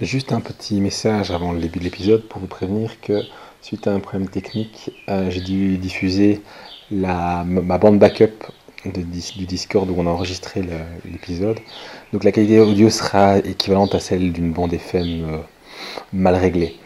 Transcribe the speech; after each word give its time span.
Juste 0.00 0.30
un 0.30 0.40
petit 0.40 0.80
message 0.80 1.32
avant 1.32 1.50
le 1.50 1.58
début 1.58 1.80
de 1.80 1.84
l'épisode 1.84 2.22
pour 2.22 2.40
vous 2.40 2.46
prévenir 2.46 3.00
que 3.00 3.20
suite 3.60 3.88
à 3.88 3.92
un 3.92 3.98
problème 3.98 4.28
technique, 4.28 4.92
euh, 5.08 5.28
j'ai 5.28 5.40
dû 5.40 5.76
diffuser 5.76 6.40
la, 6.92 7.42
ma 7.44 7.78
bande 7.78 7.98
backup 7.98 8.44
du 8.84 9.44
Discord 9.44 9.90
où 9.90 9.94
on 9.98 10.06
a 10.06 10.10
enregistré 10.10 10.62
l'épisode. 11.04 11.58
Donc 12.12 12.22
la 12.22 12.30
qualité 12.30 12.60
audio 12.60 12.90
sera 12.90 13.38
équivalente 13.38 13.92
à 13.96 13.98
celle 13.98 14.32
d'une 14.32 14.52
bande 14.52 14.72
FM 14.72 15.24
euh, 15.24 15.38
mal 16.12 16.36
réglée. 16.36 16.76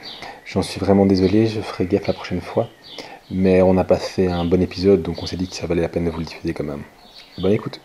J'en 0.47 0.63
suis 0.63 0.81
vraiment 0.81 1.05
désolé, 1.05 1.49
je 1.49 1.61
ferai 1.61 1.85
gaffe 1.85 2.07
la 2.07 2.15
prochaine 2.15 2.41
fois. 2.41 2.71
Mais 3.31 3.61
on 3.61 3.75
n'a 3.75 3.85
pas 3.85 3.99
fait 3.99 4.29
un 4.29 4.47
bon 4.47 4.63
épisode, 4.63 5.03
donc 5.03 5.23
on 5.23 5.27
s'est 5.27 5.37
dit 5.37 5.49
que 5.49 5.55
ça 5.55 5.67
valait 5.67 5.83
la 5.83 5.91
peine 5.91 6.07
de 6.07 6.11
vous 6.11 6.19
le 6.19 6.25
diffuser 6.25 6.55
quand 6.55 6.65
même. 6.65 6.83
Bonne 7.39 7.53
écoute. 7.53 7.79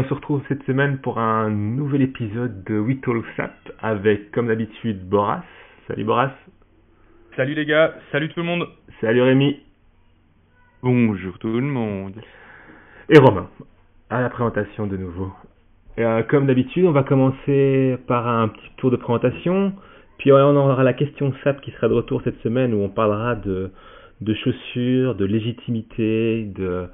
On 0.00 0.08
se 0.08 0.14
retrouve 0.14 0.40
cette 0.48 0.62
semaine 0.62 0.96
pour 0.98 1.18
un 1.18 1.50
nouvel 1.50 2.00
épisode 2.00 2.64
de 2.64 2.78
We 2.78 2.98
Talk 3.02 3.22
Sap 3.36 3.52
avec, 3.82 4.30
comme 4.30 4.46
d'habitude, 4.46 5.06
Boras. 5.06 5.42
Salut 5.86 6.04
Boras. 6.04 6.32
Salut 7.36 7.52
les 7.52 7.66
gars, 7.66 7.92
salut 8.10 8.30
tout 8.30 8.40
le 8.40 8.46
monde. 8.46 8.66
Salut 9.02 9.20
Rémi. 9.20 9.60
Bonjour 10.82 11.38
tout 11.38 11.48
le 11.48 11.60
monde. 11.60 12.14
Et 13.10 13.18
Romain, 13.18 13.50
à 14.08 14.22
la 14.22 14.30
présentation 14.30 14.86
de 14.86 14.96
nouveau. 14.96 15.30
Et, 15.98 16.04
euh, 16.04 16.22
comme 16.22 16.46
d'habitude, 16.46 16.86
on 16.86 16.92
va 16.92 17.02
commencer 17.02 17.98
par 18.06 18.26
un 18.26 18.48
petit 18.48 18.70
tour 18.78 18.90
de 18.90 18.96
présentation, 18.96 19.74
puis 20.16 20.32
on 20.32 20.56
aura 20.56 20.82
la 20.82 20.94
question 20.94 21.34
SAP 21.44 21.60
qui 21.60 21.72
sera 21.72 21.88
de 21.88 21.94
retour 21.94 22.22
cette 22.24 22.40
semaine 22.40 22.72
où 22.72 22.78
on 22.78 22.88
parlera 22.88 23.34
de, 23.34 23.70
de 24.22 24.32
chaussures, 24.32 25.14
de 25.14 25.26
légitimité, 25.26 26.44
de, 26.56 26.88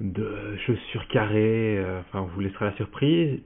de 0.00 0.56
chaussures 0.66 1.06
carrées, 1.08 1.78
euh, 1.78 2.00
enfin 2.00 2.20
on 2.20 2.26
vous 2.26 2.40
laissera 2.40 2.66
la 2.66 2.72
surprise. 2.72 3.40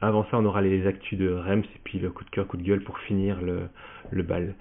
Avant 0.00 0.24
ça, 0.30 0.38
on 0.38 0.44
aura 0.44 0.60
les 0.60 0.86
actus 0.86 1.18
de 1.18 1.32
Rems 1.32 1.64
et 1.64 1.80
puis 1.82 1.98
le 1.98 2.10
coup 2.10 2.24
de 2.24 2.30
cœur, 2.30 2.46
coup 2.46 2.56
de 2.56 2.62
gueule 2.62 2.82
pour 2.82 2.98
finir 3.00 3.40
le, 3.42 3.68
le 4.10 4.22
bal. 4.22 4.54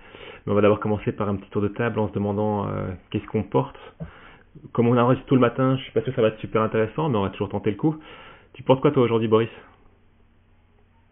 Mais 0.45 0.51
on 0.51 0.55
va 0.55 0.61
d'abord 0.61 0.79
commencer 0.79 1.11
par 1.11 1.29
un 1.29 1.35
petit 1.35 1.49
tour 1.51 1.61
de 1.61 1.67
table 1.67 1.99
en 1.99 2.07
se 2.07 2.13
demandant 2.13 2.67
euh, 2.67 2.87
qu'est-ce 3.11 3.27
qu'on 3.27 3.43
porte. 3.43 3.77
Comme 4.71 4.87
on 4.87 4.97
enregistre 4.97 5.27
tout 5.27 5.35
le 5.35 5.41
matin, 5.41 5.77
je 5.77 5.83
suis 5.83 5.91
pas 5.91 6.01
sûr 6.01 6.11
que 6.11 6.15
ça 6.15 6.23
va 6.23 6.29
être 6.29 6.39
super 6.39 6.63
intéressant, 6.63 7.09
mais 7.09 7.17
on 7.17 7.21
va 7.21 7.29
toujours 7.29 7.49
tenter 7.49 7.69
le 7.69 7.77
coup. 7.77 7.95
Tu 8.53 8.63
portes 8.63 8.81
quoi 8.81 8.91
toi 8.91 9.03
aujourd'hui, 9.03 9.27
Boris? 9.27 9.49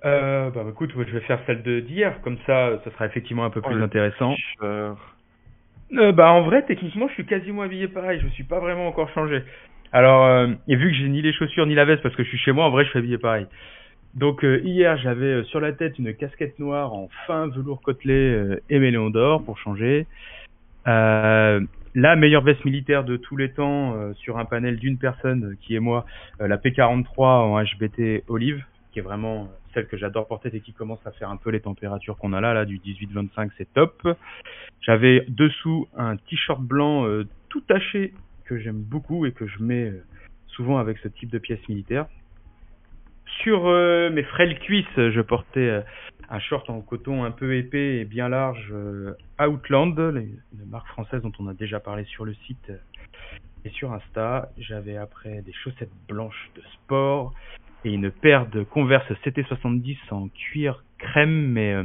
Euh, 0.03 0.49
bah 0.49 0.63
écoute, 0.69 0.91
je 0.95 1.13
vais 1.13 1.21
faire 1.21 1.39
celle 1.45 1.61
de 1.61 1.79
d'hier, 1.79 2.19
comme 2.21 2.37
ça, 2.45 2.79
ça 2.83 2.91
sera 2.91 3.05
effectivement 3.05 3.45
un 3.45 3.49
peu 3.51 3.61
plus 3.61 3.81
intéressant. 3.81 4.35
Euh, 4.61 4.93
bah 5.91 6.31
en 6.31 6.41
vrai, 6.41 6.63
techniquement, 6.65 7.07
je 7.07 7.13
suis 7.13 7.25
quasiment 7.25 7.61
habillé 7.61 7.87
pareil, 7.87 8.19
je 8.19 8.25
me 8.25 8.31
suis 8.31 8.43
pas 8.43 8.59
vraiment 8.59 8.87
encore 8.87 9.09
changé. 9.09 9.43
Alors, 9.91 10.25
euh, 10.25 10.47
et 10.67 10.75
vu 10.75 10.91
que 10.91 10.97
j'ai 10.97 11.07
ni 11.07 11.21
les 11.21 11.33
chaussures 11.33 11.65
ni 11.65 11.75
la 11.75 11.85
veste 11.85 12.03
parce 12.03 12.15
que 12.15 12.23
je 12.23 12.29
suis 12.29 12.37
chez 12.37 12.51
moi, 12.51 12.65
en 12.65 12.69
vrai, 12.69 12.83
je 12.85 12.89
suis 12.89 12.99
habillé 12.99 13.17
pareil. 13.17 13.47
Donc 14.15 14.45
euh, 14.45 14.61
hier, 14.63 14.97
j'avais 14.97 15.25
euh, 15.25 15.43
sur 15.43 15.59
la 15.59 15.73
tête 15.73 15.99
une 15.99 16.13
casquette 16.13 16.57
noire 16.57 16.93
en 16.93 17.09
fin 17.27 17.47
velours 17.47 17.81
côtelé 17.81 18.13
euh, 18.13 18.61
et 18.69 18.79
méléon 18.79 19.09
d'or 19.09 19.43
pour 19.43 19.57
changer. 19.57 20.07
Euh, 20.87 21.59
la 21.95 22.15
meilleure 22.15 22.43
veste 22.43 22.63
militaire 22.63 23.03
de 23.03 23.17
tous 23.17 23.37
les 23.37 23.51
temps 23.51 23.95
sur 24.15 24.37
un 24.37 24.43
panel 24.43 24.75
d'une 24.75 24.97
personne 24.97 25.55
qui 25.61 25.77
est 25.77 25.79
moi, 25.79 26.05
la 26.41 26.57
P43 26.57 27.05
en 27.17 27.63
HBT 27.63 28.25
olive, 28.27 28.61
qui 28.91 28.99
est 28.99 29.01
vraiment 29.01 29.47
celle 29.73 29.87
que 29.87 29.95
j'adore 29.95 30.27
porter 30.27 30.49
et 30.53 30.59
qui 30.59 30.73
commence 30.73 30.99
à 31.07 31.11
faire 31.11 31.29
un 31.29 31.37
peu 31.37 31.51
les 31.51 31.61
températures 31.61 32.17
qu'on 32.17 32.33
a 32.33 32.41
là, 32.41 32.53
là 32.53 32.65
du 32.65 32.79
18-25, 32.79 33.49
c'est 33.57 33.73
top. 33.73 34.05
J'avais 34.81 35.23
dessous 35.29 35.87
un 35.95 36.17
t-shirt 36.17 36.59
blanc 36.59 37.07
tout 37.47 37.61
taché 37.61 38.11
que 38.45 38.57
j'aime 38.57 38.81
beaucoup 38.81 39.25
et 39.25 39.31
que 39.31 39.47
je 39.47 39.61
mets 39.61 39.89
euh, 39.89 40.03
souvent 40.47 40.77
avec 40.77 40.97
ce 40.99 41.07
type 41.07 41.29
de 41.29 41.39
pièce 41.39 41.59
militaire. 41.67 42.07
Sur 43.41 43.67
euh, 43.67 44.09
mes 44.09 44.23
frêles 44.23 44.57
cuisses, 44.59 44.85
je 44.95 45.21
portais 45.21 45.59
euh, 45.59 45.81
un 46.29 46.39
short 46.39 46.69
en 46.69 46.81
coton 46.81 47.23
un 47.23 47.31
peu 47.31 47.55
épais 47.55 47.97
et 47.97 48.05
bien 48.05 48.29
large 48.29 48.73
Outland, 49.39 49.97
une 49.97 50.69
marque 50.69 50.87
française 50.87 51.21
dont 51.21 51.31
on 51.39 51.47
a 51.47 51.53
déjà 51.53 51.79
parlé 51.79 52.03
sur 52.05 52.25
le 52.25 52.33
site 52.45 52.71
et 53.63 53.69
sur 53.69 53.91
Insta. 53.93 54.49
J'avais 54.57 54.97
après 54.97 55.41
des 55.41 55.53
chaussettes 55.53 55.91
blanches 56.07 56.49
de 56.55 56.61
sport 56.73 57.33
et 57.83 57.93
une 57.93 58.09
paire 58.09 58.47
de 58.47 58.63
Converse 58.63 59.07
CT70 59.23 59.97
en 60.09 60.29
cuir 60.29 60.83
crème, 60.97 61.51
mais 61.51 61.75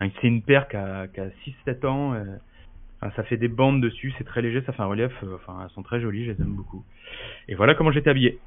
c'est 0.00 0.28
une 0.28 0.42
paire 0.42 0.68
qui 0.68 0.76
a, 0.76 1.08
qui 1.08 1.20
a 1.20 1.30
6-7 1.66 1.86
ans. 1.86 2.14
Enfin, 3.04 3.14
ça 3.16 3.22
fait 3.24 3.36
des 3.36 3.48
bandes 3.48 3.82
dessus, 3.82 4.14
c'est 4.16 4.24
très 4.24 4.40
léger, 4.42 4.62
ça 4.62 4.72
fait 4.72 4.82
un 4.82 4.86
relief. 4.86 5.12
euh, 5.22 5.34
Enfin, 5.36 5.58
elles 5.62 5.70
sont 5.70 5.82
très 5.82 6.00
jolies, 6.00 6.24
je 6.24 6.32
les 6.32 6.40
aime 6.40 6.54
beaucoup. 6.54 6.84
Et 7.48 7.54
voilà 7.54 7.74
comment 7.74 7.92
j'étais 7.92 8.10
habillé. 8.10 8.40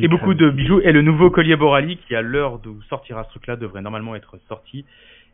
Et 0.00 0.08
beaucoup 0.08 0.34
de 0.34 0.50
bijoux. 0.50 0.80
Et 0.80 0.92
le 0.92 1.02
nouveau 1.02 1.30
collier 1.30 1.56
Borali, 1.56 1.96
qui 1.98 2.14
à 2.14 2.22
l'heure 2.22 2.58
d'où 2.58 2.82
sortira 2.82 3.24
ce 3.24 3.30
truc-là, 3.30 3.56
devrait 3.56 3.82
normalement 3.82 4.14
être 4.16 4.38
sorti, 4.48 4.84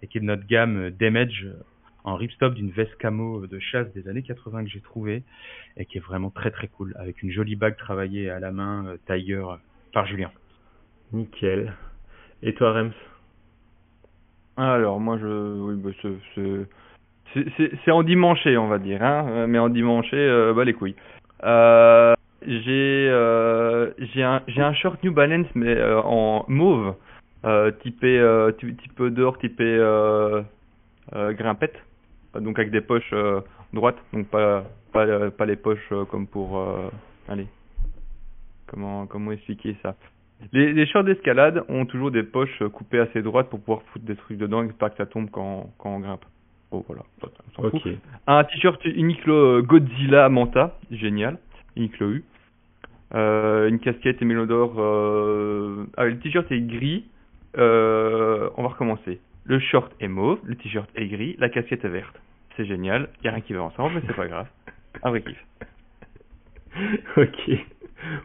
et 0.02 0.06
qui 0.06 0.18
est 0.18 0.20
de 0.20 0.26
notre 0.26 0.46
gamme 0.46 0.90
Damage 0.90 1.48
en 2.04 2.16
ripstop 2.16 2.54
d'une 2.54 2.70
veste 2.70 2.94
camo 2.96 3.46
de 3.46 3.58
chasse 3.58 3.90
des 3.94 4.08
années 4.08 4.22
80 4.22 4.64
que 4.64 4.70
j'ai 4.70 4.80
trouvé, 4.80 5.22
et 5.76 5.86
qui 5.86 5.98
est 5.98 6.02
vraiment 6.02 6.30
très 6.30 6.50
très 6.50 6.68
cool, 6.68 6.94
avec 6.98 7.22
une 7.22 7.30
jolie 7.30 7.56
bague 7.56 7.76
travaillée 7.76 8.30
à 8.30 8.38
la 8.40 8.52
main, 8.52 8.86
euh, 8.86 8.96
Tiger, 9.06 9.34
euh, 9.34 9.56
par 9.92 10.06
Julien. 10.06 10.30
Nickel. 11.12 11.74
Et 12.42 12.54
toi, 12.54 12.72
Rems? 12.72 12.92
Alors, 14.56 15.00
moi, 15.00 15.18
je. 15.18 15.26
Oui, 15.26 15.74
bah, 15.76 15.90
c'est- 16.34 16.68
c'est. 17.34 17.90
Endimanché, 17.90 18.56
on 18.56 18.68
va 18.68 18.78
dire, 18.78 19.02
hein. 19.02 19.26
euh, 19.28 19.46
Mais 19.46 19.58
endimanché, 19.58 20.16
euh, 20.16 20.52
bah, 20.54 20.64
les 20.64 20.72
couilles. 20.72 20.96
Euh, 21.42 22.14
j'ai 22.46 23.08
euh, 23.10 23.90
j'ai 23.98 24.22
un, 24.22 24.72
short 24.74 25.02
New 25.02 25.12
Balance, 25.12 25.46
mais 25.54 25.76
en 25.82 26.44
mauve, 26.48 26.94
typé, 27.82 28.52
ty- 28.58 28.74
type 28.76 29.02
d'or, 29.02 29.38
typé 29.38 29.78
grimpette. 31.12 31.76
Donc, 32.38 32.58
avec 32.58 32.70
des 32.70 32.80
poches 32.80 33.14
droites, 33.72 33.98
donc 34.12 34.26
pas, 34.28 34.64
pas, 34.92 35.30
pas 35.30 35.46
les 35.46 35.56
poches 35.56 35.92
comme 36.10 36.26
pour. 36.26 36.62
allez. 37.28 37.46
Comment, 38.66 39.06
comment 39.06 39.32
expliquer 39.32 39.76
ça? 39.82 39.94
Les, 40.52 40.72
les 40.72 40.86
shorts 40.86 41.04
d'escalade 41.04 41.62
ont 41.68 41.86
toujours 41.86 42.10
des 42.10 42.22
poches 42.22 42.62
coupées 42.72 42.98
assez 42.98 43.22
droites 43.22 43.48
pour 43.48 43.60
pouvoir 43.60 43.82
foutre 43.92 44.04
des 44.04 44.16
trucs 44.16 44.38
dedans 44.38 44.62
et 44.64 44.68
pas 44.72 44.90
que 44.90 44.96
ça 44.96 45.06
tombe 45.06 45.30
quand, 45.30 45.70
quand 45.78 45.90
on 45.90 46.00
grimpe. 46.00 46.24
Oh 46.74 46.84
voilà. 46.88 47.02
Un 48.26 48.44
t-shirt 48.44 48.84
Uniqlo 48.84 49.34
euh, 49.34 49.62
Godzilla 49.62 50.28
Manta, 50.28 50.76
génial, 50.90 51.38
Uniqlo 51.76 52.10
U. 52.10 52.24
Euh, 53.14 53.68
une 53.68 53.78
casquette 53.78 54.20
et 54.20 54.24
Mélodore. 54.24 54.74
Euh... 54.78 55.86
Ah, 55.96 56.06
le 56.06 56.18
t-shirt 56.18 56.50
est 56.50 56.60
gris. 56.60 57.04
Euh, 57.56 58.50
on 58.56 58.62
va 58.64 58.70
recommencer. 58.70 59.20
Le 59.44 59.60
short 59.60 59.92
est 60.00 60.08
mauve, 60.08 60.40
le 60.44 60.56
t-shirt 60.56 60.90
est 60.96 61.06
gris, 61.06 61.36
la 61.38 61.48
casquette 61.48 61.84
est 61.84 61.88
verte. 61.88 62.20
C'est 62.56 62.64
génial, 62.64 63.08
y 63.22 63.28
a 63.28 63.30
rien 63.30 63.40
qui 63.40 63.52
va 63.52 63.62
ensemble, 63.62 63.94
mais 63.96 64.02
c'est 64.06 64.16
pas 64.16 64.26
grave. 64.26 64.48
Un 65.02 65.10
vrai 65.10 65.22
kiff. 65.22 65.44
ok. 67.16 67.48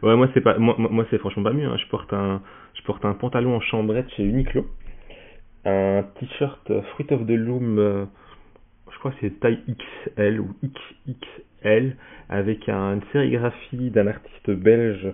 Ouais, 0.02 0.16
moi 0.16 0.28
c'est 0.34 0.40
pas, 0.40 0.58
moi, 0.58 0.74
moi 0.78 1.06
c'est 1.10 1.18
franchement 1.18 1.44
pas 1.44 1.52
mieux. 1.52 1.68
hein. 1.68 1.76
Je 1.76 1.86
porte 1.86 2.12
un, 2.12 2.42
je 2.74 2.82
porte 2.82 3.04
un 3.04 3.12
pantalon 3.12 3.54
en 3.54 3.60
chambrette 3.60 4.10
chez 4.14 4.24
Uniqlo, 4.24 4.66
un 5.64 6.04
t-shirt 6.18 6.72
Fruit 6.92 7.06
of 7.12 7.26
the 7.26 7.30
Loom, 7.30 8.08
crois 9.00 9.10
que 9.12 9.16
c'est 9.20 9.40
taille 9.40 9.58
XL 9.66 10.40
ou 10.40 10.54
XXL, 10.62 11.96
avec 12.28 12.68
un- 12.68 12.94
une 12.94 13.02
sérigraphie 13.12 13.90
d'un 13.90 14.06
artiste 14.06 14.50
belge 14.50 15.08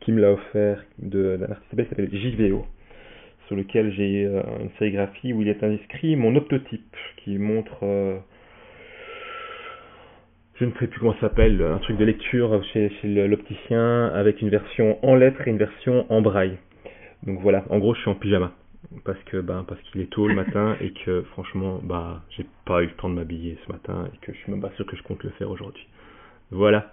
qui 0.00 0.12
me 0.12 0.20
l'a 0.20 0.32
offert, 0.32 0.84
d'un 0.98 1.42
artiste 1.42 1.74
belge 1.74 1.88
qui 1.88 1.94
s'appelle 1.94 2.10
JVO, 2.12 2.66
sur 3.46 3.56
lequel 3.56 3.92
j'ai 3.92 4.24
euh, 4.26 4.42
une 4.60 4.70
sérigraphie 4.78 5.32
où 5.32 5.42
il 5.42 5.48
est 5.48 5.62
inscrit 5.62 6.16
mon 6.16 6.34
optotype, 6.36 6.96
qui 7.18 7.38
montre 7.38 7.78
euh, 7.82 8.18
je 10.58 10.64
ne 10.64 10.70
sais 10.78 10.86
plus 10.86 11.00
comment 11.00 11.14
ça 11.14 11.22
s'appelle, 11.22 11.60
un 11.60 11.78
truc 11.78 11.98
de 11.98 12.04
lecture 12.04 12.62
chez, 12.72 12.90
l'opticien 13.04 14.06
avec 14.06 14.40
une 14.40 14.48
version 14.48 14.98
en 15.04 15.14
lettres 15.14 15.46
et 15.46 15.50
une 15.50 15.58
version 15.58 16.06
en 16.10 16.22
braille. 16.22 16.56
Donc 17.24 17.40
voilà, 17.40 17.64
en 17.68 17.78
gros, 17.78 17.94
je 17.94 18.00
suis 18.00 18.10
en 18.10 18.14
pyjama 18.14 18.52
parce 19.04 19.18
que 19.24 19.40
ben 19.40 19.64
parce 19.66 19.80
qu'il 19.82 20.00
est 20.00 20.10
tôt 20.10 20.28
le 20.28 20.34
matin 20.34 20.76
et 20.80 20.92
que 20.92 21.22
franchement, 21.32 21.80
bah 21.82 22.22
j'ai 22.30 22.46
pas 22.64 22.82
eu 22.82 22.86
le 22.86 22.92
temps 22.92 23.08
de 23.08 23.14
m'habiller 23.14 23.58
ce 23.66 23.72
matin 23.72 24.08
et 24.12 24.16
que 24.24 24.32
je 24.32 24.38
suis 24.38 24.50
même 24.50 24.60
pas 24.60 24.70
sûr 24.76 24.86
que 24.86 24.96
je 24.96 25.02
compte 25.02 25.22
le 25.22 25.30
faire 25.30 25.50
aujourd'hui. 25.50 25.86
Voilà. 26.50 26.92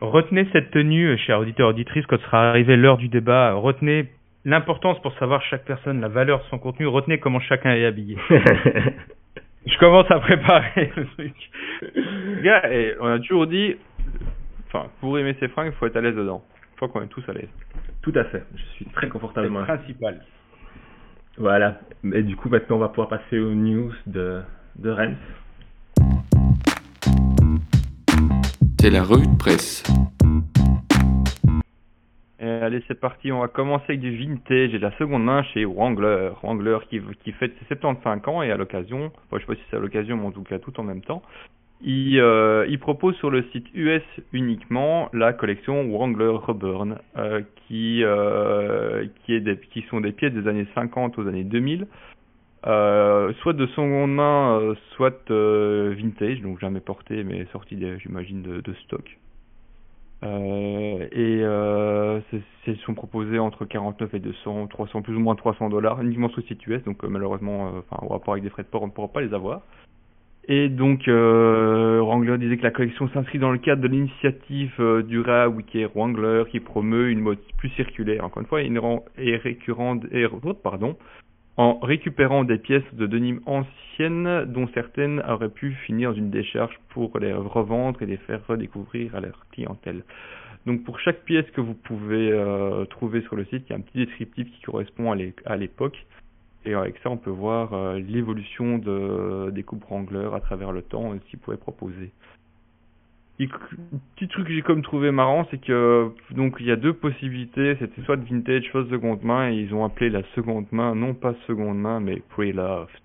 Retenez 0.00 0.46
cette 0.52 0.70
tenue, 0.70 1.08
euh, 1.08 1.16
chers 1.16 1.40
auditeurs 1.40 1.70
auditrices, 1.70 2.06
quand 2.06 2.20
sera 2.20 2.50
arrivé 2.50 2.76
l'heure 2.76 2.98
du 2.98 3.08
débat. 3.08 3.54
Retenez 3.54 4.08
l'importance 4.44 5.00
pour 5.02 5.12
savoir 5.18 5.42
chaque 5.42 5.64
personne, 5.64 6.00
la 6.00 6.08
valeur 6.08 6.38
de 6.38 6.44
son 6.44 6.58
contenu. 6.58 6.86
Retenez 6.86 7.18
comment 7.18 7.40
chacun 7.40 7.72
est 7.72 7.84
habillé. 7.84 8.16
Je 9.66 9.76
commence 9.78 10.10
à 10.10 10.20
préparer 10.20 10.92
le 10.96 11.06
truc. 11.06 11.34
Gars, 12.42 12.72
et 12.72 12.94
on 13.00 13.06
a 13.06 13.18
toujours 13.18 13.46
dit, 13.46 13.76
enfin, 14.68 14.86
pour 15.00 15.18
aimer 15.18 15.34
ses 15.40 15.48
fringues, 15.48 15.72
il 15.74 15.78
faut 15.78 15.86
être 15.86 15.96
à 15.96 16.00
l'aise 16.00 16.14
dedans. 16.14 16.44
fois 16.76 16.88
qu'on 16.88 17.02
est 17.02 17.08
tous 17.08 17.24
à 17.28 17.32
l'aise. 17.32 17.50
Tout 18.00 18.12
à 18.14 18.24
fait. 18.24 18.44
Je 18.54 18.64
suis 18.76 18.84
très 18.86 19.08
confortablement. 19.08 19.60
C'est 19.66 19.78
principal. 19.78 20.20
Voilà. 21.38 21.78
Et 22.12 22.22
du 22.22 22.34
coup, 22.36 22.48
maintenant, 22.48 22.76
on 22.76 22.80
va 22.80 22.88
pouvoir 22.88 23.08
passer 23.08 23.38
aux 23.38 23.54
news 23.54 23.92
de, 24.06 24.40
de 24.76 24.90
Rennes. 24.90 25.16
C'est 28.80 28.90
la 28.90 29.02
revue 29.02 29.26
de 29.26 29.36
presse. 29.36 29.84
Et 32.40 32.46
allez, 32.46 32.82
c'est 32.88 32.98
parti. 32.98 33.30
On 33.30 33.40
va 33.40 33.48
commencer 33.48 33.84
avec 33.88 34.00
du 34.00 34.16
vintage 34.16 34.74
et 34.74 34.78
de 34.78 34.82
la 34.82 34.96
seconde 34.98 35.24
main 35.24 35.42
chez 35.42 35.64
Wrangler. 35.64 36.30
Wrangler 36.42 36.78
qui, 36.88 37.00
qui 37.22 37.32
fête 37.32 37.52
ses 37.60 37.74
75 37.76 38.20
ans 38.26 38.42
et 38.42 38.50
à 38.50 38.56
l'occasion, 38.56 39.06
enfin, 39.26 39.36
je 39.36 39.40
sais 39.40 39.46
pas 39.46 39.54
si 39.54 39.62
c'est 39.70 39.76
à 39.76 39.80
l'occasion, 39.80 40.16
mais 40.16 40.26
en 40.26 40.32
tout 40.32 40.42
cas 40.42 40.58
tout 40.58 40.78
en 40.78 40.84
même 40.84 41.02
temps, 41.02 41.22
il, 41.80 42.18
euh, 42.18 42.66
il, 42.68 42.78
propose 42.78 43.14
sur 43.16 43.30
le 43.30 43.44
site 43.52 43.66
US 43.74 44.02
uniquement 44.32 45.08
la 45.12 45.32
collection 45.32 45.88
Wrangler 45.90 46.32
Reburn, 46.32 46.98
euh, 47.16 47.42
qui, 47.66 48.02
euh, 48.02 49.06
qui, 49.24 49.34
est 49.34 49.40
des, 49.40 49.58
qui 49.58 49.82
sont 49.82 50.00
des 50.00 50.12
pièces 50.12 50.32
des 50.32 50.48
années 50.48 50.66
50 50.74 51.18
aux 51.18 51.26
années 51.28 51.44
2000, 51.44 51.86
euh, 52.66 53.32
soit 53.34 53.52
de 53.52 53.66
seconde 53.68 54.12
main, 54.12 54.58
euh, 54.60 54.74
soit 54.96 55.30
euh, 55.30 55.94
vintage, 55.96 56.40
donc 56.42 56.58
jamais 56.58 56.80
porté, 56.80 57.22
mais 57.22 57.46
sorti, 57.52 57.78
j'imagine, 58.00 58.42
de, 58.42 58.60
de, 58.60 58.74
stock. 58.84 59.16
et 60.24 61.38
elles 61.38 62.78
sont 62.84 62.94
proposées 62.94 63.38
entre 63.38 63.64
49 63.64 64.14
et 64.14 64.18
200, 64.18 64.66
300, 64.66 65.02
plus 65.02 65.14
ou 65.14 65.20
moins 65.20 65.36
300 65.36 65.68
dollars, 65.68 66.02
uniquement 66.02 66.28
sur 66.28 66.40
le 66.40 66.46
site 66.46 66.66
US, 66.66 66.82
donc 66.82 67.04
malheureusement, 67.04 67.72
enfin, 67.78 68.04
au 68.04 68.08
rapport 68.08 68.34
avec 68.34 68.42
des 68.42 68.50
frais 68.50 68.64
de 68.64 68.68
port, 68.68 68.82
on 68.82 68.88
ne 68.88 68.92
pourra 68.92 69.08
pas 69.08 69.20
les 69.20 69.32
avoir. 69.32 69.62
Et 70.50 70.70
donc, 70.70 71.08
euh, 71.08 72.00
Wrangler 72.00 72.38
disait 72.38 72.56
que 72.56 72.62
la 72.62 72.70
collection 72.70 73.06
s'inscrit 73.10 73.38
dans 73.38 73.50
le 73.50 73.58
cadre 73.58 73.82
de 73.82 73.88
l'initiative 73.88 74.72
euh, 74.80 75.02
du 75.02 75.20
RA 75.20 75.46
Wiki 75.50 75.84
Wrangler 75.84 76.44
qui 76.50 76.58
promeut 76.58 77.10
une 77.10 77.20
mode 77.20 77.38
plus 77.58 77.68
circulaire, 77.70 78.24
encore 78.24 78.40
une 78.40 78.48
fois, 78.48 78.62
et, 78.62 79.36
récurrente, 79.36 80.06
et, 80.10 80.26
pardon, 80.62 80.96
en 81.58 81.78
récupérant 81.80 82.44
des 82.44 82.56
pièces 82.56 82.94
de 82.94 83.06
denim 83.06 83.40
anciennes 83.44 84.46
dont 84.46 84.68
certaines 84.72 85.20
auraient 85.28 85.50
pu 85.50 85.72
finir 85.84 86.12
dans 86.12 86.16
une 86.16 86.30
décharge 86.30 86.78
pour 86.90 87.18
les 87.18 87.34
revendre 87.34 88.00
et 88.02 88.06
les 88.06 88.16
faire 88.16 88.40
redécouvrir 88.46 89.14
à 89.16 89.20
leur 89.20 89.44
clientèle. 89.52 90.02
Donc 90.64 90.82
pour 90.84 90.98
chaque 91.00 91.24
pièce 91.24 91.46
que 91.50 91.60
vous 91.60 91.74
pouvez 91.74 92.30
euh, 92.32 92.84
trouver 92.86 93.20
sur 93.22 93.36
le 93.36 93.44
site, 93.46 93.64
il 93.66 93.70
y 93.70 93.72
a 93.72 93.76
un 93.76 93.80
petit 93.80 93.98
descriptif 93.98 94.50
qui 94.50 94.62
correspond 94.62 95.12
à 95.12 95.56
l'époque. 95.56 96.06
Et 96.68 96.74
avec 96.74 96.98
ça, 97.02 97.08
on 97.08 97.16
peut 97.16 97.30
voir 97.30 97.72
euh, 97.72 97.98
l'évolution 97.98 98.76
de, 98.76 99.48
des 99.52 99.62
coupes 99.62 99.84
Wrangler 99.84 100.28
à 100.34 100.40
travers 100.40 100.70
le 100.70 100.82
temps 100.82 101.14
et 101.14 101.18
ce 101.18 101.30
qu'ils 101.30 101.38
pouvaient 101.38 101.56
proposer. 101.56 102.10
petit 103.38 104.28
truc 104.28 104.46
que 104.46 104.52
j'ai 104.52 104.60
comme 104.60 104.82
trouvé 104.82 105.10
marrant, 105.10 105.48
c'est 105.50 105.62
que 105.62 106.10
donc 106.32 106.56
il 106.60 106.66
y 106.66 106.70
a 106.70 106.76
deux 106.76 106.92
possibilités, 106.92 107.74
c'était 107.78 108.02
soit 108.02 108.16
vintage, 108.16 108.64
soit 108.70 108.82
de 108.82 108.90
seconde 108.90 109.22
main, 109.22 109.50
et 109.50 109.54
ils 109.54 109.72
ont 109.72 109.82
appelé 109.82 110.10
la 110.10 110.22
seconde 110.34 110.66
main, 110.70 110.94
non 110.94 111.14
pas 111.14 111.34
seconde 111.46 111.78
main, 111.78 112.00
mais 112.00 112.22
pre-loft. 112.36 113.02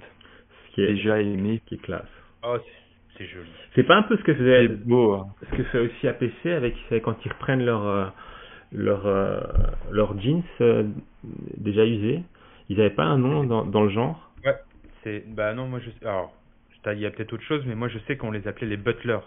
Ce 0.68 0.76
qui 0.76 0.82
est 0.82 0.96
déjà 0.96 1.22
aimé. 1.22 1.62
Qui 1.66 1.76
est 1.76 1.82
classe. 1.82 2.04
Oh, 2.46 2.58
c'est 3.18 3.28
joli. 3.28 3.48
C'est 3.76 3.84
pas 3.84 3.96
un 3.96 4.04
peu 4.04 4.18
ce 4.18 4.24
que 4.24 4.34
faisait 4.34 4.68
beau, 4.68 5.14
hein. 5.14 5.28
ce 5.52 5.56
que 5.56 5.64
fait 5.64 5.80
aussi 5.80 6.06
APC 6.06 6.48
avec 6.48 6.76
quand 7.02 7.16
ils 7.26 7.32
reprennent 7.32 7.64
leur 7.64 7.88
euh, 7.88 8.06
leur 8.74 9.06
euh, 9.06 9.40
leur 9.90 10.20
jeans 10.20 10.44
déjà 11.58 11.86
usés 11.86 12.24
ils 12.70 12.78
n'avaient 12.78 12.90
pas 12.90 13.04
un 13.04 13.18
nom 13.18 13.44
dans, 13.44 13.66
dans 13.66 13.84
le 13.84 13.90
genre 13.90 14.32
Ouais, 14.46 14.56
c'est. 15.04 15.24
Bah 15.28 15.54
non, 15.54 15.68
moi 15.68 15.80
je 15.80 15.90
sais. 15.90 16.06
Alors, 16.06 16.34
il 16.92 17.00
y 17.00 17.06
a 17.06 17.12
peut-être 17.12 17.34
autre 17.34 17.44
chose, 17.44 17.64
mais 17.66 17.76
moi 17.76 17.88
je 17.88 18.00
sais 18.00 18.18
qu'on 18.18 18.32
les 18.32 18.48
appelait 18.48 18.68
les 18.68 18.78
butlers. 18.78 19.20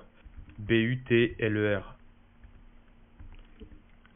B-U-T-L-E-R. 0.58 1.94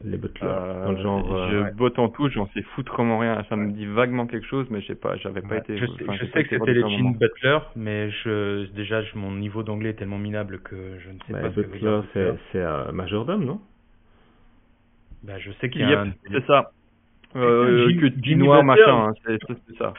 Les 0.03 0.17
butlers, 0.17 0.47
euh, 0.47 0.85
dans 0.85 0.91
le 0.91 1.01
genre. 1.01 1.49
Je 1.49 1.55
euh, 1.57 1.71
botte 1.71 1.99
en 1.99 2.09
touche, 2.09 2.33
j'en 2.33 2.47
sais 2.47 2.63
foutrement 2.75 3.19
rien. 3.19 3.43
Ça 3.49 3.55
me 3.55 3.71
dit 3.71 3.85
vaguement 3.85 4.25
quelque 4.25 4.47
chose, 4.47 4.65
mais 4.71 4.81
je 4.81 4.87
sais 4.87 4.95
pas, 4.95 5.15
j'avais 5.17 5.41
pas 5.41 5.57
été. 5.57 5.77
Je 5.77 5.85
sais, 5.85 6.05
je 6.19 6.25
sais 6.31 6.43
que 6.43 6.57
c'était 6.57 6.73
les 6.73 6.81
jeans 6.81 7.15
butler, 7.15 7.59
mais 7.75 8.09
je, 8.09 8.65
déjà, 8.71 9.03
je, 9.03 9.15
mon 9.15 9.31
niveau 9.31 9.61
d'anglais 9.61 9.91
est 9.91 9.93
tellement 9.93 10.17
minable 10.17 10.59
que 10.61 10.97
je 10.99 11.09
ne 11.09 11.19
sais 11.19 11.33
bah, 11.33 11.41
pas 11.41 11.51
ce 11.51 11.61
butler, 11.61 12.01
c'est 12.13 12.33
c'est 12.51 12.61
euh, 12.61 12.91
majordome, 12.91 13.45
non? 13.45 13.61
Bah, 15.23 15.37
je 15.37 15.51
sais 15.61 15.69
qu'il 15.69 15.81
y 15.81 15.93
a. 15.93 16.05
C'est 16.31 16.45
ça. 16.47 16.71
Euh, 17.35 17.89
Jim, 17.89 17.99
que 17.99 18.07
Jimmy 18.21 18.43
noir, 18.43 18.63
machin, 18.63 19.09
hein, 19.09 19.13
c'est 19.25 19.77
ça. 19.77 19.93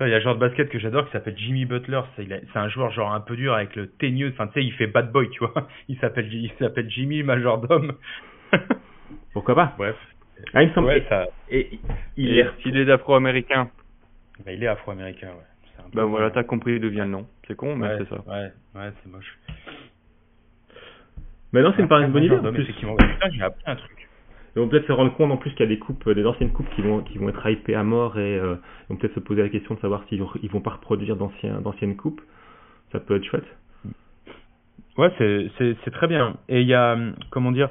Il 0.00 0.08
y 0.08 0.14
a 0.14 0.18
un 0.18 0.20
joueur 0.20 0.36
de 0.36 0.40
basket 0.40 0.68
que 0.68 0.78
j'adore 0.78 1.06
qui 1.06 1.12
s'appelle 1.12 1.36
Jimmy 1.36 1.64
Butler. 1.64 2.00
C'est 2.16 2.56
un 2.56 2.68
joueur 2.68 2.92
genre 2.92 3.12
un 3.12 3.20
peu 3.20 3.34
dur 3.34 3.54
avec 3.54 3.74
le 3.74 3.88
teigneux. 3.88 4.30
Enfin, 4.32 4.46
tu 4.46 4.54
sais, 4.54 4.64
il 4.64 4.72
fait 4.72 4.86
bad 4.86 5.10
boy, 5.10 5.28
tu 5.30 5.40
vois. 5.40 5.66
Il 5.88 5.98
s'appelle 5.98 6.32
il 6.32 6.52
s'appelle 6.58 6.88
Jimmy 6.88 7.24
Majordome. 7.24 7.94
Pourquoi 9.32 9.56
pas 9.56 9.74
Bref. 9.76 9.96
Ah, 10.54 10.62
il 10.62 10.68
me 10.68 10.74
semble. 10.74 10.86
Ouais, 10.86 11.04
ça... 11.08 11.26
Et 11.50 11.80
il 12.16 12.38
est, 12.38 12.46
il 12.64 12.76
est 12.76 12.84
d'afro-américain. 12.84 13.70
Bah, 14.46 14.52
il 14.52 14.62
est 14.62 14.68
afro-américain, 14.68 15.28
ouais. 15.28 15.84
Bah 15.94 16.04
voilà, 16.04 16.30
t'as 16.30 16.44
compris 16.44 16.78
d'où 16.78 16.90
vient 16.90 17.04
le 17.04 17.10
nom. 17.10 17.26
C'est 17.46 17.56
con, 17.56 17.74
mais 17.74 17.96
c'est 17.98 18.08
ça. 18.08 18.20
Ouais, 18.26 18.52
ouais, 18.74 18.92
c'est 19.02 19.10
moche. 19.10 19.38
Mais 21.52 21.62
non, 21.62 21.72
c'est 21.74 21.82
une, 21.82 21.90
une 21.90 22.12
bonne 22.12 22.24
idée. 22.24 22.36
Putain, 22.36 23.30
j'ai 23.32 23.42
appris 23.42 23.62
un 23.66 23.76
truc. 23.76 23.97
Ils 24.56 24.60
vont 24.60 24.68
peut-être 24.68 24.86
se 24.86 24.92
rendre 24.92 25.14
compte 25.14 25.30
en 25.30 25.36
plus 25.36 25.50
qu'il 25.50 25.60
y 25.60 25.62
a 25.64 25.66
des 25.66 25.78
coupes, 25.78 26.08
des 26.08 26.24
anciennes 26.24 26.52
coupes 26.52 26.68
qui 26.74 26.82
vont, 26.82 27.00
qui 27.00 27.18
vont 27.18 27.28
être 27.28 27.48
hypées 27.48 27.74
à 27.74 27.84
mort 27.84 28.18
et 28.18 28.38
euh, 28.38 28.56
ils 28.56 28.92
vont 28.92 28.96
peut-être 28.96 29.14
se 29.14 29.20
poser 29.20 29.42
la 29.42 29.48
question 29.48 29.74
de 29.74 29.80
savoir 29.80 30.04
s'ils 30.08 30.24
ils 30.42 30.50
vont 30.50 30.60
pas 30.60 30.70
reproduire 30.70 31.16
d'anciennes 31.16 31.96
coupes. 31.96 32.20
Ça 32.92 33.00
peut 33.00 33.16
être 33.16 33.24
chouette. 33.24 33.46
Ouais, 34.96 35.12
c'est 35.18 35.90
très 35.92 36.08
bien. 36.08 36.36
Et 36.48 36.62
il 36.62 36.66
y 36.66 36.74
a, 36.74 36.98
comment 37.30 37.52
dire, 37.52 37.68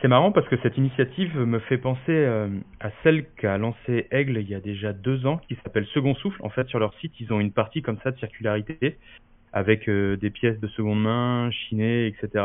c'est 0.00 0.08
marrant 0.08 0.32
parce 0.32 0.48
que 0.48 0.56
cette 0.62 0.76
initiative 0.76 1.38
me 1.38 1.60
fait 1.60 1.78
penser 1.78 2.00
euh, 2.08 2.48
à 2.80 2.90
celle 3.02 3.26
qu'a 3.36 3.58
lancée 3.58 4.06
Aigle 4.10 4.38
il 4.38 4.48
y 4.48 4.54
a 4.54 4.60
déjà 4.60 4.92
deux 4.92 5.24
ans, 5.24 5.40
qui 5.48 5.56
s'appelle 5.62 5.86
Second 5.86 6.14
Souffle. 6.16 6.40
En 6.42 6.50
fait, 6.50 6.68
sur 6.68 6.78
leur 6.78 6.92
site, 6.94 7.12
ils 7.20 7.32
ont 7.32 7.40
une 7.40 7.52
partie 7.52 7.80
comme 7.80 7.98
ça 8.02 8.10
de 8.10 8.18
circularité 8.18 8.98
avec 9.52 9.88
euh, 9.88 10.16
des 10.16 10.30
pièces 10.30 10.58
de 10.58 10.66
seconde 10.68 11.00
main, 11.00 11.50
chinées, 11.52 12.06
etc. 12.08 12.44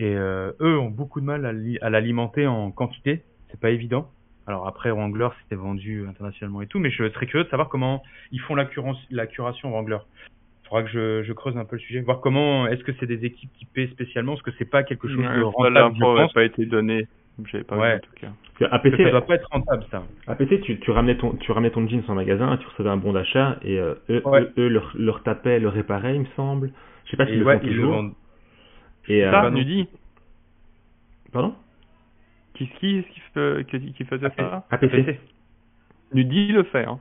Et 0.00 0.16
euh, 0.16 0.52
eux 0.60 0.78
ont 0.78 0.88
beaucoup 0.88 1.20
de 1.20 1.26
mal 1.26 1.44
à, 1.44 1.90
l'alimenter 1.90 2.46
en 2.46 2.70
quantité. 2.70 3.22
C'est 3.50 3.60
pas 3.60 3.68
évident. 3.68 4.08
Alors 4.46 4.66
après, 4.66 4.90
Wrangler, 4.90 5.28
c'était 5.42 5.60
vendu 5.60 6.06
internationalement 6.08 6.62
et 6.62 6.66
tout, 6.66 6.78
mais 6.78 6.90
je 6.90 7.10
serais 7.10 7.26
curieux 7.26 7.44
de 7.44 7.50
savoir 7.50 7.68
comment 7.68 8.02
ils 8.32 8.40
font 8.40 8.54
la, 8.54 8.66
la 9.10 9.26
curation 9.26 9.70
Wrangler. 9.70 9.98
Il 10.64 10.68
faudra 10.68 10.82
que 10.84 10.88
je, 10.88 11.22
je, 11.22 11.32
creuse 11.34 11.56
un 11.58 11.66
peu 11.66 11.76
le 11.76 11.82
sujet, 11.82 12.00
voir 12.00 12.20
comment 12.20 12.66
est-ce 12.66 12.82
que 12.82 12.92
c'est 12.98 13.06
des 13.06 13.26
équipes 13.26 13.50
qui 13.58 13.66
paient 13.66 13.88
spécialement, 13.88 14.34
est-ce 14.34 14.42
que 14.42 14.52
c'est 14.58 14.70
pas 14.70 14.84
quelque 14.84 15.06
chose 15.06 15.18
de 15.18 15.42
rentable. 15.42 15.96
Ça 15.98 16.14
n'a 16.14 16.28
pas 16.28 16.44
été 16.44 16.64
donné. 16.64 17.06
J'avais 17.50 17.64
pas 17.64 17.76
ouais. 17.76 17.92
vu 17.92 17.96
en 17.96 18.00
tout 18.00 18.26
cas. 18.58 18.68
APC, 18.70 18.96
ça 19.02 19.10
doit 19.10 19.26
pas 19.26 19.34
être 19.34 19.48
rentable 19.50 19.84
ça. 19.90 20.02
APC, 20.26 20.62
tu, 20.62 20.80
tu 20.80 20.90
ramenais 20.90 21.16
ton, 21.16 21.32
tu 21.32 21.52
ramenais 21.52 21.70
ton 21.70 21.86
jeans 21.86 22.02
en 22.08 22.14
magasin, 22.14 22.56
tu 22.56 22.66
recevais 22.68 22.90
un 22.90 22.96
bon 22.96 23.12
d'achat 23.12 23.58
et 23.62 23.78
euh, 23.78 23.94
eux, 24.08 24.22
eux, 24.58 24.68
leur, 24.68 24.92
leur 24.98 25.22
tapaient, 25.22 25.58
le 25.58 25.68
réparaient, 25.68 26.14
il 26.14 26.22
me 26.22 26.26
semble. 26.36 26.72
Je 27.04 27.10
sais 27.10 27.16
pas 27.16 27.26
s'ils 27.26 27.40
le 27.40 27.44
font 27.44 27.58
toujours. 27.58 28.02
Le 28.02 28.10
et 29.08 29.22
ça, 29.22 29.44
euh, 29.44 29.50
Nudi 29.50 29.88
Pardon 31.32 31.54
Qui, 32.54 32.68
qui, 32.80 33.04
qui, 33.68 33.92
qui 33.92 34.04
faisait 34.04 34.30
ça 34.36 34.64
APC. 34.70 35.18
Nudi 36.12 36.48
le 36.48 36.64
fait. 36.64 36.84
Hein. 36.84 37.00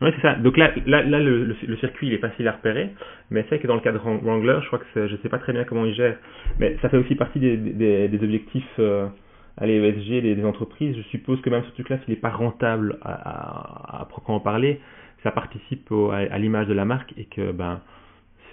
Oui, 0.00 0.10
c'est 0.14 0.22
ça. 0.22 0.34
Donc 0.34 0.56
là, 0.56 0.72
là, 0.86 1.02
là 1.02 1.18
le, 1.18 1.44
le, 1.44 1.76
circuit 1.78 2.06
il 2.06 2.14
est 2.14 2.18
facile 2.18 2.46
à 2.46 2.52
repérer, 2.52 2.90
mais 3.30 3.44
c'est 3.48 3.58
que 3.58 3.66
dans 3.66 3.74
le 3.74 3.80
cas 3.80 3.92
de 3.92 3.98
Wrangler, 3.98 4.58
je 4.62 4.66
crois 4.68 4.78
que 4.78 5.08
je 5.08 5.16
sais 5.16 5.28
pas 5.28 5.38
très 5.38 5.52
bien 5.52 5.64
comment 5.64 5.84
ils 5.84 5.94
gèrent, 5.94 6.18
mais 6.60 6.76
ça 6.80 6.88
fait 6.88 6.98
aussi 6.98 7.16
partie 7.16 7.40
des, 7.40 7.56
des, 7.56 8.08
des 8.08 8.24
objectifs 8.24 8.64
euh, 8.78 9.08
à 9.56 9.66
l'ESG 9.66 10.22
des, 10.22 10.34
des, 10.36 10.44
entreprises. 10.44 10.96
Je 10.96 11.02
suppose 11.08 11.40
que 11.40 11.50
même 11.50 11.64
ce 11.64 11.70
truc-là, 11.72 11.98
s'il 11.98 12.14
n'est 12.14 12.20
pas 12.20 12.30
rentable 12.30 12.98
à, 13.02 13.12
à, 13.12 14.02
à, 14.02 14.04
proprement 14.04 14.38
parler, 14.38 14.80
ça 15.24 15.32
participe 15.32 15.90
au, 15.90 16.12
à, 16.12 16.38
l'image 16.38 16.68
de 16.68 16.74
la 16.74 16.84
marque 16.84 17.12
et 17.16 17.24
que 17.24 17.50
ben 17.50 17.80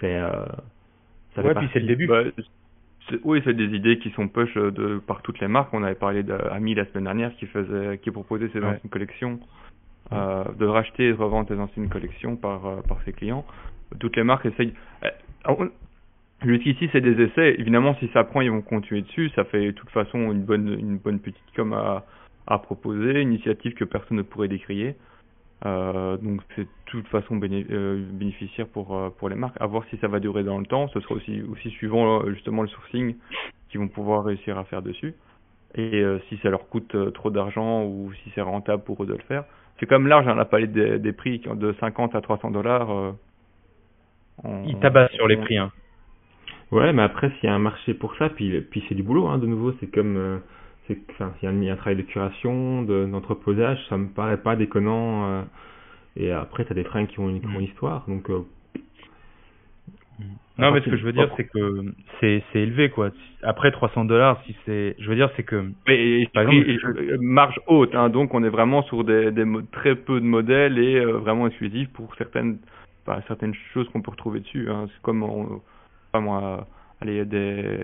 c'est 0.00 0.16
euh, 0.16 0.30
ça 1.36 1.42
ouais, 1.42 1.54
puis 1.54 1.68
c'est 1.72 1.80
le 1.80 1.86
début. 1.86 2.08
Bah, 2.08 2.24
oui, 3.24 3.40
c'est 3.44 3.54
des 3.54 3.76
idées 3.76 3.98
qui 3.98 4.10
sont 4.10 4.28
push 4.28 4.54
de 4.54 4.98
par 4.98 5.22
toutes 5.22 5.40
les 5.40 5.48
marques. 5.48 5.72
On 5.72 5.82
avait 5.82 5.94
parlé 5.94 6.22
d'Ami 6.22 6.74
la 6.74 6.84
semaine 6.86 7.04
dernière 7.04 7.34
qui 7.36 7.46
faisait, 7.46 7.98
qui 7.98 8.10
proposait 8.10 8.48
ses 8.48 8.58
anciennes 8.58 8.90
collections, 8.90 9.38
euh, 10.12 10.44
de 10.58 10.66
racheter 10.66 11.08
et 11.08 11.12
de 11.12 11.16
revendre 11.16 11.48
ses 11.48 11.58
anciennes 11.58 11.88
collections 11.88 12.36
par 12.36 12.66
euh, 12.66 12.80
par 12.88 13.02
ses 13.04 13.12
clients. 13.12 13.44
Toutes 13.98 14.16
les 14.16 14.24
marques 14.24 14.46
essayent. 14.46 14.74
Euh, 15.04 15.68
Jusqu'ici, 16.44 16.90
c'est 16.92 17.00
des 17.00 17.18
essais. 17.22 17.54
Évidemment, 17.58 17.94
si 17.94 18.08
ça 18.12 18.22
prend, 18.22 18.42
ils 18.42 18.50
vont 18.50 18.60
continuer 18.60 19.00
dessus. 19.00 19.30
Ça 19.34 19.44
fait 19.44 19.66
de 19.66 19.70
toute 19.70 19.88
façon 19.90 20.32
une 20.32 20.44
bonne 20.44 20.68
une 20.68 20.98
bonne 20.98 21.20
petite 21.20 21.40
com 21.54 21.72
à 21.72 22.04
à 22.46 22.58
proposer, 22.58 23.20
une 23.22 23.32
initiative 23.32 23.74
que 23.74 23.84
personne 23.84 24.18
ne 24.18 24.22
pourrait 24.22 24.48
décrier. 24.48 24.94
Euh, 25.64 26.18
donc 26.18 26.42
c'est 26.54 26.64
de 26.64 26.68
toute 26.84 27.08
façon 27.08 27.40
euh, 27.42 28.04
bénéficiaire 28.12 28.66
pour 28.68 28.94
euh, 28.94 29.10
pour 29.10 29.28
les 29.28 29.36
marques. 29.36 29.56
À 29.58 29.66
voir 29.66 29.84
si 29.88 29.96
ça 29.98 30.08
va 30.08 30.20
durer 30.20 30.44
dans 30.44 30.58
le 30.58 30.66
temps. 30.66 30.88
Ce 30.88 31.00
sera 31.00 31.14
aussi 31.14 31.42
aussi 31.42 31.70
suivant 31.70 32.26
justement 32.30 32.62
le 32.62 32.68
sourcing 32.68 33.16
qu'ils 33.70 33.80
vont 33.80 33.88
pouvoir 33.88 34.24
réussir 34.24 34.58
à 34.58 34.64
faire 34.64 34.82
dessus. 34.82 35.14
Et 35.74 36.02
si 36.28 36.38
ça 36.38 36.48
leur 36.48 36.68
coûte 36.68 36.96
trop 37.12 37.30
d'argent 37.30 37.84
ou 37.84 38.10
si 38.22 38.32
c'est 38.34 38.40
rentable 38.40 38.82
pour 38.84 39.02
eux 39.02 39.06
de 39.06 39.12
le 39.12 39.22
faire. 39.28 39.44
C'est 39.78 39.84
comme 39.84 40.06
large, 40.06 40.24
on 40.26 40.38
a 40.38 40.44
parlé 40.46 40.68
des, 40.68 40.98
des 40.98 41.12
prix 41.12 41.38
de 41.38 41.74
50 41.80 42.14
à 42.14 42.22
300 42.22 42.50
dollars. 42.50 43.14
Ils 44.64 44.78
tabassent 44.78 45.12
sur 45.12 45.28
les 45.28 45.36
prix. 45.36 45.58
Hein. 45.58 45.70
Ouais, 46.70 46.94
mais 46.94 47.02
après 47.02 47.30
s'il 47.32 47.50
y 47.50 47.52
a 47.52 47.54
un 47.54 47.58
marché 47.58 47.92
pour 47.92 48.16
ça, 48.16 48.30
puis 48.30 48.60
puis 48.62 48.84
c'est 48.88 48.94
du 48.94 49.02
boulot. 49.02 49.26
Hein, 49.26 49.36
de 49.38 49.46
nouveau, 49.46 49.74
c'est 49.80 49.88
comme 49.88 50.40
c'est 50.86 50.98
enfin 51.10 51.32
il 51.42 51.64
y, 51.64 51.70
a 51.70 51.72
un 51.72 51.76
travail 51.76 51.96
de 51.96 52.02
curation 52.02 52.82
d'entreposage 52.82 53.78
ça 53.88 53.96
me 53.96 54.08
paraît 54.08 54.38
pas 54.38 54.56
déconnant 54.56 55.44
et 56.16 56.32
après 56.32 56.64
tu 56.64 56.72
as 56.72 56.74
des 56.74 56.84
fringues 56.84 57.08
qui 57.08 57.20
ont 57.20 57.28
une, 57.28 57.40
mm. 57.40 57.60
histoire 57.62 58.04
donc 58.08 58.30
non, 60.58 60.70
mais 60.72 60.80
ce 60.80 60.88
que 60.88 60.96
je 60.96 61.04
veux 61.04 61.12
dire, 61.12 61.30
c'est 61.36 61.44
que 61.44 61.84
c'est 62.20 62.42
élevé 62.54 62.88
quoi. 62.88 63.10
Après 63.42 63.70
300 63.70 64.06
dollars, 64.06 64.42
si 64.46 64.56
c'est, 64.64 64.96
je 64.98 65.08
veux 65.08 65.14
dire, 65.14 65.30
c'est 65.36 65.42
que. 65.42 65.70
Mais, 65.86 66.26
par 66.32 66.44
exemple, 66.44 67.18
marge 67.20 67.60
haute, 67.66 67.94
hein, 67.94 68.08
donc 68.08 68.32
on 68.32 68.42
est 68.42 68.48
vraiment 68.48 68.82
sur 68.84 69.04
des, 69.04 69.30
des 69.32 69.44
très 69.72 69.94
peu 69.94 70.18
de 70.18 70.24
modèles 70.24 70.78
et 70.78 70.96
euh, 70.96 71.18
vraiment 71.18 71.46
exclusifs 71.46 71.90
pour 71.92 72.14
certaines, 72.16 72.58
bah, 73.06 73.20
certaines 73.28 73.54
choses 73.74 73.86
qu'on 73.90 74.00
peut 74.00 74.10
retrouver 74.10 74.40
dessus. 74.40 74.70
Hein. 74.70 74.86
C'est 74.88 75.02
comme, 75.02 75.22
on, 75.22 75.60
pas 76.10 76.20
moi, 76.20 76.66
allez, 77.02 77.26
des 77.26 77.80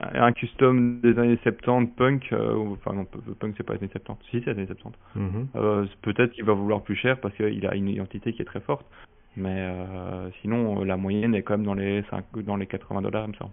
un 0.00 0.32
custom 0.32 1.00
des 1.00 1.18
années 1.18 1.38
70 1.42 1.92
punk, 1.96 2.28
euh, 2.32 2.54
enfin 2.72 2.94
non, 2.94 3.06
punk 3.38 3.54
c'est 3.56 3.62
pas 3.62 3.74
les 3.74 3.80
années 3.80 3.90
70, 3.92 4.24
si 4.30 4.42
c'est 4.44 4.52
les 4.54 4.58
années 4.58 4.66
70. 4.66 4.96
Mm-hmm. 5.16 5.46
euh, 5.56 5.86
peut-être 6.02 6.32
qu'il 6.32 6.44
va 6.44 6.54
vouloir 6.54 6.82
plus 6.82 6.96
cher 6.96 7.20
parce 7.20 7.34
qu'il 7.34 7.66
a 7.66 7.74
une 7.74 7.88
identité 7.88 8.32
qui 8.32 8.42
est 8.42 8.46
très 8.46 8.60
forte. 8.60 8.86
Mais 9.36 9.56
euh, 9.58 10.30
sinon, 10.40 10.84
la 10.84 10.96
moyenne 10.96 11.34
est 11.34 11.42
quand 11.42 11.54
même 11.54 11.66
dans 11.66 11.74
les 11.74 12.04
5, 12.10 12.24
dans 12.44 12.56
les 12.56 12.66
80 12.66 13.02
dollars, 13.02 13.26
me 13.28 13.34
semble. 13.34 13.50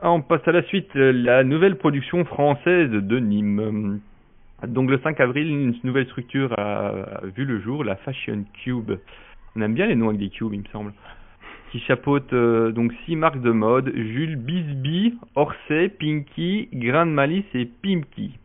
Ah, 0.00 0.10
on 0.12 0.22
passe 0.22 0.46
à 0.46 0.52
la 0.52 0.62
suite. 0.62 0.94
La 0.94 1.42
nouvelle 1.42 1.76
production 1.76 2.24
française 2.24 2.90
de 2.90 3.18
Nîmes. 3.18 4.00
Donc 4.66 4.90
le 4.90 4.98
5 4.98 5.20
avril, 5.20 5.48
une 5.48 5.74
nouvelle 5.84 6.06
structure 6.06 6.56
a, 6.58 7.20
vu 7.36 7.44
le 7.44 7.60
jour, 7.60 7.84
la 7.84 7.96
Fashion 7.96 8.44
Cube. 8.64 8.92
On 9.56 9.60
aime 9.60 9.74
bien 9.74 9.86
les 9.86 9.96
noms 9.96 10.08
avec 10.08 10.20
des 10.20 10.30
cubes, 10.30 10.52
il 10.52 10.60
me 10.60 10.68
semble. 10.72 10.92
Qui 11.70 11.80
chapeaute 11.80 12.32
euh, 12.32 12.72
donc 12.72 12.92
six 13.04 13.14
marques 13.14 13.42
de 13.42 13.50
mode 13.50 13.92
Jules 13.94 14.36
Bisbee, 14.36 15.14
Orsay, 15.34 15.90
Pinky, 15.90 16.68
Grand 16.72 17.06
Malice 17.06 17.44
et 17.54 17.66
Pimki. 17.66 18.38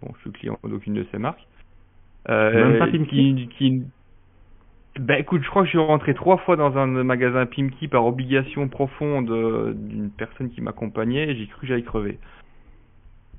Bon, 0.00 0.12
je 0.16 0.20
suis 0.22 0.30
client 0.32 0.58
d'aucune 0.64 0.94
de 0.94 1.06
ces 1.12 1.18
marques. 1.18 1.46
Euh, 2.28 2.52
Même 2.52 2.78
pas 2.78 2.86
Pimki. 2.86 3.48
qui, 3.56 3.82
ben 4.98 5.20
écoute, 5.20 5.42
je 5.44 5.48
crois 5.48 5.62
que 5.62 5.66
je 5.66 5.70
suis 5.70 5.78
rentré 5.78 6.12
trois 6.14 6.38
fois 6.38 6.56
dans 6.56 6.76
un 6.76 6.86
magasin 7.04 7.46
Pimki 7.46 7.86
par 7.88 8.04
obligation 8.04 8.68
profonde 8.68 9.30
euh, 9.30 9.72
d'une 9.74 10.10
personne 10.10 10.50
qui 10.50 10.60
m'accompagnait 10.60 11.30
et 11.30 11.36
j'ai 11.36 11.46
cru 11.46 11.60
que 11.60 11.66
j'allais 11.68 11.82
crever. 11.82 12.18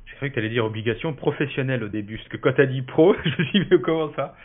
J'ai 0.05 0.15
cru 0.15 0.29
que 0.29 0.33
tu 0.33 0.39
allais 0.39 0.49
dire 0.49 0.65
obligation 0.65 1.13
professionnelle 1.13 1.83
au 1.83 1.89
début, 1.89 2.17
parce 2.17 2.29
que 2.29 2.37
quand 2.37 2.53
t'as 2.55 2.65
dit 2.65 2.81
pro, 2.81 3.13
je 3.25 3.41
me 3.41 3.47
suis 3.47 3.65
dit 3.65 3.81
comment 3.83 4.11
ça? 4.13 4.35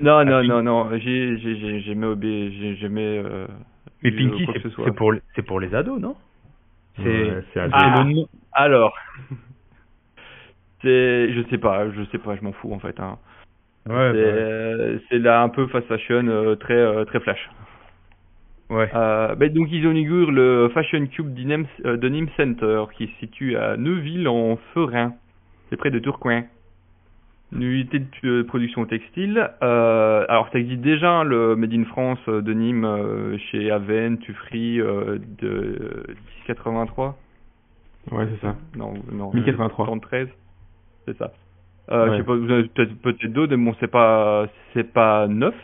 Non, 0.00 0.24
non, 0.24 0.42
non, 0.42 0.62
non, 0.62 0.90
j'ai 0.98 1.38
j'ai 1.38 1.56
j'ai 1.56 1.80
j'ai 1.80 2.76
jamais 2.76 3.22
euh, 3.24 3.46
Mais 4.04 4.12
Pinky 4.12 4.46
c'est 5.34 5.42
pour 5.42 5.60
les 5.60 5.74
ados, 5.74 6.00
non 6.00 6.14
C'est 6.96 7.42
ah, 7.72 8.06
alors 8.52 8.94
c'est 10.82 11.32
je 11.32 11.42
sais 11.50 11.58
pas, 11.58 11.90
je 11.90 12.04
sais 12.12 12.18
pas, 12.18 12.36
je 12.36 12.42
m'en 12.42 12.52
fous 12.52 12.72
en 12.72 12.78
fait 12.78 13.00
hein. 13.00 13.18
Ouais, 13.88 14.98
c'est 15.10 15.18
là 15.18 15.42
un 15.42 15.50
peu 15.50 15.66
fast 15.66 15.86
fashion 15.86 16.26
euh, 16.28 16.54
très 16.54 16.74
euh, 16.74 17.04
très 17.04 17.20
flash. 17.20 17.50
Ouais. 18.70 18.90
Euh, 18.94 19.34
ben 19.34 19.52
donc 19.52 19.68
ils 19.70 19.84
inaugurent 19.84 20.32
le 20.32 20.70
Fashion 20.72 21.06
Cube 21.06 21.36
euh, 21.84 21.96
de 21.96 22.08
Nîmes 22.08 22.30
Center 22.36 22.84
qui 22.96 23.08
se 23.08 23.16
situe 23.18 23.56
à 23.56 23.76
Neuville 23.76 24.26
en 24.26 24.56
Ferin. 24.72 25.12
C'est 25.68 25.76
près 25.76 25.90
de 25.90 25.98
Tourcoing. 25.98 26.44
Une 27.54 27.62
unité 27.62 28.02
de 28.22 28.42
production 28.42 28.84
textile. 28.86 29.50
Euh, 29.62 30.24
alors 30.28 30.48
ça 30.52 30.58
existe 30.58 30.80
déjà 30.80 31.10
hein, 31.10 31.24
le 31.24 31.56
Made 31.56 31.72
in 31.72 31.84
France 31.84 32.18
de 32.26 32.52
Nîmes 32.52 33.38
chez 33.50 33.70
Aven, 33.70 34.18
Tufri 34.18 34.78
de 34.78 36.04
1083. 36.46 37.16
Ouais 38.10 38.26
c'est 38.32 38.46
ça. 38.46 38.56
Non 38.76 38.94
non. 39.12 39.32
1083. 39.32 39.86
73. 39.86 40.28
C'est 41.06 41.16
ça. 41.16 41.32
Euh, 41.90 42.12
Je 42.12 42.18
sais 42.18 42.24
pas, 42.24 42.36
vous 42.36 42.50
avez 42.50 42.64
peut-être 42.64 42.94
peut-être 43.00 43.32
d'autres, 43.32 43.54
mais 43.56 43.70
bon, 43.70 43.76
c'est 43.80 43.90
pas 43.90 44.46
c'est 44.72 44.90
pas 44.90 45.26
neuf, 45.28 45.54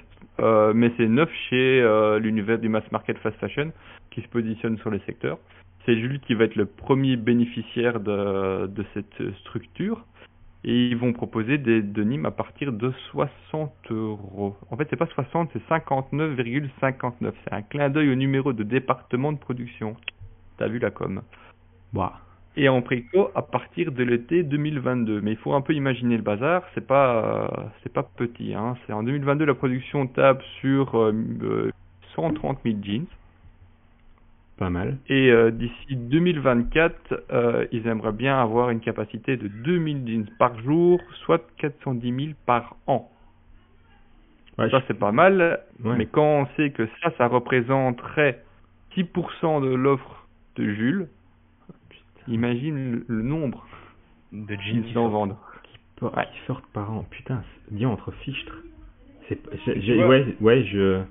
euh, 0.41 0.73
mais 0.75 0.93
c'est 0.97 1.09
neuf 1.09 1.31
chez 1.49 1.81
euh, 1.81 2.19
l'univers 2.19 2.59
du 2.59 2.69
mass 2.69 2.85
market 2.93 3.19
fast 3.19 3.37
fashion 3.39 3.73
qui 4.11 4.21
se 4.21 4.29
positionne 4.29 4.77
sur 4.79 4.91
les 4.91 4.99
secteurs. 5.01 5.39
C'est 5.87 5.97
Jules 5.99 6.21
qui 6.21 6.35
va 6.35 6.45
être 6.45 6.57
le 6.57 6.67
premier 6.67 7.17
bénéficiaire 7.17 8.01
de, 8.01 8.67
de 8.67 8.85
cette 8.93 9.35
structure 9.41 10.05
et 10.65 10.89
ils 10.89 10.97
vont 10.97 11.13
proposer 11.13 11.59
des 11.59 11.83
Nîmes 12.05 12.27
à 12.27 12.31
partir 12.31 12.73
de 12.73 12.93
60 13.11 13.73
euros. 13.91 14.57
En 14.71 14.77
fait, 14.77 14.87
c'est 14.91 14.97
pas 14.97 15.07
60, 15.07 15.51
c'est 15.53 15.67
59,59. 15.69 17.33
C'est 17.45 17.53
un 17.53 17.63
clin 17.63 17.89
d'œil 17.89 18.11
au 18.11 18.15
numéro 18.15 18.53
de 18.53 18.63
département 18.63 19.33
de 19.33 19.39
production. 19.39 19.97
T'as 20.59 20.69
vu 20.69 20.79
la 20.79 20.91
com 20.91 21.23
Bah 21.93 22.21
et 22.57 22.69
en 22.69 22.83
préco 22.83 23.31
à 23.35 23.43
partir 23.43 23.93
de 23.93 24.03
l'été 24.03 24.43
2022. 24.43 25.21
Mais 25.21 25.33
il 25.33 25.37
faut 25.37 25.55
un 25.55 25.61
peu 25.61 25.73
imaginer 25.73 26.17
le 26.17 26.23
bazar, 26.23 26.63
c'est 26.75 26.87
pas 26.87 27.73
c'est 27.83 27.93
pas 27.93 28.03
petit. 28.03 28.55
Hein. 28.55 28.77
C'est 28.87 28.93
en 28.93 29.03
2022 29.03 29.45
la 29.45 29.55
production 29.55 30.07
tape 30.07 30.43
sur 30.61 31.13
130 32.17 32.59
euh, 32.65 32.71
000 32.71 32.83
jeans. 32.83 33.07
Pas 34.61 34.69
mal. 34.69 34.99
Et 35.09 35.33
euh, 35.33 35.51
d'ici 35.51 35.97
2024, 35.97 37.25
euh, 37.33 37.67
ils 37.73 37.87
aimeraient 37.87 38.13
bien 38.13 38.39
avoir 38.39 38.69
une 38.69 38.81
capacité 38.81 39.39
de 39.39 39.49
2000 39.49 40.07
jeans 40.07 40.27
par 40.39 40.61
jour, 40.61 41.01
soit 41.25 41.43
410 41.57 42.15
000 42.15 42.29
par 42.45 42.77
an. 42.87 43.11
ça 44.59 44.83
c'est 44.87 44.99
pas 44.99 45.13
mal, 45.13 45.61
mais 45.83 46.05
quand 46.05 46.43
on 46.43 46.47
sait 46.57 46.73
que 46.73 46.87
ça, 47.03 47.11
ça 47.17 47.27
représenterait 47.27 48.45
6% 48.95 49.63
de 49.63 49.75
l'offre 49.75 50.29
de 50.57 50.65
Jules, 50.75 51.09
Imagine 52.29 53.03
le, 53.09 53.23
nombre 53.23 53.67
de 54.33 54.55
jeans 54.55 54.85
qui 54.85 54.99
en 54.99 55.09
vendent. 55.09 55.37
Qui, 55.97 56.47
sortent 56.47 56.71
par 56.73 56.93
an. 56.93 57.07
Putain, 57.11 57.43
dis 57.71 57.87
entre 57.87 58.11
fichtres. 58.11 58.57
C'est, 59.29 59.39
ouais, 60.05 60.37
ouais, 60.41 60.65
je. 60.65 61.03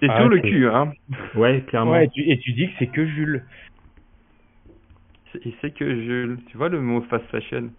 C'est 0.00 0.10
ah, 0.10 0.18
sur 0.18 0.28
le 0.28 0.40
cul, 0.40 0.68
hein. 0.68 0.92
Ouais, 1.34 1.62
clairement. 1.66 1.92
Ouais, 1.92 2.08
et, 2.16 2.38
tu, 2.38 2.52
dis 2.52 2.68
que 2.68 2.72
c'est 2.78 2.86
que 2.88 3.06
Jules. 3.06 3.42
Et 5.44 5.54
c'est 5.60 5.72
que 5.72 5.84
Jules. 5.84 6.38
Tu 6.48 6.56
vois 6.56 6.68
le 6.68 6.80
mot 6.80 7.00
fast 7.02 7.24
fashion? 7.26 7.70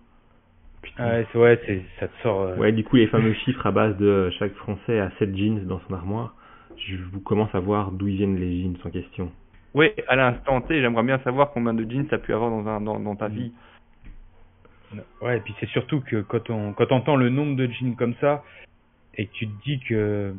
Putain. 0.81 1.23
Ah 1.25 1.37
ouais, 1.37 1.59
c'est, 1.65 1.81
ça 1.99 2.07
te 2.07 2.21
sort. 2.23 2.41
Euh, 2.41 2.55
ouais, 2.55 2.71
du 2.71 2.83
coup, 2.83 2.95
les 2.95 3.07
fameux 3.07 3.33
chiffres 3.33 3.65
à 3.65 3.71
base 3.71 3.97
de 3.97 4.31
chaque 4.39 4.53
Français 4.53 4.99
a 4.99 5.11
7 5.19 5.35
jeans 5.35 5.65
dans 5.65 5.79
son 5.87 5.93
armoire. 5.93 6.35
Je 6.77 6.95
vous 7.11 7.19
commence 7.19 7.53
à 7.53 7.59
voir 7.59 7.91
d'où 7.91 8.07
ils 8.07 8.17
viennent 8.17 8.39
les 8.39 8.61
jeans 8.61 8.77
en 8.83 8.89
question. 8.89 9.31
Oui, 9.73 9.91
à 10.07 10.15
l'instant 10.15 10.61
T, 10.61 10.81
j'aimerais 10.81 11.03
bien 11.03 11.19
savoir 11.19 11.51
combien 11.51 11.73
de 11.73 11.89
jeans 11.89 12.07
tu 12.07 12.15
as 12.15 12.19
pu 12.19 12.33
avoir 12.33 12.49
dans, 12.49 12.67
un, 12.67 12.81
dans, 12.81 12.99
dans 12.99 13.15
ta 13.15 13.27
vie. 13.27 13.51
Ouais, 15.21 15.37
et 15.37 15.39
puis 15.41 15.53
c'est 15.59 15.69
surtout 15.69 16.01
que 16.01 16.21
quand 16.21 16.49
on 16.49 16.73
quand 16.73 16.91
entend 16.91 17.15
le 17.15 17.29
nombre 17.29 17.55
de 17.55 17.67
jeans 17.67 17.95
comme 17.95 18.15
ça 18.21 18.43
et 19.15 19.25
que 19.25 19.33
tu 19.33 19.47
te 19.47 19.63
dis 19.63 19.79
que 19.79 20.33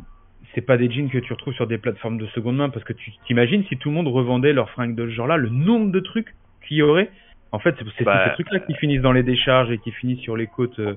c'est 0.55 0.63
pas 0.63 0.77
des 0.77 0.91
jeans 0.91 1.11
que 1.11 1.19
tu 1.19 1.33
retrouves 1.33 1.55
sur 1.55 1.67
des 1.67 1.79
plateformes 1.79 2.19
de 2.19 2.27
seconde 2.29 2.57
main 2.57 2.71
parce 2.71 2.85
que 2.85 2.93
tu 2.93 3.13
t'imagines 3.27 3.65
si 3.65 3.77
tout 3.77 3.91
le 3.91 3.95
monde 3.95 4.09
revendait 4.09 4.53
leurs 4.53 4.71
fringues 4.71 4.95
de 4.95 5.07
ce 5.07 5.13
genre-là, 5.13 5.37
le 5.37 5.49
nombre 5.49 5.91
de 5.91 6.01
trucs 6.01 6.35
qu'il 6.67 6.79
y 6.79 6.83
aurait? 6.83 7.11
En 7.51 7.59
fait, 7.59 7.75
c'est 7.97 8.05
bah, 8.05 8.25
ces 8.27 8.35
trucs-là 8.35 8.61
qui 8.61 8.75
finissent 8.75 9.01
dans 9.01 9.13
les 9.13 9.23
décharges 9.23 9.71
et 9.71 9.79
qui 9.79 9.91
finissent 9.91 10.21
sur 10.21 10.37
les 10.37 10.47
côtes 10.47 10.79
euh, 10.81 10.97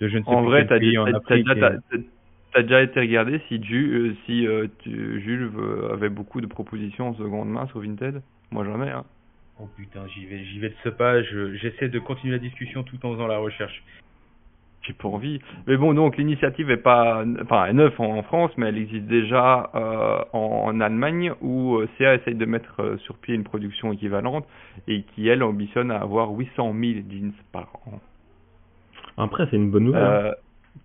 de 0.00 0.08
je 0.08 0.16
ne 0.16 0.22
sais 0.22 0.30
en 0.30 0.42
vrai, 0.42 0.66
quel 0.66 0.80
pays 0.80 0.98
en 0.98 1.04
Afrique. 1.04 1.46
T'as 2.52 2.62
déjà 2.62 2.82
été 2.82 2.98
regardé 2.98 3.40
si, 3.46 3.60
euh, 3.72 4.12
si 4.26 4.44
euh, 4.44 4.66
Jules 4.84 5.50
avait 5.92 6.08
beaucoup 6.08 6.40
de 6.40 6.46
propositions 6.46 7.10
en 7.10 7.14
seconde 7.14 7.48
main 7.48 7.68
sur 7.68 7.80
Vinted? 7.80 8.22
Moi 8.50 8.64
jamais. 8.64 8.90
Hein. 8.90 9.04
Oh 9.60 9.68
putain, 9.76 10.00
j'y 10.08 10.24
vais, 10.24 10.42
j'y 10.44 10.58
vais 10.58 10.70
de 10.70 10.74
ce 10.82 10.88
pas. 10.88 11.22
J'essaie 11.22 11.88
de 11.88 11.98
continuer 11.98 12.32
la 12.32 12.38
discussion 12.38 12.82
tout 12.82 12.98
en 13.04 13.12
faisant 13.12 13.26
la 13.26 13.38
recherche. 13.38 13.84
J'ai 14.82 14.94
pas 14.94 15.08
envie. 15.08 15.40
Mais 15.66 15.76
bon, 15.76 15.92
donc 15.92 16.16
l'initiative 16.16 16.70
est 16.70 16.78
pas, 16.78 17.22
enfin, 17.42 17.66
est 17.66 17.72
neuve 17.74 17.92
en, 17.98 18.22
France, 18.22 18.50
mais 18.56 18.68
elle 18.68 18.78
existe 18.78 19.06
déjà 19.06 19.70
euh, 19.74 20.18
en, 20.32 20.80
Allemagne 20.80 21.32
où 21.42 21.78
CA 21.98 22.14
essaye 22.14 22.34
de 22.34 22.46
mettre 22.46 22.96
sur 23.00 23.16
pied 23.16 23.34
une 23.34 23.44
production 23.44 23.92
équivalente 23.92 24.46
et 24.88 25.02
qui 25.02 25.28
elle 25.28 25.42
ambitionne 25.42 25.90
à 25.90 25.98
avoir 25.98 26.30
800 26.30 26.74
000 26.80 26.92
jeans 27.10 27.32
par 27.52 27.68
an. 27.86 28.00
Après, 29.18 29.46
c'est 29.50 29.56
une 29.56 29.70
bonne 29.70 29.84
nouvelle. 29.84 30.34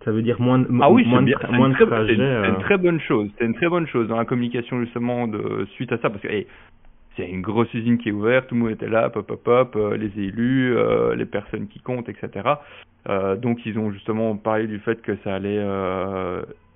Ça 0.04 0.12
veut 0.12 0.22
dire 0.22 0.40
moins, 0.40 0.62
ah 0.82 0.90
oui, 0.90 1.04
moins, 1.06 1.22
de, 1.22 1.34
moins 1.52 1.72
C'est 1.78 2.14
une, 2.14 2.20
euh. 2.20 2.52
très 2.60 2.76
bonne 2.76 3.00
chose. 3.00 3.30
C'est 3.38 3.44
une 3.44 3.54
très 3.54 3.68
bonne 3.68 3.86
chose 3.86 4.08
dans 4.08 4.16
la 4.16 4.24
communication 4.24 4.80
justement 4.80 5.26
de 5.26 5.66
suite 5.74 5.92
à 5.92 5.98
ça 5.98 6.10
parce 6.10 6.20
que 6.20 6.28
c'est 7.16 7.28
une 7.28 7.42
grosse 7.42 7.72
usine 7.74 7.98
qui 7.98 8.10
est 8.10 8.12
ouverte, 8.12 8.48
tout 8.48 8.54
le 8.54 8.60
monde 8.60 8.70
était 8.70 8.88
là, 8.88 9.08
pop 9.10 9.26
pop 9.26 9.42
pop, 9.42 9.76
euh, 9.76 9.96
les 9.96 10.12
élus, 10.20 10.76
euh, 10.76 11.14
les 11.14 11.26
personnes 11.26 11.68
qui 11.68 11.80
comptent, 11.80 12.08
etc. 12.08 12.48
donc 13.38 13.64
ils 13.64 13.78
ont 13.78 13.92
justement 13.92 14.36
parlé 14.36 14.66
du 14.66 14.80
fait 14.80 15.00
que 15.00 15.16
ça 15.22 15.36
allait 15.36 15.64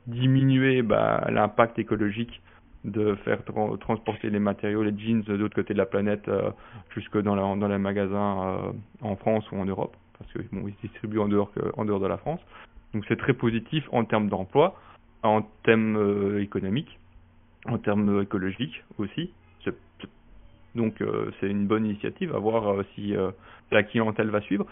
diminuer 0.06 0.82
bah, 0.82 1.26
l'impact 1.28 1.78
écologique 1.78 2.40
de 2.84 3.16
faire 3.24 3.40
transporter 3.80 4.30
les 4.30 4.38
matériaux, 4.38 4.82
les 4.82 4.96
jeans 4.96 5.22
de 5.22 5.34
l'autre 5.34 5.56
côté 5.56 5.74
de 5.74 5.78
la 5.78 5.86
planète 5.86 6.30
jusque 6.94 7.20
dans, 7.20 7.34
la, 7.34 7.42
dans 7.56 7.68
les 7.68 7.78
magasins 7.78 8.72
en 9.02 9.16
France 9.16 9.44
ou 9.50 9.56
en 9.56 9.64
Europe 9.64 9.96
parce 10.20 10.32
qu'ils 10.32 10.74
se 10.74 10.80
distribuent 10.82 11.18
en 11.18 11.28
dehors, 11.28 11.50
en 11.76 11.84
dehors 11.84 12.00
de 12.00 12.06
la 12.06 12.18
France. 12.18 12.40
Donc 12.92 13.04
c'est 13.08 13.16
très 13.16 13.34
positif 13.34 13.84
en 13.92 14.04
termes 14.04 14.28
d'emploi, 14.28 14.76
en 15.22 15.42
termes 15.64 15.96
euh, 15.96 16.42
économiques, 16.42 16.98
en 17.66 17.78
termes 17.78 18.22
écologiques 18.22 18.82
aussi. 18.98 19.32
Donc 20.74 21.02
c'est 21.40 21.48
une 21.48 21.66
bonne 21.66 21.84
initiative 21.84 22.34
à 22.34 22.38
voir 22.38 22.84
si 22.94 23.14
la 23.70 23.82
clientèle 23.82 24.30
va 24.30 24.40
suivre. 24.40 24.66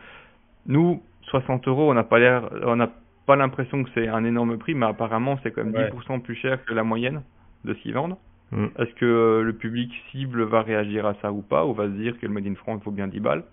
Nous, 0.67 1.03
60 1.23 1.67
euros, 1.69 1.91
on 1.91 1.95
n'a 1.95 2.05
pas 2.05 2.19
l'air, 2.19 2.49
on 2.65 2.77
n'a 2.77 2.91
pas 3.27 3.37
l'impression 3.37 3.85
que 3.85 3.91
c'est 3.95 4.09
un 4.09 4.25
énorme 4.25 4.59
prix, 4.59 4.75
mais 4.75 4.87
apparemment 4.87 5.39
c'est 5.43 5.51
quand 5.51 5.65
même 5.65 5.75
10% 5.75 6.21
plus 6.21 6.35
cher 6.35 6.65
que 6.65 6.75
la 6.75 6.85
moyenne 6.85 7.23
de 7.65 7.75
ce 7.75 7.79
qu'ils 7.81 7.95
vendent. 7.95 8.17
Mm. 8.53 8.67
Est-ce 8.79 8.95
que 8.95 9.43
le 9.45 9.53
public 9.53 9.93
cible 10.11 10.43
va 10.43 10.63
réagir 10.63 11.07
à 11.07 11.15
ça 11.21 11.33
ou 11.33 11.43
pas, 11.43 11.67
ou 11.67 11.75
va 11.75 11.85
se 11.85 11.93
dire 11.93 12.19
que 12.19 12.27
le 12.27 12.33
Made 12.33 12.47
in 12.47 12.55
France 12.55 12.83
vaut 12.85 12.91
bien 12.91 13.09
10 13.09 13.21
balles? 13.21 13.45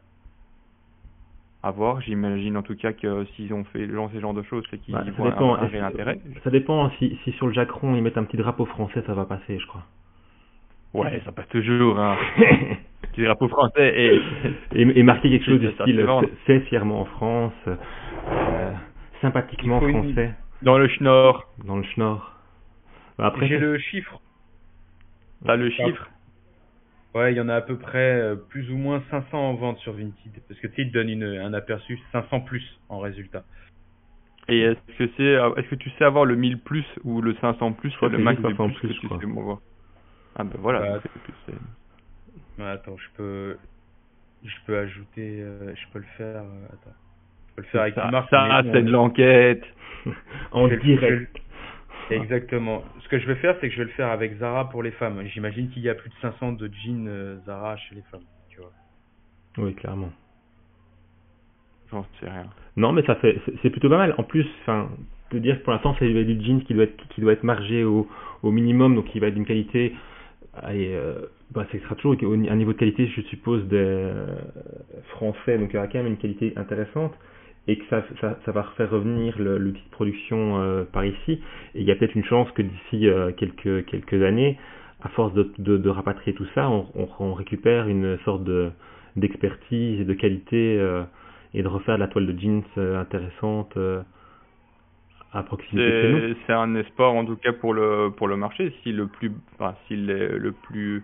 À 1.64 1.72
voir. 1.72 2.00
J'imagine 2.02 2.58
en 2.58 2.62
tout 2.62 2.76
cas 2.76 2.94
que 2.94 3.26
s'ils 3.36 3.54
ont 3.54 3.64
fait 3.66 3.88
ce 3.88 4.20
genre 4.20 4.34
de 4.34 4.44
choses, 4.44 4.64
c'est 4.70 4.78
qu'ils 4.78 4.94
bah, 4.94 5.04
voient 5.18 5.32
dépend, 5.32 5.56
un, 5.56 5.64
intérêt. 5.64 6.20
Ça 6.44 6.52
dépend. 6.52 6.90
Si, 6.92 7.18
si 7.24 7.32
sur 7.34 7.48
le 7.48 7.54
Jacron 7.54 7.96
ils 7.96 8.04
mettent 8.04 8.18
un 8.18 8.24
petit 8.24 8.38
drapeau 8.38 8.66
français, 8.66 9.04
ça 9.08 9.14
va 9.14 9.26
passer, 9.26 9.58
je 9.58 9.68
crois. 9.68 9.84
Ouais, 11.04 11.22
ça 11.26 11.32
passe 11.32 11.48
toujours. 11.50 12.00
Hein. 12.00 12.18
petit 13.12 13.24
drapeau 13.24 13.48
français 13.48 13.94
et... 13.96 14.22
et, 14.82 15.04
marquer 15.04 15.30
quelque 15.30 15.46
chose 15.46 15.60
du 15.60 15.72
style 15.72 16.06
c'est 16.46 16.60
fièrement 16.62 17.02
en 17.02 17.06
France, 17.06 17.54
euh, 17.68 18.72
sympathiquement 19.22 19.80
français. 19.80 20.34
Dans 20.62 20.78
le 20.78 20.88
schnorr. 20.88 21.48
Dans 21.64 21.78
le 21.78 21.84
schnorr. 21.84 22.36
Bah, 23.18 23.28
après, 23.28 23.48
J'ai 23.48 23.58
le 23.58 23.78
chiffre. 23.78 24.20
T'as 25.46 25.56
le 25.56 25.70
chiffre? 25.70 26.10
Ouais, 27.14 27.32
il 27.32 27.38
y 27.38 27.42
en 27.42 27.48
a 27.48 27.56
à 27.56 27.62
peu 27.62 27.78
près 27.78 28.20
euh, 28.20 28.36
plus 28.36 28.70
ou 28.72 28.78
moins 28.78 29.02
500 29.10 29.38
en 29.38 29.54
vente 29.54 29.78
sur 29.78 29.94
Vinted. 29.94 30.34
Parce 30.50 30.60
que 30.60 30.68
tu 30.68 30.76
sais, 30.76 30.82
il 30.82 30.90
te 30.90 30.94
donne 30.94 31.10
une, 31.10 31.24
un 31.24 31.54
aperçu 31.54 31.98
500 32.12 32.42
plus 32.42 32.80
en 32.90 33.00
résultat. 33.00 33.44
Et 34.50 34.62
est-ce 34.62 34.98
que 34.98 35.10
c'est, 35.16 35.24
euh, 35.24 35.56
est-ce 35.56 35.70
que 35.70 35.76
tu 35.76 35.90
sais 35.92 36.04
avoir 36.04 36.26
le 36.26 36.36
1000 36.36 36.60
plus 36.60 36.86
ou 37.04 37.22
le 37.22 37.36
500 37.36 37.74
plus, 37.74 37.92
soit 37.92 38.10
le 38.10 38.18
max 38.18 38.42
500 38.42 38.70
plus, 38.70 38.80
plus 38.80 38.88
que 38.90 38.94
tu 38.94 39.08
sais 39.08 39.26
Ah 40.36 40.44
ben 40.44 40.58
voilà. 40.60 41.00
Bah, 42.58 42.72
attends, 42.72 42.98
je 42.98 43.10
peux, 43.18 43.58
je 44.44 44.56
peux 44.66 44.78
ajouter, 44.78 45.42
euh, 45.42 45.74
je 45.76 45.94
peux 45.94 46.00
le 46.00 46.06
faire. 46.18 46.44
attends, 46.72 46.96
je 47.50 47.56
peux 47.56 47.62
le 47.62 47.68
faire 47.68 47.82
avec 47.82 47.96
ça, 47.96 48.06
une 48.06 48.12
marque. 48.12 48.30
Ça, 48.30 48.62
c'est 48.64 48.84
de 48.84 48.92
l'enquête. 48.92 49.64
en 50.52 50.68
direct. 50.68 51.38
Exactement. 52.12 52.84
Ce 53.02 53.10
que 53.10 53.20
je 53.20 53.26
vais 53.26 53.36
faire, 53.36 53.56
c'est 53.60 53.68
que 53.68 53.74
je 53.74 53.80
vais 53.80 53.86
le 53.86 53.92
faire 53.92 54.10
avec 54.10 54.38
Zara 54.38 54.70
pour 54.70 54.84
les 54.84 54.92
femmes. 54.92 55.22
J'imagine 55.34 55.70
qu'il 55.70 55.82
y 55.82 55.90
a 55.90 55.96
plus 55.96 56.10
de 56.10 56.16
500 56.22 56.54
de 56.54 56.70
jeans 56.84 57.08
euh, 57.08 57.38
Zara 57.46 57.78
chez 57.78 57.96
les 57.96 58.04
femmes. 58.12 58.24
Tu 58.50 58.58
vois. 58.58 58.72
Oui, 59.58 59.74
clairement. 59.74 60.12
J'en 61.92 62.06
sais 62.20 62.30
rien. 62.30 62.48
Non, 62.78 62.92
mais 62.92 63.04
ça 63.04 63.16
fait, 63.16 63.40
c'est 63.62 63.70
plutôt 63.70 63.90
pas 63.90 63.98
mal. 63.98 64.16
En 64.18 64.24
plus, 64.24 64.46
enfin, 64.62 64.90
de 65.32 65.40
dire 65.40 65.58
que 65.58 65.64
pour 65.64 65.74
l'instant, 65.74 65.96
c'est 65.98 66.08
du 66.08 66.46
jeans 66.46 66.64
qui 66.64 66.74
doit 66.74 66.84
être, 66.84 67.08
qui 67.10 67.22
doit 67.22 67.34
être 67.34 67.44
margé 67.44 67.84
au, 67.84 68.08
au 68.44 68.52
minimum, 68.52 68.96
donc 68.96 69.06
qui 69.06 69.20
va 69.20 69.28
être 69.28 69.36
d'une 69.36 69.46
qualité. 69.46 69.96
Et, 70.72 70.96
euh, 70.96 71.28
bah, 71.52 71.66
ça 71.72 71.80
sera 71.80 71.96
toujours 71.96 72.16
un 72.24 72.56
niveau 72.56 72.74
de 72.74 72.78
qualité, 72.78 73.08
je 73.08 73.22
suppose, 73.22 73.64
des 73.68 73.78
euh, 73.78 74.36
français, 75.10 75.58
donc 75.58 75.70
il 75.72 75.76
y 75.76 75.78
aura 75.78 75.88
quand 75.88 76.00
même 76.00 76.08
une 76.08 76.18
qualité 76.18 76.54
intéressante 76.56 77.14
et 77.68 77.78
que 77.78 77.86
ça, 77.90 78.04
ça, 78.22 78.38
ça 78.46 78.52
va 78.52 78.62
refaire 78.62 78.90
revenir 78.92 79.36
l'outil 79.40 79.82
de 79.84 79.92
production 79.92 80.62
euh, 80.62 80.84
par 80.84 81.06
ici. 81.06 81.42
Et 81.74 81.82
il 81.82 81.84
y 81.84 81.92
a 81.92 81.96
peut-être 81.96 82.16
une 82.16 82.24
chance 82.26 82.50
que 82.52 82.62
d'ici 82.62 83.08
euh, 83.08 83.32
quelques, 83.32 83.86
quelques 83.86 84.22
années, 84.24 84.58
à 85.02 85.10
force 85.10 85.34
de, 85.34 85.52
de, 85.58 85.78
de 85.78 85.90
rapatrier 85.90 86.34
tout 86.36 86.46
ça, 86.54 86.70
on, 86.70 86.88
on, 86.96 87.08
on, 87.20 87.34
récupère 87.34 87.88
une 87.88 88.18
sorte 88.26 88.44
de 88.44 88.72
d'expertise 89.16 90.02
et 90.02 90.04
de 90.04 90.14
qualité 90.14 90.78
euh, 90.78 91.04
et 91.54 91.64
de 91.64 91.68
refaire 91.70 91.96
de 91.96 92.02
la 92.02 92.08
toile 92.08 92.28
de 92.28 92.38
jeans 92.38 92.64
intéressante 92.78 93.78
à 95.36 95.44
proximité. 95.44 96.36
C'est 96.48 96.54
un 96.54 96.74
espoir 96.76 97.14
en 97.14 97.26
tout 97.26 97.36
cas 97.36 97.54
pour 97.54 97.74
le 97.74 98.12
pour 98.16 98.28
le 98.28 98.38
marché. 98.38 98.74
Si 98.82 98.92
le 98.92 99.08
plus, 99.08 99.32
enfin, 99.60 99.76
si 99.88 99.96
le 99.96 100.52
plus 100.52 101.04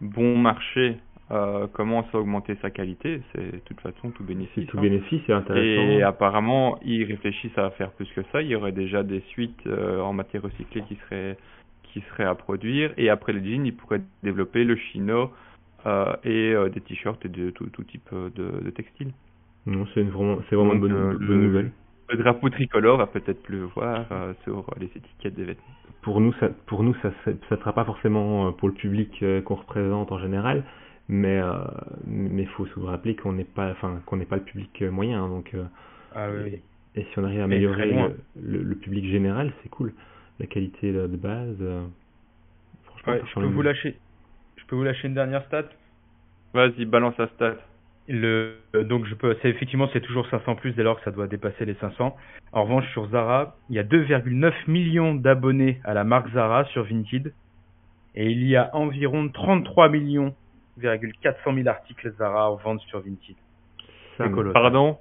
bon 0.00 0.36
marché 0.36 0.98
euh, 1.30 1.66
commence 1.68 2.04
à 2.12 2.18
augmenter 2.18 2.56
sa 2.60 2.70
qualité, 2.70 3.22
c'est 3.32 3.52
de 3.52 3.60
toute 3.64 3.80
façon 3.80 4.10
tout 4.10 4.22
bénéfice. 4.22 4.66
tout 4.66 4.78
hein. 4.78 4.82
bénéfice, 4.82 5.22
c'est 5.26 5.32
intéressant. 5.32 5.82
Et 5.82 6.02
apparemment, 6.02 6.78
ils 6.84 7.04
réfléchissent 7.04 7.56
à 7.56 7.70
faire 7.70 7.90
plus 7.92 8.08
que 8.14 8.20
ça. 8.32 8.42
Il 8.42 8.48
y 8.48 8.54
aurait 8.54 8.72
déjà 8.72 9.02
des 9.02 9.20
suites 9.30 9.66
euh, 9.66 10.00
en 10.00 10.12
matière 10.12 10.42
recyclée 10.42 10.82
qui 10.82 10.96
seraient 11.06 11.38
qui 11.84 12.02
seraient 12.10 12.24
à 12.24 12.34
produire. 12.34 12.92
Et 12.98 13.08
après 13.08 13.32
le 13.32 13.40
jean, 13.40 13.64
ils 13.64 13.74
pourraient 13.74 14.02
développer 14.22 14.64
le 14.64 14.76
chino 14.76 15.30
euh, 15.86 16.12
et 16.24 16.52
euh, 16.52 16.68
des 16.68 16.80
t-shirts 16.80 17.24
et 17.24 17.28
de 17.28 17.50
tout, 17.50 17.66
tout 17.66 17.84
type 17.84 18.10
de, 18.12 18.62
de 18.62 18.70
textiles. 18.70 19.12
Non, 19.66 19.86
c'est 19.94 20.02
vraiment, 20.02 20.38
c'est 20.50 20.56
vraiment 20.56 20.74
une 20.74 20.80
bonne, 20.80 21.16
bonne 21.16 21.42
nouvelle. 21.42 21.72
Le 22.12 22.18
drapeau 22.18 22.50
tricolore 22.50 22.98
va 22.98 23.06
peut-être 23.06 23.42
plus 23.42 23.62
voir 23.74 24.06
sur 24.44 24.66
les 24.78 24.86
étiquettes 24.86 25.34
des 25.34 25.44
vêtements. 25.44 25.64
Pour 26.02 26.20
nous, 26.20 26.32
ça, 26.34 26.48
pour 26.66 26.82
nous, 26.82 26.94
ça, 27.02 27.10
ça 27.24 27.56
sera 27.56 27.72
pas 27.72 27.84
forcément 27.84 28.52
pour 28.52 28.68
le 28.68 28.74
public 28.74 29.24
qu'on 29.44 29.54
représente 29.54 30.12
en 30.12 30.18
général, 30.18 30.64
mais 31.08 31.40
euh, 31.40 31.64
mais 32.06 32.44
faut 32.46 32.66
se 32.66 32.80
rappeler 32.80 33.16
qu'on 33.16 33.32
n'est 33.32 33.44
pas 33.44 33.70
enfin 33.70 34.00
qu'on 34.06 34.16
n'est 34.16 34.26
pas 34.26 34.36
le 34.36 34.42
public 34.42 34.82
moyen 34.82 35.22
hein, 35.22 35.28
donc 35.28 35.52
euh, 35.54 35.64
ah, 36.14 36.28
oui. 36.30 36.60
et, 36.94 37.04
si 37.04 37.18
on 37.18 37.24
arrive 37.24 37.40
à 37.40 37.44
améliorer 37.44 37.92
le, 38.40 38.62
le, 38.62 38.74
public 38.76 39.06
général 39.06 39.52
c'est 39.62 39.68
cool. 39.68 39.92
La 40.40 40.46
qualité 40.46 40.92
de, 40.92 41.06
base 41.08 41.56
euh, 41.60 41.84
franchement 42.84 43.14
je 43.26 43.34
peux 43.34 43.46
vous 43.46 43.62
lâcher 43.62 43.96
je 44.56 44.64
peux 44.66 44.76
vous 44.76 44.84
lâcher 44.84 45.08
une 45.08 45.14
dernière 45.14 45.44
stat? 45.46 45.64
Vas-y 46.54 46.84
balance 46.84 47.16
la 47.18 47.28
stat 47.28 47.56
le 48.08 48.56
donc 48.74 49.06
je 49.06 49.14
peux 49.14 49.36
c'est 49.42 49.48
effectivement 49.48 49.88
c'est 49.92 50.00
toujours 50.00 50.26
500 50.28 50.56
plus 50.56 50.72
dès 50.72 50.82
lors 50.82 50.98
que 50.98 51.04
ça 51.04 51.12
doit 51.12 51.28
dépasser 51.28 51.64
les 51.64 51.74
500 51.74 52.16
en 52.52 52.62
revanche 52.64 52.90
sur 52.90 53.08
Zara 53.10 53.56
il 53.70 53.76
y 53.76 53.78
a 53.78 53.84
2,9 53.84 54.52
millions 54.66 55.14
d'abonnés 55.14 55.80
à 55.84 55.94
la 55.94 56.02
marque 56.02 56.28
Zara 56.32 56.64
sur 56.66 56.82
Vinted 56.84 57.32
et 58.14 58.30
il 58.30 58.44
y 58.44 58.56
a 58.56 58.74
environ 58.74 59.28
33 59.28 59.88
millions 59.88 60.34
400 60.80 61.54
000 61.54 61.68
articles 61.68 62.12
Zara 62.18 62.50
en 62.50 62.56
vente 62.56 62.80
sur 62.82 63.00
Vinted. 63.00 63.36
Pardon? 64.52 64.98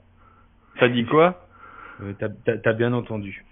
Ça 0.79 0.89
dit 0.89 1.05
quoi? 1.05 1.45
Euh, 2.01 2.13
T'as 2.63 2.73
bien 2.73 2.93
entendu. 2.93 3.45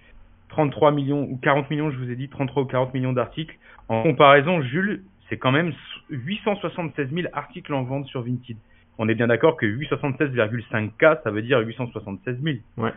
33 0.50 0.92
millions 0.92 1.24
ou 1.30 1.38
40 1.38 1.70
millions, 1.70 1.92
je 1.92 1.98
vous 1.98 2.10
ai 2.10 2.16
dit 2.16 2.28
33 2.28 2.64
ou 2.64 2.66
40 2.66 2.94
millions 2.94 3.14
d'articles. 3.14 3.58
En 3.88 4.04
comparaison, 4.04 4.62
Jules, 4.62 5.04
c'est 5.30 5.38
quand 5.38 5.52
même 5.52 5.74
876 6.10 7.10
000 7.14 7.28
articles 7.34 7.74
en 7.74 7.84
vente 7.84 8.06
sur 8.08 8.24
Vinted. 8.24 8.58
On 9.00 9.08
est 9.08 9.16
bien 9.16 9.28
d'accord 9.28 9.58
que 9.58 9.66
876,5K, 9.66 11.24
ça 11.24 11.32
veut 11.32 11.42
dire 11.42 11.60
876 11.60 12.38
000. 12.44 12.58
Ouais. 12.78 12.94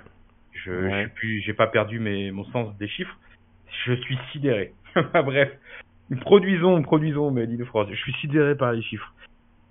Je 0.52 1.08
j'ai 1.40 1.52
pas 1.54 1.68
perdu 1.68 1.98
mes, 1.98 2.30
mon 2.30 2.44
sens 2.46 2.76
des 2.76 2.88
chiffres. 2.88 3.16
Je 3.86 3.94
suis 3.94 4.18
sidéré. 4.32 4.74
Bref, 5.14 5.50
Produisons, 6.20 6.82
produisons, 6.82 7.30
mais 7.30 7.46
dit 7.46 7.56
de 7.56 7.64
France. 7.64 7.88
Je 7.90 7.96
suis 7.96 8.12
sidéré 8.14 8.54
par 8.54 8.72
les 8.72 8.82
chiffres. 8.82 9.12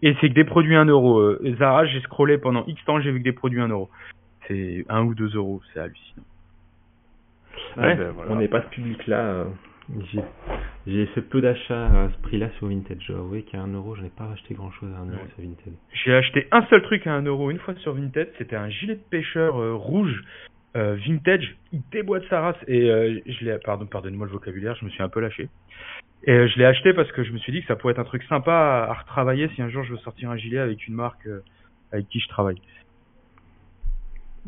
Et 0.02 0.16
c'est 0.20 0.30
que 0.30 0.34
des 0.34 0.44
produits 0.44 0.76
1 0.76 0.86
euro. 0.86 1.20
Euh, 1.20 1.56
Zara, 1.60 1.86
j'ai 1.86 2.02
scrollé 2.02 2.38
pendant 2.38 2.66
X 2.66 2.84
temps, 2.86 3.00
j'ai 3.00 3.12
vu 3.12 3.20
que 3.20 3.24
des 3.24 3.34
produits 3.34 3.62
1 3.62 3.68
euro. 3.68 3.90
C'est 4.48 4.86
1 4.90 5.04
ou 5.04 5.14
2 5.14 5.36
euros, 5.36 5.62
c'est 5.74 5.80
hallucinant. 5.80 6.24
Ouais, 7.78 7.96
ben 7.96 8.14
On 8.30 8.38
n'est 8.38 8.48
pas 8.48 8.64
ce 8.64 8.68
public-là. 8.70 9.20
Euh, 9.20 9.46
j'ai 10.88 11.06
fait 11.08 11.22
peu 11.22 11.42
d'achats 11.42 11.86
à 11.86 12.10
ce 12.10 12.22
prix-là 12.24 12.50
sur 12.58 12.68
Vinted. 12.68 13.00
Je 13.02 13.14
dois 13.14 13.22
avouer 13.22 13.44
qu'à 13.44 13.62
1 13.62 13.74
euro, 13.74 13.96
je 13.96 14.02
n'ai 14.02 14.10
pas 14.10 14.30
acheté 14.32 14.54
grand-chose 14.54 14.90
à 14.96 15.02
1 15.02 15.06
euro 15.06 15.26
sur 15.36 15.44
Vinted. 15.44 15.74
J'ai 16.04 16.14
acheté 16.14 16.48
un 16.52 16.66
seul 16.68 16.82
truc 16.84 17.06
à 17.08 17.14
1 17.14 17.24
euro 17.24 17.52
une 17.52 17.60
fois 17.60 17.76
sur 17.76 17.94
Vinted. 17.94 18.32
C'était 18.38 18.56
un 18.56 18.70
gilet 18.70 18.96
de 18.96 19.04
pêcheur 19.10 19.58
euh, 19.58 19.74
rouge 19.74 20.24
vintage. 20.74 21.56
Il 21.74 21.82
déboîte 21.92 22.24
sa 22.30 22.40
race. 22.42 22.56
Et 22.68 22.88
je 22.88 23.46
l'ai, 23.46 23.58
pardon, 23.64 23.86
pardonnez-moi 23.86 24.26
le 24.26 24.32
vocabulaire, 24.32 24.76
je 24.80 24.86
me 24.86 24.90
suis 24.90 25.04
un 25.04 25.10
peu 25.10 25.20
lâché. 25.20 25.50
Et 26.24 26.32
euh, 26.32 26.48
je 26.48 26.60
l'ai 26.60 26.66
acheté 26.66 26.94
parce 26.94 27.12
que 27.12 27.24
je 27.24 27.32
me 27.32 27.40
suis 27.40 27.52
dit 27.52 27.62
que 27.62 27.68
ça 27.68 27.76
pourrait 27.76 27.94
être 27.94 28.00
un 28.00 28.04
truc 28.04 28.24
sympa 28.24 28.88
à, 28.90 28.94
retravailler 28.94 29.50
si 29.56 29.62
un 29.62 29.70
jour 29.70 29.84
je 29.84 29.94
veux 29.94 30.00
sortir 30.00 30.30
un 30.30 30.38
gilet 30.38 30.60
avec 30.60 30.88
une 30.88 30.94
marque 30.94 31.26
euh, 31.26 31.44
avec 31.92 32.08
qui 32.10 32.20
je 32.20 32.28
travaille. 32.28 32.62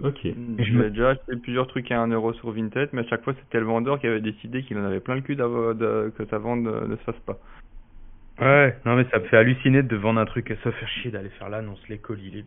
Ok. 0.02 0.20
J'ai 0.24 0.90
déjà 0.90 1.12
acheté 1.12 1.36
plusieurs 1.36 1.68
trucs 1.68 1.92
à 1.92 2.02
1 2.02 2.08
euro 2.08 2.34
sur 2.34 2.52
Vinted, 2.52 2.90
mais 2.94 3.02
à 3.02 3.08
chaque 3.08 3.24
fois 3.24 3.34
c'était 3.40 3.60
le 3.60 3.66
vendeur 3.66 4.00
qui 4.00 4.08
avait 4.08 4.22
décidé 4.22 4.64
qu'il 4.64 4.78
en 4.78 4.86
avait 4.86 5.00
plein 5.00 5.16
le 5.16 5.22
cul 5.22 5.36
de, 5.36 6.12
que 6.18 6.26
sa 6.26 6.40
vente 6.40 6.62
ne, 6.62 6.96
se 6.96 7.04
fasse 7.04 7.20
pas. 7.26 7.38
Ouais, 8.42 8.76
non 8.86 8.96
mais 8.96 9.06
ça 9.12 9.20
me 9.20 9.26
fait 9.26 9.38
halluciner 9.38 9.84
de 9.84 9.96
vendre 9.96 10.20
un 10.20 10.26
truc 10.26 10.50
et 10.50 10.56
se 10.56 10.72
faire 10.72 10.88
chier 10.88 11.12
d'aller 11.12 11.30
faire 11.30 11.50
l'annonce, 11.50 11.82
les 11.90 12.00
colis, 12.00 12.32
les... 12.32 12.46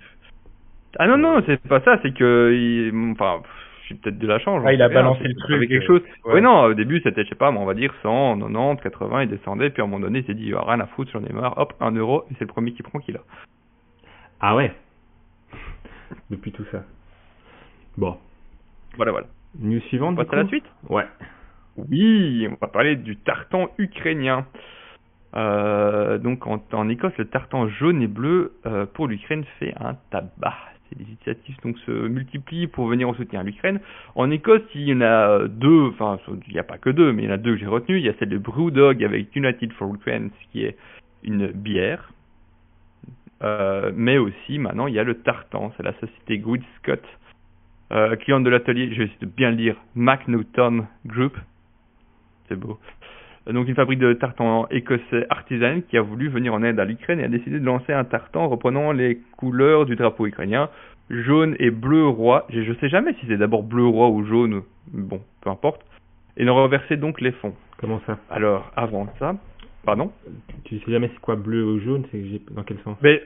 Ah 0.99 1.07
non, 1.07 1.19
non, 1.19 1.43
c'est 1.47 1.61
pas 1.69 1.81
ça, 1.83 2.01
c'est 2.03 2.13
que... 2.13 2.53
Il... 2.53 3.13
Enfin, 3.13 3.43
j'ai 3.89 3.95
peut-être 3.95 4.19
de 4.19 4.27
la 4.27 4.39
chance. 4.41 4.63
Ah, 4.67 4.73
il 4.73 4.83
a 4.83 4.89
balancé 4.89 5.23
le 5.25 5.35
truc. 5.35 5.69
quelque 5.69 5.87
chose. 5.87 6.03
Oui, 6.25 6.41
non, 6.41 6.65
au 6.65 6.75
début, 6.75 7.01
c'était, 7.03 7.23
je 7.25 7.29
sais 7.29 7.35
pas, 7.35 7.51
on 7.51 7.65
va 7.65 7.75
dire 7.75 7.93
100, 8.03 8.39
90, 8.39 8.83
80, 8.83 9.23
il 9.23 9.29
descendait, 9.29 9.71
puis 9.71 9.83
à 9.83 9.85
un 9.85 9.89
moment 9.89 10.05
donné, 10.05 10.21
il 10.21 10.27
s'est 10.27 10.35
dit, 10.35 10.53
ah, 10.57 10.65
rien 10.67 10.81
à 10.81 10.87
foutre, 10.87 11.13
j'en 11.13 11.23
ai 11.25 11.33
marre, 11.33 11.57
hop, 11.59 11.75
1 11.81 11.93
euro, 11.93 12.25
et 12.31 12.35
c'est 12.39 12.45
le 12.45 12.53
premier 12.53 12.73
qui 12.73 12.83
prend 12.83 12.99
qu'il 12.99 13.17
a. 13.17 13.21
Ah 14.41 14.57
ouais 14.57 14.73
Depuis 16.31 16.51
tout 16.51 16.65
ça. 16.73 16.83
Bon. 17.97 18.17
Voilà, 18.97 19.13
voilà. 19.13 19.27
News 19.59 19.81
suivante. 19.81 20.15
On 20.19 20.25
passe 20.25 20.33
à 20.33 20.37
la 20.37 20.49
suite 20.49 20.65
Ouais. 20.89 21.07
Oui, 21.77 22.49
on 22.51 22.57
va 22.61 22.69
parler 22.69 22.97
du 22.97 23.17
tartan 23.17 23.69
ukrainien. 23.79 24.47
Euh, 25.35 26.19
donc 26.19 26.47
en, 26.47 26.63
en, 26.73 26.89
Écosse, 26.89 27.17
le 27.19 27.27
tartan 27.27 27.69
jaune 27.69 28.01
et 28.01 28.07
bleu 28.07 28.53
euh, 28.65 28.87
pour 28.87 29.07
l'Ukraine 29.07 29.45
fait 29.59 29.75
un 29.79 29.95
tabac 30.11 30.57
ces 30.89 31.03
initiatives 31.03 31.57
donc 31.65 31.77
se 31.81 31.91
multiplient 31.91 32.69
pour 32.69 32.87
venir 32.87 33.09
en 33.09 33.15
soutien 33.15 33.41
à 33.41 33.43
l'Ukraine. 33.43 33.81
En 34.15 34.31
Écosse, 34.31 34.63
il 34.77 34.83
y 34.83 34.95
en 34.95 35.01
a 35.01 35.49
deux, 35.49 35.89
enfin 35.89 36.19
il 36.47 36.53
n'y 36.53 36.61
a 36.61 36.65
pas 36.65 36.79
que 36.79 36.91
deux, 36.91 37.13
mais 37.13 37.25
il 37.25 37.27
y 37.27 37.29
en 37.29 37.35
a 37.35 37.39
deux 37.39 37.55
que 37.55 37.59
j'ai 37.59 37.67
retenues. 37.67 37.99
Il 37.99 38.05
y 38.05 38.09
a 38.09 38.15
celle 38.21 38.29
de 38.29 38.39
Brewdog 38.39 39.03
avec 39.03 39.35
United 39.35 39.73
for 39.73 39.93
Ukraine, 39.93 40.31
qui 40.53 40.65
est 40.65 40.77
une 41.25 41.49
bière. 41.49 42.13
mais 43.43 44.17
aussi 44.17 44.61
maintenant 44.61 44.87
il 44.87 44.95
y 44.95 45.01
a 45.01 45.05
le 45.05 45.19
tartan, 45.19 45.73
c'est 45.77 45.83
la 45.83 45.93
société 45.95 46.39
Good 46.39 46.63
Scott, 46.79 47.03
cliente 48.21 48.45
de 48.45 48.51
l'atelier, 48.51 48.91
je 48.93 48.99
vais 48.99 49.05
essayer 49.05 49.21
de 49.21 49.27
bien 49.27 49.51
le 49.51 49.57
dire, 49.57 49.77
McNaughton 49.95 50.87
Group, 51.07 51.37
c'est 52.49 52.57
beau, 52.57 52.79
donc 53.53 53.69
une 53.69 53.77
fabrique 53.77 54.01
de 54.01 54.13
tartan 54.13 54.67
écossais 54.71 55.27
artisan 55.31 55.81
qui 55.89 55.97
a 55.97 56.03
voulu 56.03 56.29
venir 56.29 56.53
en 56.53 56.63
aide 56.65 56.81
à 56.81 56.85
l'Ukraine 56.85 57.21
et 57.21 57.25
a 57.25 57.29
décidé 57.29 57.61
de 57.61 57.65
lancer 57.65 57.93
un 57.93 58.05
tartan 58.05 58.49
reprenant 58.49 58.91
les 58.91 59.21
couleurs 59.37 59.87
du 59.87 59.95
drapeau 59.95 60.27
ukrainien, 60.27 60.69
jaune 61.11 61.55
et 61.61 61.71
bleu 61.71 62.09
roi. 62.09 62.47
Je 62.51 62.59
ne 62.59 62.75
sais 62.77 62.89
jamais 62.89 63.15
si 63.15 63.27
c'est 63.29 63.37
d'abord 63.37 63.63
bleu 63.63 63.87
roi 63.87 64.09
ou 64.09 64.25
jaune, 64.25 64.63
bon, 64.93 65.21
peu 65.43 65.51
importe. 65.51 65.83
Et 66.37 66.45
de 66.45 66.51
reverser 66.51 66.97
donc 66.97 67.21
les 67.21 67.33
fonds. 67.33 67.55
Comment 67.79 68.01
ça? 68.07 68.19
Alors, 68.31 68.71
avant 68.77 69.07
ça, 69.19 69.37
pardon? 69.85 70.11
Tu 70.65 70.79
sais 70.81 70.91
jamais 70.91 71.09
c'est 71.15 71.21
quoi 71.21 71.37
bleu 71.37 71.65
ou 71.65 71.79
jaune 71.79 72.05
C'est 72.11 72.53
dans 72.53 72.65
quel 72.65 72.79
sens? 72.81 72.99
Mais, 73.01 73.23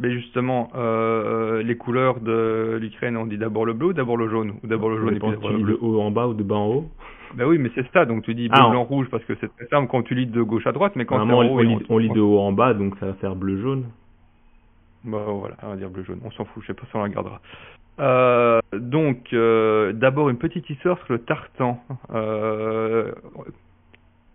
mais 0.00 0.10
justement, 0.12 0.70
euh, 0.74 1.62
les 1.62 1.76
couleurs 1.76 2.20
de 2.20 2.78
l'Ukraine, 2.80 3.16
on 3.16 3.26
dit 3.26 3.38
d'abord 3.38 3.64
le 3.64 3.74
bleu 3.74 3.88
ou 3.88 3.92
d'abord 3.92 4.16
le 4.16 4.28
jaune 4.28 4.54
Ou 4.62 4.66
d'abord 4.66 4.90
le 4.90 4.98
jaune 4.98 5.16
et 5.16 5.20
puis 5.20 5.30
d'abord 5.30 5.50
le 5.50 5.58
bleu 5.58 5.74
de 5.74 5.78
haut 5.80 6.00
en 6.00 6.10
bas 6.10 6.26
ou 6.26 6.34
de 6.34 6.42
bas 6.42 6.56
en 6.56 6.66
haut 6.68 6.88
ben 7.34 7.46
oui, 7.46 7.58
mais 7.58 7.70
c'est 7.76 7.86
ça, 7.92 8.06
donc 8.06 8.24
tu 8.24 8.34
dis 8.34 8.48
bleu, 8.48 8.58
ah, 8.60 8.70
blanc, 8.70 8.82
rouge 8.82 9.06
parce 9.08 9.22
que 9.22 9.34
c'est 9.40 9.54
très 9.54 9.66
simple 9.66 9.88
quand 9.88 10.02
tu 10.02 10.16
lis 10.16 10.26
de 10.26 10.42
gauche 10.42 10.66
à 10.66 10.72
droite, 10.72 10.96
mais 10.96 11.04
quand 11.04 11.20
on, 11.20 11.30
on, 11.30 11.58
lit, 11.60 11.78
on, 11.88 11.98
lit, 11.98 12.10
de 12.10 12.20
haut 12.20 12.40
en 12.40 12.50
bas, 12.50 12.74
donc 12.74 12.98
ça 12.98 13.06
va 13.06 13.12
faire 13.14 13.36
bleu 13.36 13.60
jaune. 13.60 13.84
Bah 15.04 15.24
voilà, 15.28 15.54
on 15.62 15.68
va 15.68 15.76
dire 15.76 15.90
bleu 15.90 16.02
jaune, 16.02 16.18
on 16.24 16.32
s'en 16.32 16.44
fout, 16.44 16.62
je 16.62 16.66
sais 16.66 16.74
pas 16.74 16.82
si 16.90 16.96
on 16.96 17.02
la 17.02 17.08
gardera. 17.08 17.40
Euh, 18.00 18.60
donc, 18.72 19.32
euh, 19.32 19.92
d'abord 19.92 20.30
une 20.30 20.38
petite 20.38 20.68
histoire 20.70 20.98
sur 21.04 21.12
le 21.12 21.20
tartan. 21.20 21.82
Euh, 22.12 23.12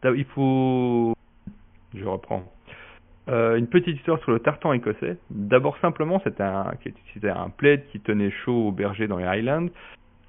il 0.03 0.25
faut... 0.25 1.13
Je 1.95 2.05
reprends. 2.05 2.43
Euh, 3.27 3.55
une 3.57 3.67
petite 3.67 3.97
histoire 3.97 4.19
sur 4.19 4.31
le 4.31 4.39
tartan 4.39 4.73
écossais. 4.73 5.17
D'abord 5.31 5.77
simplement, 5.79 6.21
c'était 6.23 6.43
un, 6.43 7.49
plaid 7.57 7.83
qui 7.91 7.99
tenait 7.99 8.29
chaud 8.29 8.67
au 8.67 8.71
berger 8.71 9.07
dans 9.07 9.17
les 9.17 9.25
Highlands 9.25 9.69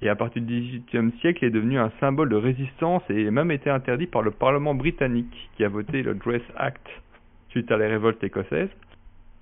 et 0.01 0.09
à 0.09 0.15
partir 0.15 0.41
du 0.41 0.61
XVIIIe 0.61 1.11
siècle 1.21 1.45
est 1.45 1.51
devenu 1.51 1.77
un 1.77 1.91
symbole 1.99 2.29
de 2.29 2.35
résistance 2.35 3.03
et 3.09 3.29
même 3.29 3.51
été 3.51 3.69
interdit 3.69 4.07
par 4.07 4.21
le 4.23 4.31
Parlement 4.31 4.73
britannique 4.73 5.49
qui 5.55 5.63
a 5.63 5.69
voté 5.69 6.01
le 6.01 6.15
Dress 6.15 6.41
Act 6.55 6.87
suite 7.49 7.71
à 7.71 7.77
la 7.77 7.87
révolte 7.87 8.23
écossaise. 8.23 8.69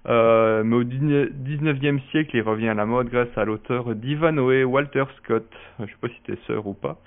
Euh, 0.08 0.64
mais 0.64 0.76
au 0.76 0.84
XIXe 0.84 2.04
siècle, 2.12 2.36
il 2.36 2.42
revient 2.42 2.70
à 2.70 2.74
la 2.74 2.86
mode 2.86 3.10
grâce 3.10 3.36
à 3.38 3.46
l'auteur 3.46 3.96
d'Ivanhoe 3.96 4.64
Walter 4.66 5.06
Scott, 5.18 5.50
je 5.80 5.84
ne 5.84 5.88
sais 5.88 5.96
pas 6.00 6.10
si 6.10 6.22
t'es 6.26 6.38
sœur 6.46 6.68
ou 6.68 6.74
pas, 6.74 7.00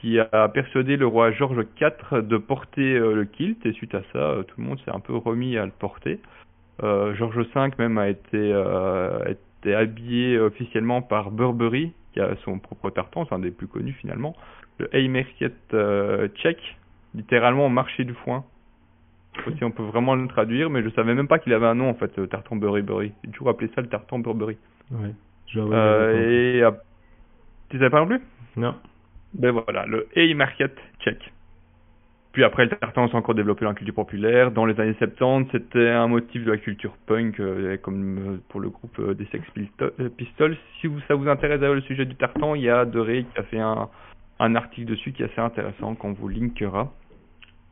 qui 0.00 0.18
a 0.18 0.48
persuadé 0.48 0.96
le 0.96 1.06
roi 1.06 1.30
George 1.32 1.64
IV 1.80 2.22
de 2.22 2.36
porter 2.36 2.94
euh, 2.94 3.14
le 3.14 3.24
kilt 3.24 3.64
et 3.64 3.72
suite 3.72 3.94
à 3.94 4.02
ça, 4.12 4.18
euh, 4.18 4.42
tout 4.42 4.60
le 4.60 4.66
monde 4.66 4.78
s'est 4.84 4.90
un 4.90 5.00
peu 5.00 5.16
remis 5.16 5.56
à 5.56 5.64
le 5.64 5.72
porter. 5.72 6.20
Euh, 6.82 7.14
George 7.14 7.38
V 7.38 7.70
même 7.78 7.98
a 7.98 8.08
été, 8.08 8.50
été 9.26 9.74
habillé 9.74 10.38
officiellement 10.38 11.02
par 11.02 11.30
Burberry 11.30 11.92
qui 12.12 12.20
a 12.20 12.36
son 12.44 12.58
propre 12.58 12.90
tartan, 12.90 13.26
c'est 13.26 13.34
un 13.34 13.38
des 13.38 13.50
plus 13.50 13.66
connus 13.66 13.94
finalement, 13.94 14.34
le 14.78 14.94
Haymarket 14.94 15.54
tchèque, 16.34 16.78
littéralement 17.14 17.68
marché 17.68 18.04
du 18.04 18.14
foin. 18.14 18.44
Si 19.58 19.64
on 19.64 19.70
peut 19.70 19.82
vraiment 19.82 20.14
le 20.14 20.26
traduire, 20.28 20.70
mais 20.70 20.82
je 20.82 20.88
savais 20.90 21.14
même 21.14 21.28
pas 21.28 21.38
qu'il 21.38 21.52
avait 21.52 21.66
un 21.66 21.74
nom 21.74 21.90
en 21.90 21.94
fait, 21.94 22.16
le 22.16 22.26
tartan 22.26 22.56
Burberry. 22.56 23.12
J'ai 23.22 23.30
toujours 23.32 23.50
appelé 23.50 23.70
ça 23.74 23.82
le 23.82 23.88
tartan 23.88 24.18
Burberry. 24.18 24.56
Ouais. 24.90 25.12
Je 25.46 25.60
euh, 25.60 26.62
et 26.62 26.62
tu 27.68 27.78
savais 27.78 27.90
pas 27.90 28.00
non 28.00 28.06
plus? 28.06 28.20
Non. 28.56 28.74
Ben 29.34 29.50
voilà, 29.50 29.86
le 29.86 30.08
Haymarket 30.14 30.76
tchèque. 31.00 31.32
Puis 32.36 32.44
après, 32.44 32.64
le 32.64 32.68
tartan 32.68 33.08
s'est 33.08 33.14
encore 33.14 33.34
développé 33.34 33.64
dans 33.64 33.70
la 33.70 33.74
culture 33.74 33.94
populaire. 33.94 34.50
Dans 34.50 34.66
les 34.66 34.78
années 34.78 34.92
70, 34.98 35.48
c'était 35.52 35.88
un 35.88 36.06
motif 36.06 36.44
de 36.44 36.50
la 36.50 36.58
culture 36.58 36.94
punk, 37.06 37.40
euh, 37.40 37.78
comme 37.78 38.18
euh, 38.18 38.36
pour 38.50 38.60
le 38.60 38.68
groupe 38.68 38.94
euh, 38.98 39.14
des 39.14 39.24
Sex 39.32 39.42
Pistols. 40.18 40.56
Si 40.82 40.88
ça 41.08 41.14
vous 41.14 41.30
intéresse 41.30 41.62
le 41.62 41.80
sujet 41.80 42.04
du 42.04 42.14
tartan, 42.14 42.54
il 42.54 42.60
y 42.60 42.68
a 42.68 42.84
Doré 42.84 43.24
qui 43.32 43.40
a 43.40 43.42
fait 43.44 43.58
un, 43.58 43.88
un 44.38 44.54
article 44.54 44.84
dessus 44.84 45.12
qui 45.12 45.22
est 45.22 45.32
assez 45.32 45.40
intéressant, 45.40 45.94
qu'on 45.94 46.12
vous 46.12 46.28
linkera. 46.28 46.92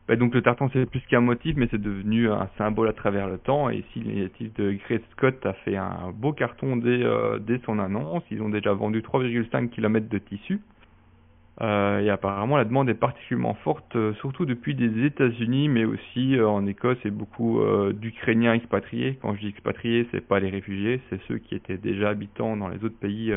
Ben 0.08 0.18
donc 0.18 0.32
le 0.34 0.40
tartan 0.40 0.70
c'est 0.72 0.88
plus 0.88 1.02
qu'un 1.10 1.20
motif, 1.20 1.56
mais 1.58 1.68
c'est 1.70 1.80
devenu 1.80 2.30
un 2.30 2.48
symbole 2.56 2.88
à 2.88 2.94
travers 2.94 3.28
le 3.28 3.36
temps. 3.36 3.68
Et 3.68 3.80
ici, 3.80 4.00
l'initiative 4.00 4.50
de 4.54 4.72
Grace 4.72 5.02
Scott 5.12 5.44
a 5.44 5.52
fait 5.52 5.76
un 5.76 6.10
beau 6.14 6.32
carton 6.32 6.76
dès, 6.76 7.04
dès 7.40 7.60
son 7.66 7.78
annonce. 7.78 8.22
Ils 8.30 8.40
ont 8.40 8.48
déjà 8.48 8.72
vendu 8.72 9.02
3,5 9.02 9.68
km 9.68 10.08
de 10.08 10.18
tissu. 10.18 10.60
Euh, 11.60 12.00
et 12.00 12.10
apparemment, 12.10 12.56
la 12.56 12.64
demande 12.64 12.88
est 12.88 12.94
particulièrement 12.94 13.54
forte, 13.54 13.94
euh, 13.94 14.12
surtout 14.14 14.44
depuis 14.44 14.74
des 14.74 15.04
États-Unis, 15.06 15.68
mais 15.68 15.84
aussi 15.84 16.36
euh, 16.36 16.48
en 16.48 16.66
Écosse 16.66 16.98
et 17.04 17.10
beaucoup 17.10 17.60
d'Ukrainiens 17.92 18.54
expatriés. 18.54 19.18
Quand 19.22 19.34
je 19.34 19.40
dis 19.40 19.48
expatriés, 19.48 20.08
c'est 20.10 20.26
pas 20.26 20.40
les 20.40 20.50
réfugiés, 20.50 21.00
c'est 21.10 21.20
ceux 21.28 21.38
qui 21.38 21.54
étaient 21.54 21.78
déjà 21.78 22.10
habitants 22.10 22.56
dans 22.56 22.68
les 22.68 22.82
autres 22.84 22.98
pays 22.98 23.32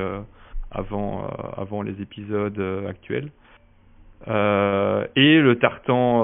avant 0.71 1.27
avant 1.56 1.82
les 1.82 2.01
épisodes 2.01 2.60
actuels. 2.88 3.32
Et 4.25 5.39
le 5.39 5.56
tartan, 5.60 6.23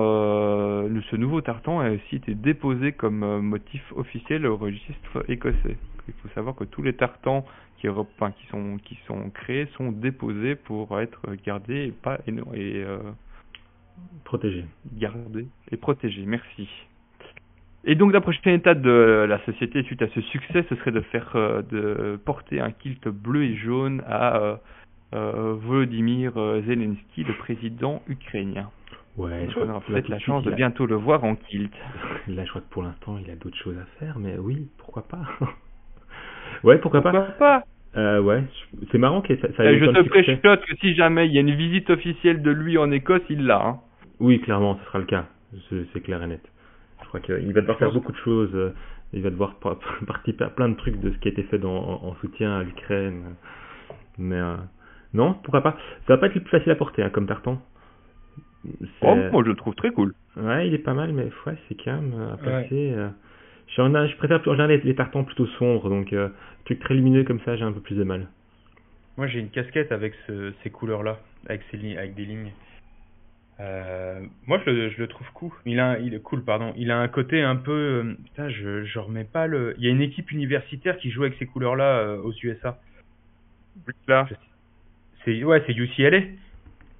ce 1.09 1.15
nouveau 1.15 1.41
tartan 1.41 1.79
a 1.79 1.91
aussi 1.91 2.15
été 2.15 2.33
déposé 2.35 2.91
comme 2.91 3.41
motif 3.41 3.83
officiel 3.95 4.45
au 4.47 4.57
registre 4.57 5.23
écossais. 5.27 5.77
Il 6.07 6.13
faut 6.21 6.29
savoir 6.29 6.55
que 6.55 6.65
tous 6.65 6.81
les 6.81 6.93
tartans 6.93 7.45
qui, 7.77 7.87
qui, 8.37 8.47
sont, 8.47 8.77
qui 8.83 8.97
sont 9.07 9.29
créés 9.29 9.67
sont 9.77 9.91
déposés 9.91 10.55
pour 10.55 10.99
être 10.99 11.21
gardés 11.45 11.87
et 11.87 11.91
pas 11.91 12.19
et, 12.27 12.33
euh, 12.83 12.97
protégés. 14.23 14.65
Gardés 14.93 15.47
et 15.71 15.77
protégés. 15.77 16.23
Merci. 16.25 16.69
Et 17.85 17.95
donc 17.95 18.13
la 18.13 18.21
prochaine 18.21 18.53
étape 18.53 18.81
de 18.81 19.25
la 19.27 19.43
société 19.45 19.83
suite 19.83 20.01
à 20.01 20.07
ce 20.09 20.21
succès, 20.21 20.65
ce 20.69 20.75
serait 20.75 20.91
de 20.91 21.01
faire 21.01 21.31
euh, 21.35 21.61
de 21.61 22.17
porter 22.23 22.61
un 22.61 22.71
kilt 22.71 23.07
bleu 23.09 23.43
et 23.43 23.55
jaune 23.57 24.01
à 24.07 24.37
euh, 24.37 24.55
euh 24.55 24.55
Volodymyr 25.13 26.33
Zelensky, 26.65 27.23
le 27.23 27.33
président 27.37 28.01
ukrainien. 28.07 28.69
Ouais, 29.15 29.47
je 29.53 29.59
on 29.59 29.79
peut-être 29.81 30.09
la 30.09 30.17
chance 30.17 30.43
de 30.43 30.51
bientôt 30.51 30.87
le 30.87 30.95
voir 30.95 31.23
en 31.23 31.35
kilt. 31.35 31.71
Là, 32.27 32.43
je 32.45 32.49
crois 32.49 32.61
que 32.61 32.69
pour 32.71 32.81
l'instant, 32.81 33.19
il 33.23 33.29
a 33.29 33.35
d'autres 33.35 33.57
choses 33.57 33.77
à 33.77 33.85
faire, 33.99 34.17
mais 34.17 34.37
oui, 34.39 34.67
pourquoi 34.77 35.03
pas? 35.03 35.23
Ouais, 36.63 36.77
pourquoi, 36.77 37.01
pourquoi 37.01 37.21
pas, 37.39 37.63
euh, 37.95 38.21
ouais, 38.21 38.43
c'est 38.91 38.97
marrant 38.97 39.21
que 39.21 39.35
ça, 39.37 39.47
ça 39.55 39.65
ait 39.65 39.79
Je 39.79 39.85
te 39.85 40.09
préchote 40.09 40.65
que 40.65 40.75
si 40.77 40.95
jamais 40.95 41.27
il 41.27 41.33
y 41.33 41.37
a 41.37 41.41
une 41.41 41.53
visite 41.53 41.89
officielle 41.91 42.41
de 42.41 42.49
lui 42.49 42.77
en 42.77 42.91
Écosse, 42.91 43.21
il 43.29 43.45
l'a. 43.45 43.63
Hein. 43.63 43.79
Oui, 44.19 44.41
clairement, 44.41 44.77
ce 44.79 44.85
sera 44.85 44.99
le 44.99 45.05
cas. 45.05 45.25
C'est 45.69 46.01
clair 46.01 46.23
et 46.23 46.27
net. 46.27 46.41
Je 47.01 47.07
crois 47.07 47.19
qu'il 47.19 47.53
va 47.53 47.61
devoir 47.61 47.77
faire 47.77 47.91
beaucoup 47.91 48.11
de 48.11 48.17
choses. 48.17 48.49
Euh, 48.55 48.73
il 49.13 49.21
va 49.21 49.29
devoir 49.29 49.55
participer 50.07 50.43
à 50.43 50.49
plein 50.49 50.69
de 50.69 50.75
trucs 50.75 50.99
de 50.99 51.11
ce 51.11 51.17
qui 51.19 51.27
a 51.27 51.31
été 51.31 51.43
fait 51.43 51.59
dans, 51.59 51.75
en, 51.75 52.15
soutien 52.15 52.57
à 52.57 52.63
l'Ukraine. 52.63 53.35
Mais 54.17 54.39
euh, 54.39 54.55
non, 55.13 55.35
pourquoi 55.43 55.61
pas. 55.61 55.77
Ça 56.07 56.13
va 56.13 56.17
pas 56.17 56.27
être 56.27 56.35
le 56.35 56.41
plus 56.41 56.49
facile 56.49 56.71
à 56.71 56.75
porter 56.75 57.03
hein, 57.03 57.09
comme 57.09 57.27
tartan. 57.27 57.61
Oh, 59.01 59.15
moi 59.31 59.43
je 59.43 59.49
le 59.49 59.55
trouve 59.55 59.75
très 59.75 59.91
cool. 59.91 60.13
Ouais, 60.37 60.67
il 60.67 60.73
est 60.73 60.79
pas 60.79 60.93
mal, 60.93 61.11
mais 61.11 61.29
ouais, 61.45 61.57
c'est 61.67 61.75
calme 61.75 62.13
à 62.33 62.37
passer. 62.37 62.93
Euh, 62.95 63.09
je 63.67 64.15
préfère 64.17 64.39
en 64.39 64.51
général 64.51 64.81
les, 64.83 64.95
tartans 64.95 65.23
plutôt 65.23 65.47
sombres, 65.47 65.89
donc 65.89 66.13
euh, 66.13 66.29
trucs 66.65 66.79
très 66.79 66.93
lumineux 66.93 67.23
comme 67.23 67.41
ça, 67.41 67.55
j'ai 67.55 67.63
un 67.63 67.73
peu 67.73 67.81
plus 67.81 67.95
de 67.95 68.03
mal. 68.03 68.27
Moi 69.17 69.27
j'ai 69.27 69.39
une 69.39 69.49
casquette 69.49 69.91
avec 69.91 70.13
ces 70.63 70.69
couleurs-là, 70.69 71.19
avec, 71.47 71.61
ces 71.71 71.97
avec 71.97 72.15
des 72.15 72.25
lignes. 72.25 72.51
Euh, 73.59 74.21
moi 74.47 74.59
je 74.65 74.71
le, 74.71 74.89
je 74.89 74.97
le, 74.97 75.07
trouve 75.07 75.27
cool. 75.33 75.51
Il 75.65 75.79
a, 75.79 75.99
il 75.99 76.13
est 76.13 76.21
cool, 76.21 76.43
pardon. 76.43 76.73
Il 76.75 76.91
a 76.91 76.99
un 76.99 77.07
côté 77.07 77.41
un 77.41 77.55
peu, 77.55 77.71
euh, 77.71 78.15
putain, 78.25 78.49
je, 78.49 78.83
je 78.83 78.99
remets 78.99 79.25
pas 79.25 79.47
le. 79.47 79.75
Il 79.77 79.85
y 79.85 79.87
a 79.87 79.91
une 79.91 80.01
équipe 80.01 80.31
universitaire 80.31 80.97
qui 80.97 81.11
joue 81.11 81.23
avec 81.23 81.37
ces 81.37 81.45
couleurs-là 81.45 81.99
euh, 81.99 82.21
aux 82.21 82.33
USA. 82.43 82.79
Là. 84.07 84.27
C'est 85.25 85.43
ouais, 85.43 85.63
c'est 85.65 85.73
UCLA. 85.73 86.21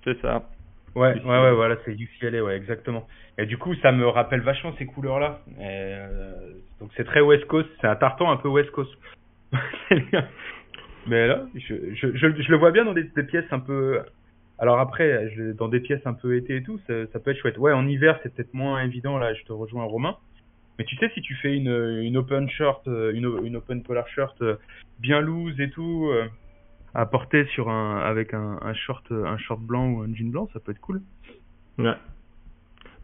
C'est 0.04 0.20
ça. 0.22 0.50
Ouais, 0.96 1.20
ouais, 1.24 1.24
ouais, 1.26 1.54
voilà, 1.54 1.76
c'est 1.86 1.94
UCLA, 1.94 2.44
ouais, 2.44 2.56
exactement. 2.56 3.08
Et 3.38 3.46
du 3.46 3.58
coup, 3.58 3.74
ça 3.76 3.92
me 3.92 4.08
rappelle 4.08 4.42
vachement 4.42 4.74
ces 4.78 4.86
couleurs-là. 4.86 5.42
Euh, 5.60 6.52
donc 6.80 6.92
c'est 6.96 7.04
très 7.04 7.22
West 7.22 7.46
Coast, 7.46 7.70
c'est 7.82 7.88
un 7.88 7.96
tartan 7.96 8.32
un 8.32 8.38
peu 8.38 8.48
West 8.48 8.70
Coast. 8.72 8.92
Mais 11.08 11.28
là, 11.28 11.46
je, 11.56 11.94
je, 11.96 12.08
je, 12.16 12.52
le 12.52 12.58
vois 12.58 12.72
bien 12.72 12.86
dans 12.86 12.94
des, 12.94 13.04
pièces 13.24 13.52
un 13.52 13.60
peu. 13.60 14.00
Alors 14.60 14.80
après, 14.80 15.30
dans 15.58 15.68
des 15.68 15.80
pièces 15.80 16.06
un 16.06 16.14
peu 16.14 16.38
été 16.38 16.58
et 16.58 16.64
tout, 16.64 16.80
ça, 16.88 16.94
ça 17.12 17.20
peut 17.20 17.32
être 17.32 17.40
chouette. 17.40 17.58
Ouais, 17.58 17.74
en 17.74 17.88
hiver, 17.88 18.20
c'est 18.22 18.34
peut-être 18.34 18.54
moins 18.54 18.82
évident. 18.84 19.18
Là, 19.18 19.34
je 19.34 19.44
te 19.44 19.52
rejoins, 19.52 19.84
Romain. 19.84 20.16
Mais 20.78 20.86
tu 20.86 20.96
sais, 20.98 21.10
si 21.14 21.22
tu 21.22 21.36
fais 21.36 21.56
une, 21.56 22.02
une 22.02 22.18
open 22.18 22.50
shirt, 22.50 22.86
une, 22.88 23.40
une 23.44 23.56
open 23.56 23.84
polar 23.84 24.08
shirt 24.08 24.42
euh, 24.42 24.56
bien 25.00 25.22
loose 25.22 25.60
et 25.60 25.70
tout, 25.70 26.10
euh, 26.12 26.26
à 26.94 27.06
porter 27.06 27.46
sur 27.48 27.70
un 27.70 27.98
avec 27.98 28.34
un, 28.34 28.60
un 28.62 28.74
short 28.74 29.12
un 29.12 29.38
short 29.38 29.62
blanc 29.62 29.90
ou 29.90 30.02
un 30.02 30.14
jean 30.14 30.30
blanc, 30.32 30.50
ça 30.54 30.60
peut 30.60 30.72
être 30.72 30.82
cool. 30.82 31.02
Ouais. 31.78 31.96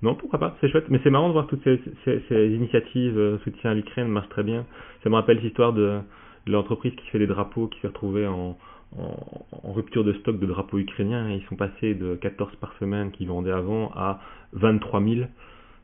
Non, 0.01 0.15
pourquoi 0.15 0.39
pas, 0.39 0.55
c'est 0.61 0.69
chouette. 0.69 0.89
Mais 0.89 0.99
c'est 1.03 1.09
marrant 1.09 1.27
de 1.27 1.33
voir 1.33 1.47
toutes 1.47 1.63
ces, 1.63 1.81
ces, 2.05 2.23
ces 2.29 2.53
initiatives 2.53 3.17
euh, 3.17 3.37
soutien 3.39 3.71
à 3.71 3.73
l'Ukraine 3.73 4.07
marchent 4.07 4.29
très 4.29 4.43
bien. 4.43 4.65
Ça 5.03 5.09
me 5.09 5.15
rappelle 5.15 5.39
l'histoire 5.39 5.73
de, 5.73 5.99
de 6.45 6.51
l'entreprise 6.51 6.95
qui 6.95 7.05
fait 7.07 7.19
des 7.19 7.27
drapeaux, 7.27 7.67
qui 7.67 7.79
s'est 7.81 7.87
retrouvée 7.87 8.25
en, 8.25 8.57
en, 8.97 9.17
en, 9.63 9.73
rupture 9.73 10.05
de 10.05 10.13
stock 10.13 10.39
de 10.39 10.45
drapeaux 10.45 10.77
ukrainiens. 10.77 11.29
Et 11.29 11.35
ils 11.35 11.45
sont 11.47 11.57
passés 11.57 11.95
de 11.95 12.15
14 12.15 12.55
par 12.57 12.73
semaine 12.79 13.11
qu'ils 13.11 13.27
vendaient 13.27 13.51
avant 13.51 13.91
à 13.93 14.21
23 14.53 15.03
000. 15.03 15.15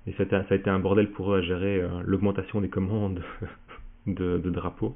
Et 0.08 0.13
ça 0.13 0.24
a, 0.24 0.44
ça 0.44 0.46
a 0.52 0.56
été 0.56 0.70
un 0.70 0.80
bordel 0.80 1.12
pour 1.12 1.34
eux 1.34 1.39
à 1.39 1.41
gérer 1.41 1.82
euh, 1.82 1.89
l'augmentation 2.06 2.62
des 2.62 2.70
commandes. 2.70 3.22
de, 4.08 4.38
de 4.38 4.50
drapeaux. 4.50 4.96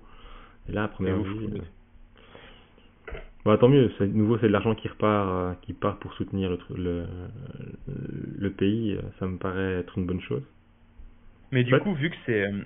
Et 0.67 0.72
là, 0.72 0.84
à 0.84 0.88
première 0.88 1.22
vue, 1.22 1.50
Bah, 3.45 3.58
tant 3.58 3.69
mieux, 3.69 3.91
c'est 3.97 4.08
nouveau 4.08 4.38
c'est 4.38 4.47
de 4.47 4.52
l'argent 4.52 4.75
qui 4.75 4.88
repart 4.88 5.28
euh, 5.30 5.54
qui 5.62 5.73
part 5.73 5.97
pour 5.99 6.13
soutenir 6.13 6.49
le, 6.49 6.58
le, 6.75 7.06
le 8.38 8.49
pays, 8.52 8.93
euh, 8.93 9.02
ça 9.17 9.28
me 9.28 9.38
paraît 9.38 9.80
être 9.80 9.97
une 9.97 10.06
bonne 10.06 10.21
chose. 10.21 10.43
Mais 11.52 11.63
du 11.63 11.78
coup, 11.80 11.93
vu 11.93 12.10
que 12.10 12.15
c'est 12.25 12.43
euh, 12.43 12.62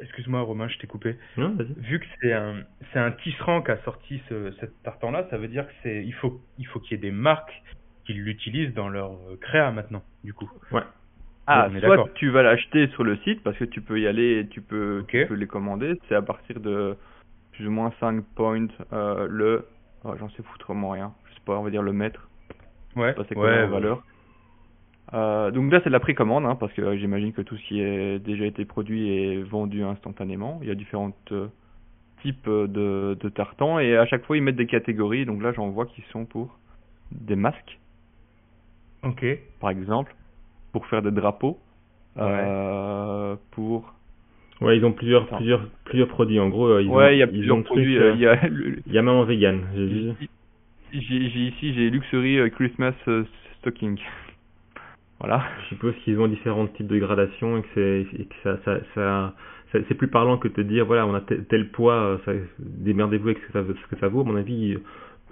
excuse-moi 0.00 0.40
Romain, 0.42 0.68
je 0.68 0.78
t'ai 0.78 0.86
coupé. 0.86 1.16
Non, 1.36 1.54
vas-y. 1.54 1.72
Vu 1.80 2.00
que 2.00 2.06
c'est 2.20 2.32
un 2.32 2.62
c'est 2.92 2.98
un 2.98 3.12
tisserand 3.12 3.62
qui 3.62 3.70
a 3.70 3.78
sorti 3.84 4.20
ce, 4.28 4.50
cette 4.60 4.82
tartan 4.82 5.12
là, 5.12 5.26
ça 5.30 5.38
veut 5.38 5.48
dire 5.48 5.66
que 5.66 5.72
c'est 5.82 6.04
il 6.04 6.14
faut 6.14 6.40
il 6.58 6.66
faut 6.66 6.80
qu'il 6.80 6.92
y 6.92 6.94
ait 6.94 7.02
des 7.02 7.12
marques 7.12 7.62
qui 8.04 8.14
l'utilisent 8.14 8.74
dans 8.74 8.88
leur 8.88 9.12
créa 9.40 9.70
maintenant, 9.70 10.02
du 10.24 10.34
coup. 10.34 10.50
Ouais. 10.72 10.82
Ah, 11.46 11.68
soit 11.80 12.08
tu 12.14 12.30
vas 12.30 12.42
l'acheter 12.42 12.86
sur 12.88 13.02
le 13.02 13.16
site 13.18 13.42
parce 13.42 13.56
que 13.58 13.64
tu 13.64 13.80
peux 13.80 14.00
y 14.00 14.06
aller, 14.06 14.46
tu 14.50 14.60
peux, 14.60 15.04
tu 15.08 15.26
peux 15.26 15.34
les 15.34 15.46
commander. 15.46 15.94
C'est 16.08 16.14
à 16.14 16.22
partir 16.22 16.60
de 16.60 16.96
plus 17.52 17.66
ou 17.66 17.70
moins 17.70 17.92
5 17.98 18.24
points 18.36 18.68
euh, 18.92 19.26
le 19.28 19.66
Oh, 20.04 20.14
j'en 20.18 20.28
sais 20.30 20.42
foutrement 20.42 20.90
rien. 20.90 21.12
Je 21.26 21.34
sais 21.34 21.40
pas, 21.44 21.58
on 21.58 21.62
va 21.62 21.70
dire 21.70 21.82
le 21.82 21.92
mètre. 21.92 22.28
Ouais. 22.96 23.14
c'est 23.28 23.34
quoi 23.34 23.50
la 23.50 23.66
valeur. 23.66 24.02
Euh, 25.14 25.50
donc 25.50 25.70
là, 25.70 25.80
c'est 25.82 25.90
de 25.90 25.92
la 25.92 26.00
précommande, 26.00 26.46
hein, 26.46 26.56
parce 26.56 26.72
que 26.72 26.82
euh, 26.82 26.96
j'imagine 26.96 27.32
que 27.32 27.42
tout 27.42 27.56
ce 27.56 27.62
qui 27.64 27.80
est 27.80 28.18
déjà 28.18 28.46
été 28.46 28.64
produit 28.64 29.10
est 29.10 29.42
vendu 29.42 29.82
instantanément. 29.82 30.58
Il 30.62 30.68
y 30.68 30.70
a 30.70 30.74
différents 30.74 31.12
euh, 31.32 31.48
types 32.22 32.48
de, 32.48 33.16
de 33.20 33.28
tartans 33.28 33.78
et 33.78 33.96
à 33.96 34.06
chaque 34.06 34.24
fois 34.24 34.36
ils 34.36 34.42
mettent 34.42 34.56
des 34.56 34.66
catégories. 34.66 35.26
Donc 35.26 35.42
là, 35.42 35.52
j'en 35.52 35.68
vois 35.68 35.86
qui 35.86 36.02
sont 36.12 36.24
pour 36.24 36.58
des 37.10 37.36
masques. 37.36 37.78
Ok. 39.02 39.24
Par 39.60 39.70
exemple, 39.70 40.14
pour 40.72 40.86
faire 40.86 41.02
des 41.02 41.10
drapeaux. 41.10 41.58
Ouais. 42.14 43.36
pour 43.52 43.94
Ouais, 44.62 44.76
ils 44.76 44.84
ont 44.84 44.92
plusieurs, 44.92 45.26
plusieurs, 45.26 45.66
plusieurs 45.84 46.08
produits. 46.08 46.38
En 46.38 46.48
gros, 46.48 46.78
ils 46.78 46.88
ouais, 46.88 47.16
il 47.16 47.18
y 47.18 47.22
a 47.22 47.26
plusieurs 47.26 47.62
produits. 47.64 47.98
Euh, 47.98 48.12
il 48.14 48.20
y 48.20 48.26
a, 48.26 48.38
y 48.86 48.98
a 48.98 49.02
même 49.02 49.14
en 49.14 49.24
vegan. 49.24 49.60
J'ai 50.92 51.18
ici, 51.18 51.74
j'ai 51.74 51.90
Luxury 51.90 52.38
euh, 52.38 52.48
Christmas 52.48 52.94
euh, 53.08 53.24
Stocking. 53.58 53.98
voilà. 55.20 55.42
Je 55.62 55.74
suppose 55.74 55.94
qu'ils 56.04 56.20
ont 56.20 56.28
différents 56.28 56.66
types 56.68 56.86
de 56.86 56.98
gradation 56.98 57.58
et 57.58 57.62
que 57.62 57.68
c'est, 57.74 58.24
que 58.24 58.34
ça, 58.44 58.58
ça, 58.64 58.78
ça 58.94 59.34
c'est 59.88 59.94
plus 59.94 60.08
parlant 60.08 60.36
que 60.36 60.48
de 60.48 60.52
te 60.52 60.60
dire 60.60 60.84
voilà 60.84 61.06
on 61.06 61.14
a 61.14 61.22
tel, 61.22 61.70
poids, 61.70 62.20
démerdez-vous 62.58 63.28
avec 63.28 63.38
ce 63.38 63.46
que, 63.46 63.52
ça, 63.52 63.64
ce 63.66 63.94
que 63.94 64.00
ça 64.00 64.08
vaut. 64.08 64.20
À 64.20 64.24
mon 64.24 64.36
avis, 64.36 64.76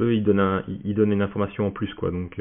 eux 0.00 0.14
ils 0.14 0.24
donnent 0.24 0.40
un, 0.40 0.64
ils 0.84 0.94
donnent 0.94 1.12
une 1.12 1.22
information 1.22 1.66
en 1.66 1.70
plus 1.70 1.92
quoi. 1.94 2.10
Donc 2.10 2.40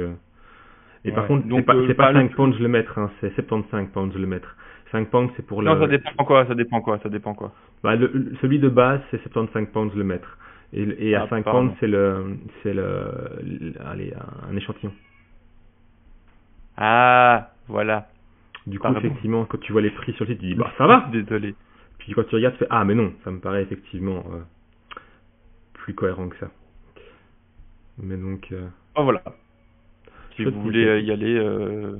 et 1.05 1.11
par 1.11 1.27
contre 1.27 1.45
c'est 1.49 1.61
pas, 1.61 1.75
c'est 1.87 1.93
pas 1.93 2.13
5 2.13 2.35
pounds 2.35 2.57
le 2.59 2.67
mètre, 2.67 2.97
hein, 2.97 3.11
c'est 3.21 3.33
75 3.35 3.89
pounds 3.93 4.15
le 4.15 4.27
mètre. 4.27 4.55
5 4.91 5.09
pounds, 5.09 5.31
c'est 5.35 5.45
pour 5.45 5.61
le. 5.61 5.69
Non, 5.69 5.79
ça 5.79 5.87
dépend 5.87 6.23
quoi, 6.25 6.45
ça 6.47 6.55
dépend 6.55 6.81
quoi, 6.81 6.99
ça 6.99 7.09
dépend 7.09 7.33
quoi. 7.33 7.53
Bah, 7.83 7.95
le, 7.95 8.33
celui 8.41 8.59
de 8.59 8.69
base, 8.69 9.01
c'est 9.11 9.21
75 9.21 9.67
pounds 9.71 9.95
le 9.95 10.03
mètre. 10.03 10.37
Et, 10.73 11.09
et 11.09 11.15
à 11.15 11.27
5 11.27 11.43
ah, 11.45 11.51
pounds, 11.51 11.73
c'est 11.79 11.87
le, 11.87 12.37
c'est 12.61 12.73
le, 12.73 13.73
allez, 13.85 14.13
un 14.49 14.55
échantillon. 14.55 14.91
Ah, 16.77 17.51
voilà. 17.67 18.07
Du 18.67 18.79
coup, 18.79 18.87
effectivement, 18.95 19.45
quand 19.45 19.59
tu 19.59 19.71
vois 19.71 19.81
les 19.81 19.89
prix 19.89 20.13
sur 20.13 20.25
le 20.25 20.31
site, 20.31 20.39
tu 20.39 20.47
dis, 20.47 20.55
bah, 20.55 20.71
ça 20.77 20.87
va. 20.87 21.09
Désolé. 21.11 21.55
Puis 21.97 22.13
quand 22.13 22.23
tu 22.23 22.35
regardes, 22.35 22.55
tu 22.55 22.59
fais, 22.59 22.67
ah, 22.69 22.85
mais 22.85 22.95
non, 22.95 23.13
ça 23.23 23.31
me 23.31 23.39
paraît 23.39 23.63
effectivement 23.63 24.23
euh, 24.31 24.39
plus 25.73 25.93
cohérent 25.93 26.29
que 26.29 26.37
ça. 26.37 26.49
Mais 28.01 28.15
donc. 28.15 28.47
Euh... 28.51 28.67
Oh, 28.95 29.03
voilà. 29.03 29.21
Si 30.35 30.45
vous 30.45 30.61
voulez 30.61 31.01
y 31.01 31.11
aller, 31.11 31.35
euh, 31.37 31.97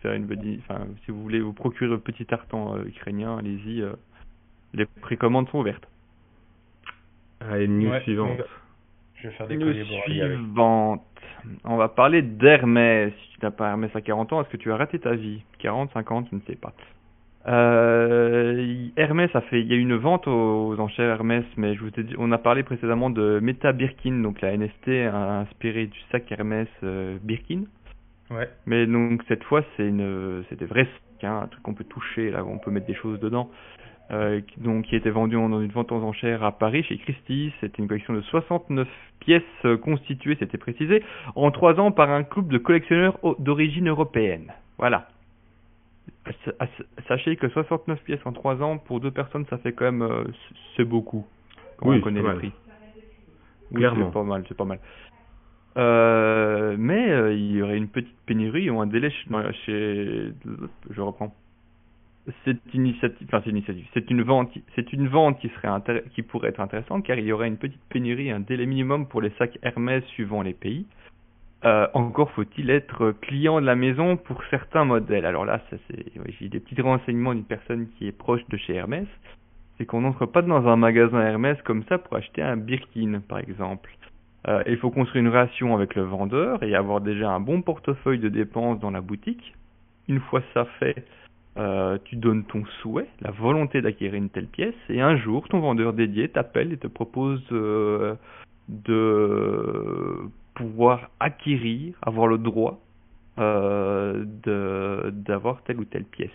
faire 0.00 0.12
une 0.12 0.26
enfin, 0.60 0.86
si 1.04 1.10
vous 1.10 1.22
voulez 1.22 1.40
vous 1.40 1.52
procurer 1.52 1.94
un 1.94 1.98
petit 1.98 2.26
tartan 2.26 2.76
euh, 2.76 2.84
ukrainien, 2.84 3.38
allez-y. 3.38 3.82
Euh, 3.82 3.92
les 4.74 4.86
précommandes 4.86 5.48
sont 5.50 5.58
ouvertes. 5.58 5.86
Allez, 7.40 7.68
news 7.68 7.98
suivante. 8.00 8.40
Je 9.16 9.28
vais 9.28 9.34
faire 9.34 9.46
des 9.48 9.56
news 9.56 9.72
suivante. 10.04 11.02
On 11.64 11.76
va 11.76 11.88
parler 11.88 12.22
d'Hermès. 12.22 13.12
Si 13.12 13.38
tu 13.38 13.44
n'as 13.44 13.50
pas 13.50 13.70
Hermès 13.70 13.94
à 13.94 14.00
40 14.00 14.32
ans, 14.32 14.42
est-ce 14.42 14.50
que 14.50 14.56
tu 14.56 14.72
as 14.72 14.76
raté 14.76 14.98
ta 14.98 15.14
vie? 15.14 15.42
40, 15.58 15.90
50, 15.92 16.28
je 16.30 16.36
ne 16.36 16.40
sais 16.42 16.56
pas. 16.56 16.72
Euh, 17.48 18.88
Hermès 18.96 19.34
a 19.34 19.40
fait, 19.40 19.60
il 19.60 19.66
y 19.66 19.72
a 19.72 19.76
une 19.76 19.96
vente 19.96 20.28
aux 20.28 20.78
enchères 20.78 21.10
Hermès, 21.10 21.44
mais 21.56 21.74
je 21.74 21.80
vous 21.80 21.90
ai 21.98 22.04
dit, 22.04 22.14
on 22.18 22.30
a 22.30 22.38
parlé 22.38 22.62
précédemment 22.62 23.10
de 23.10 23.40
Meta 23.42 23.72
Birkin, 23.72 24.22
donc 24.22 24.40
la 24.40 24.56
NST 24.56 24.88
inspirée 24.88 25.86
du 25.86 25.98
sac 26.12 26.30
Hermès 26.30 26.68
euh, 26.84 27.18
Mais 28.66 28.86
donc 28.86 29.22
cette 29.28 29.44
fois 29.44 29.62
c'est 29.76 29.86
une 29.86 30.44
c'est 30.48 30.58
des 30.58 30.66
vrais 30.66 30.84
sacs, 30.84 31.24
hein, 31.24 31.40
un 31.44 31.46
truc 31.46 31.62
qu'on 31.62 31.74
peut 31.74 31.84
toucher, 31.84 32.30
là 32.30 32.44
on 32.44 32.58
peut 32.58 32.70
mettre 32.70 32.86
des 32.86 32.94
choses 32.94 33.20
dedans. 33.20 33.50
Euh, 34.10 34.40
donc 34.58 34.86
qui 34.86 34.96
était 34.96 35.10
vendu 35.10 35.36
dans 35.36 35.60
une 35.60 35.70
vente 35.70 35.90
aux 35.90 36.02
enchères 36.02 36.42
à 36.42 36.52
Paris 36.52 36.82
chez 36.82 36.98
Christie. 36.98 37.52
C'était 37.60 37.78
une 37.78 37.88
collection 37.88 38.12
de 38.12 38.20
69 38.20 38.86
pièces 39.20 39.42
euh, 39.64 39.78
constituées, 39.78 40.36
c'était 40.38 40.58
précisé, 40.58 41.02
en 41.34 41.50
trois 41.50 41.80
ans 41.80 41.92
par 41.92 42.10
un 42.10 42.22
couple 42.22 42.52
de 42.52 42.58
collectionneurs 42.58 43.18
d'origine 43.38 43.88
européenne. 43.88 44.52
Voilà. 44.76 45.08
Sachez 47.08 47.36
que 47.36 47.48
69 47.48 48.02
pièces 48.02 48.20
en 48.26 48.32
trois 48.32 48.60
ans 48.60 48.76
pour 48.76 49.00
deux 49.00 49.10
personnes, 49.10 49.46
ça 49.48 49.56
fait 49.58 49.72
quand 49.72 49.84
même 49.84 50.02
euh, 50.02 50.24
c'est 50.76 50.84
beaucoup. 50.84 51.24
Quand 51.78 51.88
oui, 51.88 51.98
on 51.98 52.00
connaît 52.02 52.22
les 52.22 52.34
prix. 52.34 52.52
Clairement. 53.74 54.06
c'est 54.06 54.12
pas 54.12 54.24
mal, 54.24 54.44
c'est 54.46 54.56
pas 54.56 54.64
mal. 54.64 54.78
Euh, 55.76 56.76
mais 56.78 57.10
euh, 57.10 57.32
il 57.32 57.52
y 57.52 57.62
aurait 57.62 57.78
une 57.78 57.88
petite 57.88 58.16
pénurie 58.26 58.68
ou 58.68 58.80
un 58.80 58.86
délai 58.86 59.10
chez, 59.10 60.32
je 60.90 61.00
reprends. 61.00 61.34
Cette 62.44 62.60
initiative, 62.72 63.26
enfin 63.32 63.42
initiative, 63.50 63.84
c'est 63.94 64.08
une 64.10 64.22
vente, 64.22 64.50
c'est 64.76 64.92
une 64.92 65.08
vente 65.08 65.40
qui 65.40 65.48
serait 65.48 66.04
qui 66.14 66.22
pourrait 66.22 66.50
être 66.50 66.60
intéressante 66.60 67.04
car 67.04 67.18
il 67.18 67.24
y 67.24 67.32
aurait 67.32 67.48
une 67.48 67.56
petite 67.56 67.80
pénurie, 67.88 68.30
un 68.30 68.40
délai 68.40 68.66
minimum 68.66 69.06
pour 69.08 69.20
les 69.20 69.30
sacs 69.38 69.58
Hermès 69.62 70.04
suivant 70.04 70.42
les 70.42 70.52
pays. 70.52 70.86
Euh, 71.64 71.86
encore 71.94 72.30
faut-il 72.32 72.70
être 72.70 73.12
client 73.22 73.60
de 73.60 73.66
la 73.66 73.76
maison 73.76 74.16
pour 74.16 74.42
certains 74.50 74.84
modèles. 74.84 75.26
Alors 75.26 75.44
là, 75.44 75.60
j'ai 76.40 76.48
des 76.48 76.60
petits 76.60 76.80
renseignements 76.80 77.34
d'une 77.34 77.44
personne 77.44 77.88
qui 77.96 78.08
est 78.08 78.12
proche 78.12 78.46
de 78.48 78.56
chez 78.56 78.74
Hermès. 78.74 79.06
C'est 79.78 79.86
qu'on 79.86 80.02
n'entre 80.02 80.26
pas 80.26 80.42
dans 80.42 80.66
un 80.68 80.76
magasin 80.76 81.20
Hermès 81.20 81.60
comme 81.62 81.82
ça 81.84 81.98
pour 81.98 82.16
acheter 82.16 82.42
un 82.42 82.56
Birkin, 82.56 83.20
par 83.26 83.38
exemple. 83.38 83.90
Euh, 84.48 84.62
il 84.66 84.76
faut 84.78 84.90
construire 84.90 85.24
une 85.24 85.30
relation 85.30 85.74
avec 85.74 85.94
le 85.94 86.02
vendeur 86.02 86.62
et 86.62 86.74
avoir 86.74 87.00
déjà 87.00 87.30
un 87.30 87.38
bon 87.40 87.62
portefeuille 87.62 88.18
de 88.18 88.28
dépenses 88.28 88.80
dans 88.80 88.90
la 88.90 89.00
boutique. 89.00 89.54
Une 90.08 90.18
fois 90.18 90.42
ça 90.52 90.64
fait, 90.80 91.04
euh, 91.58 91.96
tu 92.04 92.16
donnes 92.16 92.44
ton 92.44 92.64
souhait, 92.80 93.06
la 93.20 93.30
volonté 93.30 93.80
d'acquérir 93.82 94.14
une 94.14 94.30
telle 94.30 94.48
pièce, 94.48 94.74
et 94.88 95.00
un 95.00 95.16
jour, 95.16 95.46
ton 95.48 95.60
vendeur 95.60 95.92
dédié 95.92 96.28
t'appelle 96.28 96.72
et 96.72 96.76
te 96.76 96.88
propose 96.88 97.40
euh, 97.52 98.16
de 98.68 100.16
pouvoir 100.54 101.10
acquérir, 101.20 101.94
avoir 102.02 102.26
le 102.26 102.38
droit 102.38 102.80
d'avoir 105.24 105.62
telle 105.64 105.78
ou 105.78 105.84
telle 105.84 106.04
pièce. 106.04 106.30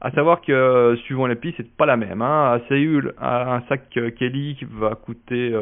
À 0.00 0.10
savoir 0.10 0.42
que 0.42 0.96
suivant 1.04 1.26
les 1.26 1.34
pièces, 1.36 1.54
c'est 1.56 1.76
pas 1.76 1.86
la 1.86 1.96
même. 1.96 2.20
Hein. 2.20 2.52
À 2.52 2.60
Séoul, 2.68 3.14
un 3.18 3.62
sac 3.68 3.88
Kelly 3.90 4.58
va 4.70 4.94
coûter 4.94 5.52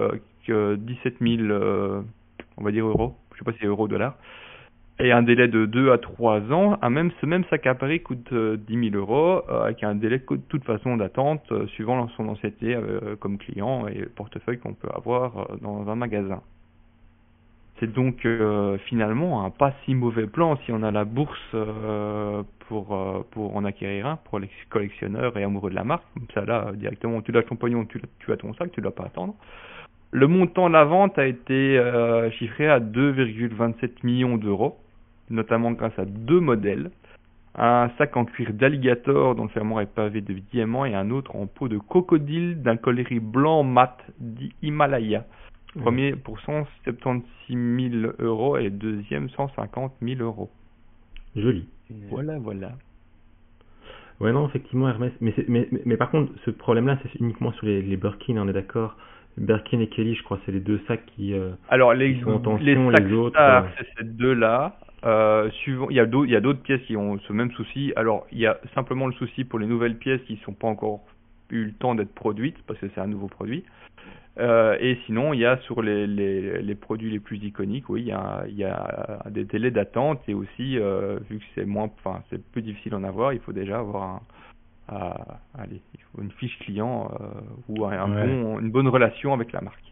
17 0.50 1.16
000, 1.20 1.42
euh, 1.42 2.02
on 2.56 2.64
va 2.64 2.70
dire 2.70 2.87
euros, 2.87 3.14
je 3.32 3.38
sais 3.38 3.44
pas 3.44 3.52
si 3.52 3.59
c'est 3.61 3.66
euros 3.66 3.88
dollars, 3.88 4.16
et 4.98 5.12
un 5.12 5.22
délai 5.22 5.48
de 5.48 5.66
2 5.66 5.92
à 5.92 5.98
3 5.98 6.52
ans, 6.52 6.78
un 6.80 6.90
même, 6.90 7.11
ce 7.20 7.26
même 7.26 7.44
sac 7.50 7.66
à 7.66 7.74
Paris 7.74 8.00
coûte 8.00 8.32
10 8.32 8.35
euh, 8.35 8.56
000 8.68 8.96
euros, 8.96 9.42
euh, 9.48 9.64
avec 9.64 9.82
un 9.82 9.94
délai 9.94 10.18
de 10.18 10.37
toute 10.48 10.64
façon 10.64 10.96
d'attente, 10.96 11.52
suivant 11.68 12.09
son 12.16 12.28
ancienneté 12.28 12.78
comme 13.20 13.38
client 13.38 13.87
et 13.88 13.94
le 13.94 14.09
portefeuille 14.09 14.59
qu'on 14.59 14.74
peut 14.74 14.88
avoir 14.94 15.59
dans 15.61 15.88
un 15.88 15.94
magasin. 15.96 16.40
C'est 17.78 17.92
donc 17.92 18.26
finalement 18.87 19.44
un 19.44 19.50
pas 19.50 19.74
si 19.85 19.94
mauvais 19.94 20.26
plan 20.26 20.56
si 20.64 20.72
on 20.72 20.82
a 20.82 20.90
la 20.90 21.04
bourse 21.04 21.54
pour, 22.68 23.26
pour 23.32 23.54
en 23.54 23.64
acquérir 23.66 24.06
un, 24.06 24.16
pour 24.16 24.38
les 24.38 24.48
collectionneurs 24.70 25.37
et 25.37 25.44
amoureux 25.44 25.68
de 25.68 25.74
la 25.74 25.85
marque. 25.85 26.04
Comme 26.14 26.26
ça 26.32 26.46
là, 26.46 26.72
directement, 26.74 27.20
tu 27.20 27.32
lâches 27.32 27.44
ton 27.44 27.56
pognon, 27.56 27.85
tu, 27.85 28.00
tu 28.18 28.32
as 28.32 28.38
ton 28.38 28.54
sac, 28.54 28.72
tu 28.72 28.80
dois 28.80 28.94
pas 28.94 29.04
attendre. 29.04 29.35
Le 30.16 30.29
montant 30.29 30.68
de 30.68 30.72
la 30.72 30.87
vente 30.87 31.18
a 31.18 31.26
été 31.26 31.79
euh, 31.79 32.31
chiffré 32.31 32.66
à 32.66 32.81
2,27 32.81 33.90
millions 34.02 34.38
d'euros, 34.38 34.79
notamment 35.29 35.72
grâce 35.72 35.98
à 35.98 36.07
deux 36.07 36.40
modèles. 36.40 36.90
Un 37.55 37.90
sac 37.98 38.16
en 38.16 38.24
cuir 38.24 38.55
d'alligator 38.55 39.35
dont 39.35 39.42
le 39.42 39.50
fermoir 39.50 39.83
est 39.83 39.94
pavé 39.94 40.22
de 40.22 40.33
diamants 40.33 40.87
et 40.87 40.94
un 40.94 41.11
autre 41.11 41.37
en 41.37 41.46
peau 41.46 41.68
de 41.68 41.76
crocodile 41.76 42.62
d'un 42.62 42.79
coloris 42.79 43.20
blanc 43.20 43.62
mat 43.62 43.98
dit 44.18 44.55
Himalaya. 44.62 45.26
Premier 45.79 46.16
pour 46.16 46.40
176 46.40 47.90
000 48.00 48.12
euros 48.18 48.57
et 48.57 48.70
deuxième 48.70 49.29
150 49.29 49.92
000 50.00 50.22
euros. 50.22 50.48
Joli. 51.37 51.68
Voilà, 52.09 52.38
voilà. 52.38 52.72
Ouais, 54.20 54.33
non, 54.33 54.48
effectivement, 54.48 54.88
Hermès. 54.88 55.12
Mais, 55.20 55.35
mais, 55.46 55.68
mais, 55.85 55.98
par 55.98 56.11
contre, 56.11 56.33
ce 56.46 56.50
problème-là, 56.50 56.98
c'est 57.02 57.20
uniquement 57.20 57.52
sur 57.52 57.66
les, 57.66 57.83
les 57.83 57.98
Birkin, 57.98 58.38
on 58.38 58.48
est 58.48 58.55
d'accord. 58.55 58.96
Birkin 59.38 59.81
et 59.81 59.88
Kelly, 59.88 60.14
je 60.14 60.22
crois, 60.22 60.38
c'est 60.46 60.53
les 60.53 60.61
deux 60.61 60.81
sacs 60.88 61.05
qui, 61.14 61.35
euh, 61.35 61.51
Alors, 61.68 61.92
les, 61.94 62.20
sont 62.20 62.33
en 62.33 62.38
tension, 62.38 62.90
les, 62.90 63.12
autres. 63.12 63.38
Euh, 63.38 63.62
c'est 63.79 63.87
ces 63.99 64.05
deux-là. 64.05 64.79
Euh, 65.05 65.51
suivant, 65.51 65.88
il 65.90 65.96
y 65.96 66.01
a 66.01 66.07
d'autres 66.40 66.62
pièces 66.62 66.83
qui 66.83 66.96
ont 66.96 67.18
ce 67.20 67.33
même 67.33 67.53
souci. 67.53 67.92
Alors, 67.96 68.27
il 68.33 68.38
y 68.38 68.46
a 68.46 68.59
simplement 68.75 69.07
le 69.07 69.12
souci 69.12 69.44
pour 69.44 69.59
les 69.59 69.66
nouvelles 69.66 69.99
pièces 69.99 70.22
qui 70.27 70.37
sont 70.44 70.55
pas 70.55 70.68
encore 70.68 71.01
eu 71.51 71.66
le 71.66 71.72
temps 71.72 71.94
d'être 71.94 72.14
produites 72.14 72.57
parce 72.66 72.81
que 72.81 72.87
c'est 72.94 73.01
un 73.01 73.07
nouveau 73.07 73.29
produit. 73.29 73.64
Et 74.38 74.99
sinon, 75.07 75.33
il 75.33 75.40
y 75.40 75.46
a 75.46 75.57
sur 75.59 75.81
les, 75.81 76.07
les, 76.07 76.61
les, 76.61 76.75
produits 76.75 77.11
les 77.11 77.20
plus 77.20 77.38
iconiques, 77.42 77.88
oui, 77.88 78.03
il 78.03 78.09
y 78.09 78.12
a, 78.12 78.44
il 78.46 78.57
y 78.57 78.64
a 78.64 79.22
des 79.31 79.44
délais 79.44 79.70
d'attente 79.70 80.20
et 80.29 80.35
aussi, 80.35 80.77
vu 80.77 81.38
que 81.38 81.44
c'est 81.55 81.64
moins, 81.64 81.90
enfin, 81.99 82.22
c'est 82.29 82.42
plus 82.53 82.61
difficile 82.61 82.92
d'en 82.92 83.05
avoir, 83.05 83.33
il 83.33 83.40
faut 83.40 83.53
déjà 83.55 83.79
avoir 83.79 84.03
un, 84.03 84.20
allez, 84.88 85.81
il 85.94 86.01
faut 86.12 86.22
une 86.22 86.31
fiche 86.33 86.59
client 86.61 87.11
euh, 87.20 87.25
ou 87.68 87.85
un, 87.85 88.09
bon, 88.09 88.59
une 88.61 88.70
bonne 88.70 88.88
relation 88.88 89.33
avec 89.33 89.53
la 89.53 89.61
marque. 89.61 89.83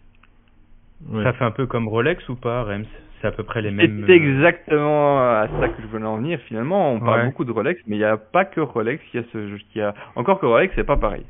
Ça 1.22 1.32
fait 1.34 1.44
un 1.44 1.50
peu 1.50 1.66
comme 1.66 1.88
Rolex 1.88 2.26
ou 2.28 2.36
pas, 2.36 2.62
Rems? 2.62 2.86
C'est 3.20 3.28
à 3.28 3.32
peu 3.32 3.42
près 3.42 3.62
les 3.62 3.70
mêmes. 3.70 4.04
C'est 4.06 4.12
euh, 4.12 4.16
exactement 4.16 5.18
à 5.18 5.48
ça 5.60 5.68
que 5.68 5.80
je 5.82 5.86
voulais 5.86 6.04
en 6.04 6.18
venir. 6.18 6.38
Finalement, 6.46 6.92
on 6.92 7.00
parle 7.00 7.26
beaucoup 7.26 7.44
de 7.44 7.52
Rolex, 7.52 7.80
mais 7.86 7.96
il 7.96 7.98
n'y 7.98 8.04
a 8.04 8.16
pas 8.16 8.44
que 8.44 8.60
Rolex 8.60 9.02
qui 9.10 9.18
a 9.18 9.22
ce, 9.32 9.56
qui 9.72 9.80
a. 9.80 9.94
Encore 10.14 10.40
que 10.40 10.46
Rolex, 10.46 10.74
c'est 10.76 10.84
pas 10.84 10.96
pareil. 10.96 11.24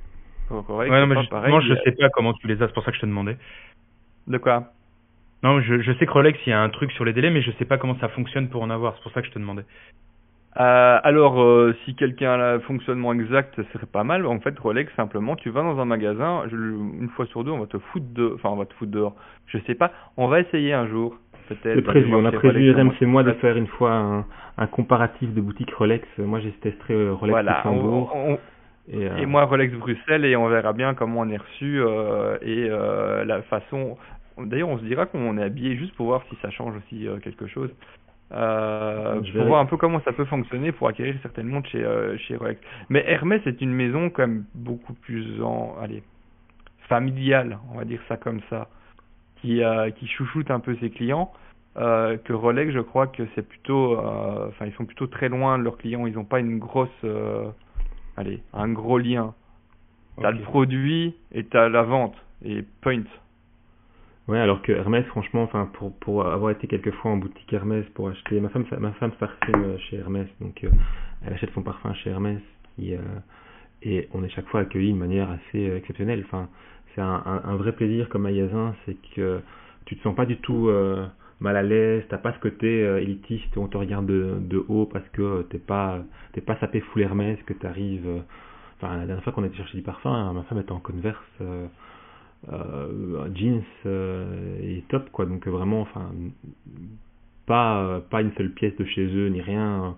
Rolex, 0.50 0.92
ouais, 0.92 1.00
non, 1.00 1.06
mais 1.06 1.20
justement, 1.20 1.60
je 1.60 1.74
sais 1.84 1.92
pas 1.92 2.10
comment 2.10 2.32
tu 2.34 2.46
les 2.46 2.60
as. 2.62 2.66
C'est 2.66 2.74
pour 2.74 2.84
ça 2.84 2.90
que 2.90 2.96
je 2.96 3.02
te 3.02 3.06
demandais. 3.06 3.36
De 4.26 4.38
quoi? 4.38 4.72
Non, 5.42 5.60
je, 5.60 5.80
je 5.80 5.92
sais 5.92 6.06
que 6.06 6.12
Rolex, 6.12 6.38
il 6.46 6.50
y 6.50 6.52
a 6.52 6.60
un 6.60 6.70
truc 6.70 6.90
sur 6.92 7.04
les 7.04 7.12
délais, 7.12 7.30
mais 7.30 7.42
je 7.42 7.50
sais 7.52 7.64
pas 7.64 7.78
comment 7.78 7.96
ça 7.98 8.08
fonctionne 8.08 8.48
pour 8.48 8.62
en 8.62 8.70
avoir. 8.70 8.94
C'est 8.96 9.02
pour 9.02 9.12
ça 9.12 9.20
que 9.20 9.28
je 9.28 9.32
te 9.32 9.38
demandais. 9.38 9.64
Euh, 10.60 11.00
alors, 11.02 11.42
euh, 11.42 11.74
si 11.84 11.94
quelqu'un 11.96 12.32
a 12.32 12.52
le 12.54 12.60
fonctionnement 12.60 13.12
exact, 13.12 13.54
ce 13.56 13.62
serait 13.72 13.86
pas 13.86 14.04
mal. 14.04 14.24
En 14.24 14.38
fait, 14.38 14.56
Rolex, 14.58 14.92
simplement, 14.94 15.34
tu 15.34 15.50
vas 15.50 15.62
dans 15.62 15.80
un 15.80 15.84
magasin, 15.84 16.44
une 16.52 17.08
fois 17.16 17.26
sur 17.26 17.42
deux, 17.42 17.50
on 17.50 17.58
va 17.58 17.66
te 17.66 17.78
foutre 17.78 18.06
de, 18.12 18.32
enfin, 18.34 18.50
on 18.50 18.56
va 18.56 18.66
te 18.66 18.74
foutre 18.74 18.92
dehors. 18.92 19.16
Je 19.46 19.58
sais 19.66 19.74
pas. 19.74 19.90
On 20.16 20.28
va 20.28 20.40
essayer 20.40 20.72
un 20.72 20.86
jour. 20.86 21.16
C'est 21.48 21.82
prévu. 21.82 22.14
On 22.14 22.24
a 22.24 22.32
prévu, 22.32 22.74
c'est 22.98 23.06
moi, 23.06 23.22
de 23.22 23.32
faire 23.32 23.56
une 23.56 23.66
fois 23.66 23.92
un, 23.92 24.24
un, 24.56 24.66
comparatif 24.66 25.34
de 25.34 25.40
boutique 25.40 25.72
Rolex. 25.74 26.06
Moi, 26.18 26.40
j'ai 26.40 26.52
testé 26.52 26.94
euh, 26.94 27.12
Rolex 27.12 27.32
voilà, 27.32 27.56
Luxembourg. 27.56 28.38
et, 28.90 29.08
et, 29.18 29.26
moi, 29.26 29.44
Rolex 29.44 29.74
Bruxelles, 29.74 30.24
et 30.24 30.36
on 30.36 30.48
verra 30.48 30.72
bien 30.72 30.94
comment 30.94 31.20
on 31.20 31.28
est 31.28 31.36
reçu 31.36 31.82
et 32.42 32.68
la 32.68 33.42
façon. 33.42 33.96
D'ailleurs, 34.38 34.68
on 34.68 34.78
se 34.78 34.84
dira 34.84 35.06
qu'on 35.06 35.36
est 35.36 35.42
habillé 35.42 35.76
juste 35.76 35.94
pour 35.96 36.06
voir 36.06 36.22
si 36.30 36.36
ça 36.40 36.50
change 36.50 36.74
aussi 36.76 37.08
quelque 37.22 37.48
chose. 37.48 37.70
Euh, 38.34 39.20
pour 39.32 39.44
voir 39.44 39.60
un 39.60 39.66
peu 39.66 39.76
comment 39.76 40.00
ça 40.00 40.12
peut 40.12 40.24
fonctionner 40.24 40.72
pour 40.72 40.88
acquérir 40.88 41.14
certaines 41.22 41.46
montres 41.46 41.68
chez, 41.70 41.84
euh, 41.84 42.16
chez 42.18 42.36
Rolex. 42.36 42.60
Mais 42.88 43.04
Hermès 43.06 43.40
est 43.46 43.60
une 43.60 43.72
maison 43.72 44.10
quand 44.10 44.22
même 44.22 44.44
beaucoup 44.54 44.94
plus 44.94 45.40
en, 45.42 45.76
allez, 45.80 46.02
familiale, 46.88 47.58
on 47.72 47.78
va 47.78 47.84
dire 47.84 48.00
ça 48.08 48.16
comme 48.16 48.40
ça, 48.50 48.68
qui, 49.36 49.62
euh, 49.62 49.90
qui 49.90 50.08
chouchoute 50.08 50.50
un 50.50 50.60
peu 50.60 50.76
ses 50.80 50.90
clients. 50.90 51.32
Que 51.76 52.32
Rolex, 52.32 52.72
je 52.72 52.78
crois 52.78 53.08
que 53.08 53.24
c'est 53.34 53.46
plutôt, 53.46 53.98
enfin, 53.98 54.66
ils 54.66 54.72
sont 54.74 54.84
plutôt 54.84 55.08
très 55.08 55.28
loin 55.28 55.58
de 55.58 55.64
leurs 55.64 55.76
clients. 55.76 56.06
Ils 56.06 56.14
n'ont 56.14 56.24
pas 56.24 56.38
une 56.38 56.60
grosse, 56.60 57.04
allez, 58.16 58.42
un 58.52 58.68
gros 58.68 58.98
lien. 58.98 59.34
T'as 60.20 60.30
le 60.30 60.38
produit 60.42 61.16
et 61.32 61.42
t'as 61.42 61.68
la 61.68 61.82
vente 61.82 62.14
et 62.44 62.62
point. 62.80 63.02
Ouais, 64.26 64.38
alors 64.38 64.62
que 64.62 64.72
Hermès, 64.72 65.04
franchement, 65.06 65.42
enfin, 65.42 65.68
pour, 65.74 65.94
pour 65.98 66.26
avoir 66.26 66.50
été 66.50 66.66
quelques 66.66 66.92
fois 66.92 67.10
en 67.10 67.18
boutique 67.18 67.52
Hermès 67.52 67.84
pour 67.92 68.08
acheter, 68.08 68.40
ma 68.40 68.48
femme, 68.48 68.64
ma 68.78 68.92
femme 68.92 69.12
parfume 69.12 69.78
chez 69.90 69.96
Hermès, 69.98 70.26
donc 70.40 70.64
euh, 70.64 70.70
elle 71.26 71.34
achète 71.34 71.50
son 71.52 71.62
parfum 71.62 71.92
chez 71.92 72.08
Hermès, 72.08 72.40
qui, 72.74 72.94
euh, 72.94 73.00
et 73.82 74.08
on 74.14 74.24
est 74.24 74.30
chaque 74.30 74.46
fois 74.46 74.60
accueilli 74.60 74.94
de 74.94 74.98
manière 74.98 75.30
assez 75.30 75.68
euh, 75.68 75.76
exceptionnelle. 75.76 76.22
Enfin, 76.24 76.48
c'est 76.94 77.02
un, 77.02 77.22
un, 77.44 77.56
vrai 77.56 77.72
plaisir 77.72 78.08
comme 78.08 78.22
magasin, 78.22 78.74
c'est 78.86 78.96
que 79.14 79.42
tu 79.84 79.94
te 79.96 80.02
sens 80.02 80.14
pas 80.14 80.24
du 80.24 80.38
tout 80.38 80.70
mal 81.40 81.56
à 81.56 81.62
l'aise, 81.62 82.04
t'as 82.08 82.18
pas 82.18 82.32
ce 82.32 82.38
côté 82.38 82.82
élitiste 83.02 83.56
on 83.56 83.66
te 83.66 83.76
regarde 83.76 84.06
de, 84.06 84.36
de 84.40 84.64
haut 84.68 84.86
parce 84.86 85.06
que 85.08 85.42
t'es 85.50 85.58
pas 85.58 85.98
t'es 86.32 86.40
pas 86.40 86.56
sapé 86.60 86.80
full 86.80 87.02
Hermès, 87.02 87.36
que 87.44 87.52
t'arrives. 87.52 88.22
Enfin, 88.76 88.96
la 88.96 89.06
dernière 89.06 89.24
fois 89.24 89.32
qu'on 89.32 89.42
a 89.42 89.46
été 89.46 89.56
chercher 89.56 89.76
du 89.76 89.82
parfum, 89.82 90.32
ma 90.32 90.44
femme 90.44 90.60
était 90.60 90.70
en 90.70 90.78
converse 90.78 91.18
euh, 92.52 93.28
jeans 93.34 93.62
euh, 93.86 94.58
et 94.62 94.84
top 94.88 95.10
quoi. 95.10 95.26
Donc 95.26 95.46
vraiment 95.46 95.80
enfin 95.80 96.10
pas 97.46 98.00
pas 98.10 98.22
une 98.22 98.32
seule 98.34 98.50
pièce 98.50 98.76
de 98.76 98.84
chez 98.84 99.06
eux 99.06 99.28
ni 99.28 99.40
rien 99.40 99.96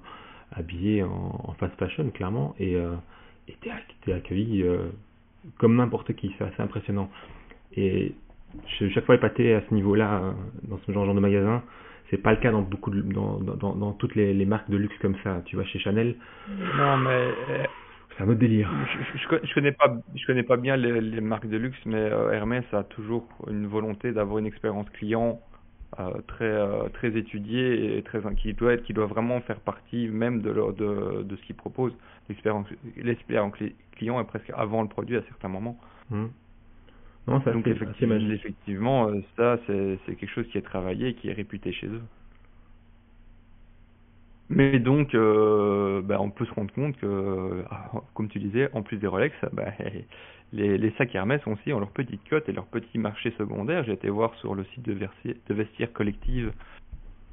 habillé 0.53 1.03
en, 1.03 1.55
fast 1.59 1.75
fashion 1.79 2.11
clairement. 2.11 2.55
Et 2.59 2.77
euh, 2.77 2.95
t'es 4.05 4.13
accueilli 4.13 4.63
euh, 4.63 4.87
comme 5.59 5.77
n'importe 5.77 6.15
qui. 6.15 6.35
C'est 6.39 6.45
assez 6.45 6.63
impressionnant. 6.63 7.11
Et 7.77 8.13
je, 8.79 8.89
chaque 8.91 9.07
fois 9.07 9.17
épaté 9.17 9.55
à 9.55 9.63
ce 9.69 9.75
niveau 9.75 9.95
là 9.95 10.35
dans 10.65 10.79
ce 10.87 10.93
genre 10.93 11.13
de 11.13 11.21
magasin. 11.21 11.63
C'est 12.11 12.19
pas 12.19 12.31
le 12.31 12.37
cas 12.37 12.53
dans 12.53 12.63
beaucoup 12.63 12.93
dans, 12.93 13.41
dans 13.41 13.93
toutes 13.95 14.15
les, 14.15 14.33
les, 14.33 14.45
marques 14.47 14.71
de 14.71 14.77
luxe 14.77 14.97
comme 15.01 15.17
ça 15.25 15.43
tu 15.45 15.57
vois 15.57 15.65
chez 15.65 15.81
Chanel. 15.81 16.15
Non 16.79 16.97
mais 16.99 17.33
c'est 18.17 18.23
un 18.25 18.29
autre 18.29 18.41
délire. 18.41 18.71
Je, 19.15 19.37
je, 19.47 19.55
connais 19.55 19.73
pas, 19.73 19.95
je 20.15 20.27
connais 20.27 20.43
pas 20.43 20.57
bien 20.57 20.77
les, 20.77 21.21
marques 21.21 21.49
de 21.49 21.57
luxe, 21.57 21.79
mais 21.85 21.97
euh, 21.97 22.31
Hermès 22.33 22.65
a 22.73 22.83
toujours 22.85 23.27
une 23.49 23.67
volonté 23.67 24.13
d'avoir 24.13 24.39
une 24.39 24.47
expérience 24.47 24.89
client 24.91 25.41
euh, 26.01 26.11
très 26.27 26.45
euh, 26.45 26.89
très 26.95 27.17
étudiée 27.17 27.97
et 27.97 28.03
très 28.03 28.21
qui 28.37 28.55
doit 28.55 28.75
être, 28.75 28.85
qui 28.85 28.93
doit 28.93 29.07
vraiment 29.07 29.41
faire 29.43 29.61
partie 29.61 30.09
même 30.09 30.41
de 30.41 30.51
leur, 30.51 30.73
de, 30.73 31.23
de 31.23 31.37
ce 31.37 31.43
qu'ils 31.43 31.57
proposent. 31.57 31.97
L'expérience, 32.29 32.67
l'expérience 32.97 33.53
client 33.93 34.21
est 34.21 34.25
presque 34.25 34.51
avant 34.57 34.83
le 34.83 34.89
produit 34.89 35.17
à 35.17 35.23
certains 35.23 35.49
moments. 35.49 35.79
Mmh. 36.11 36.27
Non, 37.29 37.41
ça 37.43 37.53
Donc 37.53 37.67
effectivement, 37.67 38.15
effectivement, 38.15 39.11
ça 39.37 39.59
c'est 39.67 39.99
c'est 40.07 40.15
quelque 40.15 40.33
chose 40.33 40.47
qui 40.49 40.59
est 40.59 40.63
travaillé 40.63 41.09
et 41.09 41.15
qui 41.15 41.29
est 41.29 41.33
réputé 41.33 41.73
chez 41.73 41.89
eux. 41.89 42.03
Mais 44.49 44.79
donc, 44.79 45.15
euh, 45.15 46.01
bah, 46.03 46.19
on 46.21 46.31
peut 46.31 46.45
se 46.45 46.53
rendre 46.53 46.73
compte 46.73 46.97
que, 46.99 47.65
ah, 47.71 47.91
comme 48.15 48.29
tu 48.29 48.39
disais, 48.39 48.69
en 48.73 48.83
plus 48.83 48.97
des 48.99 49.07
Rolex, 49.07 49.35
bah, 49.53 49.73
les, 50.53 50.79
les 50.79 50.91
sacs 50.93 51.15
Hermès 51.15 51.41
aussi 51.47 51.73
ont 51.73 51.81
leur 51.81 51.91
petite 51.91 52.21
cote 52.29 52.49
et 52.49 52.53
leur 52.53 52.67
petit 52.67 52.99
marché 52.99 53.33
secondaire. 53.39 53.85
J'ai 53.85 53.93
été 53.93 54.09
voir 54.09 54.35
sur 54.37 54.55
le 54.55 54.65
site 54.75 54.85
de, 54.85 54.95
de 54.95 55.55
vestiaire 55.55 55.93
collective, 55.93 56.53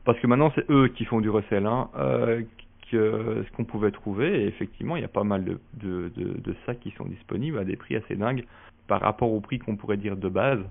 parce 0.06 0.20
que 0.20 0.28
maintenant 0.28 0.52
c'est 0.56 0.70
eux 0.72 0.88
qui 0.88 1.06
font 1.06 1.22
du 1.22 1.30
recel, 1.30 1.68
hein, 1.68 1.90
euh, 1.98 2.42
que, 2.92 3.44
ce 3.46 3.52
qu'on 3.56 3.66
pouvait 3.66 3.92
trouver. 3.92 4.44
Et 4.44 4.48
effectivement, 4.48 4.96
il 4.96 5.02
y 5.02 5.06
a 5.06 5.10
pas 5.10 5.24
mal 5.24 5.46
de, 5.46 5.60
de, 5.76 6.12
de, 6.16 6.40
de 6.40 6.56
sacs 6.66 6.80
qui 6.80 6.92
sont 6.92 7.06
disponibles 7.06 7.60
à 7.60 7.64
des 7.64 7.76
prix 7.76 7.96
assez 7.96 8.16
dingues 8.16 8.46
par 8.88 9.02
rapport 9.02 9.32
au 9.32 9.40
prix 9.40 9.60
qu'on 9.60 9.76
pourrait 9.76 9.98
dire 9.98 10.18
de 10.18 10.30
base. 10.30 10.64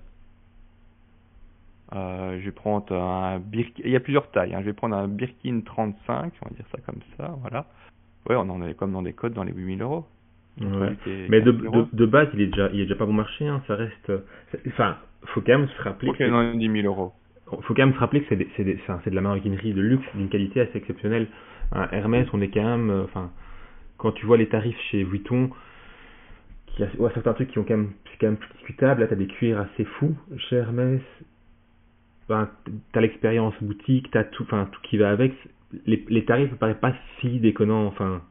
Euh, 1.94 2.38
je 2.40 2.46
vais 2.46 2.52
prendre 2.52 2.94
un 2.94 3.38
Birkin, 3.38 3.82
il 3.84 3.90
y 3.90 3.96
a 3.96 4.00
plusieurs 4.00 4.30
tailles, 4.30 4.54
hein. 4.54 4.60
je 4.60 4.66
vais 4.66 4.72
prendre 4.72 4.96
un 4.96 5.08
Birkin 5.08 5.60
35, 5.64 6.32
on 6.40 6.48
va 6.48 6.54
dire 6.54 6.64
ça 6.70 6.78
comme 6.86 7.00
ça, 7.16 7.34
voilà. 7.40 7.66
Ouais, 8.28 8.36
on 8.36 8.48
en 8.48 8.62
est 8.62 8.74
comme 8.74 8.92
dans 8.92 9.02
des 9.02 9.12
codes 9.12 9.34
dans 9.34 9.44
les 9.44 9.52
8000 9.52 9.82
euros. 9.82 10.06
Mais 10.58 11.40
de, 11.40 11.50
de, 11.50 11.86
de, 11.92 12.06
base, 12.06 12.28
il 12.34 12.40
est 12.42 12.46
déjà, 12.46 12.68
il 12.72 12.80
est 12.80 12.84
déjà 12.84 12.94
pas 12.94 13.06
bon 13.06 13.12
marché, 13.12 13.46
hein. 13.46 13.62
ça 13.66 13.74
reste, 13.74 14.12
enfin, 14.68 14.96
faut 15.26 15.40
quand 15.40 15.58
même 15.58 15.68
se 15.68 15.82
rappeler. 15.82 16.12
que 16.12 16.24
dans 16.28 16.54
10 16.54 16.82
000 16.82 16.86
euros. 16.86 17.12
Faut 17.62 17.74
quand 17.74 17.84
même 17.84 17.94
se 17.94 17.98
rappeler 17.98 18.22
que 18.22 18.34
c'est 18.34 18.46
c'est 18.56 18.78
c'est 19.04 19.10
de 19.10 19.14
la 19.14 19.20
maroquinerie 19.20 19.74
de 19.74 19.80
luxe 19.82 20.06
d'une 20.14 20.28
qualité 20.28 20.60
assez 20.62 20.78
exceptionnelle. 20.78 21.26
Hermès, 21.90 22.26
on 22.32 22.40
est 22.40 22.48
quand 22.48 22.64
même, 22.64 22.90
euh, 22.90 23.04
enfin, 23.04 23.30
quand 23.96 24.12
tu 24.12 24.26
vois 24.26 24.36
les 24.36 24.48
tarifs 24.48 24.78
chez 24.90 25.04
Vuitton, 25.04 25.50
qui 26.66 26.84
a 26.84 26.86
ouais, 26.98 27.10
certains 27.14 27.32
trucs 27.34 27.50
qui 27.50 27.58
ont 27.58 27.64
quand 27.64 27.76
même, 27.76 27.92
c'est 28.10 28.18
quand 28.18 28.26
même 28.26 28.36
plus 28.36 28.52
discutable. 28.54 29.02
Là, 29.02 29.06
t'as 29.06 29.16
des 29.16 29.26
cuirs 29.26 29.60
assez 29.60 29.84
fous 29.84 30.16
chez 30.36 30.56
Hermès 30.56 31.00
ben, 32.28 32.48
t'as 32.92 33.00
l'expérience 33.00 33.54
boutique, 33.60 34.10
t'as 34.10 34.24
tout, 34.24 34.44
enfin 34.44 34.68
tout 34.70 34.80
qui 34.82 34.96
va 34.96 35.10
avec. 35.10 35.32
Les, 35.86 36.24
tarifs 36.24 36.50
ne 36.50 36.56
paraissent 36.56 36.80
pas 36.80 36.94
si 37.20 37.40
déconnants, 37.40 37.86
enfin 37.86 38.22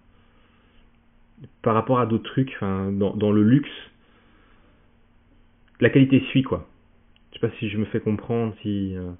par 1.63 1.73
rapport 1.73 1.99
à 1.99 2.05
d'autres 2.05 2.29
trucs, 2.29 2.55
dans, 2.61 3.31
le 3.31 3.43
luxe, 3.43 3.69
la 5.79 5.89
qualité 5.89 6.19
suit 6.29 6.43
quoi. 6.43 6.69
Je 7.31 7.39
sais 7.39 7.47
pas 7.47 7.53
si 7.57 7.69
je 7.69 7.77
me 7.77 7.85
fais 7.85 7.99
comprendre, 7.99 8.53
si 8.61 8.95
euh, 8.95 9.11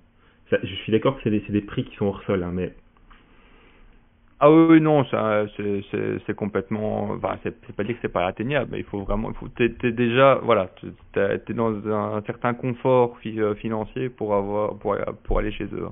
je 0.51 0.75
suis 0.75 0.91
d'accord 0.91 1.15
que 1.15 1.21
c'est 1.23 1.31
des, 1.31 1.39
des 1.39 1.61
prix 1.61 1.83
qui 1.83 1.95
sont 1.95 2.05
hors 2.05 2.21
sol, 2.23 2.43
hein, 2.43 2.51
mais 2.53 2.75
ah 4.43 4.51
oui, 4.51 4.81
non, 4.81 5.05
ça, 5.05 5.45
c'est 5.55 6.35
complètement. 6.35 7.11
Enfin, 7.11 7.37
c'est 7.43 7.75
pas 7.75 7.83
dire 7.83 7.93
que 7.93 8.01
c'est 8.01 8.11
pas 8.11 8.25
atteignable, 8.25 8.69
mais 8.71 8.79
il 8.79 8.83
faut 8.85 9.03
vraiment. 9.03 9.29
Il 9.29 9.35
faut, 9.35 9.47
t'es, 9.49 9.71
es 9.83 9.91
déjà, 9.91 10.39
voilà, 10.41 10.67
t'es 11.13 11.39
es 11.47 11.53
dans 11.53 11.75
un, 11.87 12.23
certain 12.23 12.55
confort 12.55 13.19
euh, 13.23 13.53
financier 13.53 14.09
pour 14.09 14.33
avoir, 14.33 14.79
pour, 14.79 14.97
pour 15.25 15.37
aller 15.37 15.51
chez 15.51 15.65
eux. 15.65 15.85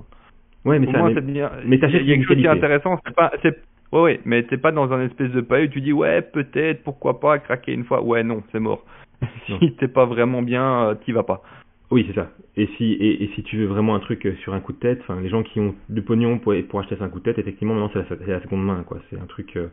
Ouais, 0.64 0.80
mais 0.80 0.90
ça, 0.90 1.00
mais, 1.00 1.20
bien, 1.20 1.48
mais 1.64 1.76
il 1.76 2.06
y 2.08 2.12
a 2.12 2.16
quelque 2.16 2.26
chose 2.26 2.36
qui 2.38 2.44
est 2.44 2.48
intéressant. 2.48 2.98
C'est 3.06 3.14
pas, 3.14 3.30
c'est, 3.40 3.56
ouais, 3.92 4.00
ouais, 4.00 4.20
mais 4.24 4.42
t'es 4.42 4.58
pas 4.58 4.72
dans 4.72 4.92
un 4.92 5.06
espèce 5.06 5.30
de 5.30 5.42
paille 5.42 5.66
où 5.66 5.68
tu 5.68 5.80
dis 5.80 5.92
ouais, 5.92 6.20
peut-être, 6.20 6.82
pourquoi 6.82 7.20
pas, 7.20 7.38
craquer 7.38 7.72
une 7.72 7.84
fois. 7.84 8.02
Ouais, 8.02 8.24
non, 8.24 8.42
c'est 8.50 8.58
mort. 8.58 8.84
si 9.46 9.76
t'es 9.76 9.86
pas 9.86 10.06
vraiment 10.06 10.42
bien, 10.42 10.88
euh, 10.88 10.94
t'y 10.96 11.12
vas 11.12 11.22
pas. 11.22 11.42
Oui, 11.90 12.04
c'est 12.06 12.14
ça. 12.14 12.30
Et 12.56 12.68
si, 12.76 12.92
et, 12.92 13.24
et, 13.24 13.30
si 13.34 13.42
tu 13.42 13.56
veux 13.56 13.66
vraiment 13.66 13.96
un 13.96 14.00
truc 14.00 14.24
euh, 14.26 14.34
sur 14.36 14.54
un 14.54 14.60
coup 14.60 14.72
de 14.72 14.78
tête, 14.78 15.00
enfin, 15.02 15.20
les 15.20 15.28
gens 15.28 15.42
qui 15.42 15.58
ont 15.58 15.74
du 15.88 16.02
pognon 16.02 16.38
pour, 16.38 16.54
pour 16.68 16.80
acheter 16.80 16.96
ça 16.96 17.04
un 17.04 17.08
coup 17.08 17.18
de 17.18 17.24
tête, 17.24 17.38
effectivement, 17.38 17.74
maintenant 17.74 17.90
c'est 17.92 18.20
la, 18.20 18.34
la, 18.34 18.42
seconde 18.42 18.64
main, 18.64 18.84
quoi. 18.84 18.98
C'est 19.10 19.18
un 19.18 19.26
truc 19.26 19.56
euh, 19.56 19.68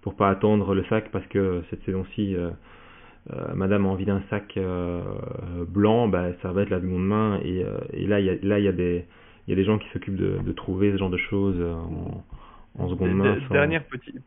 pour 0.00 0.14
pas 0.14 0.30
attendre 0.30 0.74
le 0.74 0.82
sac 0.84 1.10
parce 1.10 1.26
que 1.26 1.62
cette 1.68 1.82
saison-ci, 1.84 2.34
euh, 2.34 2.50
euh, 3.32 3.54
madame 3.54 3.84
a 3.84 3.88
envie 3.88 4.06
d'un 4.06 4.22
sac 4.30 4.58
blanc, 5.68 6.08
bah, 6.08 6.28
ça 6.40 6.52
va 6.52 6.62
être 6.62 6.70
la 6.70 6.80
seconde 6.80 7.06
main. 7.06 7.38
Et, 7.44 7.64
et 7.92 8.06
là, 8.06 8.20
il 8.20 8.26
y 8.26 8.30
a, 8.30 8.34
là, 8.42 8.58
il 8.58 8.64
y 8.64 8.68
a 8.68 8.72
des, 8.72 9.04
il 9.46 9.50
y 9.50 9.52
a 9.52 9.56
des 9.56 9.64
gens 9.64 9.78
qui 9.78 9.88
s'occupent 9.90 10.16
de, 10.16 10.38
de 10.42 10.52
trouver 10.52 10.92
ce 10.92 10.96
genre 10.96 11.10
de 11.10 11.18
choses 11.18 11.60
en, 11.60 12.24
en 12.82 12.88
seconde 12.88 13.12
main. 13.12 13.36
Dernière 13.50 13.84
petite, 13.84 14.22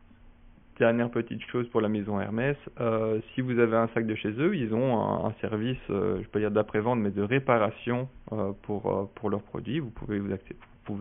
dernière 0.78 1.10
petite 1.10 1.42
chose 1.50 1.68
pour 1.68 1.80
la 1.80 1.88
maison 1.88 2.20
Hermès, 2.20 2.56
euh, 2.80 3.20
si 3.34 3.40
vous 3.40 3.58
avez 3.58 3.76
un 3.76 3.88
sac 3.88 4.06
de 4.06 4.14
chez 4.14 4.30
eux, 4.30 4.56
ils 4.56 4.74
ont 4.74 5.26
un, 5.26 5.32
service, 5.40 5.78
euh, 5.90 6.18
je 6.22 6.28
peux 6.28 6.40
dire 6.40 6.50
d'après-vente, 6.50 6.98
mais 6.98 7.10
de 7.10 7.22
réparation 7.22 8.08
euh, 8.32 8.52
pour, 8.62 9.10
pour 9.14 9.30
leurs 9.30 9.42
produits. 9.42 9.80
Vous 9.80 9.90
pouvez, 9.90 10.18
vous, 10.18 10.28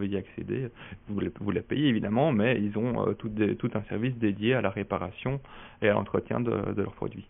y 0.04 0.18
accéder, 0.18 0.70
vous, 1.08 1.20
vous 1.40 1.52
la 1.52 1.62
payez 1.62 1.88
évidemment, 1.88 2.32
mais 2.32 2.62
ils 2.62 2.78
ont 2.78 3.14
tout, 3.16 3.32
un 3.74 3.82
service 3.84 4.16
dédié 4.18 4.54
à 4.54 4.62
la 4.62 4.70
réparation 4.70 5.40
et 5.82 5.90
à 5.90 5.94
l'entretien 5.94 6.40
de, 6.40 6.52
leurs 6.78 6.94
produits. 6.94 7.26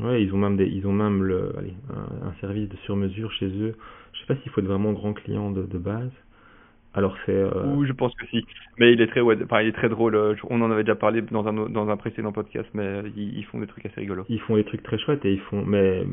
Ouais, 0.00 0.22
ils 0.22 0.32
ont 0.34 0.38
même 0.38 0.60
ils 0.60 0.86
ont 0.86 0.92
même 0.92 1.22
un, 1.90 2.32
service 2.40 2.68
de 2.68 2.76
sur-mesure 2.78 3.30
chez 3.32 3.46
eux. 3.46 3.76
Je 4.12 4.20
sais 4.20 4.26
pas 4.26 4.36
s'il 4.36 4.50
faut 4.52 4.60
être 4.60 4.66
vraiment 4.66 4.92
grand 4.92 5.12
client 5.12 5.50
de 5.50 5.78
base, 5.78 6.10
alors 6.94 7.16
c'est. 7.26 7.34
Euh... 7.34 7.50
Oui, 7.74 7.88
je 7.88 7.92
pense 7.92 8.14
que 8.14 8.24
si. 8.26 8.46
Mais 8.78 8.92
il 8.92 9.00
est 9.00 9.08
très, 9.08 9.20
ouais, 9.20 9.36
enfin, 9.42 9.60
il 9.62 9.68
est 9.68 9.72
très 9.72 9.88
drôle. 9.88 10.14
Euh, 10.14 10.34
on 10.48 10.60
en 10.62 10.70
avait 10.70 10.84
déjà 10.84 10.94
parlé 10.94 11.22
dans 11.22 11.46
un 11.46 11.52
dans 11.52 11.88
un 11.88 11.96
précédent 11.96 12.30
podcast, 12.30 12.68
mais 12.72 13.02
ils, 13.16 13.44
font 13.46 13.58
des 13.58 13.66
trucs 13.66 13.84
assez 13.84 14.00
rigolos. 14.00 14.24
Ils 14.28 14.40
font 14.40 14.54
des 14.54 14.64
trucs 14.64 14.82
très 14.84 14.98
chouettes 14.98 15.24
et 15.24 15.32
ils 15.32 15.40
font. 15.40 15.64
Mais 15.66 16.04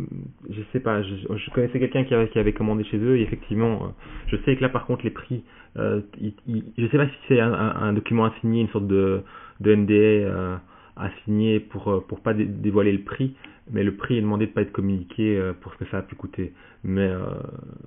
je 0.49 0.61
sais 0.73 0.79
pas. 0.79 1.03
Je, 1.03 1.15
je 1.15 1.51
connaissais 1.51 1.79
quelqu'un 1.79 2.03
qui 2.03 2.15
avait 2.15 2.29
qui 2.29 2.39
avait 2.39 2.53
commandé 2.53 2.83
chez 2.85 2.97
eux 2.97 3.17
et 3.17 3.21
effectivement, 3.21 3.85
euh, 3.85 3.87
je 4.27 4.37
sais 4.37 4.55
que 4.55 4.61
là 4.61 4.69
par 4.69 4.87
contre 4.87 5.03
les 5.03 5.11
prix, 5.11 5.43
euh, 5.77 6.01
il, 6.19 6.33
je 6.77 6.87
sais 6.87 6.97
pas 6.97 7.07
si 7.07 7.15
c'est 7.27 7.39
un, 7.39 7.53
un, 7.53 7.93
document 7.93 8.25
à 8.25 8.33
signer, 8.41 8.61
une 8.61 8.69
sorte 8.69 8.87
de 8.87 9.21
de 9.59 9.75
NDA 9.75 9.93
euh, 9.93 10.55
à 10.97 11.11
signer 11.23 11.59
pour 11.59 12.03
pour 12.07 12.21
pas 12.21 12.33
dévoiler 12.33 12.91
le 12.91 13.03
prix, 13.03 13.35
mais 13.71 13.83
le 13.83 13.93
prix 13.95 14.17
est 14.17 14.21
demandé 14.21 14.47
de 14.47 14.51
pas 14.51 14.63
être 14.63 14.71
communiqué 14.71 15.39
pour 15.61 15.73
ce 15.73 15.77
que 15.77 15.85
ça 15.91 15.99
a 15.99 16.01
pu 16.01 16.15
coûter. 16.15 16.53
Mais 16.83 17.11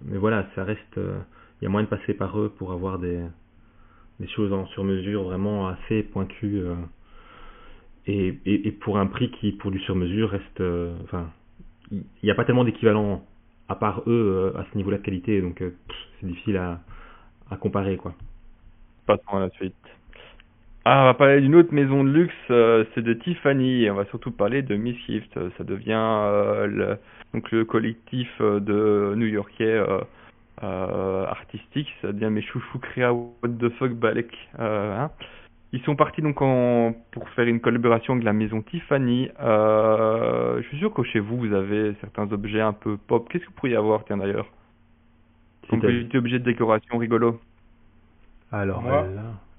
mais 0.05 0.17
voilà, 0.17 0.47
ça 0.55 0.63
reste 0.63 1.01
il 1.65 1.69
y 1.69 1.69
a 1.69 1.71
moyen 1.71 1.87
de 1.87 1.97
passer 1.97 2.13
par 2.13 2.39
eux 2.39 2.53
pour 2.59 2.73
avoir 2.73 2.99
des, 2.99 3.23
choses 4.37 4.53
en 4.53 4.67
sur-mesure 4.67 5.23
vraiment 5.23 5.67
assez 5.67 6.03
pointues 6.03 6.61
euh, 6.61 6.75
et, 8.07 8.71
pour 8.83 8.99
un 8.99 9.07
prix 9.07 9.31
qui 9.31 9.53
pour 9.53 9.71
du 9.71 9.79
sur-mesure 9.81 10.29
reste 10.29 10.61
euh, 10.61 10.95
il 11.91 12.05
n'y 12.23 12.31
a 12.31 12.35
pas 12.35 12.45
tellement 12.45 12.65
d'équivalent 12.65 13.25
à 13.71 13.77
part 13.77 14.03
eux 14.07 14.53
euh, 14.55 14.59
à 14.61 14.67
ce 14.71 14.77
niveau-là 14.77 14.99
de 14.99 15.03
qualité 15.05 15.41
donc 15.41 15.63
c'est 16.21 16.27
difficile 16.27 16.59
à, 16.59 16.81
comparer 17.57 17.97
quoi 17.97 18.15
passons 19.07 19.37
à 19.37 19.41
la 19.41 19.51
suite 19.51 19.75
ah, 20.87 21.01
on 21.01 21.05
va 21.07 21.15
parler 21.15 21.41
d'une 21.41 21.55
autre 21.55 21.73
maison 21.73 22.05
de 22.05 22.11
luxe, 22.11 22.35
c'est 22.95 23.01
de 23.01 23.15
Tiffany. 23.15 23.89
On 23.89 23.95
va 23.95 24.05
surtout 24.05 24.31
parler 24.31 24.61
de 24.61 24.77
Miss 24.77 24.99
Gift. 25.07 25.33
Ça 25.57 25.65
devient 25.65 26.29
le, 26.69 26.99
donc 27.33 27.51
le 27.53 27.65
collectif 27.65 28.29
de 28.39 29.15
New-Yorkais 29.17 29.83
euh, 30.65 31.27
artistique, 31.27 31.89
ça 32.03 32.13
devient 32.13 32.31
mes 32.31 32.43
chouchous 32.43 32.79
créa 32.79 33.13
what 33.13 33.49
the 33.59 33.69
fuck 33.79 33.93
Balek. 33.93 34.33
Euh, 34.59 34.99
hein. 34.99 35.11
Ils 35.73 35.81
sont 35.83 35.97
partis 35.97 36.23
donc 36.23 36.41
en, 36.41 36.95
pour 37.11 37.29
faire 37.31 37.49
une 37.49 37.61
collaboration 37.61 38.13
avec 38.13 38.25
la 38.25 38.33
maison 38.33 38.63
Tiffany. 38.63 39.29
Euh, 39.41 40.63
je 40.63 40.69
suis 40.69 40.79
sûr 40.79 40.95
que 40.95 41.03
chez 41.03 41.19
vous, 41.19 41.37
vous 41.37 41.53
avez 41.53 41.95
certains 42.01 42.31
objets 42.33 42.61
un 42.61 42.73
peu 42.73 42.97
pop. 42.97 43.29
Qu'est-ce 43.29 43.45
que 43.45 43.49
vous 43.49 43.57
pourriez 43.57 43.77
avoir, 43.77 44.05
tiens 44.05 44.17
d'ailleurs? 44.17 44.47
Comme 45.69 45.81
petit 45.81 46.17
objet 46.17 46.39
de 46.39 46.45
décoration 46.45 46.97
rigolo. 46.99 47.41
Alors, 48.53 48.85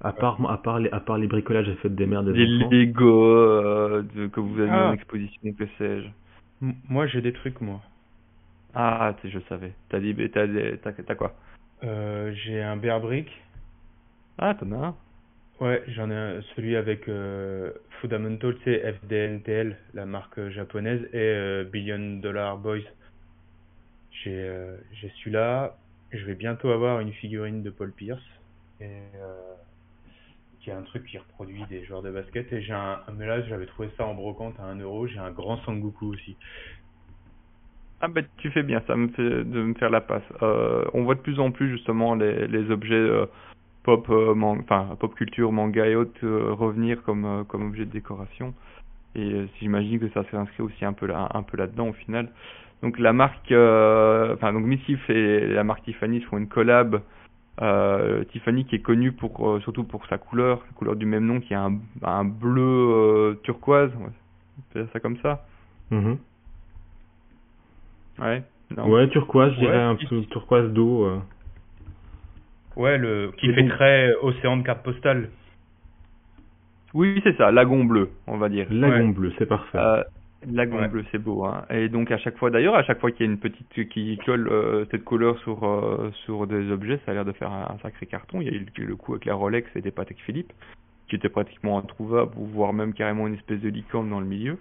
à 0.01 0.14
part, 0.14 0.38
à 0.49 0.58
part 0.58 0.80
les, 0.80 0.89
à 0.91 1.01
part 1.01 1.18
les 1.18 1.28
bricolages 1.28 1.68
à 1.68 1.76
fait 1.76 1.89
des 1.89 2.06
mères 2.06 2.24
des 2.24 2.34
Lego 2.34 3.26
euh, 3.26 4.03
que 4.32 4.39
vous 4.39 4.62
avez 4.62 4.72
ah. 4.72 4.89
en 4.91 4.93
exposition, 4.93 5.51
que 5.58 5.66
sais-je. 5.78 6.08
Moi, 6.88 7.08
j'ai 7.08 7.22
des 7.22 7.34
trucs, 7.34 7.60
moi. 7.60 7.82
Ah, 8.76 9.15
je 9.23 9.39
savais. 9.47 9.73
T'as 9.89 9.99
dit, 9.99 10.13
t'as, 10.32 10.47
t'as, 10.91 11.15
quoi? 11.15 11.34
Euh, 11.84 12.34
J'ai 12.34 12.61
un 12.61 12.76
Bear 12.76 12.99
Brick. 12.99 13.30
Ah, 14.38 14.53
t'en 14.53 14.71
as 14.73 14.88
un 14.88 14.95
Ouais, 15.61 15.82
j'en 15.88 16.11
ai 16.11 16.15
un, 16.15 16.41
celui 16.55 16.76
avec 16.76 17.07
euh, 17.07 17.71
Fundamental, 18.01 18.57
c'est 18.65 18.93
FDNTL, 18.93 19.78
la 19.93 20.05
marque 20.05 20.49
japonaise, 20.49 21.01
et 21.13 21.17
euh, 21.17 21.63
Billion 21.63 22.17
Dollar 22.19 22.57
Boys. 22.57 22.82
J'ai, 24.11 24.34
euh, 24.34 24.76
j'ai 24.91 25.09
celui-là. 25.19 25.78
Je 26.11 26.26
vais 26.26 26.36
bientôt 26.36 26.69
avoir 26.71 26.99
une 26.99 27.13
figurine 27.13 27.63
de 27.63 27.69
Paul 27.69 27.93
Pierce. 27.93 28.21
Et 28.82 28.86
euh, 29.15 29.55
qui 30.59 30.71
est 30.71 30.73
un 30.73 30.82
truc 30.82 31.05
qui 31.05 31.17
reproduit 31.17 31.63
des 31.69 31.86
joueurs 31.86 32.01
de 32.01 32.11
basket. 32.11 32.51
Et 32.51 32.61
j'ai 32.61 32.73
un, 32.73 32.99
mais 33.15 33.26
là, 33.28 33.41
j'avais 33.43 33.67
trouvé 33.67 33.89
ça 33.95 34.05
en 34.05 34.15
brocante 34.15 34.59
à 34.59 34.63
1 34.63 34.80
euro. 34.80 35.07
J'ai 35.07 35.19
un 35.19 35.32
grand 35.32 35.57
Sangoku 35.63 36.07
aussi. 36.07 36.36
Ah 38.02 38.08
ben 38.08 38.26
tu 38.38 38.52
fais 38.52 38.64
bien, 38.64 38.82
ça 38.88 38.96
me 38.96 39.08
fait 39.10 39.24
de 39.24 39.64
me 39.64 39.74
faire 39.76 39.89
la 39.89 40.02
passe. 40.02 40.24
Euh, 40.41 40.84
on 40.93 41.04
voit 41.04 41.16
de 41.16 41.22
plus 41.22 41.39
en 41.39 41.52
plus 41.52 41.72
justement 41.72 42.14
les, 42.16 42.70
objets 42.70 42.96
euh, 42.96 43.26
pop, 43.84 44.08
euh, 44.10 44.96
pop 45.00 45.16
culture, 45.16 45.52
manga 45.52 45.86
et 45.88 45.96
autres 45.96 46.28
revenir 46.52 47.02
comme 47.04 47.46
comme 47.48 47.68
objet 47.68 47.86
de 47.86 47.91
décoration. 47.91 48.54
Et 49.16 49.46
j'imagine 49.60 50.00
que 50.00 50.10
ça 50.10 50.24
s'est 50.30 50.36
inscrit 50.36 50.62
aussi 50.62 50.84
un 50.84 50.91
peu 50.91 51.06
là, 51.06 51.30
un 51.34 51.43
peu 51.43 51.56
là-dedans 51.58 51.89
au 51.89 51.93
final. 51.93 52.30
Donc 52.84 53.00
la 53.00 53.14
marque, 53.14 53.52
enfin 53.52 54.52
donc 54.52 54.66
Missif 54.66 55.10
et 55.10 55.48
la 55.48 55.64
marque 55.64 55.84
Tiffany 55.86 56.22
font 56.22 56.38
une 56.38 56.50
collab. 56.50 57.02
Tiffany 58.32 58.66
qui 58.66 58.76
est 58.76 58.82
connue 58.82 59.14
pour 59.14 59.58
surtout 59.64 59.86
pour 59.86 60.06
sa 60.08 60.18
couleur, 60.18 60.62
la 60.68 60.74
couleur 60.74 60.98
du 60.98 61.06
même 61.06 61.26
nom 61.26 61.39
qui 61.39 61.54
est 61.54 61.58
un, 62.04 62.26
bleu 62.26 63.39
turquoise, 63.43 63.91
on 63.98 64.80
va 64.80 64.88
ça 64.91 65.00
comme 65.00 65.18
ça. 65.24 65.46
Mm 65.91 66.16
Ouais. 68.20 68.43
Ouais, 68.78 69.07
turquoise, 69.09 69.53
je 69.53 69.59
dirais 69.59 69.82
un 69.82 69.95
peu 69.95 70.22
turquoise 70.32 70.72
d'eau. 70.72 71.05
Euh. 71.05 71.20
Ouais, 72.76 72.97
le 72.97 73.32
qui 73.38 73.53
fait 73.53 73.68
très 73.68 74.13
océan 74.22 74.57
de 74.57 74.63
carte 74.63 74.84
postale. 74.84 75.30
Oui, 76.93 77.20
c'est 77.24 77.36
ça, 77.38 77.51
lagon 77.51 77.84
bleu, 77.84 78.09
on 78.28 78.38
va 78.38 78.49
dire. 78.49 78.68
Lagon 78.72 79.09
bleu, 79.09 79.34
c'est 79.38 79.45
parfait. 79.45 79.78
Euh, 79.78 80.03
lagon 80.49 80.88
bleu, 80.88 81.03
c'est 81.11 81.18
beau. 81.18 81.45
Hein. 81.45 81.66
Et 81.70 81.89
donc 81.89 82.11
à 82.11 82.18
chaque 82.18 82.38
fois, 82.38 82.49
d'ailleurs, 82.49 82.76
à 82.76 82.84
chaque 82.84 82.99
fois 82.99 83.11
qu'il 83.11 83.26
y 83.26 83.30
a 83.30 83.32
une 83.32 83.39
petite 83.39 83.89
qui 83.89 84.18
colle 84.26 84.47
euh, 84.49 84.86
cette 84.91 85.03
couleur 85.03 85.38
sur 85.39 85.66
euh, 85.66 86.11
sur 86.26 86.47
des 86.47 86.72
objets, 86.72 86.99
ça 87.05 87.11
a 87.11 87.13
l'air 87.13 87.26
de 87.26 87.34
faire 87.34 87.51
un, 87.51 87.78
sacré 87.82 88.05
carton. 88.05 88.41
Il 88.41 88.47
y 88.47 88.49
a 88.49 88.53
eu 88.53 88.66
le, 88.78 88.95
coup 88.95 89.13
avec 89.13 89.26
la 89.26 89.36
Rolex 89.36 89.70
et 89.76 89.82
des 89.82 89.91
Patek 89.91 90.20
Philippe, 90.22 90.53
qui 91.09 91.16
était 91.16 91.30
pratiquement 91.30 91.78
introuvable, 91.80 92.32
voire 92.36 92.74
même 92.74 92.93
carrément 92.93 93.28
une 93.28 93.36
espèce 93.36 93.59
de 93.59 93.70
licorne 93.70 94.09
dans 94.09 94.20
le 94.20 94.26
milieu. 94.26 94.57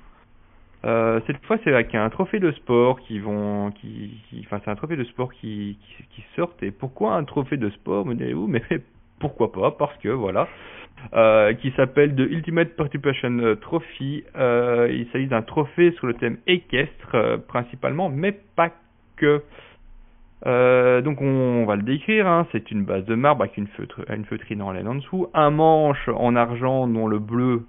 Euh, 0.85 1.21
cette 1.27 1.43
fois, 1.47 1.57
c'est 1.65 1.95
un 1.97 2.11
trophée 2.11 2.41
de 2.41 2.53
sport 2.53 3.01
qui 3.01 3.19
vont, 3.19 3.71
qui, 3.71 4.21
enfin, 4.45 4.61
c'est 4.65 4.71
un 4.71 4.75
trophée 4.75 4.97
de 4.97 5.05
sport 5.05 5.33
qui, 5.33 5.79
qui, 5.81 6.05
qui 6.11 6.25
sortent. 6.37 6.63
Et 6.63 6.71
pourquoi 6.71 7.15
un 7.15 7.25
trophée 7.25 7.57
de 7.57 7.71
sport, 7.71 8.05
me 8.05 8.15
direz-vous? 8.15 8.47
Mais 8.47 8.63
pourquoi 9.19 9.51
pas? 9.53 9.71
Parce 9.71 9.97
que 9.99 10.11
voilà, 10.11 10.47
euh, 11.15 11.55
qui 11.55 11.71
s'appelle 11.73 12.15
The 12.15 12.21
Ultimate 12.31 12.77
Participation 12.77 13.57
Trophy. 13.61 14.25
Euh, 14.37 14.89
il 14.93 15.07
s'agit 15.11 15.27
d'un 15.27 15.43
trophée 15.43 15.93
sur 15.93 16.07
le 16.07 16.15
thème 16.15 16.39
équestre 16.47 17.41
principalement, 17.49 18.11
mais 18.11 18.33
pas 18.33 18.71
que. 19.17 19.43
Donc 20.45 21.23
on, 21.23 21.65
va 21.65 21.77
le 21.77 21.83
décrire, 21.83 22.27
hein. 22.27 22.47
c'est 22.53 22.71
une 22.71 22.85
base 22.85 23.07
de 23.07 23.15
marbre 23.15 23.45
avec 23.45 23.57
une, 23.57 23.69
feutre, 23.69 24.05
une 24.11 24.27
feutrine 24.27 24.61
en 24.61 24.73
laine 24.73 24.87
en 24.87 24.97
dessous, 24.97 25.29
un 25.33 25.49
manche 25.49 26.07
en 26.09 26.37
argent 26.37 26.87
dont 26.87 27.07
le 27.07 27.19
bleu 27.19 27.63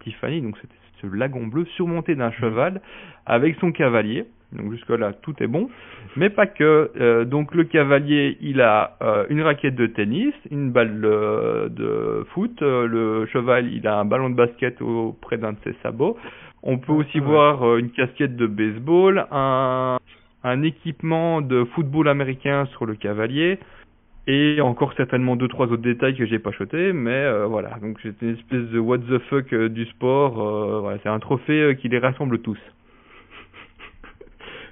Tiffany, 0.00 0.42
donc 0.42 0.58
c'était 0.60 0.79
ce 1.00 1.06
lagon 1.06 1.46
bleu 1.46 1.64
surmonté 1.76 2.14
d'un 2.14 2.30
cheval 2.32 2.80
avec 3.26 3.56
son 3.56 3.72
cavalier. 3.72 4.26
Donc 4.52 4.72
jusque 4.72 4.90
là 4.90 5.12
tout 5.12 5.34
est 5.40 5.46
bon, 5.46 5.70
mais 6.16 6.28
pas 6.28 6.46
que. 6.46 6.90
Euh, 7.00 7.24
donc 7.24 7.54
le 7.54 7.64
cavalier 7.64 8.36
il 8.40 8.60
a 8.60 8.96
euh, 9.00 9.24
une 9.28 9.42
raquette 9.42 9.76
de 9.76 9.86
tennis, 9.86 10.34
une 10.50 10.72
balle 10.72 11.00
de, 11.00 12.26
foot, 12.34 12.60
euh, 12.62 12.86
le 12.86 13.26
cheval 13.26 13.72
il 13.72 13.86
a 13.86 13.98
un 14.00 14.04
ballon 14.04 14.28
de 14.28 14.34
basket 14.34 14.82
auprès 14.82 15.38
d'un 15.38 15.52
de 15.52 15.58
ses 15.62 15.74
sabots. 15.82 16.16
On 16.62 16.78
peut 16.78 16.92
aussi 16.92 17.20
voir 17.20 17.76
une 17.78 17.90
casquette 17.90 18.36
de 18.36 18.46
baseball, 18.46 19.24
un, 19.30 19.98
un 20.42 20.62
équipement 20.62 21.40
de 21.40 21.64
football 21.64 22.08
américain 22.08 22.66
sur 22.72 22.84
le 22.86 22.96
cavalier, 22.96 23.58
et 24.26 24.60
encore 24.60 24.92
certainement 24.94 25.36
deux 25.36 25.48
trois 25.48 25.66
autres 25.66 25.82
détails 25.82 26.14
que 26.14 26.26
j'ai 26.26 26.38
pas 26.38 26.52
choté 26.52 26.92
mais 26.92 27.10
euh, 27.10 27.46
voilà. 27.46 27.78
Donc 27.80 27.98
c'est 28.02 28.20
une 28.22 28.34
espèce 28.34 28.68
de 28.68 28.78
what 28.78 28.98
the 28.98 29.18
fuck 29.28 29.52
euh, 29.52 29.68
du 29.68 29.86
sport 29.86 30.40
euh, 30.40 30.80
voilà, 30.80 30.98
c'est 31.02 31.08
un 31.08 31.18
trophée 31.18 31.76
qui 31.80 31.88
les 31.88 31.98
rassemble 31.98 32.40
tous. 32.40 32.58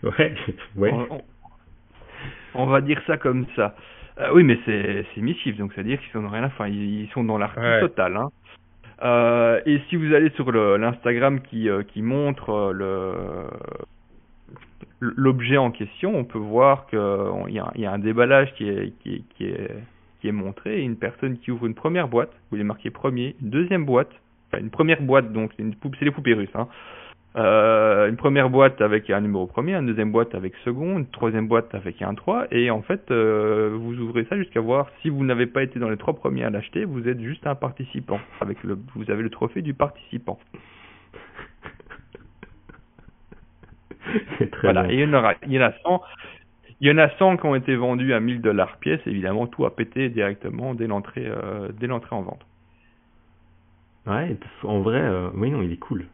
Ouais 0.02 0.32
ouais. 0.76 0.94
On, 2.54 2.66
va 2.66 2.80
dire 2.80 3.00
ça 3.06 3.16
comme 3.16 3.46
ça. 3.56 3.74
Oui 4.32 4.44
mais 4.44 4.58
c'est 4.64 5.04
c'est 5.14 5.20
missif 5.20 5.56
donc 5.56 5.72
c'est 5.74 5.80
à 5.80 5.84
dire 5.84 5.98
qu'ils 6.00 6.12
sont 6.12 6.22
dans 6.22 6.28
rien 6.28 6.44
enfin 6.44 6.68
ils, 6.68 7.08
sont 7.12 7.24
dans 7.24 7.38
l'artiste 7.38 7.80
total 7.80 8.16
hein. 8.16 8.30
Et 9.66 9.80
si 9.88 9.96
vous 9.96 10.12
allez 10.12 10.30
sur 10.30 10.50
l'Instagram 10.52 11.40
qui 11.40 11.68
qui 11.88 12.02
montre 12.02 12.72
le 12.72 13.12
l'objet 15.00 15.56
en 15.56 15.70
question, 15.70 16.16
on 16.16 16.24
peut 16.24 16.38
voir 16.38 16.86
qu'il 16.86 16.98
y, 16.98 17.58
a, 17.86 17.92
un 17.92 17.98
déballage 17.98 18.52
qui 18.54 18.68
est, 18.68 20.32
montré, 20.32 20.80
une 20.80 20.96
personne 20.96 21.38
qui 21.38 21.50
ouvre 21.50 21.66
une 21.66 21.74
première 21.74 22.08
boîte, 22.08 22.32
où 22.50 22.56
il 22.56 22.60
est 22.60 22.64
marqué 22.64 22.90
premier, 22.90 23.36
une 23.40 23.50
deuxième 23.50 23.84
boîte, 23.84 24.10
enfin 24.48 24.62
une 24.62 24.70
première 24.70 25.02
boîte, 25.02 25.32
donc 25.32 25.52
c'est 25.56 26.04
les 26.04 26.10
poupées 26.10 26.34
russes, 26.34 26.48
hein, 26.54 26.68
euh, 27.36 28.08
une 28.08 28.16
première 28.16 28.50
boîte 28.50 28.80
avec 28.80 29.10
un 29.10 29.20
numéro 29.20 29.46
premier, 29.46 29.74
une 29.74 29.86
deuxième 29.86 30.10
boîte 30.10 30.34
avec 30.34 30.54
second, 30.64 30.98
une 30.98 31.06
troisième 31.06 31.46
boîte 31.46 31.74
avec 31.74 32.00
un 32.02 32.14
3, 32.14 32.46
et 32.50 32.70
en 32.70 32.82
fait, 32.82 33.10
euh, 33.10 33.76
vous 33.78 33.98
ouvrez 33.98 34.24
ça 34.24 34.36
jusqu'à 34.36 34.60
voir 34.60 34.90
si 35.02 35.08
vous 35.08 35.24
n'avez 35.24 35.46
pas 35.46 35.62
été 35.62 35.78
dans 35.78 35.90
les 35.90 35.98
trois 35.98 36.14
premiers 36.14 36.44
à 36.44 36.50
l'acheter, 36.50 36.84
vous 36.84 37.06
êtes 37.06 37.20
juste 37.20 37.46
un 37.46 37.54
participant. 37.54 38.18
Avec 38.40 38.62
le, 38.64 38.78
vous 38.94 39.10
avez 39.10 39.22
le 39.22 39.30
trophée 39.30 39.62
du 39.62 39.74
participant. 39.74 40.38
C'est 44.38 44.50
très 44.50 44.72
Voilà, 44.72 44.82
bien. 44.82 44.90
et 44.90 44.94
il 44.94 45.00
y 45.00 45.04
en 45.04 45.12
aura, 45.14 45.34
il 45.46 45.52
y 45.52 45.58
en 45.58 45.62
a 45.62 45.72
100, 45.82 46.02
il 46.80 46.88
y 46.88 46.92
en 46.92 46.98
a 46.98 47.10
100 47.18 47.36
qui 47.36 47.46
ont 47.46 47.54
été 47.54 47.76
vendus 47.76 48.12
à 48.14 48.20
1000 48.20 48.40
dollars 48.42 48.78
pièce, 48.78 49.00
évidemment, 49.06 49.46
tout 49.46 49.66
a 49.66 49.74
pété 49.76 50.08
directement 50.10 50.74
dès 50.74 50.86
l'entrée, 50.86 51.26
euh, 51.26 51.68
dès 51.72 51.86
l'entrée 51.86 52.14
en 52.16 52.22
vente. 52.22 52.46
Ouais, 54.06 54.36
en 54.64 54.80
vrai, 54.80 55.00
euh, 55.00 55.28
oui, 55.34 55.50
non, 55.50 55.62
il 55.62 55.72
est 55.72 55.76
cool. 55.78 56.06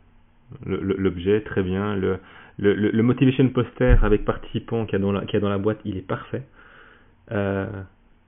Le- 0.67 0.81
le- 0.83 0.97
L'objet, 0.97 1.43
très 1.43 1.63
bien. 1.63 1.97
Le, 1.97 2.21
le, 2.59 2.75
le, 2.75 3.03
motivation 3.03 3.49
poster 3.51 3.97
avec 4.05 4.25
participants 4.25 4.87
qu'il 4.87 4.95
y, 4.95 4.97
a 4.97 5.05
dans 5.05 5.13
la- 5.13 5.23
qu'il 5.23 5.35
y 5.35 5.37
a 5.39 5.41
dans 5.41 5.49
la 5.51 5.59
boîte, 5.59 5.81
il 5.85 5.97
est 5.97 6.03
parfait. 6.07 6.43
Euh, 7.33 7.67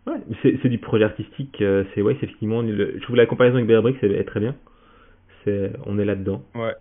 ouais, 0.06 0.18
c'est 0.42 0.58
c'est 0.62 0.68
du 0.70 0.78
projet 0.78 1.04
artistique. 1.04 1.56
C'est 1.58 2.02
ouais, 2.02 2.16
c'est 2.20 2.26
effectivement. 2.26 2.62
le- 2.62 2.94
je 2.98 3.02
trouve 3.02 3.16
la 3.16 3.26
comparaison 3.26 3.56
avec 3.56 3.68
Bearbrick, 3.68 3.96
c'est 4.00 4.10
est 4.10 4.24
très 4.24 4.40
bien. 4.40 4.54
C'est, 5.44 5.72
on 5.86 5.98
est 5.98 6.04
là-dedans. 6.04 6.42
Ouais. 6.54 6.74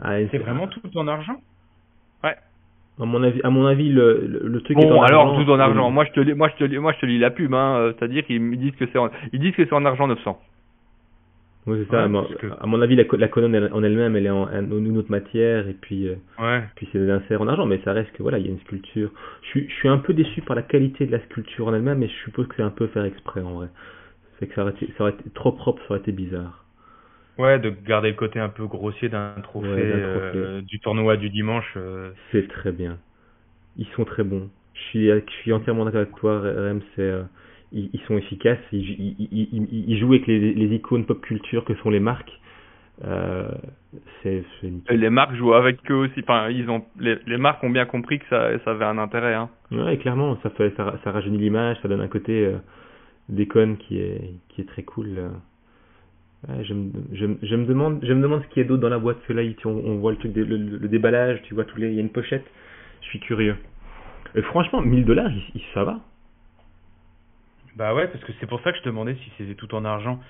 Ah, 0.00 0.16
C'est 0.30 0.38
vraiment 0.38 0.68
tout 0.68 0.80
en 0.98 1.08
argent? 1.08 1.40
À 3.00 3.04
mon 3.06 3.22
avis, 3.24 3.40
à 3.42 3.50
mon 3.50 3.66
avis, 3.66 3.88
le, 3.90 4.24
le, 4.26 4.48
le 4.48 4.60
truc 4.60 4.78
est 4.78 4.82
Bon, 4.86 5.00
en 5.00 5.02
alors 5.02 5.22
argent, 5.28 5.44
tout 5.44 5.50
en 5.50 5.56
c'est- 5.56 5.62
argent. 5.62 5.90
Moi, 5.90 6.04
je 6.04 6.12
te, 6.12 6.20
lis- 6.20 6.34
moi, 6.34 6.48
je 6.56 6.64
te, 6.64 6.76
moi, 6.76 6.92
je 6.92 7.00
te 7.00 7.06
lis 7.06 7.18
la 7.18 7.30
pub, 7.30 7.52
hein. 7.52 7.76
euh, 7.78 7.92
C'est-à-dire 7.98 8.24
qu'ils 8.24 8.56
disent 8.58 8.76
que 8.76 8.84
c'est, 8.92 8.98
en, 8.98 9.10
ils 9.32 9.40
disent 9.40 9.54
que 9.56 9.64
c'est 9.64 9.72
en 9.74 9.84
argent 9.84 10.06
900. 10.06 10.38
Oui, 11.66 11.78
c'est 11.82 11.90
ça. 11.90 11.96
Ouais, 11.96 12.02
à, 12.04 12.08
mon, 12.08 12.22
parce 12.22 12.34
que- 12.36 12.46
à 12.60 12.66
mon 12.66 12.80
avis, 12.82 12.94
la, 12.94 13.04
co- 13.04 13.16
la 13.16 13.26
colonne 13.28 13.54
elle- 13.54 13.70
en 13.72 13.82
elle-même, 13.82 14.14
elle 14.16 14.26
est 14.26 14.30
en, 14.30 14.42
en 14.42 14.70
une 14.70 14.96
autre 14.98 15.10
matière, 15.10 15.66
et 15.66 15.72
puis, 15.72 16.06
euh, 16.08 16.14
Ouais. 16.38 16.62
puis 16.76 16.86
c'est 16.92 16.98
des 16.98 17.10
inserts 17.10 17.40
en 17.42 17.48
argent, 17.48 17.66
mais 17.66 17.80
ça 17.84 17.92
reste 17.92 18.12
que 18.12 18.22
voilà, 18.22 18.38
il 18.38 18.44
y 18.44 18.48
a 18.48 18.52
une 18.52 18.60
sculpture. 18.60 19.10
Je 19.42 19.48
suis, 19.48 19.68
je 19.68 19.74
suis 19.74 19.88
un 19.88 19.98
peu 19.98 20.12
déçu 20.12 20.42
par 20.42 20.54
la 20.54 20.62
qualité 20.62 21.06
de 21.06 21.12
la 21.12 21.20
sculpture 21.20 21.66
en 21.66 21.74
elle-même, 21.74 21.98
mais 21.98 22.06
je 22.08 22.14
suppose 22.24 22.46
que 22.48 22.54
c'est 22.56 22.62
un 22.62 22.70
peu 22.70 22.86
faire 22.88 23.04
exprès 23.04 23.40
en 23.40 23.54
vrai. 23.54 23.68
C'est 24.38 24.46
que 24.46 24.54
ça 24.54 24.62
aurait, 24.62 24.72
été, 24.72 24.88
ça 24.98 25.04
aurait 25.04 25.14
été 25.14 25.30
trop 25.30 25.52
propre, 25.52 25.80
ça 25.88 25.94
aurait 25.94 26.00
été 26.00 26.12
bizarre. 26.12 26.64
Ouais, 27.38 27.58
de 27.58 27.70
garder 27.70 28.08
le 28.10 28.14
côté 28.14 28.38
un 28.38 28.48
peu 28.48 28.66
grossier 28.66 29.08
d'un 29.08 29.34
trophée, 29.42 29.68
Ouais, 29.68 29.90
d'un 29.90 30.20
trophée. 30.20 30.38
euh, 30.38 30.60
du 30.62 30.78
tournoi 30.80 31.16
du 31.16 31.30
dimanche. 31.30 31.72
euh, 31.76 32.10
C'est 32.32 32.48
très 32.48 32.70
bien. 32.72 32.98
Ils 33.76 33.86
sont 33.96 34.04
très 34.04 34.22
bons. 34.24 34.48
Je 34.74 34.80
suis, 34.90 35.06
je 35.08 35.32
suis 35.42 35.52
entièrement 35.52 35.84
d'accord 35.84 36.02
avec 36.02 36.14
toi, 36.16 36.40
Rem. 36.40 36.80
C'est, 36.94 37.02
euh, 37.02 37.22
ils, 37.72 37.90
ils 37.92 38.00
sont 38.02 38.16
efficaces. 38.16 38.58
Ils, 38.72 38.80
ils, 38.90 39.16
ils, 39.30 39.48
ils- 39.52 39.90
ils 39.90 39.98
jouent 39.98 40.12
avec 40.12 40.26
les, 40.26 40.54
les 40.54 40.74
icônes 40.76 41.04
pop 41.06 41.20
culture 41.20 41.64
que 41.64 41.74
sont 41.76 41.90
les 41.90 42.00
marques. 42.00 42.32
Euh. 43.04 43.48
Et 44.24 44.96
les 44.96 45.10
marques 45.10 45.34
jouent 45.34 45.54
avec 45.54 45.78
eux 45.90 45.94
aussi. 45.94 46.20
Enfin, 46.20 46.48
ils 46.50 46.68
ont, 46.70 46.84
les, 46.98 47.16
les 47.26 47.36
marques 47.36 47.62
ont 47.64 47.70
bien 47.70 47.84
compris 47.86 48.18
que 48.18 48.26
ça, 48.30 48.50
ça 48.64 48.70
avait 48.72 48.84
un 48.84 48.98
intérêt, 48.98 49.34
hein. 49.34 49.50
Ouais, 49.70 49.96
clairement, 49.98 50.38
ça 50.42 50.50
fait, 50.50 50.72
ça, 50.76 50.98
ça 51.04 51.10
rajeunit 51.10 51.38
l'image, 51.38 51.76
ça 51.82 51.88
donne 51.88 52.00
un 52.00 52.08
côté 52.08 52.46
euh, 52.46 52.56
déconne 53.28 53.76
qui 53.76 53.98
est, 53.98 54.32
qui 54.48 54.60
est 54.60 54.64
très 54.68 54.82
cool. 54.82 55.14
euh. 55.18 55.28
Ouais, 56.48 56.62
je, 56.64 56.74
me, 56.74 56.90
je, 57.12 57.26
je 57.42 57.54
demande, 57.56 58.00
je 58.02 58.12
me 58.12 58.20
demande 58.22 58.42
ce 58.42 58.48
qu'il 58.48 58.62
y 58.62 58.64
a 58.66 58.68
d'autre 58.68 58.82
dans 58.82 58.88
la 58.90 58.98
boîte. 58.98 59.16
Parce 59.16 59.28
que 59.28 59.32
là, 59.32 59.42
on, 59.64 59.68
on 59.70 59.96
voit 59.98 60.12
le 60.12 60.18
truc, 60.18 60.32
de- 60.32 60.44
le, 60.44 60.56
le 60.56 60.88
déballage, 60.88 61.40
tu 61.44 61.54
vois 61.54 61.64
tous 61.64 61.78
les, 61.78 61.88
il 61.88 61.94
y 61.94 61.98
a 61.98 62.00
une 62.02 62.10
pochette. 62.10 62.44
Je 63.02 63.06
suis 63.08 63.20
curieux. 63.20 63.56
Et 64.34 64.42
franchement, 64.42 64.80
1000 64.82 65.04
dollars, 65.04 65.30
ça 65.72 65.84
va. 65.84 66.00
Bah 67.76 67.94
ouais, 67.94 68.06
parce 68.08 68.22
que 68.24 68.32
c'est 68.40 68.46
pour 68.46 68.60
ça 68.60 68.72
que 68.72 68.78
je 68.78 68.82
te 68.82 68.88
demandais 68.88 69.14
si 69.16 69.30
c'était 69.38 69.54
tout 69.54 69.74
en 69.74 69.84
argent. 69.84 70.20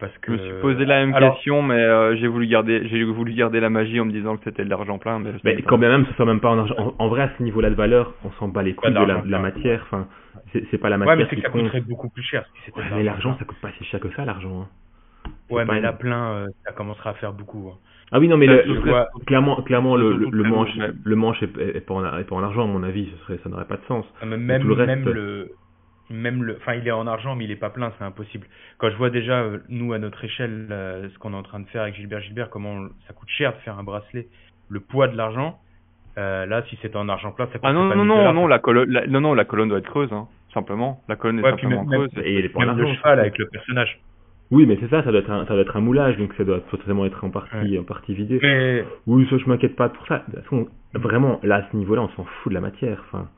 Parce 0.00 0.12
Je 0.14 0.18
que. 0.20 0.32
me 0.32 0.38
suis 0.38 0.60
posé 0.60 0.84
la 0.84 1.04
même 1.06 1.14
Alors- 1.14 1.34
question, 1.34 1.62
mais 1.62 1.74
euh, 1.80 2.16
j'ai 2.16 2.26
voulu 2.26 2.46
garder, 2.46 2.86
j'ai 2.88 3.02
voulu 3.04 3.32
garder 3.32 3.60
la 3.60 3.70
magie 3.70 4.00
en 4.00 4.04
me 4.04 4.12
disant 4.12 4.36
que 4.36 4.44
c'était 4.44 4.64
de 4.64 4.70
l'argent 4.70 4.98
plein. 4.98 5.18
Mais, 5.20 5.30
Mais 5.44 5.62
quand 5.62 5.78
bien 5.78 5.88
même, 5.88 6.04
ce 6.06 6.12
soit 6.14 6.26
même 6.26 6.40
pas 6.40 6.50
en 6.50 6.58
argent. 6.58 6.74
En, 6.76 6.94
en 6.98 7.08
vrai, 7.08 7.22
à 7.22 7.30
ce 7.38 7.42
niveau-là 7.42 7.70
de 7.70 7.74
valeur, 7.74 8.12
on 8.24 8.30
s'en 8.32 8.48
bat 8.48 8.62
les 8.62 8.74
couilles 8.74 8.90
de, 8.90 8.94
de 8.94 9.00
la, 9.00 9.06
l'argent, 9.06 9.26
de 9.26 9.30
la 9.30 9.36
ouais. 9.38 9.42
matière. 9.44 9.82
Enfin, 9.84 10.08
c'est 10.52 10.78
pas 10.78 10.88
la 10.88 10.96
Ouais, 10.98 11.06
matière 11.06 11.16
mais 11.16 11.24
c'est 11.30 11.36
qui 11.36 11.42
que 11.42 11.46
ça 11.48 11.52
compte. 11.52 11.62
coûterait 11.62 11.80
beaucoup 11.80 12.08
plus 12.10 12.22
cher 12.22 12.44
si 12.64 12.70
Ouais, 12.72 12.82
mais 12.94 13.02
l'argent, 13.04 13.36
ça 13.38 13.44
coûte 13.44 13.58
pas 13.60 13.70
si 13.78 13.84
cher 13.84 14.00
que 14.00 14.10
ça, 14.14 14.24
l'argent. 14.24 14.62
hein. 14.62 14.68
Ouais, 15.50 15.64
mais 15.64 15.76
une- 15.76 15.82
là, 15.82 15.92
plein, 15.92 16.32
euh, 16.32 16.46
ça 16.64 16.72
commencera 16.72 17.10
à 17.10 17.14
faire 17.14 17.32
beaucoup. 17.32 17.70
hein. 17.72 17.78
Ah 18.12 18.18
oui, 18.18 18.28
non, 18.28 18.36
mais 18.36 18.46
Ça, 18.46 18.52
le- 18.64 19.24
clairement, 19.26 19.56
clairement, 19.62 19.96
le, 19.96 20.16
le, 20.16 20.28
le 20.30 20.42
manche, 20.44 20.68
le 21.04 21.16
manche 21.16 21.42
est, 21.42 21.56
est- 21.58 21.76
est 21.76 21.80
pas 21.80 21.94
en, 21.94 22.18
est 22.18 22.24
pas 22.24 22.36
en 22.36 22.42
argent, 22.42 22.64
à 22.64 22.66
mon 22.66 22.82
avis. 22.82 23.08
Ce 23.10 23.24
serait, 23.24 23.38
ça 23.42 23.48
n'aurait 23.48 23.64
pas 23.66 23.76
de 23.76 23.84
sens. 23.88 24.04
Ah, 24.20 24.26
Même, 24.26 24.60
tout 24.62 24.68
le 24.68 24.74
reste- 24.74 24.86
même 24.86 25.04
le. 25.08 25.50
Même 26.10 26.44
le, 26.44 26.56
enfin, 26.60 26.74
il 26.74 26.86
est 26.86 26.90
en 26.90 27.06
argent, 27.06 27.34
mais 27.34 27.44
il 27.44 27.50
est 27.50 27.56
pas 27.56 27.70
plein, 27.70 27.90
c'est 27.98 28.04
impossible. 28.04 28.46
Quand 28.76 28.90
je 28.90 28.96
vois 28.96 29.08
déjà, 29.08 29.40
euh, 29.40 29.58
nous, 29.70 29.94
à 29.94 29.98
notre 29.98 30.22
échelle, 30.22 30.68
euh, 30.70 31.08
ce 31.08 31.18
qu'on 31.18 31.32
est 31.32 31.36
en 31.36 31.42
train 31.42 31.60
de 31.60 31.66
faire 31.68 31.80
avec 31.82 31.94
Gilbert 31.94 32.20
Gilbert, 32.20 32.50
comment 32.50 32.72
on- 32.72 32.88
ça 33.08 33.14
coûte 33.14 33.30
cher 33.30 33.52
de 33.54 33.58
faire 33.60 33.78
un 33.78 33.84
bracelet, 33.84 34.28
le 34.68 34.80
poids 34.80 35.08
de 35.08 35.16
l'argent, 35.16 35.58
euh, 36.18 36.44
là, 36.44 36.62
si 36.68 36.78
c'était 36.82 36.96
en 36.96 37.08
argent 37.08 37.32
plat, 37.32 37.46
ça 37.46 37.52
coûterait 37.58 37.70
Ah 37.70 37.72
non, 37.72 37.88
pas 37.88 37.94
non, 37.96 38.02
1000 38.04 38.08
non, 38.08 38.16
dollars. 38.18 38.34
non, 38.34 38.46
la 38.46 38.58
colonne, 38.58 38.90
la- 38.90 39.06
non, 39.06 39.22
non, 39.22 39.32
la 39.32 39.46
colonne 39.46 39.70
doit 39.70 39.78
être 39.78 39.88
creuse, 39.88 40.12
hein, 40.12 40.28
simplement. 40.52 41.00
La 41.08 41.16
colonne 41.16 41.38
est 41.38 41.42
Ouais, 41.42 41.50
simplement 41.52 41.84
même- 41.84 42.06
creuse. 42.08 42.22
Et 42.22 42.38
il 42.38 42.44
est 42.44 42.48
pas 42.50 42.58
en 42.60 42.66
Même 42.66 42.76
le 42.76 42.82
argent. 42.84 42.94
cheval 42.96 43.20
avec 43.20 43.38
le 43.38 43.46
personnage. 43.48 43.98
Oui, 44.50 44.66
mais 44.66 44.76
c'est 44.80 44.88
ça, 44.88 45.02
ça 45.02 45.10
doit 45.10 45.20
être 45.20 45.30
un, 45.30 45.46
ça 45.46 45.54
doit 45.54 45.62
être 45.62 45.76
un 45.76 45.80
moulage, 45.80 46.16
donc 46.18 46.32
ça 46.34 46.44
doit 46.44 46.60
forcément 46.70 47.04
être 47.06 47.24
en 47.24 47.30
partie, 47.30 47.78
en 47.78 47.82
partie 47.84 48.14
vidé. 48.14 48.38
Mais, 48.42 48.84
Oui, 49.06 49.26
ça, 49.30 49.38
je 49.38 49.46
m'inquiète 49.48 49.74
pas 49.74 49.88
pour 49.88 50.06
ça. 50.06 50.24
De 50.28 50.34
toute 50.34 50.44
façon, 50.44 50.68
vraiment, 50.94 51.40
là, 51.42 51.56
à 51.56 51.70
ce 51.70 51.76
niveau-là, 51.76 52.02
on 52.02 52.08
s'en 52.10 52.24
fout 52.24 52.50
de 52.50 52.54
la 52.54 52.60
matière. 52.60 53.02
Enfin, 53.08 53.28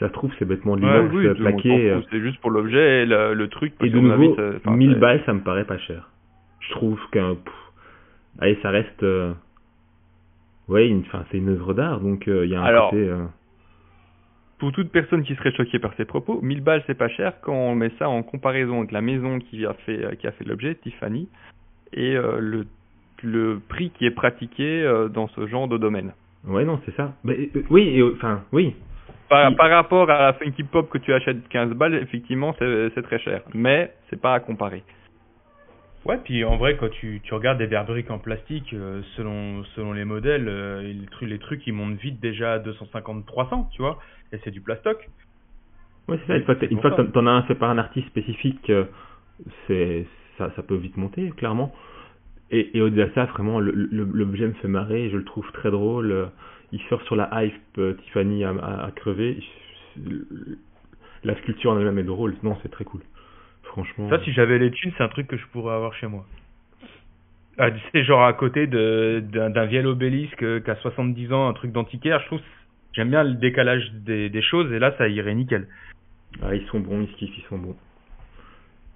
ça 0.00 0.08
se 0.08 0.12
trouve, 0.12 0.32
c'est 0.38 0.44
bêtement 0.44 0.76
de 0.76 0.82
Ouais, 0.84 0.92
l'inox 1.02 1.14
oui, 1.14 1.26
euh, 1.26 1.34
plaqué. 1.34 1.94
c'est 2.10 2.20
juste 2.20 2.40
pour 2.40 2.50
l'objet 2.50 3.02
et 3.02 3.06
le, 3.06 3.34
le 3.34 3.48
truc. 3.48 3.74
parce 3.78 3.88
Et 3.90 3.92
de 3.92 4.00
nouveau, 4.00 4.36
enfin, 4.56 4.70
1000 4.76 4.94
c'est- 4.94 4.98
balles, 4.98 5.22
ça 5.26 5.32
me 5.34 5.40
paraît 5.40 5.64
pas 5.66 5.78
cher. 5.78 6.10
Je 6.60 6.70
trouve 6.72 6.98
qu'un... 7.12 7.36
Allez, 8.40 8.58
ça 8.62 8.70
reste... 8.70 9.02
euh, 9.02 9.32
Ouais, 10.68 10.88
une- 10.88 11.00
enfin, 11.02 11.24
c'est 11.30 11.38
une 11.38 11.50
œuvre 11.50 11.74
d'art, 11.74 12.00
donc 12.00 12.26
euh, 12.28 12.44
il 12.44 12.50
y 12.50 12.56
a 12.56 12.60
un 12.60 12.64
Alors, 12.64 12.90
côté... 12.90 13.08
euh, 13.08 13.24
Pour 14.58 14.72
toute 14.72 14.90
personne 14.90 15.22
qui 15.22 15.34
serait 15.34 15.52
choquée 15.52 15.78
par 15.78 15.92
ces 15.96 16.06
propos, 16.06 16.40
1000 16.40 16.62
balles 16.62 16.82
c'est 16.86 16.96
pas 16.96 17.08
cher 17.08 17.34
quand 17.42 17.54
on 17.54 17.74
met 17.74 17.90
ça 17.98 18.08
en 18.08 18.22
comparaison 18.22 18.78
avec 18.78 18.92
la 18.92 19.02
maison 19.02 19.38
qui 19.38 19.66
a 19.66 19.74
fait, 19.74 20.04
euh, 20.04 20.14
qui 20.14 20.26
a 20.26 20.32
fait 20.32 20.44
l'objet, 20.44 20.74
Tiffany, 20.76 21.28
et 21.92 22.16
euh, 22.16 22.38
le, 22.40 22.66
le 23.22 23.60
prix 23.68 23.90
qui 23.90 24.06
est 24.06 24.10
pratiqué 24.12 24.82
euh, 24.82 25.08
dans 25.08 25.28
ce 25.28 25.46
genre 25.46 25.68
de 25.68 25.76
domaine. 25.76 26.12
Ouais, 26.46 26.64
non, 26.64 26.80
c'est 26.86 26.94
ça. 26.94 27.12
Mais, 27.24 27.50
euh, 27.54 27.62
oui, 27.70 28.02
enfin, 28.14 28.42
oui. 28.52 28.74
Par, 29.28 29.52
rapport 29.70 30.08
à 30.08 30.26
la 30.26 30.32
Funky 30.34 30.62
Pop 30.62 30.88
que 30.88 30.98
tu 30.98 31.12
achètes 31.12 31.48
15 31.48 31.70
balles, 31.70 31.94
effectivement 31.94 32.54
c'est 32.58 33.02
très 33.02 33.18
cher, 33.18 33.42
mais 33.54 33.92
c'est 34.08 34.20
pas 34.20 34.34
à 34.34 34.40
comparer. 34.40 34.84
Ouais, 36.06 36.18
puis 36.24 36.44
en 36.44 36.56
vrai, 36.56 36.76
quand 36.76 36.88
tu, 36.90 37.20
tu 37.22 37.34
regardes 37.34 37.58
des 37.58 37.66
verres-briques 37.66 38.10
en 38.10 38.18
plastique, 38.18 38.72
euh, 38.72 39.02
selon, 39.16 39.64
selon 39.76 39.92
les 39.92 40.04
modèles, 40.04 40.48
euh, 40.48 40.82
les, 40.82 41.06
trucs, 41.06 41.28
les 41.28 41.38
trucs, 41.38 41.66
ils 41.66 41.72
montent 41.72 41.98
vite 41.98 42.20
déjà 42.20 42.54
à 42.54 42.58
250-300, 42.58 43.68
tu 43.72 43.82
vois, 43.82 43.98
et 44.32 44.38
c'est 44.44 44.50
du 44.50 44.60
plastoc. 44.60 45.08
Ouais, 46.08 46.18
c'est 46.20 46.26
ça. 46.28 46.36
Une 46.36 46.44
fois 46.44 46.54
une 46.70 46.80
fois 46.80 46.90
que 46.92 47.02
t'en- 47.02 47.26
as 47.26 47.30
un 47.30 47.42
fait 47.44 47.54
par 47.54 47.70
un 47.70 47.78
artiste 47.78 48.06
spécifique, 48.08 48.70
euh, 48.70 48.84
c'est 49.66 50.06
ça, 50.38 50.50
ça 50.56 50.62
peut 50.62 50.76
vite 50.76 50.96
monter, 50.96 51.30
clairement. 51.32 51.72
Et, 52.50 52.76
et 52.76 52.80
au-delà 52.80 53.06
de 53.06 53.12
ça, 53.14 53.24
vraiment, 53.26 53.58
l'objet 53.58 54.46
me 54.46 54.52
fait 54.54 54.68
marrer, 54.68 55.10
je 55.10 55.16
le 55.16 55.24
trouve 55.24 55.50
très 55.52 55.70
drôle. 55.70 56.30
Il 56.72 56.80
sort 56.82 57.02
sur 57.02 57.16
la 57.16 57.28
hype, 57.44 57.80
Tiffany 58.04 58.44
à, 58.44 58.50
à 58.50 58.90
crever. 58.92 59.42
La 61.24 61.36
sculpture 61.38 61.72
en 61.72 61.78
elle-même 61.78 61.98
est 61.98 62.04
drôle. 62.04 62.36
Non, 62.42 62.56
c'est 62.62 62.70
très 62.70 62.84
cool. 62.84 63.00
Franchement. 63.76 64.08
Ça, 64.08 64.18
si 64.24 64.32
j'avais 64.32 64.58
les 64.58 64.70
thunes, 64.70 64.90
c'est 64.96 65.02
un 65.02 65.08
truc 65.08 65.26
que 65.26 65.36
je 65.36 65.46
pourrais 65.48 65.74
avoir 65.74 65.92
chez 65.92 66.06
moi. 66.06 66.24
Ah, 67.58 67.68
c'est 67.92 68.04
genre 68.04 68.24
à 68.24 68.32
côté 68.32 68.66
d'un 68.66 69.66
vieil 69.66 69.84
obélisque 69.84 70.42
euh, 70.42 70.60
qui 70.60 70.70
a 70.70 70.76
70 70.76 71.30
ans, 71.34 71.48
un 71.48 71.52
truc 71.52 71.72
d'antiquaire. 71.72 72.20
Je 72.20 72.26
trouve 72.26 72.40
j'aime 72.94 73.10
bien 73.10 73.22
le 73.22 73.34
décalage 73.34 73.92
des, 73.92 74.30
des 74.30 74.40
choses 74.40 74.72
et 74.72 74.78
là, 74.78 74.94
ça 74.96 75.08
irait 75.08 75.34
nickel. 75.34 75.68
Ah, 76.42 76.54
ils 76.54 76.66
sont 76.68 76.80
bons, 76.80 77.02
ils 77.02 77.12
kiffent, 77.16 77.36
ils 77.36 77.44
sont 77.50 77.58
bons. 77.58 77.76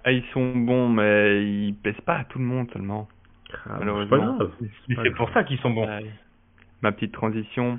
Ah, 0.03 0.11
ils 0.11 0.23
sont 0.33 0.55
bons, 0.55 0.89
mais 0.89 1.43
ils 1.43 1.75
pèsent 1.75 2.01
pas 2.01 2.17
à 2.17 2.23
tout 2.23 2.39
le 2.39 2.45
monde 2.45 2.67
seulement. 2.73 3.07
Ah, 3.53 3.57
c'est 3.73 3.79
Malheureusement. 3.79 4.39
pour 5.15 5.29
ça 5.29 5.43
qu'ils 5.43 5.59
sont 5.59 5.69
bons. 5.69 5.85
Ouais. 5.85 6.05
Ma 6.81 6.91
petite 6.91 7.11
transition. 7.11 7.77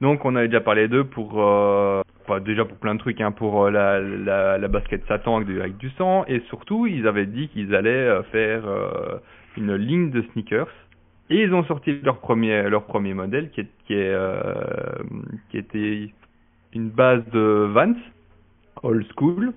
Donc 0.00 0.24
on 0.24 0.36
avait 0.36 0.46
déjà 0.46 0.60
parlé 0.60 0.86
d'eux 0.86 1.04
pour 1.04 1.42
euh, 1.42 2.02
pas 2.28 2.38
déjà 2.40 2.64
pour 2.64 2.76
plein 2.78 2.94
de 2.94 3.00
trucs 3.00 3.20
hein, 3.20 3.32
pour 3.32 3.52
euh, 3.64 3.70
la, 3.70 4.00
la, 4.00 4.58
la 4.58 4.68
basket 4.68 5.02
Satan 5.08 5.36
avec 5.36 5.48
du, 5.48 5.60
avec 5.60 5.76
du 5.78 5.90
sang 5.98 6.24
et 6.28 6.40
surtout 6.50 6.86
ils 6.86 7.06
avaient 7.08 7.26
dit 7.26 7.48
qu'ils 7.48 7.74
allaient 7.74 8.08
euh, 8.16 8.22
faire 8.34 8.62
euh, 8.66 9.18
une 9.56 9.74
ligne 9.74 10.10
de 10.10 10.22
sneakers 10.32 10.68
et 11.30 11.42
ils 11.42 11.52
ont 11.54 11.64
sorti 11.64 11.98
leur 12.04 12.18
premier 12.20 12.68
leur 12.74 12.84
premier 12.84 13.14
modèle 13.14 13.50
qui 13.52 13.60
est 13.62 13.68
qui 13.86 13.94
est 13.94 14.12
euh, 14.12 14.54
qui 15.50 15.56
était 15.58 16.10
une 16.74 16.90
base 16.90 17.24
de 17.32 17.66
Vans 17.74 18.00
old 18.82 19.06
school 19.16 19.52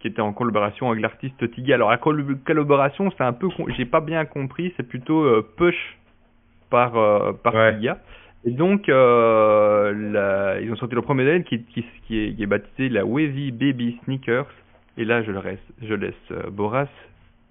qui 0.00 0.08
était 0.08 0.20
en 0.28 0.32
collaboration 0.32 0.90
avec 0.90 1.00
l'artiste 1.02 1.50
Tiggy. 1.52 1.72
Alors 1.72 1.90
la 1.90 1.98
col- 1.98 2.38
collaboration 2.44 3.10
c'est 3.16 3.24
un 3.24 3.32
peu 3.32 3.48
j'ai 3.76 3.86
pas 3.86 4.00
bien 4.00 4.24
compris 4.24 4.72
c'est 4.76 4.88
plutôt 4.94 5.22
euh, 5.24 5.46
push 5.58 5.80
par 6.70 6.92
par 7.44 7.54
Ouais. 7.54 7.74
Tiggy. 7.74 7.90
Et 8.46 8.50
donc, 8.50 8.88
euh, 8.88 9.92
la- 10.12 10.60
ils 10.60 10.70
ont 10.70 10.76
sorti 10.76 10.94
le 10.94 11.02
premier 11.02 11.24
modèle 11.24 11.44
qui, 11.44 11.62
qui, 11.64 11.84
qui, 12.06 12.18
est, 12.18 12.34
qui 12.34 12.42
est 12.42 12.46
baptisé 12.46 12.88
la 12.90 13.04
Wavy 13.04 13.52
Baby 13.52 13.98
Sneakers. 14.04 14.50
Et 14.96 15.04
là, 15.04 15.22
je, 15.22 15.30
le 15.30 15.38
reste, 15.38 15.62
je 15.82 15.94
laisse 15.94 16.14
euh, 16.30 16.50
Boras 16.50 16.88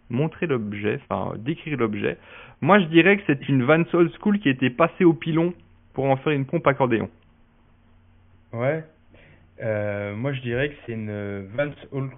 montrer 0.10 0.46
l'objet, 0.46 1.00
enfin 1.10 1.36
décrire 1.38 1.78
l'objet. 1.78 2.18
Moi, 2.62 2.80
je 2.80 2.86
dirais 2.86 3.18
que 3.18 3.24
c'est 3.26 3.50
une 3.50 3.64
Vans 3.64 3.84
Old 3.94 4.12
School 4.20 4.40
qui 4.40 4.50
était 4.50 4.70
passée 4.70 5.04
au 5.04 5.14
pilon 5.14 5.54
pour 5.94 6.06
en 6.06 6.16
faire 6.18 6.34
une 6.34 6.46
pompe 6.46 6.68
accordéon 6.68 7.10
Ouais. 8.54 8.84
Euh, 9.62 10.16
moi, 10.16 10.34
je 10.34 10.42
dirais 10.42 10.70
que 10.70 10.76
c'est 10.86 10.94
une 10.94 11.48
Vance 11.56 11.76
old, 11.92 12.12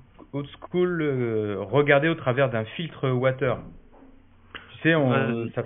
school 0.59 1.01
euh, 1.01 1.57
regardée 1.59 2.09
au 2.09 2.15
travers 2.15 2.49
d'un 2.49 2.65
filtre 2.65 3.09
water. 3.09 3.57
Tu 4.73 4.80
sais, 4.84 4.95
on, 4.95 5.47
ça, 5.55 5.63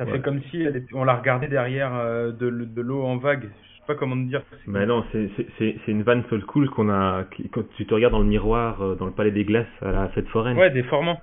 ça 0.00 0.06
fait 0.06 0.20
comme 0.20 0.40
si 0.50 0.66
on 0.94 1.04
la 1.04 1.16
regardait 1.16 1.48
derrière 1.48 1.94
euh, 1.94 2.32
de, 2.32 2.48
de 2.50 2.80
l'eau 2.80 3.02
en 3.04 3.18
vague. 3.18 3.42
Je 3.42 3.76
sais 3.76 3.86
pas 3.86 3.94
comment 3.94 4.16
te 4.16 4.28
dire. 4.28 4.42
Mais 4.66 4.86
non, 4.86 5.04
c'est 5.12 5.74
une 5.88 6.02
Vance 6.02 6.24
old 6.32 6.44
school 6.48 6.70
qu'on 6.70 6.88
a. 6.88 7.24
quand 7.52 7.68
tu 7.76 7.84
te 7.84 7.92
regardes 7.94 8.14
dans 8.14 8.20
le 8.20 8.24
miroir 8.26 8.96
dans 8.96 9.04
le 9.06 9.12
palais 9.12 9.30
des 9.30 9.44
glaces 9.44 9.66
à 9.82 9.92
la 9.92 10.08
fête 10.08 10.26
foraine. 10.28 10.56
Ouais, 10.56 10.70
déformant. 10.70 11.20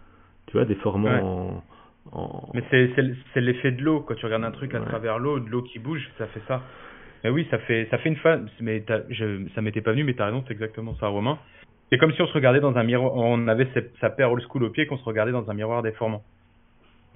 Tu 0.47 0.53
vois, 0.57 0.65
déformant 0.65 1.63
en, 2.11 2.51
Mais 2.53 2.63
c'est 2.69 3.41
l'effet 3.41 3.71
de 3.71 3.81
l'eau. 3.81 4.01
Quand 4.01 4.13
tu 4.15 4.25
regardes 4.25 4.43
un 4.43 4.51
truc 4.51 4.75
à 4.75 4.79
travers 4.81 5.17
l'eau, 5.17 5.39
de 5.39 5.49
l'eau 5.49 5.63
qui 5.63 5.79
bouge, 5.79 6.07
ça 6.17 6.27
fait 6.27 6.41
ça. 6.47 6.61
Mais 7.23 7.31
oui, 7.31 7.47
ça 7.49 7.57
fait, 7.57 7.87
ça 7.89 7.97
fait 7.97 8.09
une 8.09 8.15
fan. 8.17 8.47
Mais 8.61 8.83
je, 9.09 9.47
ça 9.55 9.61
m'était 9.61 9.81
pas 9.81 9.91
venu, 9.91 10.03
mais 10.03 10.13
t'as 10.13 10.25
raison, 10.25 10.43
c'est 10.47 10.53
exactement 10.53 10.95
ça, 10.99 11.07
Romain. 11.07 11.39
C'est 11.89 11.97
comme 11.97 12.13
si 12.13 12.21
on 12.21 12.27
se 12.27 12.33
regardait 12.33 12.59
dans 12.59 12.75
un 12.75 12.83
miroir, 12.83 13.13
on 13.15 13.47
avait 13.47 13.67
sa 14.01 14.09
paire 14.09 14.31
old 14.31 14.43
school 14.43 14.63
au 14.65 14.69
pied, 14.69 14.85
qu'on 14.85 14.97
se 14.97 15.03
regardait 15.03 15.31
dans 15.31 15.49
un 15.49 15.53
miroir 15.53 15.81
déformant. 15.81 16.23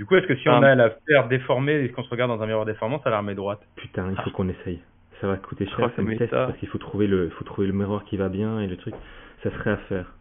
Du 0.01 0.07
coup, 0.07 0.15
est-ce 0.15 0.25
que 0.25 0.35
si 0.35 0.49
on 0.49 0.63
ah. 0.63 0.69
a 0.69 0.73
la 0.73 0.89
paire 0.89 1.27
déformée 1.27 1.79
et 1.83 1.89
qu'on 1.89 2.01
se 2.01 2.09
regarde 2.09 2.31
dans 2.31 2.41
un 2.41 2.47
miroir 2.47 2.65
déformant, 2.65 2.99
ça 3.03 3.11
la 3.11 3.19
remet 3.19 3.35
droite 3.35 3.61
Putain, 3.75 4.09
il 4.09 4.19
faut 4.23 4.31
qu'on 4.31 4.49
essaye. 4.49 4.79
Ça 5.19 5.27
va 5.27 5.35
coûter 5.35 5.67
cher 5.67 5.91
comme 5.95 6.17
test 6.17 6.31
parce 6.31 6.57
qu'il 6.57 6.69
faut 6.69 6.79
trouver 6.79 7.05
le, 7.05 7.29
faut 7.29 7.43
trouver 7.43 7.67
le 7.67 7.73
miroir 7.73 8.03
qui 8.05 8.17
va 8.17 8.27
bien 8.27 8.59
et 8.61 8.65
le 8.65 8.77
truc. 8.77 8.95
Ça 9.43 9.51
serait 9.51 9.69
à 9.69 9.77
faire. 9.77 10.11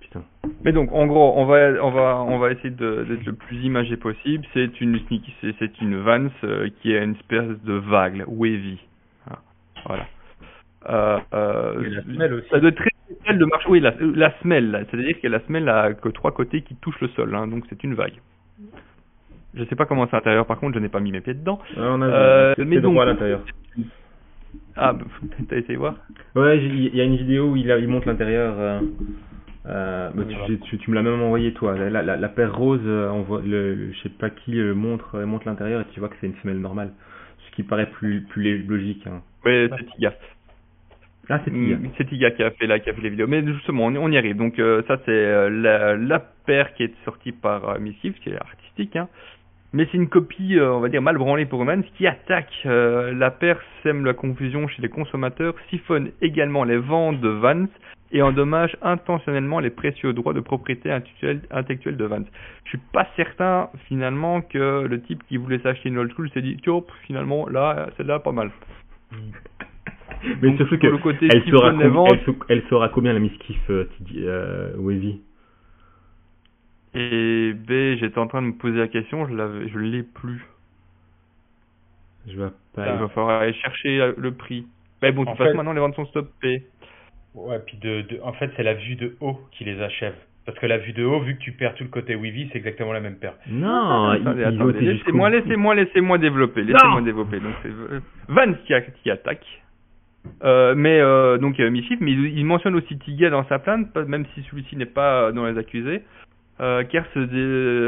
Putain. 0.00 0.22
Mais 0.64 0.72
donc, 0.72 0.90
en 0.90 1.04
gros, 1.04 1.34
on 1.36 1.44
va, 1.44 1.84
on 1.84 1.90
va, 1.90 2.16
on 2.22 2.38
va 2.38 2.52
essayer 2.52 2.70
d'être 2.70 3.26
le 3.26 3.34
plus 3.34 3.58
imagé 3.58 3.98
possible. 3.98 4.46
C'est 4.54 4.80
une, 4.80 4.98
c'est 5.50 5.80
une 5.82 5.98
Vance 5.98 6.32
euh, 6.42 6.70
qui 6.80 6.94
est 6.94 7.04
une 7.04 7.16
espèce 7.16 7.62
de 7.62 7.74
vague, 7.74 8.24
wavy. 8.26 8.78
Voilà. 9.84 10.06
Euh, 10.88 11.18
euh, 11.34 11.90
la 11.90 12.02
semelle 12.04 12.32
aussi. 12.32 12.48
Ça 12.48 12.58
doit 12.58 12.70
être 12.70 12.82
très 13.22 13.34
de 13.34 13.44
marche. 13.44 13.66
Oui, 13.68 13.80
la, 13.80 13.92
la 14.00 14.32
semelle, 14.40 14.86
c'est-à-dire 14.90 15.20
que 15.20 15.28
la 15.28 15.40
semelle 15.40 15.68
a 15.68 15.92
que 15.92 16.08
trois 16.08 16.32
côtés 16.32 16.62
qui 16.62 16.74
touchent 16.76 17.02
le 17.02 17.08
sol, 17.08 17.34
hein, 17.34 17.46
donc 17.46 17.64
c'est 17.68 17.84
une 17.84 17.92
vague. 17.92 18.14
Je 19.56 19.64
sais 19.64 19.76
pas 19.76 19.86
comment 19.86 20.06
c'est 20.06 20.16
à 20.16 20.18
l'intérieur, 20.18 20.46
par 20.46 20.58
contre, 20.58 20.74
je 20.74 20.80
n'ai 20.80 20.88
pas 20.88 21.00
mis 21.00 21.12
mes 21.12 21.20
pieds 21.20 21.34
dedans. 21.34 21.60
Ah, 21.76 21.90
on 21.92 22.02
a 22.02 22.06
euh, 22.06 22.54
mais 22.58 22.80
donc, 22.80 22.98
à 22.98 23.04
l'intérieur. 23.04 23.40
Ah, 24.76 24.92
bah, 24.92 25.04
t'as 25.48 25.56
essayé 25.56 25.76
voir 25.76 25.94
Ouais, 26.34 26.58
il 26.58 26.94
y 26.94 27.00
a 27.00 27.04
une 27.04 27.16
vidéo 27.16 27.50
où 27.50 27.56
il, 27.56 27.68
il 27.68 27.88
montre 27.88 28.08
l'intérieur. 28.08 28.54
Euh, 28.58 28.80
euh, 29.66 30.10
bah, 30.12 30.24
tu, 30.46 30.78
tu, 30.78 30.90
me 30.90 30.96
l'as 30.96 31.02
même 31.02 31.22
envoyé 31.22 31.52
toi. 31.52 31.76
La, 31.78 32.02
la, 32.02 32.16
la 32.16 32.28
paire 32.28 32.56
rose, 32.56 32.86
on 32.86 33.22
voit, 33.22 33.42
le, 33.44 33.92
je 33.92 33.98
sais 34.02 34.08
pas 34.08 34.30
qui 34.30 34.52
le 34.52 34.74
montre, 34.74 35.20
montre 35.20 35.46
l'intérieur 35.46 35.82
et 35.82 35.84
tu 35.92 36.00
vois 36.00 36.08
que 36.08 36.16
c'est 36.20 36.26
une 36.26 36.36
semelle 36.42 36.60
normale. 36.60 36.90
Ce 37.46 37.56
qui 37.56 37.62
paraît 37.62 37.90
plus, 37.90 38.22
plus 38.22 38.64
logique. 38.64 39.06
Hein. 39.06 39.22
Oui, 39.44 39.68
c'est 39.78 39.86
Tiga. 39.94 40.14
Ah, 41.28 41.40
c'est 41.44 41.52
Tiga. 41.52 41.76
Mm, 41.76 41.90
c'est 41.96 42.08
Tiga 42.08 42.30
qui 42.32 42.42
a 42.42 42.50
fait 42.50 42.66
la, 42.66 42.80
qui 42.80 42.90
a 42.90 42.94
fait 42.94 43.02
les 43.02 43.10
vidéos. 43.10 43.28
Mais 43.28 43.44
justement, 43.46 43.84
on, 43.86 44.10
y 44.10 44.18
arrive. 44.18 44.36
Donc 44.36 44.58
euh, 44.58 44.82
ça, 44.88 44.98
c'est 45.06 45.50
la, 45.50 45.96
la, 45.96 46.18
paire 46.46 46.74
qui 46.74 46.82
est 46.82 46.94
sortie 47.04 47.32
par 47.32 47.68
euh, 47.68 47.78
Missif, 47.78 48.18
qui 48.20 48.30
est 48.30 48.36
artistique. 48.36 48.96
Hein. 48.96 49.08
Mais 49.74 49.86
c'est 49.90 49.98
une 49.98 50.08
copie, 50.08 50.56
on 50.60 50.78
va 50.78 50.88
dire, 50.88 51.02
mal 51.02 51.18
branlée 51.18 51.46
pour 51.46 51.64
Vans, 51.64 51.82
qui 51.96 52.06
attaque. 52.06 52.52
la 52.64 53.30
paire 53.30 53.60
sème 53.82 54.04
la 54.04 54.14
confusion 54.14 54.68
chez 54.68 54.80
les 54.80 54.88
consommateurs, 54.88 55.54
siphonne 55.68 56.12
également 56.22 56.62
les 56.64 56.78
ventes 56.78 57.20
de 57.20 57.28
Vans 57.28 57.66
et 58.12 58.22
endommage 58.22 58.76
intentionnellement 58.80 59.58
les 59.58 59.70
précieux 59.70 60.12
droits 60.12 60.32
de 60.32 60.40
propriété 60.40 60.90
intellectuelle 60.92 61.96
de 61.96 62.04
Vans. 62.04 62.24
Je 62.64 62.68
suis 62.70 62.78
pas 62.92 63.08
certain 63.16 63.68
finalement 63.88 64.40
que 64.40 64.86
le 64.88 65.02
type 65.02 65.22
qui 65.28 65.36
voulait 65.36 65.58
s'acheter 65.58 65.88
une 65.88 65.98
old 65.98 66.12
school 66.12 66.30
s'est 66.30 66.42
dit, 66.42 66.56
tiens, 66.62 66.80
finalement, 67.06 67.48
là, 67.48 67.88
celle-là, 67.96 68.20
pas 68.20 68.32
mal. 68.32 68.52
Mais 70.40 70.56
surtout 70.56 70.78
que 70.78 70.86
le 70.86 70.98
côté 70.98 71.28
elle, 71.30 71.42
elle, 72.48 72.62
saura 72.68 72.88
combien 72.88 73.12
la 73.12 73.18
Miss 73.18 73.36
Kiff 73.38 73.58
euh, 73.70 73.88
euh, 74.16 74.72
Wavy? 74.78 75.20
Et 76.94 77.52
B, 77.52 77.96
j'étais 77.98 78.18
en 78.18 78.26
train 78.26 78.42
de 78.42 78.48
me 78.48 78.52
poser 78.54 78.78
la 78.78 78.88
question, 78.88 79.26
je 79.26 79.34
l'avais, 79.34 79.68
je 79.68 79.78
l'ai 79.78 80.02
plus. 80.02 80.44
Je 82.28 82.36
vois 82.36 82.52
pas. 82.74 82.94
Il 82.94 83.00
va 83.00 83.08
falloir 83.08 83.40
aller 83.40 83.54
chercher 83.54 84.12
le 84.16 84.32
prix. 84.32 84.66
Mais 85.02 85.12
bon, 85.12 85.24
de 85.24 85.28
toute 85.28 85.38
façon, 85.38 85.56
maintenant 85.56 85.72
les 85.72 85.80
ventes 85.80 85.96
sont 85.96 86.06
stoppées. 86.06 86.62
Ouais, 87.34 87.58
puis 87.66 87.76
de, 87.78 88.02
de 88.02 88.20
en 88.22 88.32
fait, 88.32 88.50
c'est 88.56 88.62
la 88.62 88.74
vue 88.74 88.94
de 88.94 89.16
haut 89.20 89.38
qui 89.52 89.64
les 89.64 89.80
achève. 89.80 90.14
Parce 90.46 90.58
que 90.58 90.66
la 90.66 90.78
vue 90.78 90.92
de 90.92 91.04
haut, 91.04 91.20
vu 91.20 91.36
que 91.36 91.40
tu 91.40 91.52
perds 91.52 91.74
tout 91.74 91.84
le 91.84 91.90
côté 91.90 92.14
Wavy, 92.14 92.48
c'est 92.52 92.58
exactement 92.58 92.92
la 92.92 93.00
même 93.00 93.16
paire. 93.16 93.34
Non, 93.48 94.12
laissez-moi, 94.12 95.30
laissez-moi, 95.30 95.74
laissez-moi 95.74 96.18
développer, 96.18 96.62
laissez-moi 96.62 97.00
développer. 97.00 97.40
Donc 97.40 97.54
c'est 97.62 97.70
Van 98.28 98.52
qui, 98.66 98.74
qui 99.02 99.10
attaque. 99.10 99.44
Euh, 100.42 100.74
mais 100.74 101.00
euh, 101.00 101.38
donc 101.38 101.60
euh, 101.60 101.70
mais 101.70 102.12
il, 102.12 102.44
mentionne 102.46 102.74
aussi 102.74 102.98
Tiga 102.98 103.30
dans 103.30 103.44
sa 103.44 103.58
plainte, 103.58 103.94
même 103.94 104.24
si 104.34 104.42
celui-ci 104.50 104.76
n'est 104.76 104.86
pas 104.86 105.32
dans 105.32 105.46
les 105.46 105.58
accusés. 105.58 106.02
Euh, 106.60 106.84
car 106.84 107.04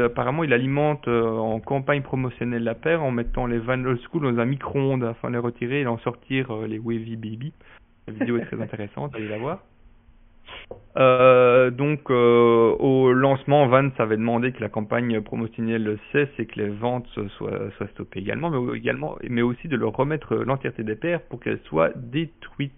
apparemment 0.05 0.43
il 0.43 0.51
alimente 0.51 1.07
euh, 1.07 1.29
en 1.29 1.61
campagne 1.61 2.01
promotionnelle 2.01 2.63
la 2.63 2.75
paire 2.75 3.01
en 3.01 3.11
mettant 3.11 3.45
les 3.45 3.59
Van 3.59 3.81
Old 3.81 3.99
School 4.01 4.23
dans 4.23 4.41
un 4.41 4.45
micro-ondes 4.45 5.05
afin 5.05 5.29
de 5.29 5.33
les 5.33 5.39
retirer 5.39 5.81
et 5.81 5.87
en 5.87 5.97
sortir 5.99 6.51
les 6.67 6.77
Wavy 6.77 7.15
Baby. 7.15 7.53
La 8.07 8.13
vidéo 8.13 8.37
est 8.37 8.45
très 8.45 8.61
intéressante, 8.61 9.15
allez 9.15 9.29
la 9.29 9.37
voir. 9.37 9.59
Euh, 10.97 11.69
donc 11.69 12.09
euh, 12.09 12.75
au 12.79 13.13
lancement, 13.13 13.67
Vance 13.67 13.93
avait 13.99 14.17
demandé 14.17 14.51
que 14.51 14.61
la 14.61 14.69
campagne 14.69 15.21
promotionnelle 15.21 15.99
cesse 16.11 16.29
et 16.39 16.45
que 16.47 16.59
les 16.59 16.69
ventes 16.69 17.07
soient, 17.37 17.71
soient 17.77 17.87
stoppées 17.89 18.19
également, 18.19 18.49
mais 18.49 18.77
également, 18.77 19.17
mais 19.29 19.43
aussi 19.43 19.67
de 19.67 19.75
leur 19.75 19.93
remettre 19.95 20.35
l'entièreté 20.35 20.83
des 20.83 20.95
paires 20.95 21.21
pour 21.21 21.39
qu'elles 21.39 21.61
soient 21.65 21.91
détruites. 21.95 22.73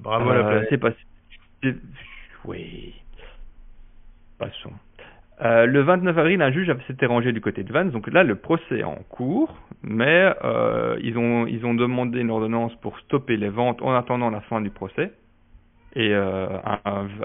Bravo 0.00 0.30
à 0.30 0.34
la 0.36 0.46
euh, 0.46 0.64
C'est 0.70 0.78
passé. 0.78 0.96
Oui. 2.44 2.94
Passons. 4.38 4.72
Euh, 5.42 5.66
le 5.66 5.82
29 5.82 6.16
avril, 6.16 6.40
un 6.40 6.50
juge 6.50 6.72
s'était 6.86 7.06
rangé 7.06 7.32
du 7.32 7.42
côté 7.42 7.62
de 7.62 7.72
Vance, 7.72 7.92
donc 7.92 8.10
là 8.10 8.22
le 8.22 8.36
procès 8.36 8.78
est 8.78 8.84
en 8.84 8.98
cours, 9.10 9.54
mais 9.82 10.32
euh, 10.44 10.96
ils, 11.02 11.18
ont, 11.18 11.46
ils 11.46 11.66
ont 11.66 11.74
demandé 11.74 12.20
une 12.20 12.30
ordonnance 12.30 12.74
pour 12.76 12.98
stopper 13.00 13.36
les 13.36 13.50
ventes 13.50 13.82
en 13.82 13.94
attendant 13.94 14.30
la 14.30 14.40
fin 14.40 14.62
du 14.62 14.70
procès. 14.70 15.12
Et 15.94 16.14
euh, 16.14 16.46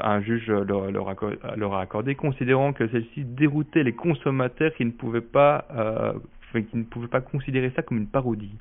un, 0.01 0.21
juge 0.21 0.47
leur, 0.49 1.73
a 1.73 1.81
accordé, 1.81 2.15
considérant 2.15 2.71
que 2.71 2.87
celle-ci 2.87 3.25
déroutait 3.25 3.83
les 3.83 3.93
consommateurs 3.93 4.73
qui 4.75 4.85
ne 4.85 4.91
pouvaient 4.91 5.19
pas, 5.19 5.65
qui 6.53 6.77
ne 6.77 6.83
pouvaient 6.83 7.09
pas 7.09 7.19
considérer 7.19 7.71
ça 7.75 7.81
comme 7.81 7.97
une 7.97 8.07
parodie. 8.07 8.55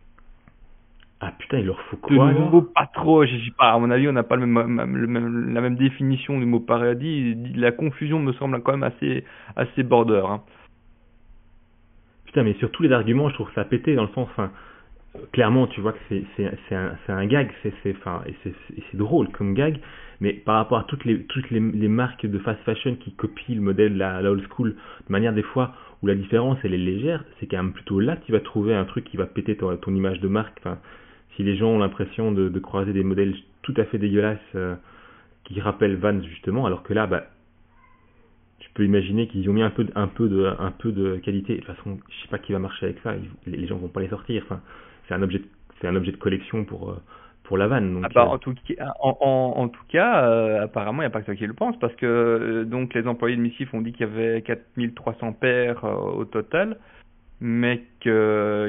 Ah 1.23 1.33
putain, 1.39 1.59
il 1.59 1.67
leur 1.67 1.81
faut 1.83 1.99
quoi 1.99 2.33
De 2.33 2.61
pas 2.61 2.87
trop, 2.95 3.27
je 3.27 3.37
sais 3.37 3.51
pas, 3.57 3.73
à 3.73 3.79
mon 3.79 3.91
avis, 3.91 4.09
on 4.09 4.13
n'a 4.13 4.23
pas 4.23 4.37
le 4.37 4.47
même, 4.47 5.53
la 5.53 5.61
même 5.61 5.77
définition 5.77 6.39
du 6.39 6.47
mot 6.47 6.61
parodie. 6.61 7.37
La 7.57 7.73
confusion 7.73 8.19
me 8.19 8.33
semble 8.33 8.63
quand 8.63 8.73
même 8.73 8.83
assez, 8.83 9.25
assez 9.55 9.83
border. 9.83 10.23
Hein. 10.27 10.41
Putain, 12.25 12.43
mais 12.43 12.55
sur 12.55 12.71
tous 12.71 12.83
les 12.83 12.93
arguments, 12.93 13.29
je 13.29 13.35
trouve 13.35 13.51
ça 13.55 13.65
pété 13.65 13.95
dans 13.95 14.05
le 14.05 14.09
sens, 14.15 14.29
enfin, 14.31 14.51
clairement, 15.33 15.67
tu 15.67 15.83
vois 15.83 15.93
que 15.93 15.99
c'est 16.09 16.75
un, 16.75 16.97
un 17.09 17.27
gag, 17.27 17.51
c'est 17.63 17.75
c'est 17.85 18.97
drôle 18.97 19.29
comme 19.29 19.53
gag, 19.53 19.79
mais 20.21 20.33
par 20.33 20.57
rapport 20.57 20.79
à 20.79 20.85
toutes 20.85 21.05
les 21.05 21.25
toutes 21.25 21.51
les, 21.51 21.61
les, 21.61 21.89
marques 21.89 22.25
de 22.25 22.39
fast 22.39 22.63
fashion 22.63 22.95
qui 22.95 23.13
copient 23.13 23.57
le 23.57 23.61
modèle 23.61 23.97
la, 23.97 24.23
la 24.23 24.31
old 24.31 24.47
school 24.49 24.75
de 24.75 25.13
manière 25.13 25.33
des 25.33 25.43
fois 25.43 25.75
où 26.03 26.07
la 26.07 26.15
différence 26.15 26.59
elle 26.65 26.75
est 26.75 26.79
légère, 26.79 27.25
c'est 27.39 27.47
quand 27.47 27.59
même 27.59 27.73
plutôt 27.73 28.01
là 28.01 28.17
que 28.17 28.25
tu 28.25 28.33
vas 28.33 28.41
trouver 28.41 28.75
un 28.75 28.85
truc 28.85 29.05
qui 29.05 29.17
va 29.17 29.27
péter 29.27 29.57
ton, 29.57 29.77
ton 29.77 29.95
image 29.95 30.21
de 30.21 30.29
marque. 30.29 30.57
Enfin, 30.61 30.79
si 31.41 31.45
les 31.45 31.57
gens 31.57 31.69
ont 31.69 31.79
l'impression 31.79 32.33
de, 32.33 32.51
de, 32.51 32.59
croiser 32.59 32.93
des 32.93 33.03
modèles 33.03 33.35
tout 33.63 33.73
à 33.79 33.85
fait 33.85 33.97
dégueulasses 33.97 34.39
euh, 34.55 34.75
qui 35.45 35.59
rappellent 35.59 35.97
Vans 35.97 36.21
justement, 36.23 36.67
alors 36.67 36.83
que 36.83 36.93
là, 36.93 37.07
bah, 37.07 37.25
tu 38.59 38.69
peux 38.75 38.85
imaginer 38.85 39.27
qu'ils 39.27 39.49
ont 39.49 39.55
mis 39.55 39.63
un 39.63 39.71
peu, 39.71 39.87
un 39.95 40.07
peu 40.07 40.29
de, 40.29 40.45
un 40.59 40.71
peu 40.71 40.93
de 40.93 41.17
qualité. 41.17 41.55
De 41.55 41.61
toute 41.61 41.75
façon, 41.75 41.99
je 42.11 42.23
sais 42.23 42.29
pas 42.29 42.39
qui 42.39 42.53
va 42.53 42.59
marcher 42.59 42.87
avec 42.87 42.99
ça. 43.03 43.15
les 43.47 43.67
gens 43.67 43.77
vont 43.77 43.89
pas 43.89 44.01
les 44.01 44.09
sortir. 44.09 44.43
Enfin, 44.45 44.61
c'est 45.09 45.15
un 45.15 45.23
objet 45.23 45.41
c'est 45.81 45.89
un 45.89 45.97
objet 45.97 46.13
de 46.13 46.19
collection 46.19 46.67
pour 46.67 46.91
euh, 46.91 47.03
pour 47.45 47.57
la 47.57 47.69
vanne. 47.69 47.95
Donc, 47.95 48.05
ah 48.07 48.11
bah, 48.15 48.25
euh, 48.27 48.35
en, 48.35 48.39
tout 48.39 48.55
cas, 48.55 48.93
en, 49.01 49.17
en, 49.57 49.69
tout 49.69 49.83
cas, 49.89 50.27
euh, 50.27 50.65
apparemment, 50.65 51.01
il 51.01 51.07
n'y 51.07 51.07
a 51.07 51.11
pas 51.11 51.21
que 51.21 51.27
toi 51.27 51.35
qui 51.35 51.47
le 51.47 51.55
pense, 51.55 51.79
parce 51.79 51.95
que 51.95 52.65
donc 52.65 52.93
les 52.93 53.07
employés 53.07 53.37
de 53.37 53.41
Missif 53.41 53.73
ont 53.73 53.81
dit 53.81 53.93
qu'il 53.93 54.07
y 54.07 54.11
avait 54.11 54.43
4300 54.43 55.33
paires 55.33 55.85
au 55.85 56.27
total, 56.27 56.77
mais 57.41 57.83
qu'il 58.01 58.11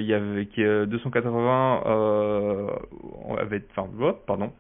y 0.06 0.14
avait 0.14 0.46
que 0.46 0.86
280 0.86 1.84
euh, 1.86 2.68
avait, 3.38 3.64
enfin, 3.76 3.90
pardon. 4.26 4.52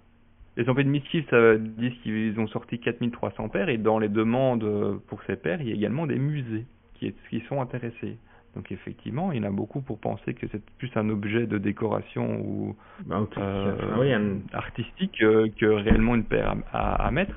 Les 0.57 0.67
employés 0.67 0.85
de 0.85 0.91
Missif 0.91 1.33
disent 1.33 1.97
qu'ils 2.03 2.37
ont 2.39 2.47
sorti 2.47 2.79
4300 2.79 3.49
paires, 3.49 3.69
et 3.69 3.77
dans 3.77 3.99
les 3.99 4.09
demandes 4.09 4.99
pour 5.07 5.23
ces 5.23 5.37
paires, 5.37 5.61
il 5.61 5.69
y 5.69 5.71
a 5.71 5.75
également 5.75 6.05
des 6.07 6.19
musées 6.19 6.65
qui, 6.95 7.13
qui 7.29 7.39
sont 7.47 7.61
intéressés. 7.61 8.17
Donc 8.55 8.71
effectivement, 8.71 9.31
il 9.31 9.41
y 9.41 9.45
en 9.45 9.47
a 9.47 9.51
beaucoup 9.51 9.81
pour 9.81 9.97
penser 9.99 10.33
que 10.33 10.45
c'est 10.51 10.61
plus 10.77 10.91
un 10.95 11.09
objet 11.09 11.47
de 11.47 11.57
décoration 11.57 12.41
ou 12.41 12.75
bah, 13.05 13.25
euh, 13.37 14.35
artistique 14.51 15.21
euh, 15.21 15.47
que 15.57 15.65
réellement 15.65 16.15
une 16.15 16.25
paire 16.25 16.55
à, 16.73 17.07
à, 17.07 17.11
mettre. 17.11 17.33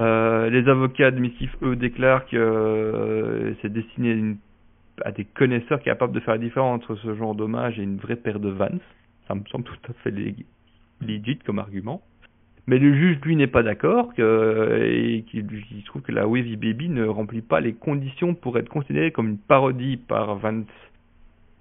Euh, 0.00 0.48
les 0.48 0.68
avocats 0.68 1.10
de 1.10 1.18
Missif, 1.18 1.54
eux, 1.62 1.76
déclarent 1.76 2.24
que 2.26 2.36
euh, 2.36 3.54
c'est 3.60 3.72
destiné 3.72 4.10
à, 4.10 4.14
une, 4.14 4.36
à, 5.04 5.12
des 5.12 5.24
connaisseurs 5.24 5.80
capables 5.82 6.12
de 6.12 6.20
faire 6.20 6.34
la 6.34 6.38
différence 6.38 6.76
entre 6.76 6.96
ce 6.96 7.14
genre 7.14 7.34
d'hommage 7.34 7.78
et 7.78 7.82
une 7.82 7.96
vraie 7.96 8.16
paire 8.16 8.40
de 8.40 8.50
Vans. 8.50 8.68
ça 9.28 9.34
me 9.34 9.42
semble 9.50 9.64
tout 9.64 9.76
à 9.88 9.92
fait 10.02 10.10
legit 10.10 11.38
comme 11.44 11.58
argument. 11.58 12.02
Mais 12.68 12.78
le 12.78 12.94
juge, 12.94 13.18
lui, 13.24 13.34
n'est 13.34 13.48
pas 13.48 13.64
d'accord 13.64 14.12
et 14.18 15.24
qu'il 15.28 15.46
trouve 15.86 16.02
que 16.02 16.12
la 16.12 16.28
Wavy 16.28 16.56
Baby 16.56 16.88
ne 16.88 17.04
remplit 17.04 17.42
pas 17.42 17.60
les 17.60 17.72
conditions 17.72 18.34
pour 18.34 18.56
être 18.56 18.68
considérée 18.68 19.10
comme 19.10 19.28
une 19.30 19.38
parodie 19.38 19.96
par 19.96 20.36
Vance. 20.36 20.66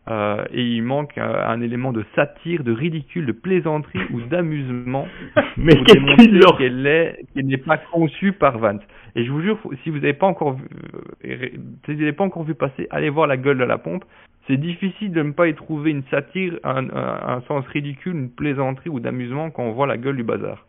Euh, 0.09 0.43
et 0.51 0.63
il 0.63 0.81
manque 0.81 1.17
un, 1.17 1.61
élément 1.61 1.93
de 1.93 2.03
satire, 2.15 2.63
de 2.63 2.71
ridicule, 2.71 3.27
de 3.27 3.33
plaisanterie 3.33 3.99
ou 4.11 4.21
d'amusement 4.21 5.07
Mais 5.57 5.73
qu'est-ce 5.83 6.57
qu'elle 6.57 6.87
est, 6.87 7.25
qu'elle 7.33 7.45
n'est 7.45 7.57
pas 7.57 7.77
conçue 7.77 8.33
par 8.33 8.57
Vance. 8.57 8.81
Et 9.15 9.23
je 9.25 9.31
vous 9.31 9.41
jure, 9.41 9.59
si 9.83 9.91
vous 9.91 9.97
n'avez 9.97 10.13
pas 10.13 10.25
encore 10.25 10.53
vu, 10.53 10.63
euh, 11.25 11.49
si 11.85 11.93
vous 11.93 11.99
n'avez 11.99 12.13
pas 12.13 12.23
encore 12.23 12.43
vu 12.43 12.55
passer, 12.55 12.87
allez 12.89 13.09
voir 13.09 13.27
la 13.27 13.37
gueule 13.37 13.59
de 13.59 13.63
la 13.63 13.77
pompe. 13.77 14.03
C'est 14.47 14.57
difficile 14.57 15.11
de 15.11 15.21
ne 15.21 15.33
pas 15.33 15.47
y 15.47 15.53
trouver 15.53 15.91
une 15.91 16.03
satire, 16.09 16.57
un, 16.63 16.89
un 16.89 17.41
sens 17.41 17.65
ridicule, 17.67 18.13
une 18.13 18.31
plaisanterie 18.31 18.89
ou 18.89 18.99
d'amusement 18.99 19.51
quand 19.51 19.63
on 19.63 19.71
voit 19.71 19.85
la 19.85 19.97
gueule 19.97 20.17
du 20.17 20.23
bazar. 20.23 20.65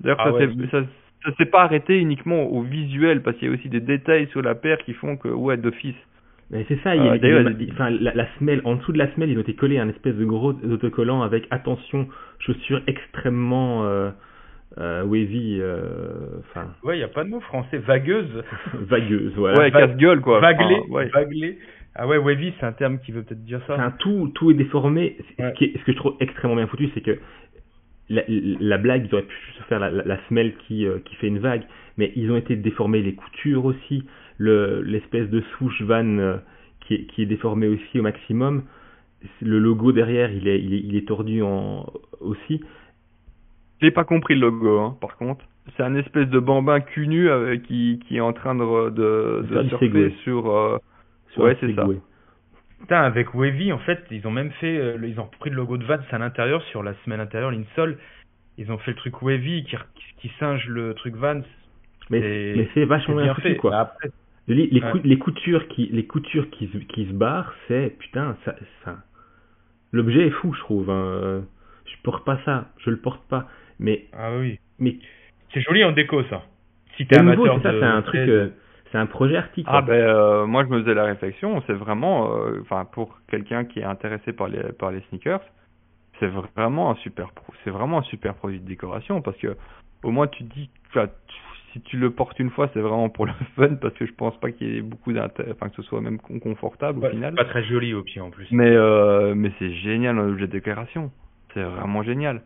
D'ailleurs, 0.00 0.20
ah 0.20 0.32
ça, 0.70 0.82
ça, 1.24 1.32
s'est 1.36 1.46
pas 1.46 1.62
arrêté 1.62 1.98
uniquement 1.98 2.44
au 2.44 2.62
visuel, 2.62 3.22
parce 3.22 3.36
qu'il 3.36 3.48
y 3.48 3.50
a 3.50 3.54
aussi 3.54 3.68
des 3.68 3.80
détails 3.80 4.28
sur 4.28 4.42
la 4.42 4.54
paire 4.54 4.78
qui 4.78 4.94
font 4.94 5.16
que, 5.16 5.28
ouais, 5.28 5.56
d'office. 5.56 5.96
Mais 6.50 6.64
c'est 6.68 6.80
ça, 6.82 6.96
il 6.96 7.04
y 7.04 7.08
a, 7.08 7.12
euh, 7.12 7.52
enfin, 7.72 7.90
la, 7.90 8.14
la, 8.14 8.26
semelle, 8.38 8.62
en 8.64 8.76
dessous 8.76 8.92
de 8.92 8.98
la 8.98 9.12
semelle, 9.12 9.30
ils 9.30 9.36
ont 9.36 9.42
été 9.42 9.54
collés 9.54 9.78
un 9.78 9.88
espèce 9.88 10.14
de 10.14 10.24
gros 10.24 10.52
autocollant 10.52 11.20
avec 11.22 11.46
attention, 11.50 12.08
chaussures 12.38 12.80
extrêmement 12.86 13.84
euh, 13.84 14.10
euh, 14.78 15.04
wavy. 15.04 15.58
Euh, 15.60 16.38
enfin. 16.40 16.68
ouais, 16.84 16.96
il 16.96 16.98
n'y 16.98 17.04
a 17.04 17.08
pas 17.08 17.24
de 17.24 17.28
mot 17.28 17.40
français, 17.40 17.78
vagueuse. 17.78 18.44
vagueuse, 18.74 19.32
voilà. 19.36 19.58
Ouais, 19.58 19.70
casse-gueule, 19.70 20.20
quoi. 20.20 20.40
Vaglé, 20.40 20.80
ouais. 20.88 21.08
vaglé. 21.08 21.58
Ah 21.94 22.06
ouais, 22.06 22.16
wavy, 22.16 22.54
c'est 22.60 22.66
un 22.66 22.72
terme 22.72 22.98
qui 23.00 23.12
veut 23.12 23.22
peut-être 23.22 23.44
dire 23.44 23.60
ça. 23.66 23.74
Enfin, 23.74 23.92
tout, 23.98 24.30
tout 24.34 24.50
est 24.50 24.54
déformé. 24.54 25.16
Ce, 25.36 25.52
qui 25.52 25.64
est, 25.64 25.78
ce 25.78 25.84
que 25.84 25.92
je 25.92 25.96
trouve 25.96 26.16
extrêmement 26.20 26.56
bien 26.56 26.66
foutu, 26.66 26.88
c'est 26.94 27.00
que 27.00 27.18
la, 28.08 28.22
la, 28.26 28.78
blague, 28.78 29.06
ils 29.06 29.14
auraient 29.14 29.24
pu 29.24 29.36
se 29.58 29.62
faire 29.64 29.80
la, 29.80 29.90
la, 29.90 30.18
semelle 30.28 30.54
qui, 30.66 30.86
euh, 30.86 30.98
qui 31.04 31.14
fait 31.16 31.26
une 31.26 31.40
vague, 31.40 31.62
mais 31.96 32.12
ils 32.16 32.30
ont 32.30 32.36
été 32.36 32.56
déformés 32.56 33.02
les 33.02 33.14
coutures 33.14 33.64
aussi, 33.64 34.04
l'espèce 34.38 35.28
de 35.30 35.40
swoosh 35.40 35.82
van 35.82 36.18
euh, 36.18 36.36
qui, 36.80 36.94
est, 36.94 37.04
qui 37.06 37.22
est 37.22 37.26
déformé 37.26 37.66
aussi 37.68 37.98
au 37.98 38.02
maximum. 38.02 38.62
Le 39.42 39.58
logo 39.58 39.92
derrière, 39.92 40.30
il 40.30 40.46
est, 40.46 40.60
il 40.60 40.74
est, 40.74 40.80
il 40.80 40.96
est 40.96 41.06
tordu 41.08 41.42
en, 41.42 41.86
aussi. 42.20 42.62
J'ai 43.80 43.90
pas 43.90 44.04
compris 44.04 44.34
le 44.34 44.42
logo, 44.42 44.78
hein, 44.78 44.96
par 45.00 45.16
contre. 45.16 45.44
C'est 45.76 45.82
un 45.82 45.94
espèce 45.96 46.28
de 46.28 46.38
bambin 46.38 46.80
cul 46.80 47.08
nu 47.08 47.28
euh, 47.28 47.56
qui, 47.56 48.00
qui 48.06 48.16
est 48.16 48.20
en 48.20 48.32
train 48.32 48.54
de, 48.54 48.90
de, 48.90 49.46
de 49.48 49.68
surfer 49.68 50.14
sur. 50.22 50.80
sur 51.32 51.42
ouais, 51.42 51.56
c'est 51.60 51.74
ça. 51.74 51.86
Putain, 52.80 53.02
avec 53.02 53.34
Wavy, 53.34 53.72
en 53.72 53.78
fait, 53.78 54.04
ils 54.10 54.26
ont 54.26 54.30
même 54.30 54.52
fait, 54.52 54.78
euh, 54.78 54.98
ils 55.02 55.18
ont 55.18 55.24
repris 55.24 55.50
le 55.50 55.56
logo 55.56 55.76
de 55.76 55.84
Vans 55.84 55.98
à 56.10 56.18
l'intérieur, 56.18 56.62
sur 56.64 56.82
la 56.82 56.94
semaine 57.04 57.20
intérieure, 57.20 57.50
l'insole. 57.50 57.98
Ils 58.56 58.70
ont 58.70 58.78
fait 58.78 58.92
le 58.92 58.96
truc 58.96 59.20
Wavy 59.20 59.64
qui, 59.64 59.76
qui 60.18 60.32
singe 60.38 60.66
le 60.68 60.94
truc 60.94 61.16
Vans. 61.16 61.42
Mais, 62.10 62.54
mais 62.56 62.68
c'est 62.74 62.84
vachement 62.84 63.16
bien 63.16 63.34
fait, 63.34 63.56
quoi. 63.56 63.70
Bah, 63.70 63.80
après, 63.80 64.10
les, 64.48 64.66
les, 64.66 64.82
les, 65.04 65.18
coutures 65.18 65.68
qui, 65.68 65.88
les 65.92 66.06
coutures 66.06 66.48
qui, 66.50 66.68
qui 66.68 67.06
se 67.06 67.12
barrent, 67.12 67.52
c'est, 67.68 67.96
putain, 67.98 68.36
ça, 68.44 68.54
ça... 68.84 68.96
l'objet 69.92 70.26
est 70.26 70.30
fou, 70.30 70.54
je 70.54 70.60
trouve. 70.60 70.90
Hein. 70.90 71.44
Je 71.84 72.02
porte 72.02 72.24
pas 72.24 72.38
ça, 72.44 72.68
je 72.78 72.90
le 72.90 72.98
porte 72.98 73.22
pas. 73.28 73.46
Mais, 73.78 74.06
ah 74.12 74.30
oui. 74.38 74.58
Mais, 74.78 74.96
c'est 75.52 75.60
joli 75.60 75.84
en 75.84 75.92
déco, 75.92 76.22
ça. 76.24 76.42
Si 76.96 77.06
t'es 77.06 77.18
amateur 77.18 77.58
de... 77.58 77.62
ça, 77.62 77.72
c'est 77.72 77.84
un 77.84 78.02
truc, 78.02 78.28
euh, 78.28 78.50
c'est 78.90 78.98
un 78.98 79.06
projet 79.06 79.36
artistique. 79.36 79.66
Ah 79.68 79.82
ben 79.82 79.92
euh, 79.92 80.46
moi 80.46 80.64
je 80.64 80.68
me 80.68 80.80
faisais 80.80 80.94
la 80.94 81.04
réflexion, 81.04 81.62
c'est 81.66 81.72
vraiment, 81.74 82.34
euh, 82.34 82.60
enfin 82.62 82.86
pour 82.90 83.18
quelqu'un 83.28 83.64
qui 83.64 83.80
est 83.80 83.84
intéressé 83.84 84.32
par 84.32 84.48
les 84.48 84.72
par 84.72 84.90
les 84.90 85.00
sneakers, 85.08 85.42
c'est 86.18 86.30
vraiment 86.56 86.90
un 86.90 86.94
super 86.96 87.30
c'est 87.64 87.70
vraiment 87.70 87.98
un 87.98 88.02
super 88.02 88.34
produit 88.34 88.60
de 88.60 88.66
décoration 88.66 89.22
parce 89.22 89.36
que 89.36 89.56
au 90.02 90.10
moins 90.10 90.26
tu 90.26 90.42
dis, 90.44 90.70
si 91.78 91.82
tu 91.82 91.96
le 91.96 92.10
portes 92.10 92.38
une 92.38 92.50
fois 92.50 92.68
c'est 92.74 92.80
vraiment 92.80 93.08
pour 93.08 93.26
le 93.26 93.32
fun 93.56 93.76
parce 93.80 93.94
que 93.94 94.06
je 94.06 94.12
pense 94.12 94.38
pas 94.40 94.50
qu'il 94.50 94.74
y 94.74 94.78
ait 94.78 94.82
beaucoup 94.82 95.12
d'intérêt, 95.12 95.52
enfin 95.52 95.68
que 95.68 95.76
ce 95.76 95.82
soit 95.82 96.00
même 96.00 96.18
confortable 96.18 97.04
au 97.04 97.10
final. 97.10 97.34
Pas 97.34 97.44
très 97.44 97.64
joli 97.64 97.94
au 97.94 98.02
pied 98.02 98.20
en 98.20 98.30
plus. 98.30 98.46
Mais 98.50 98.70
euh, 98.70 99.34
mais 99.34 99.52
c'est 99.58 99.72
génial 99.72 100.18
un 100.18 100.28
objet 100.28 100.46
de 100.46 100.52
décoration, 100.52 101.10
c'est 101.54 101.62
vraiment 101.62 102.02
génial. 102.02 102.42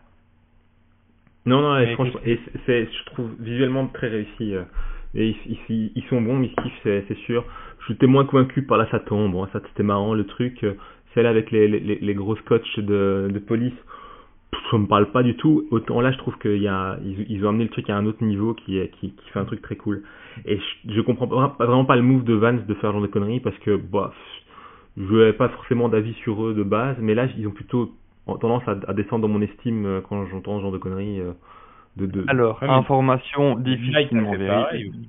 Non 1.44 1.60
non, 1.60 1.78
et 1.78 1.94
franchement, 1.94 2.20
et 2.24 2.38
c'est 2.66 2.86
je 2.86 3.04
trouve 3.06 3.30
visuellement 3.40 3.86
très 3.88 4.08
réussi. 4.08 4.54
Et 5.14 5.36
ils, 5.46 5.92
ils, 5.94 6.04
sont 6.08 6.22
bons, 6.22 6.38
Mischief, 6.38 6.72
c'est 6.84 7.18
sûr. 7.26 7.44
Je 7.80 7.92
suis 7.92 8.06
moins 8.06 8.24
convaincu 8.24 8.62
par 8.62 8.78
la 8.78 8.88
Satan. 8.90 9.28
Bon, 9.28 9.46
ça 9.52 9.60
c'était 9.68 9.82
marrant 9.82 10.14
le 10.14 10.24
truc. 10.24 10.64
Euh, 10.64 10.74
celle 11.14 11.26
avec 11.26 11.50
les, 11.50 11.68
les, 11.68 11.96
les 11.96 12.14
gros 12.14 12.36
scotch 12.36 12.78
de, 12.78 13.28
de 13.30 13.38
police, 13.38 13.74
ça 14.70 14.78
me 14.78 14.86
parle 14.86 15.10
pas 15.10 15.22
du 15.22 15.36
tout. 15.36 15.66
Autant 15.70 16.00
là, 16.00 16.12
je 16.12 16.18
trouve 16.18 16.36
qu'ils 16.38 16.62
ils, 17.04 17.26
ils 17.28 17.44
ont 17.44 17.50
amené 17.50 17.64
le 17.64 17.70
truc 17.70 17.90
à 17.90 17.96
un 17.96 18.06
autre 18.06 18.24
niveau 18.24 18.54
qui, 18.54 18.78
est, 18.78 18.90
qui, 18.92 19.12
qui 19.12 19.30
fait 19.30 19.38
un 19.38 19.44
truc 19.44 19.62
très 19.62 19.76
cool. 19.76 20.02
Et 20.46 20.58
je, 20.58 20.92
je 20.94 21.00
comprends 21.00 21.26
vraiment 21.26 21.84
pas 21.84 21.96
le 21.96 22.02
move 22.02 22.24
de 22.24 22.34
Vance 22.34 22.64
de 22.66 22.74
faire 22.74 22.90
ce 22.90 22.94
genre 22.94 23.02
de 23.02 23.06
conneries 23.06 23.40
parce 23.40 23.58
que, 23.58 23.76
bah, 23.76 24.12
je 24.96 25.14
n'avais 25.14 25.32
pas 25.32 25.48
forcément 25.48 25.88
d'avis 25.88 26.14
sur 26.14 26.44
eux 26.44 26.54
de 26.54 26.62
base, 26.62 26.96
mais 27.00 27.14
là, 27.14 27.26
ils 27.38 27.46
ont 27.46 27.52
plutôt 27.52 27.92
tendance 28.26 28.62
à, 28.66 28.76
à 28.88 28.92
descendre 28.92 29.26
dans 29.26 29.32
mon 29.32 29.42
estime 29.42 29.86
euh, 29.86 30.00
quand 30.00 30.26
j'entends 30.26 30.58
ce 30.58 30.62
genre 30.62 30.72
de 30.72 30.78
conneries. 30.78 31.20
Euh, 31.20 31.32
alors, 32.28 32.62
information 32.62 33.58
difficilement, 33.58 34.34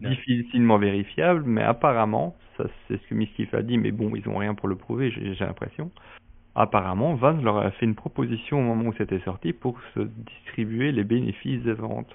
difficilement, 0.01 0.77
vérifiable, 0.77 1.43
mais 1.45 1.61
apparemment, 1.61 2.35
ça 2.57 2.65
c'est 2.87 3.01
ce 3.01 3.07
que 3.07 3.15
Mischief 3.15 3.53
a 3.53 3.61
dit, 3.61 3.77
mais 3.77 3.91
bon, 3.91 4.13
ils 4.15 4.27
ont 4.27 4.37
rien 4.37 4.53
pour 4.53 4.67
le 4.67 4.75
prouver, 4.75 5.09
j'ai 5.11 5.33
l'impression. 5.45 5.91
Apparemment, 6.55 7.15
Vance 7.15 7.41
leur 7.43 7.57
a 7.57 7.71
fait 7.71 7.85
une 7.85 7.95
proposition 7.95 8.59
au 8.59 8.63
moment 8.63 8.89
où 8.89 8.93
c'était 8.97 9.19
sorti 9.21 9.53
pour 9.53 9.79
se 9.95 10.01
distribuer 10.01 10.91
les 10.91 11.03
bénéfices 11.03 11.63
des 11.63 11.73
ventes. 11.73 12.13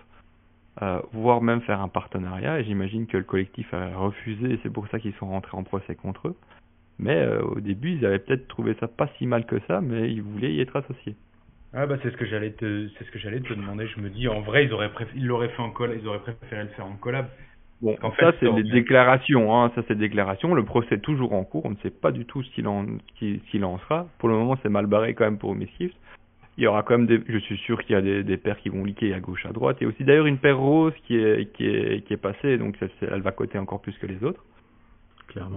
Euh, 0.80 1.01
voire 1.12 1.43
même 1.43 1.61
faire 1.62 1.80
un 1.80 1.89
partenariat, 1.89 2.61
et 2.61 2.64
j'imagine 2.64 3.07
que 3.09 3.16
le 3.16 3.24
collectif 3.24 3.74
a 3.74 3.97
refusé, 3.97 4.53
et 4.53 4.61
c'est 4.62 4.72
pour 4.72 4.86
ça 4.89 5.01
qu'ils 5.01 5.14
sont 5.14 5.26
rentrés 5.26 5.57
en 5.57 5.64
procès 5.64 5.97
contre 5.97 6.28
eux. 6.28 6.36
Mais 7.01 7.16
euh, 7.16 7.43
au 7.43 7.61
début, 7.61 7.97
ils 7.97 8.07
avaient 8.07 8.20
peut-être 8.20 8.47
trouvé 8.47 8.76
ça 8.78 8.86
pas 8.86 9.09
si 9.18 9.26
mal 9.26 9.45
que 9.45 9.59
ça, 9.66 9.80
mais 9.80 10.12
ils 10.12 10.22
voulaient 10.22 10.53
y 10.53 10.61
être 10.61 10.76
associés. 10.76 11.16
Ah 11.74 11.86
bah 11.86 11.97
c'est 12.03 12.11
ce 12.11 12.16
que 12.16 12.24
j'allais 12.24 12.53
te 12.53 12.89
c'est 12.97 13.05
ce 13.05 13.11
que 13.11 13.18
j'allais 13.18 13.41
te 13.41 13.53
demander. 13.53 13.86
Je 13.89 14.01
me 14.01 14.09
dis 14.09 14.26
en 14.26 14.41
vrai 14.41 14.64
ils 14.64 14.72
auraient 14.72 14.91
ils 15.14 15.26
l'auraient 15.26 15.51
fait 15.51 15.61
en 15.61 15.70
ils 15.93 16.07
auraient 16.09 16.20
préféré 16.20 16.62
le 16.62 16.70
faire 16.70 16.86
en 16.86 16.97
collab. 16.97 17.28
Bon, 17.81 17.97
en 18.03 18.11
fait, 18.11 18.24
ça 18.24 18.33
c'est 18.41 18.53
des 18.55 18.64
déclarations, 18.64 19.55
hein, 19.55 19.70
ça 19.74 19.83
c'est 19.87 19.95
des 19.95 20.09
déclarations. 20.09 20.55
Le 20.55 20.64
procès 20.64 20.97
est 20.97 21.01
toujours 21.01 21.33
en 21.33 21.45
cours, 21.45 21.64
on 21.64 21.70
ne 21.70 21.76
sait 21.76 21.91
pas 21.91 22.11
du 22.11 22.24
tout 22.24 22.43
ce 22.43 22.51
qu'il 22.51 22.66
en, 22.66 22.87
qu'il 23.18 23.64
en 23.64 23.79
sera. 23.79 24.07
Pour 24.18 24.29
le 24.29 24.35
moment, 24.35 24.57
c'est 24.62 24.68
mal 24.68 24.87
barré 24.87 25.14
quand 25.14 25.24
même 25.24 25.39
pour 25.39 25.55
Mischief. 25.55 25.93
Il 26.57 26.64
y 26.64 26.66
aura 26.66 26.83
quand 26.83 26.99
même 26.99 27.07
des, 27.07 27.22
je 27.29 27.39
suis 27.39 27.57
sûr 27.59 27.81
qu'il 27.85 27.93
y 27.93 27.97
a 27.97 28.01
des, 28.01 28.24
des 28.24 28.37
paires 28.37 28.59
qui 28.59 28.68
vont 28.68 28.85
liquer 28.85 29.14
à 29.14 29.20
gauche, 29.20 29.47
à 29.47 29.53
droite. 29.53 29.76
Il 29.81 29.85
y 29.85 29.87
a 29.87 29.91
aussi 29.91 30.03
d'ailleurs 30.03 30.26
une 30.26 30.39
paire 30.39 30.59
rose 30.59 30.93
qui 31.07 31.16
est, 31.16 31.53
qui 31.53 31.66
est, 31.66 32.05
qui 32.05 32.12
est 32.12 32.16
passée, 32.20 32.59
donc 32.59 32.76
elle, 33.01 33.22
va 33.22 33.31
coter 33.31 33.59
encore 33.59 33.81
plus 33.81 33.97
que 33.99 34.07
les 34.07 34.24
autres. 34.24 34.45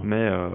Mais 0.04 0.16
euh, 0.16 0.50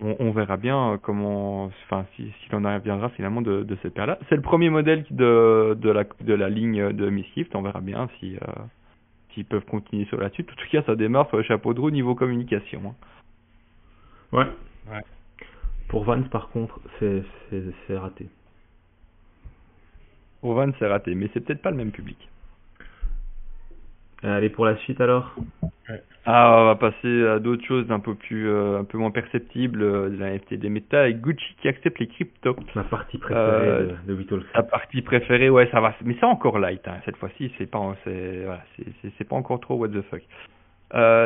on, 0.00 0.16
on, 0.18 0.30
verra 0.32 0.56
bien 0.56 0.98
comment, 1.02 1.70
enfin, 1.84 2.04
s'il 2.16 2.32
si, 2.32 2.54
en 2.54 2.62
reviendra 2.62 3.10
finalement 3.10 3.42
de, 3.42 3.62
de 3.62 3.76
ces 3.82 3.90
paires-là. 3.90 4.18
C'est 4.28 4.34
le 4.34 4.42
premier 4.42 4.70
modèle 4.70 5.04
de, 5.10 5.76
de, 5.78 5.90
la, 5.90 6.04
de 6.20 6.34
la 6.34 6.48
ligne 6.48 6.92
de 6.92 7.08
Misgift. 7.08 7.54
On 7.54 7.62
verra 7.62 7.80
bien 7.80 8.08
si 8.18 8.36
euh, 8.36 8.52
s'ils 9.32 9.44
peuvent 9.44 9.64
continuer 9.64 10.04
sur 10.06 10.18
là-dessus. 10.18 10.42
En 10.42 10.54
tout 10.54 10.68
cas, 10.70 10.82
ça 10.82 10.96
démarre 10.96 11.28
sur 11.28 11.36
le 11.36 11.42
chapeau 11.42 11.74
de 11.74 11.80
roue 11.80 11.90
niveau 11.90 12.14
communication. 12.14 12.82
Hein. 12.86 12.94
Ouais. 14.32 14.46
ouais. 14.90 15.02
Pour 15.88 16.04
Vans, 16.04 16.22
par 16.22 16.48
contre, 16.48 16.80
c'est 16.98 17.96
raté. 17.96 18.28
Pour 20.40 20.54
Vans, 20.54 20.72
c'est 20.78 20.86
raté, 20.86 21.14
mais 21.14 21.28
c'est 21.32 21.40
peut-être 21.40 21.62
pas 21.62 21.70
le 21.70 21.76
même 21.76 21.92
public. 21.92 22.28
Allez 24.22 24.50
pour 24.50 24.64
la 24.64 24.76
suite 24.76 25.00
alors. 25.00 25.34
Ah, 26.24 26.56
on 26.56 26.64
va 26.66 26.76
passer 26.76 27.26
à 27.26 27.40
d'autres 27.40 27.64
choses 27.64 27.90
un 27.90 27.98
peu 27.98 28.14
plus, 28.14 28.48
euh, 28.48 28.78
un 28.78 28.84
peu 28.84 28.96
moins 28.96 29.10
perceptibles, 29.10 29.82
euh, 29.82 30.08
de 30.08 30.16
la 30.18 30.30
NFT 30.30 30.54
des 30.54 30.68
méta 30.68 31.00
avec 31.00 31.20
Gucci 31.20 31.56
qui 31.60 31.66
accepte 31.66 31.98
les 31.98 32.06
cryptos. 32.06 32.54
Ma 32.76 32.84
partie 32.84 33.18
préférée 33.18 33.40
euh, 33.40 33.92
de, 34.06 34.14
de 34.14 34.42
La 34.54 34.62
partie 34.62 35.02
préférée, 35.02 35.50
ouais, 35.50 35.68
ça 35.72 35.80
va, 35.80 35.94
mais 36.04 36.14
c'est 36.20 36.26
encore 36.26 36.60
light. 36.60 36.86
Hein, 36.86 36.98
cette 37.04 37.16
fois-ci, 37.16 37.52
c'est 37.58 37.68
pas, 37.68 37.96
c'est, 38.04 38.44
voilà, 38.44 38.62
c'est 39.18 39.28
pas 39.28 39.34
encore 39.34 39.58
trop 39.58 39.74
what 39.74 39.88
the 39.88 40.02
fuck. 40.02 40.22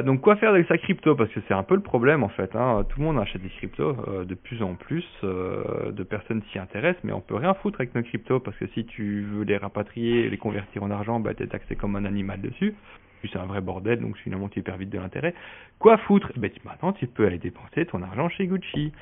Donc 0.07 0.22
quoi 0.22 0.36
faire 0.36 0.51
avec 0.51 0.66
sa 0.66 0.78
crypto? 0.78 1.14
Parce 1.14 1.30
que 1.30 1.40
c'est 1.47 1.55
un 1.55 1.64
peu 1.64 1.74
le 1.74 1.82
problème 1.82 2.22
en 2.22 2.28
fait. 2.28 2.55
Hein. 2.55 2.86
Tout 2.88 3.01
le 3.01 3.05
monde 3.05 3.18
achète 3.18 3.42
des 3.42 3.49
cryptos 3.49 3.97
de 4.24 4.34
plus 4.34 4.62
en 4.62 4.76
plus. 4.76 5.05
De 5.22 6.03
personnes 6.05 6.40
s'y 6.53 6.59
intéressent, 6.59 7.03
mais 7.03 7.12
on 7.12 7.20
peut 7.20 7.34
rien 7.34 7.53
foutre 7.53 7.80
avec 7.80 7.92
nos 7.94 8.03
cryptos 8.03 8.38
parce 8.38 8.57
que 8.57 8.68
si 8.68 8.86
tu 8.86 9.26
veux 9.28 9.42
les 9.42 9.57
rapatrier, 9.57 10.30
les 10.30 10.38
convertir 10.38 10.84
en 10.84 10.90
argent, 10.92 11.18
bah 11.18 11.34
t'es 11.34 11.49
taxé 11.49 11.74
comme 11.74 11.97
un 11.97 12.05
animal 12.05 12.40
dessus. 12.40 12.74
C'est 13.22 13.38
un 13.38 13.46
vrai 13.46 13.60
bordel, 13.60 14.00
donc 14.00 14.16
finalement 14.18 14.48
tu 14.48 14.62
perds 14.62 14.76
vite 14.76 14.90
de 14.90 14.98
l'intérêt. 14.98 15.34
Quoi 15.78 15.98
foutre? 15.98 16.32
Ben 16.36 16.50
maintenant 16.64 16.92
tu 16.92 17.06
peux 17.06 17.26
aller 17.26 17.38
dépenser 17.38 17.86
ton 17.86 18.02
argent 18.02 18.28
chez 18.28 18.46
Gucci. 18.46 18.92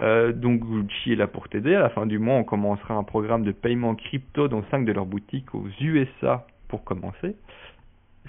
donc 0.00 0.60
Gucci 0.60 1.12
est 1.12 1.16
là 1.16 1.26
pour 1.26 1.48
t'aider. 1.48 1.74
À 1.74 1.80
la 1.80 1.90
fin 1.90 2.06
du 2.06 2.18
mois, 2.18 2.36
on 2.36 2.44
commencera 2.44 2.94
un 2.94 3.04
programme 3.04 3.44
de 3.44 3.52
paiement 3.52 3.94
crypto 3.94 4.48
dans 4.48 4.62
5 4.70 4.84
de 4.84 4.92
leurs 4.92 5.06
boutiques 5.06 5.54
aux 5.54 5.68
USA 5.80 6.46
pour 6.72 6.84
commencer. 6.84 7.36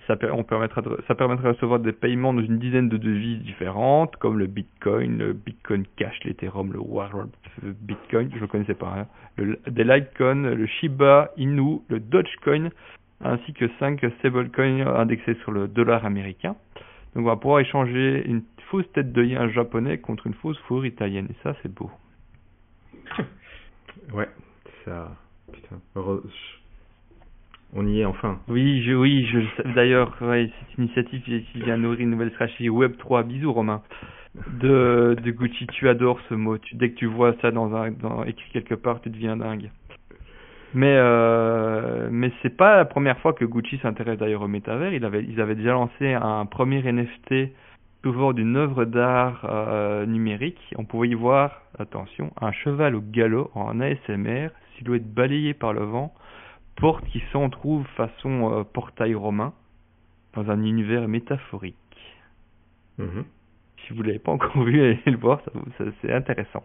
ça, 0.08 0.18
on 0.34 0.44
permettra 0.44 0.82
de, 0.82 1.00
ça 1.08 1.16
permettra 1.16 1.44
de 1.50 1.54
recevoir 1.54 1.80
des 1.80 1.94
paiements 1.94 2.34
dans 2.34 2.42
une 2.42 2.60
dizaine 2.60 2.90
de 2.90 2.98
devises 2.98 3.42
différentes, 3.44 4.18
comme 4.18 4.38
le 4.38 4.48
Bitcoin, 4.48 5.18
le 5.18 5.34
Bitcoin 5.34 5.86
Cash, 5.96 6.20
l'Ethereum, 6.26 6.74
le 6.74 6.80
World 6.80 7.30
Bitcoin, 7.62 8.30
je 8.36 8.42
ne 8.42 8.46
connaissais 8.48 8.74
pas, 8.74 8.94
hein, 8.98 9.08
le, 9.38 9.60
des 9.68 9.84
Litecoin, 9.84 10.44
le 10.44 10.66
Shiba 10.66 11.32
Inu, 11.38 11.80
le 11.88 12.00
Dogecoin, 12.00 12.70
ainsi 13.24 13.54
que 13.54 13.70
5 13.80 14.04
stablecoins 14.20 14.86
indexés 14.88 15.36
sur 15.44 15.52
le 15.52 15.68
dollar 15.68 16.06
américain. 16.06 16.56
Donc 17.16 17.26
on 17.26 17.30
va 17.30 17.36
pouvoir 17.36 17.60
échanger 17.60 18.24
une 18.26 18.44
fausse 18.70 18.92
tête 18.94 19.12
de 19.12 19.24
yen 19.24 19.50
japonais 19.50 20.00
contre 20.00 20.28
une 20.28 20.34
fausse 20.34 20.58
fourrure 20.68 20.86
italienne, 20.86 21.28
et 21.30 21.36
ça 21.44 21.56
c'est 21.62 21.74
beau. 21.74 21.92
ouais, 24.14 24.30
ça... 24.86 25.12
Putain, 25.52 25.80
on 27.76 27.88
y 27.88 28.02
est 28.02 28.06
enfin. 28.06 28.40
Oui, 28.48 28.84
je, 28.84 28.94
oui, 28.94 29.26
je, 29.26 29.74
d'ailleurs, 29.74 30.16
ouais, 30.22 30.52
cette 30.60 30.78
initiative 30.78 31.24
qui 31.24 31.60
vient 31.60 31.78
nourrir 31.78 32.02
une 32.02 32.12
nouvelle 32.12 32.32
stratégie 32.32 32.70
Web3. 32.70 33.24
Bisous, 33.26 33.52
Romain. 33.52 33.82
De, 34.60 35.16
de 35.24 35.32
Gucci, 35.32 35.68
tu 35.68 35.90
adores 35.90 36.20
ce 36.30 36.36
mot. 36.36 36.58
Tu, 36.58 36.76
dès 36.76 36.92
que 36.92 36.96
tu 36.96 37.06
vois 37.08 37.36
ça 37.42 37.52
dans 37.52 37.74
un, 37.76 37.92
dans, 37.92 38.24
écrit 38.24 38.50
quelque 38.52 38.76
part, 38.76 39.02
tu 39.02 39.10
deviens 39.10 39.38
dingue. 39.38 39.72
Mais, 40.74 40.96
euh, 40.98 42.10
mais 42.12 42.32
c'est 42.42 42.56
pas 42.56 42.78
la 42.78 42.86
première 42.86 43.20
fois 43.20 43.34
que 43.34 43.46
Gucci 43.46 43.78
s'intéresse 43.80 44.18
d'ailleurs 44.18 44.42
au 44.42 44.48
métavers. 44.48 44.94
Ils 44.94 45.06
avaient, 45.06 45.24
ils 45.24 45.40
avaient 45.40 45.56
déjà 45.56 45.74
lancé 45.74 46.14
un 46.14 46.46
premier 46.46 46.82
NFT 46.82 47.52
sous 48.04 48.34
d'une 48.34 48.58
œuvre 48.58 48.86
d'art 48.86 49.46
euh, 49.46 50.06
numérique. 50.06 50.60
On 50.78 50.84
pouvait 50.84 51.10
y 51.10 51.14
voir, 51.14 51.62
attention, 51.80 52.32
un 52.42 52.52
cheval 52.52 52.96
au 52.96 53.02
galop 53.02 53.50
en 53.56 53.80
ASMR, 53.80 54.50
silhouette 54.78 55.12
balayée 55.14 55.54
par 55.54 55.74
le 55.74 55.84
vent 55.84 56.14
porte 56.76 57.06
qui 57.06 57.24
s'en 57.32 57.50
trouve 57.50 57.86
façon 57.96 58.52
euh, 58.52 58.64
portail 58.64 59.16
romain 59.16 59.54
dans 60.34 60.50
un 60.50 60.64
univers 60.64 61.08
métaphorique. 61.08 61.76
Mhm. 62.98 63.26
Si 63.86 63.94
vous 63.94 64.02
l'avez 64.04 64.20
pas 64.20 64.32
encore 64.32 64.64
vu, 64.64 64.82
allez 64.84 65.00
le 65.06 65.18
voir, 65.18 65.42
ça, 65.78 65.86
c'est 66.02 66.12
intéressant. 66.12 66.64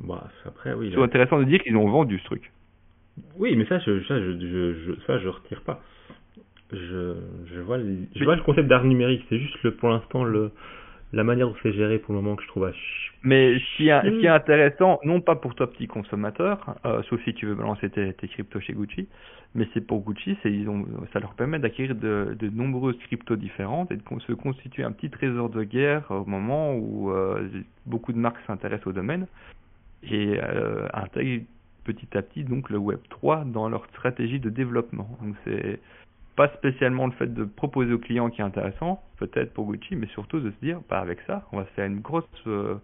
Bah, 0.00 0.28
après, 0.44 0.74
oui. 0.74 0.90
C'est 0.92 1.02
intéressant 1.02 1.38
de 1.38 1.44
dire 1.44 1.62
qu'ils 1.62 1.76
ont 1.76 1.88
vendu 1.88 2.18
ce 2.18 2.24
truc. 2.24 2.52
Oui, 3.36 3.56
mais 3.56 3.66
ça, 3.66 3.78
je, 3.78 4.02
ça, 4.04 4.18
je, 4.18 4.32
je, 4.38 4.94
ça, 5.06 5.18
je 5.18 5.28
retire 5.28 5.62
pas. 5.62 5.80
Je, 6.72 7.14
je 7.54 7.60
vois, 7.60 7.78
je 7.78 8.24
vois 8.24 8.36
le 8.36 8.42
concept 8.42 8.68
d'art 8.68 8.84
numérique. 8.84 9.24
C'est 9.28 9.38
juste 9.38 9.62
le, 9.62 9.74
pour 9.74 9.90
l'instant 9.90 10.24
le, 10.24 10.50
la 11.14 11.24
manière 11.24 11.48
dont 11.48 11.56
c'est 11.62 11.72
géré 11.72 11.98
pour 11.98 12.14
le 12.14 12.20
moment 12.20 12.36
que 12.36 12.42
je 12.42 12.48
trouve 12.48 12.64
à 12.64 12.72
Mais 13.22 13.58
ce 13.58 13.76
qui, 13.76 13.88
est, 13.88 14.02
ce 14.02 14.20
qui 14.20 14.26
est 14.26 14.28
intéressant, 14.28 14.98
non 15.04 15.20
pas 15.20 15.36
pour 15.36 15.54
toi 15.54 15.70
petit 15.70 15.86
consommateur, 15.86 16.76
euh, 16.84 17.02
sauf 17.04 17.22
si 17.24 17.34
tu 17.34 17.46
veux 17.46 17.54
balancer 17.54 17.88
tes, 17.90 18.12
tes 18.14 18.28
cryptos 18.28 18.60
chez 18.60 18.72
Gucci, 18.72 19.08
mais 19.54 19.68
c'est 19.72 19.80
pour 19.80 20.02
Gucci, 20.04 20.36
c'est 20.42 20.52
ils 20.52 20.68
ont, 20.68 20.84
ça 21.12 21.20
leur 21.20 21.34
permet 21.34 21.58
d'acquérir 21.58 21.94
de, 21.94 22.36
de, 22.38 22.48
nombreuses 22.48 22.98
cryptos 23.06 23.36
différentes 23.36 23.92
et 23.92 23.96
de 23.96 24.02
se 24.26 24.32
constituer 24.32 24.82
un 24.82 24.92
petit 24.92 25.10
trésor 25.10 25.50
de 25.50 25.62
guerre 25.62 26.10
au 26.10 26.24
moment 26.24 26.74
où 26.74 27.10
euh, 27.10 27.48
beaucoup 27.86 28.12
de 28.12 28.18
marques 28.18 28.40
s'intéressent 28.46 28.88
au 28.88 28.92
domaine 28.92 29.26
et 30.02 30.38
euh, 30.42 30.88
intègrent 30.92 31.44
petit 31.84 32.16
à 32.16 32.22
petit 32.22 32.44
donc 32.44 32.70
le 32.70 32.78
Web 32.78 33.00
3 33.10 33.44
dans 33.44 33.68
leur 33.68 33.86
stratégie 33.86 34.40
de 34.40 34.50
développement. 34.50 35.08
Donc 35.22 35.36
c'est 35.44 35.80
pas 36.36 36.48
spécialement 36.54 37.06
le 37.06 37.12
fait 37.12 37.32
de 37.32 37.44
proposer 37.44 37.92
au 37.92 37.98
client 37.98 38.28
qui 38.30 38.40
est 38.40 38.44
intéressant, 38.44 39.02
peut-être 39.18 39.52
pour 39.52 39.70
Gucci, 39.70 39.94
mais 39.94 40.08
surtout 40.08 40.40
de 40.40 40.50
se 40.50 40.56
dire, 40.64 40.80
bah 40.88 40.98
avec 40.98 41.20
ça, 41.26 41.46
on 41.52 41.58
va 41.58 41.64
se 41.64 41.70
faire 41.70 41.86
une 41.86 42.00
grosse, 42.00 42.24
euh, 42.46 42.76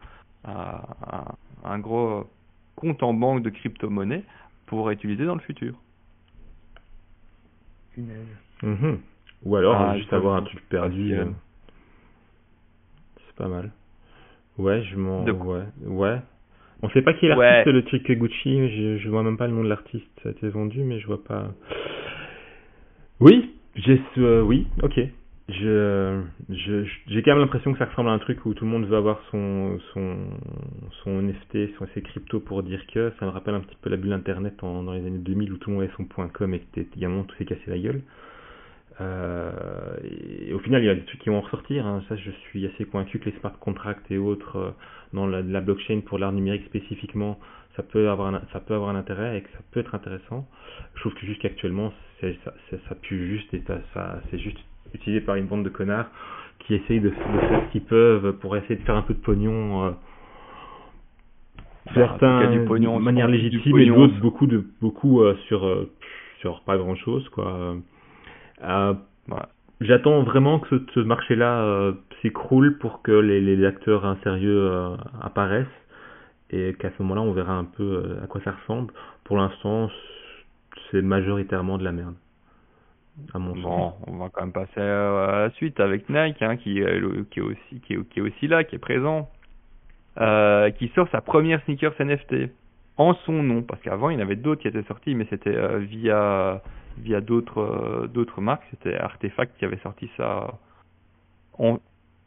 un, 0.45 1.79
gros 1.79 2.29
compte 2.77 3.03
en 3.03 3.13
banque 3.13 3.43
de 3.43 3.51
crypto-monnaie 3.51 4.25
pour 4.67 4.91
utiliser 4.91 5.25
dans 5.25 5.35
le 5.35 5.41
futur. 5.41 5.75
Mhm. 8.63 9.01
Ou 9.45 9.57
alors 9.57 9.75
ah, 9.75 9.97
juste 9.97 10.13
avoir 10.13 10.37
un 10.37 10.43
truc 10.43 10.67
perdu. 10.69 11.15
Euh, 11.15 11.25
c'est 13.27 13.37
pas 13.37 13.49
mal. 13.49 13.73
Ouais, 14.59 14.83
je 14.85 14.97
m'en. 14.97 15.25
Ouais, 15.25 15.65
ouais. 15.87 16.21
On 16.83 16.89
sait 16.91 17.03
pas 17.03 17.13
qui 17.13 17.27
est 17.27 17.29
l'artiste, 17.29 17.67
le 17.67 17.83
truc 17.85 18.11
Gucci. 18.11 18.69
Je, 18.71 18.99
je 18.99 19.09
vois 19.09 19.23
même 19.23 19.37
pas 19.37 19.47
le 19.47 19.53
nom 19.53 19.63
de 19.63 19.69
l'artiste. 19.69 20.07
Ça 20.23 20.31
a 20.31 20.33
été 20.33 20.49
vendu, 20.49 20.83
mais 20.83 20.99
je 20.99 21.07
vois 21.07 21.23
pas. 21.23 21.53
Oui, 23.21 23.51
j'ai 23.77 24.01
euh, 24.19 24.41
oui, 24.43 24.67
ok. 24.83 24.99
Je, 25.49 26.23
je, 26.49 26.85
j'ai 27.09 27.23
quand 27.23 27.33
même 27.33 27.41
l'impression 27.41 27.73
que 27.73 27.79
ça 27.79 27.87
ressemble 27.87 28.09
à 28.09 28.13
un 28.13 28.19
truc 28.19 28.47
où 28.47 28.55
tout 28.55 28.65
le 28.65 28.71
monde 28.71 28.87
veut 28.87 28.97
avoir 28.97 29.21
son, 29.33 29.79
son, 29.93 30.17
son 31.03 31.23
NFT, 31.23 31.77
son, 31.77 31.87
ses 31.93 32.03
cryptos 32.03 32.41
pour 32.41 32.63
dire 32.63 32.81
que. 32.87 33.13
Ça 33.19 33.27
me 33.27 33.31
rappelle 33.31 33.55
un 33.55 33.61
petit 33.61 33.77
peu 33.83 33.91
la 33.91 33.97
bulle 33.97 34.13
internet 34.13 34.63
en, 34.63 34.83
dans 34.83 34.93
les 34.93 35.05
années 35.05 35.19
2000 35.19 35.53
où 35.53 35.57
tout 35.59 35.71
le 35.71 35.77
monde 35.77 35.85
avait 35.85 35.93
son 35.97 36.05
point 36.05 36.29
.com 36.29 36.55
et 36.55 36.61
que 36.61 36.81
également 36.97 37.25
tout 37.25 37.37
s'est 37.37 37.45
cassé 37.45 37.63
la 37.67 37.79
gueule. 37.79 38.03
Euh, 39.01 39.51
et 40.49 40.53
au 40.53 40.59
final, 40.59 40.83
il 40.83 40.87
y 40.87 40.91
a 40.91 40.95
des 40.95 41.05
trucs 41.05 41.21
qui 41.21 41.31
vont 41.31 41.41
ressortir. 41.41 41.87
Hein. 41.87 42.03
Ça, 42.09 42.17
je 42.17 42.31
suis 42.31 42.67
assez 42.67 42.85
convaincu 42.85 43.19
que 43.19 43.31
les 43.31 43.37
smart 43.39 43.59
contracts 43.59 44.11
et 44.11 44.19
autres 44.19 44.57
euh, 44.57 44.71
dans 45.13 45.27
la, 45.27 45.41
la 45.43 45.61
blockchain 45.61 46.01
pour 46.05 46.19
l'art 46.19 46.33
numérique 46.33 46.65
spécifiquement 46.67 47.39
ça 47.77 47.83
peut 47.83 48.11
avoir 48.11 48.35
un, 48.35 48.43
ça 48.53 48.61
peut 48.61 48.75
avoir 48.75 48.91
un 48.91 48.97
intérêt 48.97 49.39
et 49.39 49.43
que 49.43 49.51
ça 49.51 49.59
peut 49.71 49.81
être 49.81 49.95
intéressant. 49.95 50.47
Je 50.95 51.01
trouve 51.01 51.15
que 51.15 51.27
jusqu'actuellement, 51.27 51.93
c'est, 52.21 52.37
ça, 52.45 52.53
ça 52.89 52.95
pue 52.95 53.29
juste 53.29 53.53
et 53.55 53.63
ça, 53.95 54.21
c'est 54.31 54.39
juste 54.39 54.59
utilisé 54.95 55.21
par 55.21 55.37
une 55.37 55.47
bande 55.47 55.65
de 55.65 55.69
connards 55.69 56.11
qui 56.61 56.75
essayent 56.75 57.01
de, 57.01 57.11
faire 57.11 57.63
ce 57.67 57.73
qu'ils 57.73 57.85
peuvent 57.85 58.33
pour 58.39 58.57
essayer 58.57 58.77
de 58.77 58.83
faire 58.83 58.97
un 58.97 59.03
peu 59.03 59.15
de 59.15 59.21
pognon. 59.21 59.85
Euh, 59.85 59.91
certains 61.95 62.51
du 62.51 62.65
pognon, 62.65 62.99
de 62.99 63.05
manière 63.05 63.29
légitime 63.29 63.79
et 63.79 63.87
d'autres 63.87 64.21
beaucoup 64.21 64.47
de 64.47 64.65
beaucoup 64.81 65.23
euh, 65.23 65.35
sur 65.47 65.65
euh, 65.65 65.91
sur 66.41 66.61
pas 66.63 66.77
grand 66.77 66.97
chose 66.97 67.29
quoi. 67.31 67.77
Euh, 68.63 68.95
J'attends 69.81 70.23
vraiment 70.25 70.59
que 70.59 70.85
ce, 70.95 71.01
marché-là 71.01 71.95
s'écroule 72.21 72.77
pour 72.79 73.01
que 73.01 73.13
les, 73.13 73.41
les 73.41 73.65
acteurs 73.65 74.15
sérieux 74.23 74.71
apparaissent 75.23 75.67
et 76.53 76.75
qu'à 76.75 76.91
ce 76.91 77.03
moment-là, 77.03 77.23
on 77.23 77.33
verra 77.33 77.55
un 77.55 77.65
peu 77.65 77.83
euh, 77.83 78.25
à 78.25 78.27
quoi 78.27 78.41
ça 78.45 78.53
ressemble. 78.53 78.93
Pour 79.25 79.37
l'instant, 79.37 79.89
c'est 80.91 81.03
majoritairement 81.03 81.79
de 81.79 81.85
la 81.85 81.93
merde. 81.93 82.15
À 83.35 83.39
mon 83.39 83.55
bon, 83.55 83.93
on 84.07 84.17
va 84.17 84.29
quand 84.31 84.43
même 84.43 84.53
passer 84.53 84.81
à 84.81 85.43
la 85.43 85.51
suite 85.57 85.79
avec 85.79 86.09
Nike, 86.09 86.41
hein, 86.43 86.57
qui, 86.57 86.83
qui, 87.31 87.41
est 87.41 87.43
aussi, 87.43 87.81
qui, 87.85 87.95
est, 87.95 88.09
qui 88.09 88.19
est 88.21 88.23
aussi 88.23 88.49
là, 88.49 88.65
qui 88.65 88.77
est 88.77 88.79
présent, 88.79 89.29
euh, 90.19 90.71
qui 90.71 90.89
sort 90.95 91.09
sa 91.13 91.21
première 91.21 91.63
sneakers 91.65 91.93
NFT 92.01 92.51
en 92.97 93.15
son 93.15 93.43
nom, 93.43 93.63
parce 93.63 93.81
qu'avant 93.83 94.11
il 94.11 94.15
y 94.15 94.17
en 94.19 94.23
avait 94.23 94.37
d'autres 94.37 94.63
qui 94.63 94.69
étaient 94.69 94.83
sortis, 94.85 95.15
mais 95.15 95.27
c'était 95.31 95.57
euh, 95.57 95.79
via 95.79 96.63
via 96.99 97.21
d'autres 97.21 98.09
d'autres 98.13 98.41
marques. 98.41 98.65
C'était 98.71 98.97
Artefact 98.97 99.57
qui 99.59 99.65
avait 99.65 99.79
sorti 99.79 100.11
ça 100.17 100.59
en, 101.59 101.79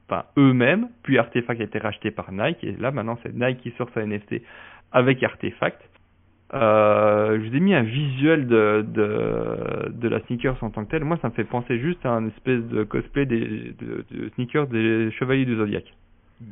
enfin 0.07 0.23
eux-mêmes, 0.37 0.89
puis 1.03 1.17
Artefact 1.17 1.61
a 1.61 1.63
été 1.63 1.79
racheté 1.79 2.11
par 2.11 2.31
Nike, 2.31 2.63
et 2.63 2.71
là 2.73 2.91
maintenant 2.91 3.17
c'est 3.23 3.33
Nike 3.33 3.59
qui 3.59 3.71
sort 3.71 3.89
sa 3.93 4.05
NFT 4.05 4.41
avec 4.91 5.21
Artefact. 5.23 5.81
Euh, 6.53 7.39
je 7.39 7.49
vous 7.49 7.55
ai 7.55 7.59
mis 7.59 7.73
un 7.73 7.81
visuel 7.81 8.47
de, 8.47 8.85
de, 8.87 9.89
de 9.89 10.07
la 10.07 10.19
sneakers 10.21 10.61
en 10.61 10.69
tant 10.69 10.85
que 10.85 10.91
tel. 10.91 11.03
Moi, 11.03 11.17
ça 11.21 11.29
me 11.29 11.33
fait 11.33 11.45
penser 11.45 11.79
juste 11.79 12.05
à 12.05 12.11
un 12.11 12.27
espèce 12.27 12.61
de 12.65 12.83
cosplay 12.83 13.25
des 13.25 13.73
de, 13.79 14.05
sneakers 14.35 14.67
des 14.67 15.09
Chevaliers 15.11 15.45
du 15.45 15.55
Zodiac. 15.55 15.85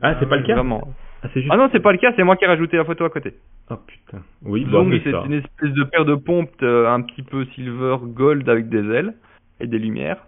Ah, 0.02 0.16
c'est 0.20 0.28
pas 0.28 0.38
le 0.38 0.44
cas 0.44 0.56
Vraiment. 0.56 0.88
Ah, 1.24 1.28
ah, 1.50 1.58
non, 1.58 1.70
c'est 1.72 1.80
pas 1.80 1.92
le 1.92 2.00
cas, 2.00 2.14
c'est 2.16 2.24
moi 2.24 2.36
qui 2.36 2.46
ai 2.46 2.48
rajouté 2.48 2.78
la 2.78 2.86
photo 2.86 3.06
à 3.06 3.10
côté. 3.10 3.36
Oh 3.70 3.76
putain. 3.76 4.24
Oui, 4.44 4.66
Donc 4.66 4.92
c'est 5.04 5.12
une 5.12 5.34
espèce 5.34 5.72
de 5.72 5.84
paire 5.84 6.06
de 6.06 6.16
pompes 6.16 6.50
euh, 6.64 6.92
un 6.92 7.02
petit 7.02 7.22
peu 7.22 7.46
silver 7.54 7.98
gold 8.02 8.50
avec 8.50 8.70
des 8.70 8.90
ailes 8.92 9.14
et 9.60 9.68
des 9.68 9.78
lumières. 9.78 10.26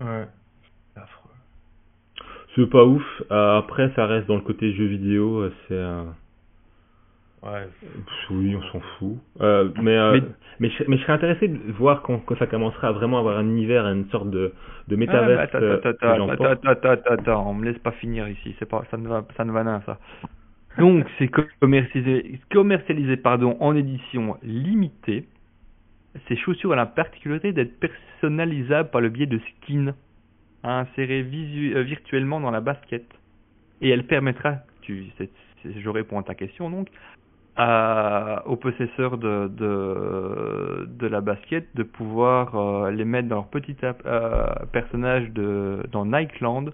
Ouais. 0.00 0.26
C'est 2.56 2.70
pas 2.70 2.84
ouf. 2.84 3.04
Euh, 3.30 3.58
après, 3.58 3.92
ça 3.94 4.06
reste 4.06 4.26
dans 4.28 4.36
le 4.36 4.40
côté 4.40 4.72
jeu 4.72 4.86
vidéo. 4.86 5.40
Euh, 5.42 5.52
c'est. 5.68 6.25
Ouais. 7.46 7.68
Oui, 8.30 8.56
on 8.56 8.62
s'en 8.72 8.80
fout. 8.80 9.18
Euh, 9.40 9.70
mais, 9.80 9.96
euh, 9.96 10.20
mais, 10.58 10.70
mais, 10.88 10.96
je, 10.96 11.02
serais 11.02 11.12
intéressé 11.12 11.46
de 11.46 11.72
voir 11.72 12.02
quand, 12.02 12.18
quand, 12.20 12.36
ça 12.38 12.46
commencera 12.46 12.88
à 12.88 12.92
vraiment 12.92 13.18
avoir 13.18 13.38
un 13.38 13.44
univers, 13.44 13.86
une 13.86 14.08
sorte 14.10 14.30
de, 14.30 14.52
de 14.88 14.96
métaverse. 14.96 15.50
Ah, 15.52 15.56
attends, 15.56 16.28
attends, 16.28 16.68
attends, 16.68 17.12
attends, 17.12 17.50
on 17.50 17.54
me 17.54 17.64
laisse 17.64 17.78
pas 17.78 17.92
finir 17.92 18.28
ici. 18.28 18.56
C'est 18.58 18.68
pas, 18.68 18.82
ça 18.90 18.96
ne 18.96 19.06
va, 19.06 19.24
ça 19.36 19.44
ne 19.44 19.52
va 19.52 19.62
rien, 19.62 19.80
ça. 19.86 19.98
Donc, 20.78 21.06
c'est 21.18 21.30
commercialisé, 21.60 22.40
commercialisé, 22.50 23.16
pardon, 23.16 23.56
en 23.60 23.76
édition 23.76 24.36
limitée. 24.42 25.26
Ces 26.28 26.36
chaussures 26.36 26.70
ont 26.70 26.74
la 26.76 26.86
particularité 26.86 27.52
d'être 27.52 27.78
personnalisables 27.78 28.90
par 28.90 29.00
le 29.00 29.10
biais 29.10 29.26
de 29.26 29.38
skins 29.38 29.94
à 30.62 30.80
insérer 30.80 31.20
euh, 31.20 31.82
virtuellement 31.82 32.40
dans 32.40 32.50
la 32.50 32.60
basket. 32.60 33.04
Et 33.82 33.90
elle 33.90 34.06
permettra, 34.06 34.56
tu, 34.80 35.12
je 35.64 35.88
réponds 35.88 36.18
à 36.18 36.22
ta 36.22 36.34
question 36.34 36.70
donc, 36.70 36.88
à, 37.56 38.42
aux 38.46 38.56
possesseurs 38.56 39.18
de, 39.18 39.48
de, 39.48 40.86
de, 40.86 41.06
la 41.06 41.20
basket 41.20 41.74
de 41.74 41.82
pouvoir 41.82 42.54
euh, 42.54 42.90
les 42.90 43.04
mettre 43.04 43.28
dans 43.28 43.36
leur 43.36 43.48
petit 43.48 43.76
euh, 43.82 44.46
personnage 44.72 45.30
de, 45.30 45.82
dans 45.92 46.04
Nikeland, 46.04 46.66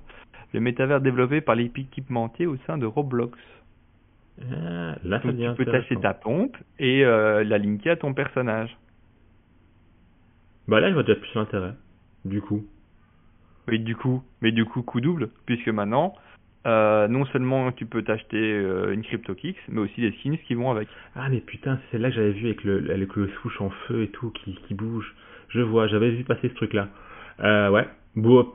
le 0.53 0.61
métavers 0.61 1.01
développé 1.01 1.41
par 1.41 1.55
l'équipementier 1.55 2.47
au 2.47 2.57
sein 2.67 2.79
de 2.79 2.87
Roblox. 2.87 3.39
Ah, 4.41 4.97
là, 5.05 5.21
tu 5.21 5.29
peux 5.57 5.65
tâcher 5.65 5.97
ta 5.97 6.15
pompe 6.15 6.57
et 6.79 7.03
la 7.05 7.59
linker 7.59 7.93
à 7.93 7.97
ton 7.97 8.15
personnage. 8.15 8.77
Bah 10.69 10.81
là, 10.81 10.89
je 10.89 10.95
vois 10.95 11.03
déjà 11.03 11.19
plus 11.19 11.35
l'intérêt, 11.35 11.75
du 12.25 12.41
coup. 12.41 12.65
Mais 13.69 13.79
du 13.79 13.95
coup, 13.95 14.23
mais 14.41 14.53
du 14.53 14.65
coup, 14.65 14.83
coup 14.83 15.01
double, 15.01 15.29
puisque 15.47 15.69
maintenant, 15.69 16.15
euh, 16.67 17.09
non 17.09 17.25
seulement 17.27 17.73
tu 17.73 17.87
peux 17.87 18.03
t'acheter 18.03 18.37
euh, 18.39 18.93
une 18.93 19.03
CryptoKicks, 19.03 19.59
mais 19.69 19.81
aussi 19.81 20.01
des 20.01 20.13
skins 20.13 20.39
qui 20.47 20.55
vont 20.55 20.71
avec. 20.71 20.89
Ah 21.17 21.29
mais 21.29 21.41
putain, 21.41 21.79
c'est 21.79 21.93
celle-là 21.93 22.11
que 22.11 22.17
j'avais 22.17 22.33
vu 22.33 22.47
avec 22.47 22.65
le, 22.65 22.79
le 22.81 23.29
swoosh 23.41 23.61
en 23.61 23.71
feu 23.87 24.03
et 24.03 24.09
tout 24.09 24.31
qui, 24.31 24.55
qui 24.67 24.75
bouge. 24.75 25.15
Je 25.49 25.61
vois, 25.61 25.87
j'avais 25.87 26.11
vu 26.11 26.25
passer 26.25 26.49
ce 26.49 26.55
truc-là. 26.55 26.89
Euh, 27.41 27.71
ouais. 27.71 27.87
Bon, 28.15 28.47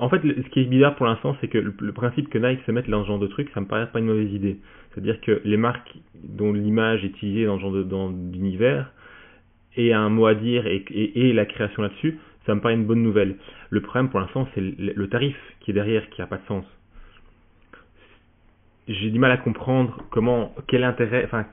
en 0.00 0.08
fait, 0.08 0.20
ce 0.22 0.48
qui 0.50 0.60
est 0.60 0.64
bizarre 0.64 0.96
pour 0.96 1.06
l'instant, 1.06 1.36
c'est 1.40 1.48
que 1.48 1.58
le, 1.58 1.92
principe 1.92 2.28
que 2.28 2.38
Nike 2.38 2.60
se 2.66 2.72
mette 2.72 2.88
dans 2.88 3.02
ce 3.02 3.08
genre 3.08 3.18
de 3.18 3.26
truc, 3.26 3.50
ça 3.54 3.60
me 3.60 3.66
paraît 3.66 3.86
pas 3.86 3.98
une 3.98 4.06
mauvaise 4.06 4.32
idée. 4.32 4.58
C'est-à-dire 4.90 5.20
que 5.20 5.40
les 5.44 5.56
marques 5.56 5.94
dont 6.22 6.52
l'image 6.52 7.04
est 7.04 7.08
utilisée 7.08 7.46
dans 7.46 7.56
ce 7.56 7.62
genre 7.62 8.10
d'univers 8.10 8.92
et 9.76 9.92
un 9.92 10.08
mot 10.08 10.26
à 10.26 10.34
dire 10.34 10.66
et, 10.66 10.84
et, 10.90 11.32
la 11.32 11.46
création 11.46 11.82
là-dessus, 11.82 12.18
ça 12.46 12.54
me 12.54 12.60
paraît 12.60 12.74
une 12.74 12.86
bonne 12.86 13.02
nouvelle. 13.02 13.36
Le 13.70 13.80
problème 13.80 14.08
pour 14.08 14.20
l'instant, 14.20 14.48
c'est 14.54 14.60
le, 14.60 15.08
tarif 15.08 15.36
qui 15.60 15.70
est 15.70 15.74
derrière 15.74 16.08
qui 16.10 16.20
n'a 16.20 16.26
pas 16.26 16.38
de 16.38 16.46
sens. 16.46 16.64
J'ai 18.88 19.10
du 19.10 19.18
mal 19.18 19.30
à 19.30 19.36
comprendre 19.36 20.02
comment, 20.10 20.54
quel 20.66 20.82
intérêt, 20.82 21.24
enfin, 21.24 21.46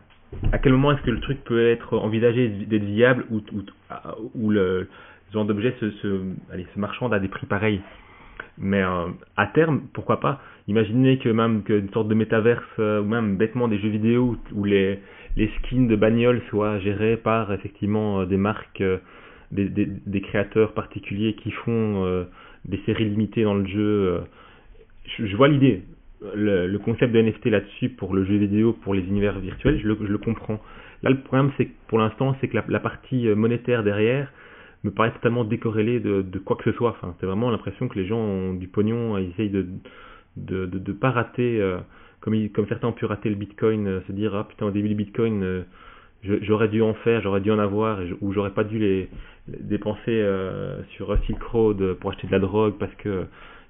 à 0.51 0.57
quel 0.57 0.73
moment 0.73 0.91
est-ce 0.91 1.01
que 1.03 1.11
le 1.11 1.19
truc 1.19 1.43
peut 1.43 1.69
être 1.69 1.97
envisagé 1.97 2.47
d'être 2.49 2.83
viable 2.83 3.25
ou, 3.29 4.49
le, 4.49 4.87
genre 5.31 5.45
d'objet 5.45 5.75
se, 5.79 5.91
se, 5.91 6.21
allez, 6.51 6.65
marchande 6.75 7.13
à 7.13 7.19
des 7.19 7.27
prix 7.27 7.45
pareils. 7.45 7.81
Mais 8.57 8.81
euh, 8.81 9.07
à 9.37 9.47
terme, 9.47 9.81
pourquoi 9.93 10.19
pas? 10.19 10.41
Imaginez 10.67 11.17
que 11.19 11.29
même 11.29 11.63
que 11.63 11.73
une 11.73 11.89
sorte 11.89 12.07
de 12.07 12.13
métaverse 12.13 12.63
euh, 12.79 13.01
ou 13.01 13.05
même 13.05 13.37
bêtement 13.37 13.67
des 13.67 13.79
jeux 13.79 13.89
vidéo 13.89 14.37
où 14.53 14.63
les, 14.65 14.99
les 15.37 15.49
skins 15.59 15.87
de 15.87 15.95
bagnoles 15.95 16.41
soient 16.49 16.79
gérés 16.79 17.17
par 17.17 17.53
effectivement 17.53 18.21
euh, 18.21 18.25
des 18.25 18.37
marques, 18.37 18.83
des, 19.51 20.21
créateurs 20.21 20.73
particuliers 20.73 21.33
qui 21.33 21.51
font 21.51 22.25
des 22.65 22.79
séries 22.85 23.09
limitées 23.09 23.43
dans 23.43 23.55
le 23.55 23.65
jeu. 23.65 24.21
Je, 25.17 25.25
je 25.25 25.35
vois 25.35 25.47
l'idée. 25.47 25.83
Le, 26.35 26.77
concept 26.77 27.13
de 27.13 27.21
NFT 27.21 27.45
là-dessus 27.45 27.89
pour 27.89 28.13
le 28.13 28.25
jeu 28.25 28.35
vidéo, 28.35 28.73
pour 28.73 28.93
les 28.93 29.01
univers 29.01 29.39
virtuels, 29.39 29.79
je 29.81 29.87
le, 29.87 30.17
comprends. 30.17 30.61
Là, 31.01 31.09
le 31.09 31.19
problème, 31.19 31.51
c'est 31.57 31.69
pour 31.87 31.97
l'instant, 31.97 32.35
c'est 32.41 32.47
que 32.47 32.57
la, 32.67 32.79
partie 32.79 33.27
monétaire 33.29 33.83
derrière, 33.83 34.31
me 34.83 34.91
paraît 34.91 35.11
totalement 35.11 35.43
décorrélé 35.43 35.99
de, 35.99 36.39
quoi 36.39 36.55
que 36.55 36.69
ce 36.69 36.77
soit. 36.77 36.97
C'est 37.19 37.25
vraiment 37.25 37.51
l'impression 37.51 37.87
que 37.87 37.97
les 37.97 38.05
gens 38.05 38.19
ont 38.19 38.53
du 38.53 38.67
pognon, 38.67 39.17
ils 39.17 39.29
essayent 39.31 39.49
de 39.49 39.65
de, 40.37 40.65
de 40.65 40.91
pas 40.93 41.11
rater, 41.11 41.61
euh, 41.61 41.77
comme, 42.21 42.67
certains 42.67 42.87
ont 42.87 42.93
pu 42.93 43.05
rater 43.05 43.29
le 43.29 43.35
Bitcoin, 43.35 43.87
euh, 43.87 44.01
se 44.07 44.11
dire 44.11 44.35
ah 44.35 44.45
putain 44.47 44.65
au 44.65 44.71
début 44.71 44.89
du 44.89 44.95
Bitcoin 44.95 45.43
euh, 45.43 45.63
j'aurais 46.23 46.67
dû 46.67 46.81
en 46.81 46.93
faire, 46.93 47.21
j'aurais 47.21 47.41
dû 47.41 47.51
en 47.51 47.59
avoir, 47.59 47.99
ou 48.21 48.33
j'aurais 48.33 48.53
pas 48.53 48.63
dû 48.63 48.79
les, 48.79 49.09
dépenser 49.47 50.23
sur 50.91 51.17
Silk 51.25 51.41
Road 51.43 51.93
pour 51.95 52.11
acheter 52.11 52.27
de 52.27 52.31
la 52.31 52.39
drogue 52.39 52.75
parce 52.79 52.93
que 52.95 53.25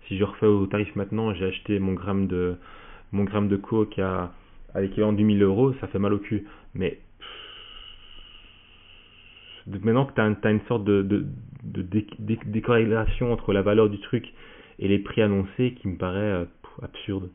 si 0.07 0.17
je 0.17 0.23
refais 0.23 0.45
au 0.45 0.65
tarif 0.65 0.93
maintenant, 0.95 1.33
j'ai 1.33 1.45
acheté 1.45 1.79
mon 1.79 1.93
gramme 1.93 2.27
de 2.27 2.55
mon 3.11 3.23
gramme 3.23 3.47
de 3.47 3.55
coke 3.55 3.97
à, 3.99 4.31
à 4.73 4.81
l'équivalent 4.81 5.13
du 5.13 5.23
1000 5.23 5.41
euros, 5.43 5.73
ça 5.79 5.87
fait 5.87 5.99
mal 5.99 6.13
au 6.13 6.19
cul. 6.19 6.45
Mais 6.73 6.99
maintenant 9.67 10.05
que 10.05 10.13
tu 10.13 10.21
as, 10.21 10.51
une 10.51 10.61
sorte 10.67 10.83
de, 10.83 11.01
de, 11.01 11.25
de 11.63 12.03
décorrélation 12.45 13.31
entre 13.31 13.53
la 13.53 13.61
valeur 13.61 13.89
du 13.89 13.99
truc 13.99 14.33
et 14.79 14.87
les 14.87 14.99
prix 14.99 15.21
annoncés 15.21 15.73
qui 15.79 15.87
me 15.87 15.97
paraît 15.97 16.19
euh, 16.19 16.45
absurde. 16.81 17.29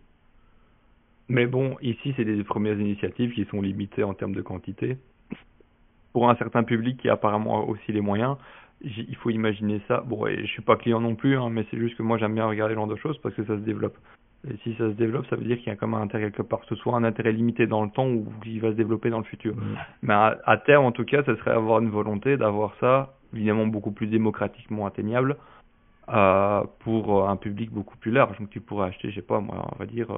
Mais 1.29 1.47
bon, 1.47 1.77
ici, 1.81 2.12
c'est 2.16 2.25
des 2.25 2.45
premières 2.45 2.79
initiatives 2.79 3.33
qui 3.33 3.45
sont 3.47 3.62
limitées 3.62 4.05
en 4.05 4.14
termes 4.14 4.35
de 4.35 4.43
quantité. 4.43 4.99
Pour 6.12 6.29
un 6.29 6.37
certain 6.37 6.62
public 6.62 6.99
qui 7.01 7.09
a 7.09 7.14
apparemment 7.14 7.68
aussi 7.68 7.93
les 7.93 8.01
moyens, 8.01 8.37
il 8.83 9.16
faut 9.16 9.31
imaginer 9.31 9.81
ça. 9.89 10.03
Bon, 10.07 10.27
et 10.27 10.43
je 10.43 10.47
suis 10.47 10.62
pas 10.62 10.77
client 10.77 11.01
non 11.01 11.14
plus, 11.14 11.37
hein, 11.37 11.49
mais 11.51 11.66
c'est 11.70 11.79
juste 11.79 11.97
que 11.97 12.03
moi 12.03 12.18
j'aime 12.18 12.35
bien 12.35 12.47
regarder 12.47 12.75
ce 12.75 12.79
genre 12.79 12.87
de 12.87 12.97
choses 12.97 13.18
parce 13.18 13.35
que 13.35 13.45
ça 13.45 13.57
se 13.57 13.62
développe. 13.62 13.97
Et 14.49 14.57
si 14.62 14.75
ça 14.75 14.91
se 14.91 14.95
développe, 14.95 15.27
ça 15.29 15.37
veut 15.37 15.45
dire 15.45 15.57
qu'il 15.57 15.68
y 15.68 15.70
a 15.70 15.77
comme 15.77 15.95
un 15.95 16.03
intérêt 16.03 16.25
quelque 16.25 16.43
part, 16.43 16.61
que 16.61 16.66
ce 16.66 16.75
soit 16.77 16.95
un 16.95 17.05
intérêt 17.05 17.33
limité 17.33 17.66
dans 17.66 17.83
le 17.83 17.91
temps 17.91 18.07
ou 18.07 18.27
qu'il 18.43 18.61
va 18.61 18.70
se 18.70 18.77
développer 18.77 19.09
dans 19.09 19.18
le 19.18 19.25
futur. 19.25 19.57
Mm. 19.57 19.77
Mais 20.03 20.12
à, 20.12 20.57
terme, 20.66 20.85
en 20.85 20.93
tout 20.93 21.05
cas, 21.05 21.22
ce 21.25 21.35
serait 21.37 21.53
avoir 21.53 21.81
une 21.81 21.89
volonté 21.89 22.37
d'avoir 22.37 22.75
ça, 22.79 23.14
évidemment 23.35 23.66
beaucoup 23.66 23.93
plus 23.93 24.07
démocratiquement 24.07 24.85
atteignable, 24.85 25.39
euh, 26.11 26.62
pour 26.81 27.27
un 27.27 27.37
public 27.37 27.70
beaucoup 27.70 27.97
plus 27.97 28.11
large. 28.11 28.39
Donc 28.39 28.51
tu 28.51 28.61
pourrais 28.61 28.89
acheter, 28.89 29.11
je 29.11 29.16
sais 29.16 29.22
pas, 29.22 29.41
moi, 29.41 29.66
on 29.75 29.79
va 29.79 29.87
dire. 29.87 30.09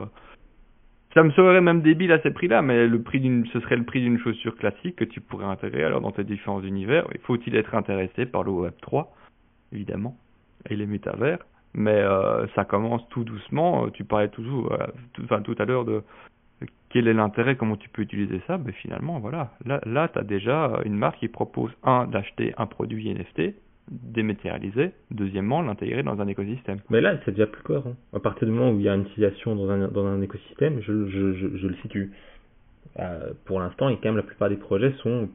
Ça 1.16 1.22
me 1.22 1.30
serait 1.30 1.60
même 1.62 1.80
débile 1.80 2.12
à 2.12 2.20
ces 2.20 2.30
prix-là, 2.30 2.60
mais 2.60 2.86
le 2.86 3.00
prix 3.00 3.20
d'une, 3.20 3.46
ce 3.46 3.58
serait 3.60 3.76
le 3.76 3.84
prix 3.84 4.02
d'une 4.02 4.18
chaussure 4.18 4.54
classique 4.54 4.96
que 4.96 5.04
tu 5.04 5.20
pourrais 5.20 5.46
intégrer 5.46 5.82
alors 5.82 6.02
dans 6.02 6.12
tes 6.12 6.24
différents 6.24 6.62
univers. 6.62 7.08
Il 7.14 7.20
faut-il 7.22 7.56
être 7.56 7.74
intéressé 7.74 8.26
par 8.26 8.42
le 8.42 8.50
Web 8.50 8.74
3, 8.82 9.12
évidemment, 9.72 10.14
et 10.68 10.76
les 10.76 10.86
métavers 10.86 11.38
mais 11.76 12.00
euh, 12.00 12.46
ça 12.54 12.64
commence 12.64 13.06
tout 13.10 13.22
doucement. 13.22 13.84
Euh, 13.84 13.90
tu 13.90 14.02
parlais 14.04 14.28
toujours, 14.28 14.72
euh, 14.72 14.86
tout, 15.12 15.54
à 15.58 15.64
l'heure 15.66 15.84
de 15.84 16.02
quel 16.88 17.06
est 17.06 17.12
l'intérêt, 17.12 17.56
comment 17.56 17.76
tu 17.76 17.90
peux 17.90 18.02
utiliser 18.02 18.40
ça, 18.46 18.56
mais 18.56 18.72
finalement, 18.72 19.20
voilà, 19.20 19.52
là, 19.66 19.80
là 19.84 20.08
tu 20.08 20.18
as 20.18 20.22
déjà 20.22 20.80
une 20.86 20.96
marque 20.96 21.18
qui 21.18 21.28
propose, 21.28 21.70
un, 21.84 22.06
d'acheter 22.06 22.54
un 22.56 22.66
produit 22.66 23.12
NFT, 23.12 23.54
dématérialisé, 23.90 24.92
deuxièmement, 25.10 25.62
l'intégrer 25.62 26.02
dans 26.02 26.20
un 26.20 26.26
écosystème. 26.26 26.78
Mais 26.90 27.00
là, 27.00 27.18
c'est 27.24 27.32
déjà 27.32 27.46
plus 27.46 27.62
cohérent. 27.62 27.94
À 28.12 28.20
partir 28.20 28.46
du 28.46 28.52
moment 28.52 28.72
où 28.72 28.78
il 28.78 28.84
y 28.84 28.88
a 28.88 28.94
une 28.94 29.02
utilisation 29.02 29.54
dans 29.54 29.70
un, 29.70 30.22
écosystème, 30.22 30.80
je, 30.80 30.92
le 30.92 31.74
situe. 31.82 32.12
pour 33.44 33.60
l'instant, 33.60 33.88
et 33.88 33.96
quand 33.96 34.06
même, 34.08 34.16
la 34.16 34.22
plupart 34.22 34.48
des 34.48 34.56
projets 34.56 34.92
sont 35.02 35.28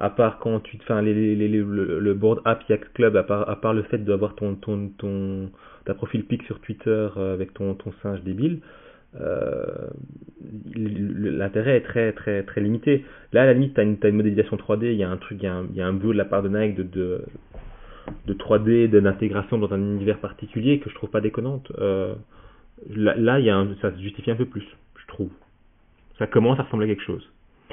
à 0.00 0.08
part 0.08 0.38
quand 0.38 0.60
tu 0.60 0.78
enfin 0.80 1.02
les, 1.02 1.36
les, 1.36 1.48
le, 1.48 2.14
board 2.14 2.40
app 2.46 2.64
Club 2.94 3.16
à 3.16 3.22
part 3.22 3.74
le 3.74 3.82
fait 3.82 3.98
d'avoir 3.98 4.34
ton 4.34 4.54
ton 4.54 4.88
ton 4.96 5.50
ta 5.84 5.92
profil 5.92 6.24
pic 6.24 6.42
sur 6.44 6.58
Twitter 6.60 7.08
euh, 7.16 7.34
avec 7.34 7.52
ton 7.52 7.76
singe 8.02 8.22
débile 8.22 8.60
euh, 8.62 8.79
l'intérêt 10.74 11.76
est 11.76 11.80
très 11.80 12.12
très 12.12 12.42
très 12.44 12.60
limité 12.60 13.04
là 13.32 13.42
à 13.42 13.46
la 13.46 13.54
limite 13.54 13.74
tu 13.74 13.80
as 13.80 13.84
une, 13.84 14.16
modélisation 14.16 14.56
3D 14.56 14.92
il 14.92 14.98
y 14.98 15.02
a 15.02 15.10
un 15.10 15.16
truc 15.16 15.38
il 15.42 15.46
y 15.46 15.78
de 15.78 16.12
la 16.12 16.24
part 16.24 16.42
de 16.42 16.48
Nike 16.48 16.76
de, 16.76 16.82
de 16.84 17.24
de 18.26 18.34
3D 18.34 18.88
d'intégration 18.88 19.58
dans 19.58 19.72
un 19.72 19.78
univers 19.78 20.18
particulier 20.18 20.78
que 20.78 20.90
je 20.90 20.94
trouve 20.94 21.10
pas 21.10 21.20
déconnante 21.20 21.72
euh, 21.78 22.14
là, 22.88 23.14
là 23.16 23.40
y 23.40 23.50
a 23.50 23.66
ça 23.82 23.92
se 23.92 24.00
justifie 24.00 24.30
un 24.30 24.36
peu 24.36 24.46
plus 24.46 24.64
je 24.96 25.06
trouve 25.08 25.30
ça 26.18 26.26
commence 26.26 26.58
à 26.60 26.62
ressembler 26.62 26.86
à 26.86 26.94
quelque 26.94 27.04
chose 27.04 27.28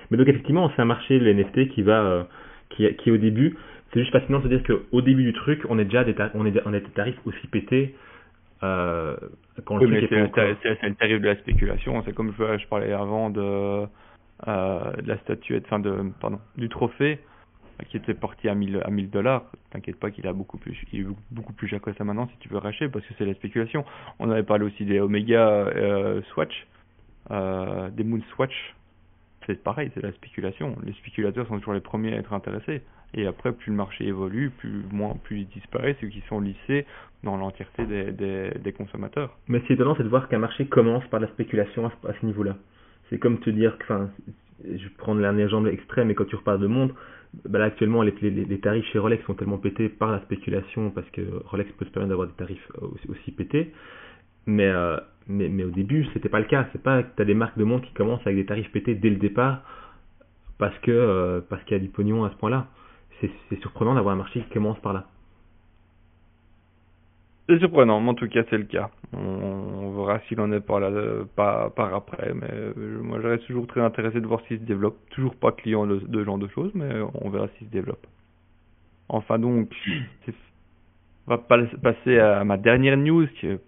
mais 0.10 0.18
donc 0.18 0.28
effectivement, 0.28 0.72
c'est 0.76 0.82
un 0.82 0.86
marché, 0.86 1.20
le 1.20 1.34
NFT, 1.34 1.70
qui 1.70 1.82
va, 1.82 2.02
euh, 2.04 2.24
qui, 2.70 2.88
qui 2.96 3.12
au 3.12 3.18
début. 3.18 3.58
C'est 3.94 4.02
juste 4.02 4.12
fascinant 4.12 4.40
de 4.40 4.44
se 4.44 4.48
dire 4.50 4.64
qu'au 4.64 5.02
début 5.02 5.24
du 5.24 5.34
truc, 5.34 5.64
on 5.70 5.80
est 5.80 5.86
déjà 5.86 6.04
des, 6.04 6.16
on 6.34 6.46
est, 6.46 6.62
on 6.66 6.74
est 6.74 6.82
des 6.82 6.92
tarifs 6.92 7.20
aussi 7.26 7.48
pétés. 7.48 7.96
Euh, 8.64 9.16
quand 9.66 9.78
le 9.78 9.88
oui, 9.88 10.08
c'est 10.10 10.16
le 10.16 10.95
tarif 10.95 11.22
de 11.22 11.28
la 11.28 11.36
spéculation. 11.38 12.01
C'est 12.05 12.14
comme 12.14 12.34
je, 12.38 12.58
je, 12.58 12.68
parlais 12.68 12.93
avant 12.93 13.30
de, 13.30 13.41
euh, 14.47 14.91
de 14.93 15.08
la 15.08 15.18
statuette, 15.20 15.64
enfin 15.66 15.80
de, 15.80 16.12
pardon, 16.20 16.39
du 16.58 16.70
trophée 16.70 17.20
qui 17.89 17.97
était 17.97 18.16
parti 18.16 18.49
à 18.49 18.55
1000 18.55 18.82
à 18.84 18.89
1000 18.89 19.10
dollars. 19.10 19.43
T'inquiète 19.72 19.99
pas 19.99 20.10
qu'il 20.10 20.26
a 20.28 20.34
beaucoup 20.34 20.58
plus, 20.58 20.76
il 20.91 21.01
est 21.01 21.05
beaucoup 21.32 21.53
plus 21.53 21.68
cher 21.68 21.80
que 21.80 21.93
ça 21.93 22.03
maintenant 22.03 22.28
si 22.28 22.38
tu 22.39 22.49
veux 22.49 22.58
racheter 22.58 22.89
parce 22.89 23.05
que 23.05 23.14
c'est 23.18 23.26
la 23.26 23.36
spéculation. 23.36 23.86
On 24.20 24.32
avait 24.32 24.43
parlé 24.43 24.66
aussi 24.66 24.84
des 24.84 24.99
Omega 24.99 25.47
euh, 25.47 26.22
Swatch, 26.34 26.68
euh, 27.30 27.89
des 27.91 28.03
Moon 28.03 28.22
Swatch 28.34 28.74
c'est 29.47 29.64
pareil, 29.64 29.89
c'est 29.93 30.03
la 30.03 30.12
spéculation. 30.12 30.76
Les 30.84 30.93
spéculateurs 30.93 31.47
sont 31.47 31.58
toujours 31.58 31.74
les 31.74 31.80
premiers 31.80 32.14
à 32.14 32.18
être 32.18 32.34
intéressés. 32.34 32.84
Et 33.14 33.26
après, 33.26 33.51
plus 33.51 33.72
le 33.72 33.78
marché 33.78 34.05
évolue, 34.05 34.49
plus 34.49 34.84
moins 34.91 35.16
plus 35.24 35.39
ils 35.39 35.47
disparaissent, 35.47 35.97
ceux 36.01 36.08
qui 36.08 36.22
sont 36.28 36.39
lissés 36.39 36.86
dans 37.24 37.38
l'entièreté 37.38 37.86
des, 37.86 38.51
des, 38.60 38.74
consommateurs. 38.74 39.38
Mais 39.47 39.62
c'est 39.68 39.74
étonnant, 39.74 39.95
c'est 39.95 40.03
de 40.03 40.10
voir 40.10 40.28
qu'un 40.28 40.39
marché 40.39 40.66
commence 40.66 41.05
par 41.08 41.20
la 41.20 41.28
spéculation 41.28 41.88
à, 41.88 42.14
ce 42.20 42.26
niveau-là. 42.26 42.58
C'est 43.10 43.18
comme 43.18 43.39
te 43.39 43.49
dire 43.49 43.76
enfin, 43.82 44.10
je 44.64 44.88
prends 44.97 45.16
légende 45.16 45.68
extrême, 45.68 46.12
et 46.12 46.16
quand 46.16 46.26
tu 46.26 46.36
reparles 46.36 46.60
de 46.60 46.68
montre, 46.68 46.95
bah 47.45 47.60
là, 47.60 47.66
actuellement, 47.66 48.01
les, 48.03 48.12
tarifs 48.60 48.86
chez 48.86 48.99
Rolex 48.99 49.24
sont 49.26 49.34
tellement 49.34 49.58
pétés 49.58 49.89
par 49.89 50.12
la 50.12 50.22
spéculation, 50.22 50.91
parce 50.91 51.10
que 51.12 51.22
Rolex 51.45 51.72
peut 51.74 51.86
se 51.86 51.91
permettre 51.91 52.10
d'avoir 52.10 52.28
des 52.28 52.34
tarifs 52.34 52.72
aussi, 53.08 53.32
pétés. 53.32 53.72
Mais 54.45 54.68
euh, 54.68 54.97
mais, 55.28 55.49
mais 55.49 55.64
au 55.64 55.70
début, 55.70 56.05
c'était 56.14 56.30
pas 56.30 56.39
le 56.39 56.45
cas. 56.45 56.68
C'est 56.72 56.82
pas 56.82 57.03
que 57.03 57.16
tu 57.16 57.22
as 57.22 57.26
des 57.26 57.34
marques 57.34 57.58
de 57.58 57.64
montres 57.64 57.86
qui 57.86 57.93
commencent 57.93 58.26
avec 58.26 58.38
des 58.38 58.45
tarifs 58.45 58.72
pétés 58.72 58.95
dès 58.95 59.10
le 59.10 59.18
départ 59.18 59.62
parce 60.58 60.76
euh, 60.88 61.41
parce 61.49 61.64
qu'il 61.64 61.74
y 61.74 61.80
a 61.80 61.84
du 61.84 61.89
pognon 61.89 62.24
à 62.24 62.30
ce 62.30 62.36
point-là. 62.36 62.68
C'est 63.22 63.59
surprenant 63.61 63.95
d'avoir 63.95 64.13
un 64.13 64.18
marché 64.18 64.41
qui 64.41 64.49
commence 64.49 64.80
par 64.80 64.93
là. 64.93 65.07
C'est 67.49 67.59
surprenant, 67.59 68.01
mais 68.01 68.09
en 68.09 68.13
tout 68.13 68.28
cas 68.28 68.43
c'est 68.49 68.57
le 68.57 68.65
cas. 68.65 68.89
On, 69.13 69.91
verra 69.91 70.20
s'il 70.28 70.39
en 70.41 70.51
est 70.51 70.59
par 70.59 70.80
là, 70.80 70.91
par, 71.36 71.93
après, 71.93 72.34
mais 72.34 72.49
euh, 72.51 73.01
moi 73.01 73.20
je 73.22 73.38
toujours 73.47 73.68
très 73.68 73.82
intéressé 73.82 74.20
de 74.20 74.28
voir 74.28 74.41
s'il 74.47 74.59
se 74.59 74.63
développe. 74.63 74.97
Toujours 75.11 75.36
pas 75.36 75.53
client 75.53 75.88
de, 75.88 75.99
ce 75.99 76.24
genre 76.24 76.38
de 76.38 76.47
choses, 76.49 76.72
mais 76.76 77.01
on 77.13 77.30
verra 77.30 77.47
s'il 77.57 77.68
se 77.68 77.72
développe. 77.72 78.05
Enfin 79.09 79.39
donc, 79.39 79.74
on 81.28 81.36
va 81.36 81.38
passer 81.38 82.20
à 82.20 82.43
ma 82.43 82.57
dernière 82.57 82.97
news 82.97 83.28
qui 83.39 83.47
est 83.47 83.59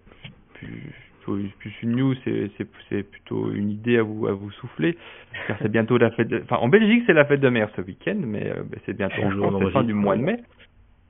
plus 1.58 1.72
une 1.82 1.96
news, 1.96 2.14
c'est 2.24 3.02
plutôt 3.02 3.50
une 3.52 3.70
idée 3.70 3.98
à 3.98 4.02
vous 4.02 4.26
à 4.26 4.32
vous 4.32 4.50
souffler, 4.52 4.96
car 5.46 5.56
c'est 5.60 5.70
bientôt 5.70 5.98
la 5.98 6.10
fête. 6.10 6.28
De... 6.28 6.40
Enfin, 6.42 6.56
en 6.56 6.68
Belgique, 6.68 7.04
c'est 7.06 7.12
la 7.12 7.24
fête 7.24 7.40
de 7.40 7.48
mer 7.48 7.68
ce 7.76 7.82
week-end, 7.82 8.18
mais 8.18 8.46
euh, 8.50 8.62
ben, 8.64 8.80
c'est 8.86 8.96
bientôt 8.96 9.22
en, 9.22 9.70
fin 9.70 9.84
du 9.84 9.94
mois 9.94 10.16
de 10.16 10.22
mai. 10.22 10.40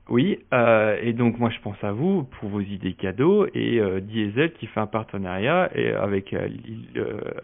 Oui, 0.09 0.39
euh, 0.53 0.97
et 1.01 1.13
donc 1.13 1.39
moi 1.39 1.49
je 1.49 1.59
pense 1.61 1.81
à 1.83 1.91
vous 1.91 2.23
pour 2.23 2.49
vos 2.49 2.59
idées 2.59 2.93
cadeaux 2.93 3.47
et 3.53 3.79
euh, 3.79 4.01
Diesel 4.01 4.51
qui 4.53 4.67
fait 4.67 4.79
un 4.79 4.87
partenariat 4.87 5.69
et 5.73 5.91
avec 5.93 6.35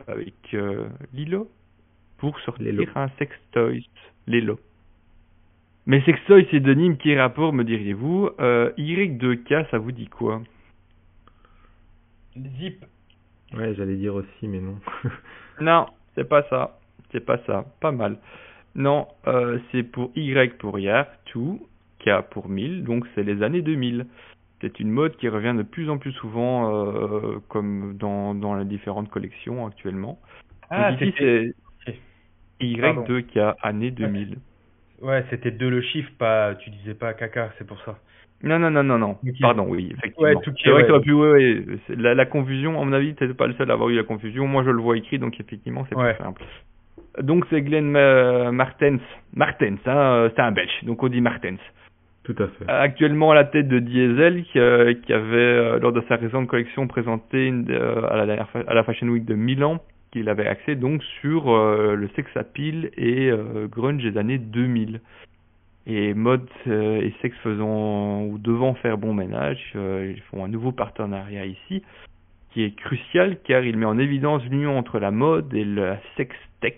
avec 0.07 0.55
Lilo 1.13 1.47
pour 2.17 2.37
sortir 2.41 2.73
un 2.95 3.07
sextoy, 3.19 3.87
Lilo. 4.25 4.59
Mais 5.85 6.01
sextoy 6.01 6.47
c'est 6.51 6.59
Denim 6.59 6.95
qui 6.95 7.15
rapport 7.15 7.53
me 7.53 7.63
diriez-vous 7.63 8.31
Y2K 8.37 9.69
ça 9.69 9.77
vous 9.77 9.93
dit 9.93 10.07
quoi? 10.07 10.41
Zip. 12.59 12.85
Ouais, 13.53 13.73
j'allais 13.75 13.95
dire 13.95 14.15
aussi 14.15 14.47
mais 14.47 14.59
non. 14.59 14.79
non, 15.61 15.87
c'est 16.15 16.27
pas 16.27 16.43
ça. 16.49 16.79
C'est 17.11 17.25
pas 17.25 17.39
ça. 17.45 17.65
Pas 17.79 17.91
mal. 17.91 18.17
Non, 18.75 19.07
c'est 19.71 19.83
pour 19.83 20.11
Y 20.15 20.57
pour 20.57 20.77
hier, 20.77 21.07
tout 21.25 21.67
pour 22.29 22.49
1000, 22.49 22.83
donc 22.83 23.05
c'est 23.15 23.23
les 23.23 23.43
années 23.43 23.61
2000. 23.61 24.05
C'est 24.61 24.79
une 24.79 24.89
mode 24.89 25.15
qui 25.17 25.29
revient 25.29 25.53
de 25.55 25.63
plus 25.63 25.89
en 25.89 25.97
plus 25.97 26.13
souvent, 26.13 26.73
euh, 26.73 27.37
comme 27.47 27.95
dans, 27.97 28.33
dans 28.33 28.55
les 28.55 28.65
différentes 28.65 29.09
collections 29.09 29.67
actuellement. 29.67 30.19
Ah, 30.69 30.91
ici 30.91 31.13
c'est 31.17 31.53
Y2K, 32.59 33.55
année 33.61 33.91
2000. 33.91 34.37
Ouais, 35.01 35.23
c'était 35.29 35.51
deux 35.51 35.69
le 35.69 35.81
chiffre, 35.81 36.11
pas, 36.17 36.55
tu 36.55 36.71
disais 36.71 36.95
pas 36.95 37.13
caca, 37.13 37.51
c'est 37.57 37.67
pour 37.67 37.79
ça. 37.83 37.99
Non, 38.43 38.59
non, 38.59 38.69
non, 38.69 38.83
non, 38.83 38.99
non. 38.99 39.17
Pardon, 39.41 39.65
oui, 39.67 39.93
effectivement. 39.97 40.41
c'est 40.63 40.69
vrai 40.69 40.85
que 40.85 41.11
ouais, 41.11 41.65
la, 41.89 42.13
la, 42.13 42.25
confusion, 42.25 42.79
à 42.79 42.85
mon 42.85 42.93
avis, 42.93 43.15
t'es 43.15 43.27
pas 43.29 43.47
le 43.47 43.53
seul 43.53 43.69
à 43.71 43.73
avoir 43.73 43.89
eu 43.89 43.95
la 43.95 44.03
confusion. 44.03 44.47
Moi, 44.47 44.63
je 44.63 44.69
le 44.69 44.81
vois 44.81 44.97
écrit, 44.97 45.17
donc 45.17 45.39
effectivement, 45.39 45.85
c'est 45.89 45.95
plus 45.95 46.23
simple. 46.23 46.43
Donc, 47.21 47.45
c'est 47.49 47.61
Glenn 47.61 47.95
euh, 47.95 48.51
Martens. 48.51 48.99
Martens, 49.33 49.79
hein, 49.87 49.97
euh, 49.97 50.29
c'est 50.35 50.41
un 50.41 50.51
belge, 50.51 50.83
donc 50.83 51.01
on 51.01 51.07
dit 51.07 51.21
Martens. 51.21 51.57
Tout 52.23 52.35
à 52.37 52.47
fait. 52.47 52.65
Actuellement 52.67 53.31
à 53.31 53.35
la 53.35 53.45
tête 53.45 53.67
de 53.67 53.79
Diesel, 53.79 54.43
qui, 54.43 54.59
euh, 54.59 54.93
qui 54.93 55.13
avait, 55.13 55.37
euh, 55.37 55.79
lors 55.79 55.93
de 55.93 56.03
sa 56.07 56.17
récente 56.17 56.47
collection, 56.47 56.85
présenté 56.87 57.51
à, 58.09 58.25
la, 58.25 58.45
à 58.67 58.73
la 58.73 58.83
Fashion 58.83 59.07
Week 59.07 59.25
de 59.25 59.33
Milan, 59.33 59.79
qu'il 60.11 60.29
avait 60.29 60.47
axé 60.47 60.75
donc 60.75 61.03
sur 61.21 61.53
le 61.53 62.09
sex 62.15 62.29
appeal 62.35 62.91
et 62.97 63.29
grunge 63.69 64.03
des 64.03 64.17
années 64.17 64.37
2000. 64.37 65.01
Et 65.89 66.13
mode 66.13 66.47
et 66.65 67.13
sexe 67.21 67.37
faisant 67.37 68.23
ou 68.23 68.37
devant 68.37 68.73
faire 68.75 68.97
bon 68.97 69.13
ménage, 69.13 69.71
ils 69.73 70.21
font 70.29 70.43
un 70.43 70.49
nouveau 70.49 70.73
partenariat 70.73 71.45
ici, 71.45 71.81
qui 72.51 72.63
est 72.63 72.75
crucial 72.75 73.37
car 73.45 73.63
il 73.63 73.77
met 73.77 73.85
en 73.85 73.97
évidence 73.97 74.43
l'union 74.43 74.77
entre 74.77 74.99
la 74.99 75.11
mode 75.11 75.53
et 75.53 75.63
la 75.63 75.97
sex 76.17 76.35
tech 76.59 76.75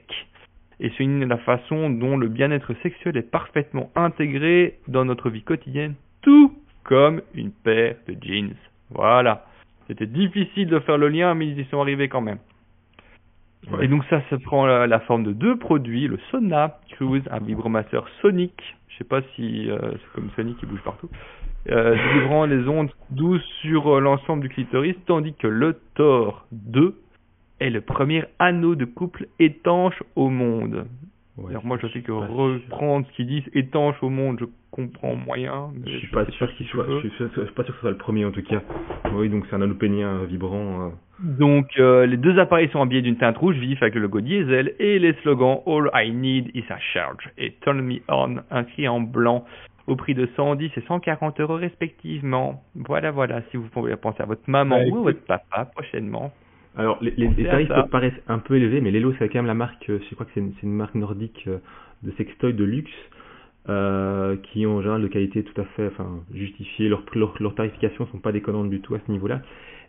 et 0.80 0.92
c'est 0.98 1.06
la 1.06 1.38
façon 1.38 1.90
dont 1.90 2.16
le 2.18 2.30
bien-être 2.30 2.74
sexuel 2.82 3.18
est 3.18 3.30
parfaitement 3.30 3.92
intégré 3.96 4.78
dans 4.88 5.04
notre 5.04 5.30
vie 5.30 5.42
quotidienne, 5.42 5.96
tout 6.22 6.54
comme 6.84 7.22
une 7.36 7.52
paire 7.52 7.96
de 8.08 8.16
jeans. 8.22 8.56
Voilà. 8.90 9.46
C'était 9.88 10.08
difficile 10.08 10.68
de 10.68 10.80
faire 10.80 10.98
le 10.98 11.10
lien, 11.10 11.34
mais 11.36 11.48
ils 11.48 11.60
y 11.60 11.66
sont 11.66 11.82
arrivés 11.82 12.08
quand 12.08 12.22
même. 12.22 12.40
Et 13.82 13.88
donc 13.88 14.04
ça, 14.10 14.22
ça 14.30 14.38
prend 14.38 14.66
la, 14.66 15.00
forme 15.02 15.24
de 15.24 15.34
deux 15.34 15.58
produits, 15.58 16.08
le 16.08 16.18
Sona 16.32 16.80
Cruise, 16.92 17.24
un 17.30 17.40
vibromasseur 17.40 18.08
sonique, 18.22 18.76
je 18.88 18.98
sais 18.98 19.04
pas 19.04 19.22
si 19.36 19.70
euh, 19.70 19.78
c'est 19.92 20.14
comme 20.14 20.30
Sonic 20.36 20.58
qui 20.58 20.66
bouge 20.66 20.82
partout, 20.84 21.10
euh, 21.70 21.96
livrant 22.14 22.46
les 22.46 22.68
ondes 22.68 22.90
douces 23.10 23.46
sur 23.62 23.96
euh, 23.96 24.00
l'ensemble 24.00 24.44
du 24.44 24.50
clitoris, 24.50 24.96
tandis 25.06 25.34
que 25.34 25.48
le 25.48 25.80
Thor 25.96 26.46
2 26.52 26.96
est 27.60 27.70
le 27.70 27.82
premier 27.82 28.24
anneau 28.40 28.76
de 28.76 28.86
couple 28.86 29.28
étanche 29.40 30.02
au 30.16 30.30
monde. 30.30 30.86
Alors 31.50 31.66
moi 31.66 31.78
je 31.82 31.88
sais 31.88 32.02
que 32.02 32.12
reprendre 32.12 33.08
ce 33.08 33.14
qu'ils 33.14 33.28
disent 33.28 33.50
étanche 33.54 33.96
au 34.02 34.10
monde, 34.10 34.38
je 34.42 34.46
comprends 34.72 35.16
moyen. 35.16 35.72
je 35.86 35.98
suis 35.98 36.08
pas 36.08 36.26
sûr 36.32 36.54
qu'il 36.56 36.68
soit, 36.68 36.86
je 37.02 37.08
suis, 37.08 37.26
pas 37.28 37.64
sûr 37.64 37.74
que 37.74 37.74
ce 37.74 37.80
soit 37.80 37.92
le 37.92 37.98
premier 37.98 38.26
en 38.26 38.32
tout 38.32 38.42
cas. 38.44 38.62
Oui 39.14 39.30
donc 39.30 39.46
c'est 39.50 39.56
un 39.56 39.62
anneau 39.62 39.76
pénien 39.76 40.26
vibrant. 40.26 40.92
Donc 41.22 41.68
euh, 41.78 42.06
les 42.06 42.18
deux 42.18 42.40
appareils 42.40 42.70
sont 42.70 42.82
habillés 42.82 43.02
d'une 43.02 43.18
teinte 43.18 43.38
rouge 43.38 43.58
vif 43.58 43.82
avec 43.82 43.96
le 43.96 44.02
logo 44.02 44.22
diesel 44.22 44.74
et 44.80 45.00
les 45.00 45.14
slogans 45.22 45.62
All 45.66 45.90
I 45.94 46.12
need 46.12 46.52
is 46.54 46.64
a 46.70 46.80
charge 46.94 47.30
et 47.38 47.54
Turn 47.62 47.82
me 47.82 47.98
on 48.08 48.38
inscrit 48.52 48.88
en 48.88 49.02
blanc 49.02 49.44
au 49.88 49.96
prix 49.96 50.14
de 50.14 50.30
110 50.36 50.72
et 50.78 50.82
140 50.88 51.40
euros 51.42 51.56
respectivement. 51.56 52.64
Voilà 52.76 53.12
voilà 53.12 53.42
si 53.52 53.58
vous 53.58 53.68
pouvez 53.68 53.96
penser 53.98 54.22
à 54.22 54.26
votre 54.26 54.48
maman 54.48 54.78
bah, 54.78 54.90
ou 54.90 54.98
à 55.00 55.02
votre 55.02 55.26
papa 55.26 55.66
prochainement. 55.66 56.32
Alors, 56.78 56.98
les, 57.02 57.12
les, 57.12 57.44
tarifs 57.44 57.72
paraissent 57.92 58.22
un 58.28 58.40
peu 58.40 58.56
élevés, 58.56 58.80
mais 58.80 58.92
Lelo, 58.92 59.14
c'est 59.18 59.28
quand 59.28 59.40
même 59.40 59.48
la 59.48 59.56
marque, 59.56 59.90
euh, 59.90 60.00
je 60.08 60.14
crois 60.14 60.26
que 60.26 60.32
c'est 60.34 60.40
une, 60.40 60.54
une, 60.62 60.72
marque 60.72 60.96
nordique 60.96 61.44
euh, 61.48 61.58
de 62.04 62.12
sextoy 62.12 62.54
de 62.54 62.64
luxe, 62.64 62.92
euh, 63.68 64.38
qui 64.44 64.66
ont 64.66 64.78
en 64.78 64.82
général 64.82 65.02
de 65.02 65.08
qualité 65.08 65.44
tout 65.44 65.60
à 65.60 65.66
fait 65.66 65.88
enfin, 65.88 66.24
justifiée. 66.34 66.88
Leurs 66.88 67.04
leur, 67.14 67.36
leur 67.42 67.56
tarifications 67.56 68.08
sont 68.08 68.20
pas 68.20 68.32
déconnantes 68.32 68.70
du 68.70 68.82
tout 68.82 68.96
à 68.96 69.00
ce 69.06 69.12
niveau-là. 69.12 69.42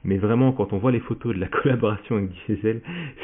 Mais 0.05 0.19
vraiment, 0.19 0.53
quand 0.53 0.73
on 0.73 0.79
voit 0.79 0.93
les 0.93 1.01
photos 1.01 1.35
de 1.35 1.41
la 1.41 1.47
collaboration 1.63 2.17
avec 2.17 2.31
Diesel, 2.47 2.81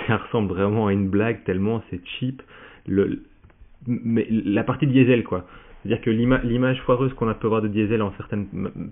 ça 0.07 0.19
ressemble 0.19 0.49
vraiment 0.49 0.89
à 0.89 0.93
une 0.93 1.09
blague, 1.09 1.45
tellement 1.45 1.83
c'est 1.91 2.01
cheap. 2.19 2.43
Mais 3.87 4.27
la 4.31 4.65
partie 4.65 4.87
Diesel, 4.87 5.25
quoi. 5.25 5.47
C'est-à-dire 5.83 6.03
que 6.03 6.11
l'image 6.11 6.81
foireuse 6.83 7.13
qu'on 7.15 7.29
a 7.29 7.35
pu 7.35 7.47
voir 7.47 7.63
de 7.63 7.69
Diesel 7.69 8.03
en 8.03 8.13
certaines, 8.17 8.49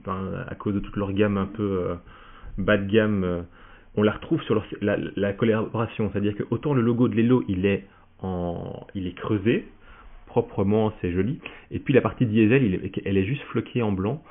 à 0.07 0.55
cause 0.55 0.75
de 0.75 0.81
toute 0.81 0.97
leur 0.97 1.13
gamme 1.13 1.37
un 1.37 1.47
peu 1.47 1.63
euh, 1.63 1.95
bas 2.57 2.77
de 2.77 2.87
gamme, 2.87 3.45
on 3.97 4.03
la 4.03 4.13
retrouve 4.13 4.43
sur 4.43 4.63
la, 4.81 5.33
collaboration. 5.33 6.11
C'est-à-dire 6.13 6.37
que 6.37 6.45
autant 6.51 6.75
le 6.75 6.83
logo 6.83 7.09
de 7.09 7.17
Lelo, 7.17 7.45
il 7.49 7.67
est, 7.67 7.85
en, 8.21 8.87
il 8.95 9.07
est 9.07 9.15
creusé, 9.15 9.67
proprement, 10.27 10.93
c'est 11.01 11.13
joli. 11.13 11.39
Et 11.71 11.79
puis 11.79 11.95
la 11.95 12.01
partie 12.01 12.27
diesel, 12.27 12.91
elle 13.05 13.17
est 13.17 13.25
juste 13.25 13.43
floquée 13.45 13.83
en 13.83 13.93
blanc. 13.93 14.23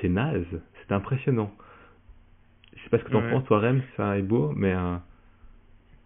C'est 0.00 0.08
naze, 0.08 0.44
c'est 0.80 0.92
impressionnant. 0.94 1.52
Je 2.86 2.90
sais 2.90 2.98
pas 2.98 2.98
ce 2.98 3.04
que 3.04 3.10
tu 3.10 3.16
en 3.16 3.28
penses, 3.30 3.44
toi, 3.46 3.58
Rem, 3.58 3.82
ça 3.96 4.16
est 4.16 4.22
beau, 4.22 4.52
mais. 4.54 4.72
Euh, 4.72 4.96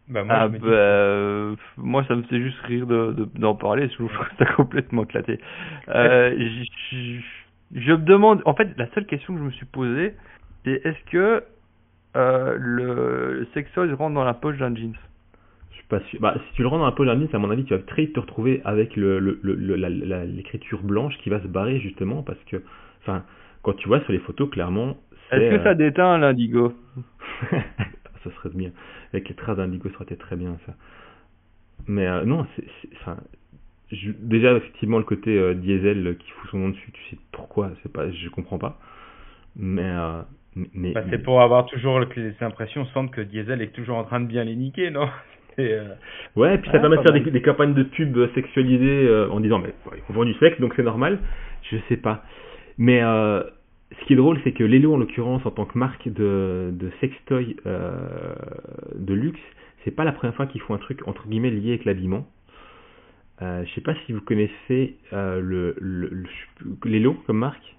bah, 0.09 0.25
moi, 0.25 0.35
ah, 0.35 0.49
bah, 0.49 0.59
euh, 0.65 1.55
moi, 1.77 2.05
ça 2.09 2.17
me 2.17 2.23
fait 2.23 2.41
juste 2.41 2.59
rire 2.63 2.87
d'en 2.87 3.13
de, 3.13 3.29
d'en 3.37 3.55
parler, 3.55 3.87
je 3.91 3.95
trouve 3.97 4.11
ça 4.39 4.47
complètement 4.57 5.05
éclaté. 5.05 5.39
Euh, 5.89 6.35
je, 6.39 7.21
je 7.75 7.93
me 7.93 7.99
demande, 7.99 8.41
en 8.47 8.55
fait, 8.55 8.71
la 8.79 8.89
seule 8.93 9.05
question 9.05 9.35
que 9.35 9.41
je 9.41 9.45
me 9.45 9.51
suis 9.51 9.67
posée, 9.67 10.15
c'est 10.65 10.81
est-ce 10.87 11.11
que 11.11 11.45
euh, 12.17 12.57
le, 12.59 13.47
le 13.55 13.95
rentre 13.95 14.15
dans 14.15 14.25
la 14.25 14.35
poche 14.35 14.57
d'un 14.57 14.75
jeans? 14.75 14.97
Je 15.73 15.77
suis 15.77 15.87
pas 15.87 16.01
sûr. 16.09 16.19
Bah, 16.19 16.35
si 16.49 16.55
tu 16.55 16.63
le 16.63 16.69
rentres 16.69 16.81
dans 16.81 16.87
la 16.87 16.93
poche 16.93 17.09
d'un 17.09 17.21
jeans, 17.21 17.29
à 17.35 17.39
mon 17.39 17.51
avis, 17.51 17.65
tu 17.65 17.75
vas 17.75 17.83
très 17.83 18.07
vite 18.07 18.15
te 18.15 18.21
retrouver 18.21 18.63
avec 18.65 18.97
l'écriture 18.97 20.83
blanche 20.83 21.15
qui 21.19 21.29
va 21.29 21.43
se 21.43 21.47
barrer 21.47 21.79
justement 21.81 22.23
parce 22.23 22.43
que, 22.45 22.63
enfin, 23.03 23.23
quand 23.63 23.75
tu 23.75 23.87
vois 23.87 24.01
sur 24.01 24.13
les 24.13 24.21
photos, 24.21 24.49
clairement. 24.49 24.97
Est-ce 25.33 25.57
que 25.57 25.63
ça 25.63 25.71
euh, 25.71 25.75
déteint 25.75 26.19
l'indigo 26.19 26.73
Ça 27.51 28.31
serait 28.37 28.51
bien. 28.55 28.71
Avec 29.13 29.29
les 29.29 29.35
traces 29.35 29.57
d'indigo, 29.57 29.89
ça 29.91 29.97
aurait 29.97 30.05
été 30.05 30.17
très 30.17 30.37
bien 30.37 30.57
ça. 30.67 30.75
Mais 31.87 32.07
euh, 32.07 32.25
non, 32.25 32.47
c'est, 32.55 32.65
enfin, 33.01 33.17
déjà 34.21 34.53
effectivement 34.53 34.99
le 34.99 35.05
côté 35.05 35.55
diesel 35.55 36.17
qui 36.19 36.31
fout 36.31 36.51
son 36.51 36.59
nom 36.59 36.69
dessus, 36.69 36.93
tu 36.93 37.03
sais 37.11 37.19
pourquoi, 37.33 37.71
c'est 37.83 37.93
pas, 37.93 38.11
je 38.11 38.29
comprends 38.29 38.59
pas. 38.59 38.79
Mais 39.57 39.95
mais, 40.57 40.93
bah, 40.93 41.03
c'est 41.11 41.23
pour 41.23 41.41
avoir 41.43 41.67
toujours 41.67 42.01
les 42.01 42.35
impressions, 42.41 42.85
sentent 42.87 43.13
que 43.13 43.21
Diesel 43.21 43.63
est 43.63 43.73
toujours 43.73 43.97
en 43.97 44.05
train 44.05 44.21
de 44.21 44.27
bien 44.27 44.45
les 44.45 44.57
niquer, 44.57 44.91
non 44.91 45.09
euh... 45.59 45.95
Ouais, 46.37 46.57
et 46.57 46.59
puis 46.59 46.71
ça 46.71 46.81
permet 46.81 46.97
de 46.97 47.03
faire 47.03 47.13
des, 47.13 47.43
campagnes 47.43 47.75
de 47.75 47.85
pub 47.85 48.19
sexualisées 48.35 49.07
euh, 49.07 49.31
en 49.31 49.41
disant 49.41 49.59
mais 49.59 49.73
ils 50.09 50.15
vend 50.15 50.25
du 50.25 50.35
sexe 50.35 50.61
donc 50.61 50.73
c'est 50.75 50.83
normal. 50.83 51.19
Je 51.71 51.77
sais 51.89 51.97
pas. 51.97 52.25
Mais 52.79 53.01
euh, 53.03 53.43
ce 53.99 54.05
qui 54.07 54.13
est 54.13 54.17
drôle, 54.17 54.39
c'est 54.45 54.53
que 54.53 54.65
Lelo 54.65 54.95
en 54.95 54.97
l'occurrence 54.99 55.45
en 55.47 55.51
tant 55.51 55.65
que 55.65 55.77
marque 55.79 56.09
de, 56.09 56.71
de 56.73 56.91
sextoy 57.01 57.57
euh, 57.67 58.35
de 58.95 59.15
luxe, 59.15 59.41
c'est 59.85 59.91
pas 59.91 60.05
la 60.05 60.13
première 60.13 60.35
fois 60.35 60.47
qu'ils 60.47 60.61
font 60.61 60.75
un 60.75 60.79
truc 60.79 61.07
entre 61.09 61.27
guillemets 61.27 61.51
lié 61.51 61.71
avec 61.71 61.85
l'habillement. 61.85 62.27
Euh, 63.43 63.65
je 63.65 63.75
sais 63.75 63.81
pas 63.81 63.95
si 64.07 64.13
vous 64.13 64.21
connaissez 64.21 64.97
euh, 65.13 65.41
le, 65.41 65.75
le, 65.81 66.09
le, 66.09 66.91
Lelo 66.91 67.15
comme 67.27 67.39
marque? 67.39 67.77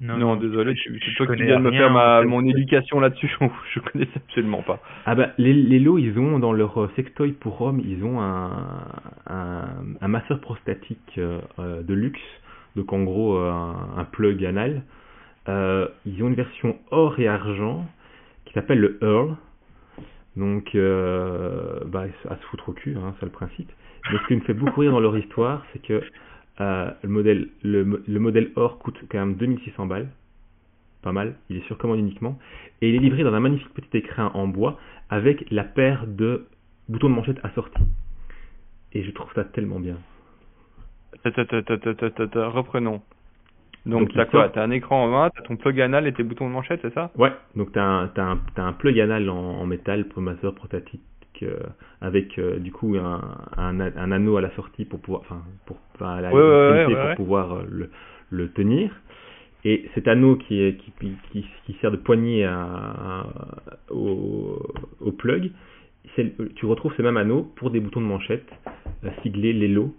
Non, 0.00 0.36
désolé, 0.36 0.74
c'est 0.84 1.14
toi 1.16 1.26
qui 1.26 1.42
viens 1.42 1.58
de 1.58 1.64
me 1.64 1.72
faire 1.72 1.90
ma, 1.90 2.22
mon 2.22 2.46
éducation 2.46 3.00
là-dessus, 3.00 3.28
je 3.74 3.80
connaissais 3.80 4.16
absolument 4.16 4.62
pas. 4.62 4.80
Ah 5.06 5.16
bah, 5.16 5.30
les, 5.38 5.52
les 5.52 5.80
lots, 5.80 5.98
ils 5.98 6.16
ont, 6.18 6.38
dans 6.38 6.52
leur 6.52 6.80
euh, 6.80 6.90
sextoy 6.94 7.32
pour 7.32 7.60
hommes, 7.60 7.82
ils 7.84 8.04
ont 8.04 8.20
un, 8.20 8.52
un, 9.26 9.64
un 10.00 10.08
masseur 10.08 10.40
prostatique 10.40 11.14
euh, 11.18 11.40
euh, 11.58 11.82
de 11.82 11.94
luxe, 11.94 12.20
donc 12.76 12.92
en 12.92 13.02
gros 13.02 13.38
un, 13.38 13.74
un 13.96 14.04
plug 14.04 14.44
anal. 14.44 14.82
Euh, 15.48 15.88
ils 16.04 16.22
ont 16.22 16.28
une 16.28 16.34
version 16.34 16.78
or 16.90 17.18
et 17.18 17.26
argent 17.26 17.86
qui 18.44 18.54
s'appelle 18.54 18.80
le 18.80 18.98
Earl. 19.02 19.36
Donc, 20.36 20.74
euh, 20.74 21.80
bah, 21.86 22.04
à 22.28 22.36
se 22.36 22.42
foutre 22.46 22.68
au 22.68 22.72
cul, 22.72 22.96
hein, 22.96 23.14
c'est 23.18 23.26
le 23.26 23.32
principe. 23.32 23.70
Mais 24.10 24.18
ce 24.18 24.26
qui 24.28 24.36
me 24.36 24.40
fait 24.40 24.54
beaucoup 24.54 24.80
rire 24.80 24.92
dans 24.92 25.00
leur 25.00 25.16
histoire, 25.16 25.64
c'est 25.72 25.82
que 25.82 26.02
euh, 26.60 26.90
le, 27.02 27.08
modèle, 27.08 27.48
le, 27.62 27.84
modèle 28.18 28.52
or 28.56 28.78
coûte 28.78 28.98
quand 29.10 29.18
même 29.18 29.34
2600 29.34 29.86
balles. 29.86 30.08
Pas 31.02 31.12
mal. 31.12 31.36
Il 31.48 31.56
est 31.56 31.66
sur 31.66 31.78
commande 31.78 31.98
uniquement. 31.98 32.38
Et 32.80 32.88
il 32.88 32.94
est 32.94 32.98
livré 32.98 33.22
dans 33.22 33.32
un 33.32 33.40
magnifique 33.40 33.72
petit 33.74 33.98
écrin 33.98 34.30
en 34.34 34.48
bois 34.48 34.78
avec 35.10 35.50
la 35.50 35.64
paire 35.64 36.06
de 36.06 36.46
boutons 36.88 37.08
de 37.08 37.14
manchette 37.14 37.38
assortis. 37.44 37.82
Et 38.92 39.02
je 39.04 39.10
trouve 39.12 39.32
ça 39.34 39.44
tellement 39.44 39.80
bien. 39.80 39.96
Reprenons. 41.24 43.02
Donc, 43.88 44.10
tu 44.10 44.20
as 44.20 44.62
un 44.62 44.70
écran 44.70 45.04
en 45.04 45.08
main, 45.08 45.30
tu 45.30 45.40
as 45.40 45.44
ton 45.44 45.56
plug 45.56 45.80
anal 45.80 46.06
et 46.06 46.12
tes 46.12 46.22
boutons 46.22 46.46
de 46.46 46.52
manchette, 46.52 46.80
c'est 46.82 46.92
ça? 46.92 47.10
Ouais, 47.16 47.32
donc 47.56 47.72
tu 47.72 47.78
as, 47.78 48.10
un, 48.16 48.38
un 48.56 48.72
plug 48.74 49.00
anal 49.00 49.30
en, 49.30 49.64
métal 49.66 50.04
pour 50.08 50.22
masseur 50.22 50.54
euh, 51.42 51.56
avec 52.00 52.38
euh, 52.38 52.58
du 52.58 52.72
coup 52.72 52.96
un, 52.96 53.20
un, 53.56 53.80
un, 53.80 54.12
anneau 54.12 54.36
à 54.36 54.40
la 54.40 54.50
sortie 54.50 54.84
pour 54.84 55.00
pouvoir, 55.00 55.22
enfin, 55.22 55.42
pour, 55.66 55.78
enfin, 55.94 56.20
la 56.20 56.30
pour 56.30 57.14
pouvoir 57.16 57.52
euh, 57.52 57.62
le, 57.68 57.90
le, 58.30 58.50
tenir. 58.50 58.90
Et 59.64 59.88
cet 59.94 60.08
anneau 60.08 60.36
qui, 60.36 60.60
est, 60.60 60.76
qui, 60.76 60.92
qui, 61.32 61.46
qui 61.64 61.72
sert 61.80 61.90
de 61.90 61.96
poignée 61.96 62.44
à, 62.44 63.26
au, 63.90 64.60
au, 65.00 65.12
plug, 65.12 65.50
tu 66.56 66.66
retrouves 66.66 66.92
ce 66.96 67.02
même 67.02 67.16
anneau 67.16 67.50
pour 67.56 67.70
des 67.70 67.80
boutons 67.80 68.00
de 68.00 68.06
manchette 68.06 68.48
siglés 69.22 69.52
Lelo 69.52 69.94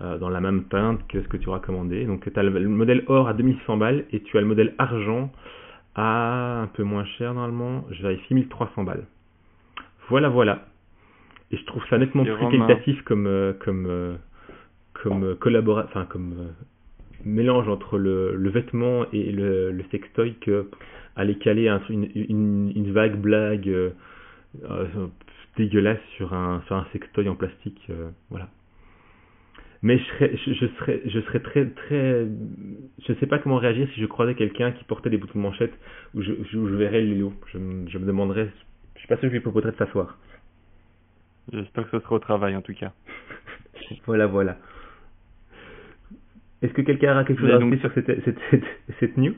euh, 0.00 0.18
dans 0.18 0.28
la 0.28 0.40
même 0.40 0.64
teinte 0.64 1.04
que 1.08 1.20
ce 1.20 1.26
que 1.26 1.36
tu 1.36 1.48
auras 1.48 1.58
commandé. 1.58 2.04
Donc 2.04 2.32
tu 2.32 2.38
as 2.38 2.42
le, 2.44 2.68
modèle 2.68 3.02
or 3.08 3.26
à 3.26 3.34
2100 3.34 3.76
balles 3.76 4.04
et 4.12 4.20
tu 4.20 4.38
as 4.38 4.40
le 4.40 4.46
modèle 4.46 4.72
argent 4.78 5.32
à 5.96 6.60
un 6.62 6.68
peu 6.68 6.84
moins 6.84 7.04
cher 7.04 7.34
normalement, 7.34 7.84
je 7.90 8.00
vérifie 8.02 8.34
1300 8.34 8.84
balles. 8.84 9.04
Voilà, 10.08 10.28
voilà. 10.28 10.66
Et 11.50 11.56
je 11.56 11.64
trouve 11.64 11.82
ça 11.90 11.98
nettement 11.98 12.22
plus 12.22 12.36
qualitatif 12.36 13.02
comme, 13.02 13.26
euh, 13.26 13.52
comme, 13.52 13.86
euh, 13.88 14.14
comme 14.94 15.34
collaboration, 15.36 15.90
enfin 15.90 16.06
comme 16.06 16.52
mélange 17.24 17.68
entre 17.68 17.98
le, 17.98 18.36
le, 18.36 18.50
vêtement 18.50 19.06
et 19.12 19.32
le, 19.32 19.72
le 19.72 19.84
sextoy 19.90 20.34
que 20.40 20.70
aller 21.16 21.36
caler 21.36 21.68
un, 21.68 21.82
une, 21.88 22.08
une, 22.14 22.72
une, 22.76 22.92
vague 22.92 23.20
blague 23.20 23.92
dégueulasse 25.56 26.00
sur 26.16 26.32
un, 26.32 26.62
sur 26.68 26.76
un 26.76 26.86
sextoy 26.92 27.28
en 27.28 27.34
plastique. 27.34 27.90
voilà 28.30 28.48
mais 29.82 29.98
je 29.98 30.04
serais, 30.04 30.36
je, 30.36 30.66
serais, 30.78 31.02
je 31.06 31.20
serais 31.20 31.40
très, 31.40 31.66
très, 31.66 32.26
je 33.06 33.12
ne 33.12 33.18
sais 33.18 33.26
pas 33.26 33.38
comment 33.38 33.56
réagir 33.56 33.88
si 33.94 34.00
je 34.00 34.06
croisais 34.06 34.34
quelqu'un 34.34 34.72
qui 34.72 34.84
portait 34.84 35.08
des 35.08 35.16
boutons 35.16 35.38
de 35.38 35.42
manchette 35.42 35.72
ou 36.14 36.22
je, 36.22 36.32
je, 36.52 36.58
verrais 36.58 37.00
Lilo. 37.00 37.32
Je, 37.46 37.58
je 37.58 37.98
me 37.98 38.04
demanderais, 38.04 38.50
je 38.94 38.98
suis 38.98 39.08
pas 39.08 39.16
sûr 39.16 39.22
que 39.22 39.28
je 39.28 39.34
lui 39.34 39.40
proposerais 39.40 39.72
de 39.72 39.76
s'asseoir. 39.76 40.18
J'espère 41.52 41.84
que 41.90 41.98
ce 41.98 42.04
sera 42.04 42.16
au 42.16 42.18
travail 42.18 42.54
en 42.56 42.62
tout 42.62 42.74
cas. 42.74 42.92
voilà, 44.06 44.26
voilà. 44.26 44.58
Est-ce 46.60 46.74
que 46.74 46.82
quelqu'un 46.82 47.16
a 47.16 47.24
quelque 47.24 47.40
chose 47.40 47.50
à 47.50 47.58
dire 47.58 47.80
sur 47.80 47.92
cette, 47.94 48.24
cette, 48.24 48.38
cette, 48.50 48.64
cette, 48.98 49.16
news? 49.16 49.34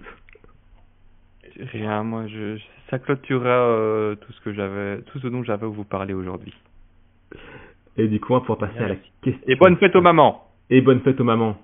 Rien, 1.72 2.02
moi, 2.02 2.26
je, 2.26 2.58
ça 2.90 2.98
clôturera 2.98 3.68
euh, 3.68 4.16
tout 4.16 4.32
ce 4.32 4.40
que 4.40 4.52
j'avais, 4.52 5.02
tout 5.02 5.20
ce 5.20 5.28
dont 5.28 5.44
j'avais 5.44 5.66
à 5.66 5.68
vous 5.68 5.84
parler 5.84 6.14
aujourd'hui. 6.14 6.52
Et 7.96 8.08
du 8.08 8.20
coup, 8.20 8.34
on 8.34 8.38
va 8.38 8.56
passer 8.56 8.78
à 8.78 8.88
la 8.88 8.96
question. 9.22 9.42
Et 9.46 9.56
bonne 9.56 9.76
fête 9.76 9.94
aux 9.96 10.00
mamans. 10.00 10.48
Et 10.70 10.80
bonne 10.80 11.00
fête 11.00 11.20
aux 11.20 11.24
mamans. 11.24 11.56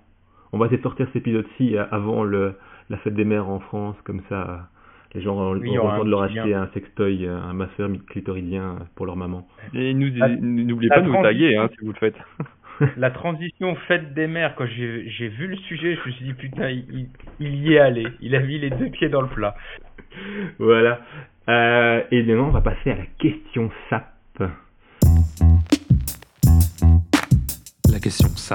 On 0.52 0.58
va 0.58 0.66
essayer 0.66 0.78
de 0.78 0.82
sortir 0.82 1.06
cet 1.06 1.16
épisode-ci 1.16 1.76
euh, 1.76 1.84
avant 1.90 2.24
le, 2.24 2.54
la 2.90 2.96
fête 2.98 3.14
des 3.14 3.24
mères 3.24 3.48
en 3.48 3.60
France, 3.60 3.96
comme 4.04 4.22
ça, 4.28 4.68
les 5.14 5.20
gens 5.20 5.36
ont, 5.36 5.52
oui, 5.52 5.72
le 5.72 5.80
temps 5.80 6.04
de 6.04 6.10
leur 6.10 6.22
acheter 6.22 6.54
un 6.54 6.68
sextoy, 6.74 7.26
euh, 7.26 7.38
un 7.38 7.52
masseur 7.52 7.88
clitoridien 8.08 8.76
pour 8.94 9.06
leur 9.06 9.16
maman. 9.16 9.46
Et 9.74 9.94
n'oubliez 9.94 10.88
pas 10.88 11.00
de 11.00 11.06
nous 11.06 11.22
taguer, 11.22 11.56
hein, 11.56 11.68
si 11.78 11.84
vous 11.84 11.92
le 11.92 11.98
faites. 11.98 12.16
la 12.96 13.10
transition 13.10 13.74
fête 13.88 14.14
des 14.14 14.26
mères, 14.26 14.54
quand 14.54 14.66
j'ai 14.66 15.28
vu 15.28 15.46
le 15.48 15.56
sujet, 15.56 15.96
je 15.96 16.08
me 16.08 16.14
suis 16.14 16.24
dit 16.26 16.34
putain, 16.34 16.70
il, 16.70 17.08
il, 17.40 17.54
y 17.56 17.74
est 17.74 17.78
allé. 17.78 18.06
Il 18.20 18.36
a 18.36 18.40
mis 18.40 18.58
les 18.58 18.70
deux 18.70 18.90
pieds 18.90 19.08
dans 19.08 19.22
le 19.22 19.28
plat. 19.28 19.54
voilà. 20.58 21.00
Euh, 21.48 22.02
et 22.10 22.22
maintenant, 22.22 22.48
on 22.48 22.52
va 22.52 22.60
passer 22.60 22.90
à 22.90 22.96
la 22.96 23.06
question 23.18 23.70
SAP 23.88 24.42
question 27.96 28.28
ça. 28.36 28.54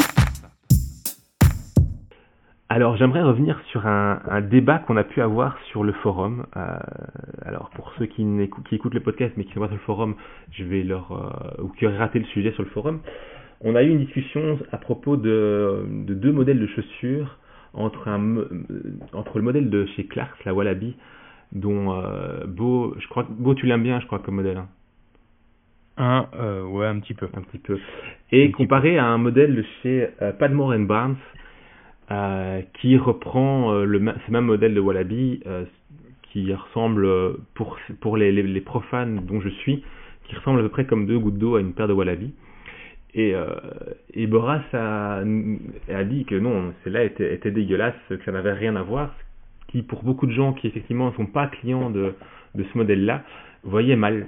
Alors 2.70 2.98
j'aimerais 2.98 3.22
revenir 3.22 3.62
sur 3.72 3.86
un, 3.86 4.42
débat 4.42 4.80
qu'on 4.80 4.98
a 4.98 5.04
pu 5.04 5.22
avoir 5.22 5.58
sur 5.70 5.84
le 5.84 5.94
forum. 5.94 6.46
Euh, 6.56 6.78
alors 7.46 7.70
pour 7.72 7.94
ceux 8.00 8.06
qui, 8.06 8.26
écoutent 8.72 8.94
le 8.94 9.00
podcast 9.00 9.34
mais 9.38 9.44
qui 9.44 9.54
sont 9.54 9.60
pas 9.60 9.68
sur 9.68 9.76
le 9.76 9.82
forum, 9.82 10.16
je 10.52 10.64
vais 10.64 10.84
leur 10.84 11.12
euh, 11.12 11.64
ou 11.64 11.70
qui 11.70 11.86
auraient 11.86 11.98
raté 11.98 12.20
le 12.20 12.26
sujet 12.26 12.52
sur 12.54 12.64
le 12.64 12.70
forum, 12.70 13.02
on 13.62 13.76
a 13.76 13.84
eu 13.84 13.90
une 13.90 14.00
discussion 14.00 14.58
à 14.72 14.78
propos 14.78 15.18
de, 15.18 15.86
deux 15.88 16.32
modèles 16.32 16.60
de 16.60 16.68
chaussures 16.68 17.38
entre 17.74 18.08
un 18.08 18.38
entre 19.14 19.38
le 19.38 19.44
modèle 19.44 19.70
de 19.70 19.86
chez 19.96 20.06
Clarks, 20.06 20.44
la 20.46 20.54
Wallaby, 20.54 20.96
dont 21.52 21.94
euh, 21.94 22.46
Beau, 22.48 22.96
je 22.98 23.08
crois 23.08 23.28
Beau 23.30 23.54
tu 23.54 23.68
l'aimes 23.68 23.84
bien, 23.84 24.00
je 24.00 24.08
crois 24.08 24.20
comme 24.20 24.36
modèle. 24.36 24.58
Hein. 24.58 24.68
Un, 25.98 26.28
euh, 26.36 26.64
ouais, 26.64 26.88
un 26.88 27.00
petit 27.00 27.14
peu. 27.14 27.28
Un 27.36 27.42
petit 27.42 27.60
peu. 27.60 27.80
Et 28.32 28.52
comparé 28.52 28.98
à 28.98 29.06
un 29.06 29.18
modèle 29.18 29.56
de 29.56 29.64
chez 29.82 30.10
euh, 30.22 30.32
Padmore 30.32 30.76
Barnes, 30.80 31.18
euh, 32.12 32.62
qui 32.80 32.98
reprend 32.98 33.74
euh, 33.74 33.86
le 33.86 34.00
ce 34.26 34.32
même 34.32 34.46
modèle 34.46 34.74
de 34.74 34.80
Wallaby, 34.80 35.44
qui 36.24 36.52
ressemble, 36.52 37.08
pour, 37.54 37.78
pour 38.02 38.18
les, 38.18 38.32
les, 38.32 38.62
profanes 38.62 39.24
dont 39.26 39.40
je 39.40 39.50
suis, 39.50 39.84
qui 40.26 40.36
ressemble 40.36 40.62
à 40.62 40.64
peu 40.64 40.70
près 40.70 40.86
comme 40.86 41.06
deux 41.06 41.20
gouttes 41.20 41.38
d'eau 41.38 41.58
à 41.58 41.62
une 41.62 41.74
paire 41.74 41.88
de 41.88 41.94
Wallaby. 41.94 42.34
Et, 43.14 43.36
et 44.16 44.26
Boras 44.26 44.64
a, 44.74 45.20
a 45.20 46.04
dit 46.04 46.26
que 46.26 46.34
non, 46.34 46.74
celle-là 46.84 47.04
était, 47.04 47.36
était 47.36 47.52
dégueulasse, 47.52 47.94
que 48.10 48.24
ça 48.26 48.32
n'avait 48.32 48.54
rien 48.54 48.76
à 48.76 48.82
voir, 48.82 49.14
qui 49.68 49.84
pour 49.84 50.02
beaucoup 50.02 50.26
de 50.26 50.32
gens 50.32 50.54
qui 50.54 50.66
effectivement 50.66 51.12
ne 51.12 51.16
sont 51.16 51.28
pas 51.28 51.46
clients 51.46 51.92
de, 51.92 52.16
de 52.56 52.64
ce 52.64 52.78
modèle-là, 52.80 53.24
voyaient 53.64 53.96
mal. 53.96 54.26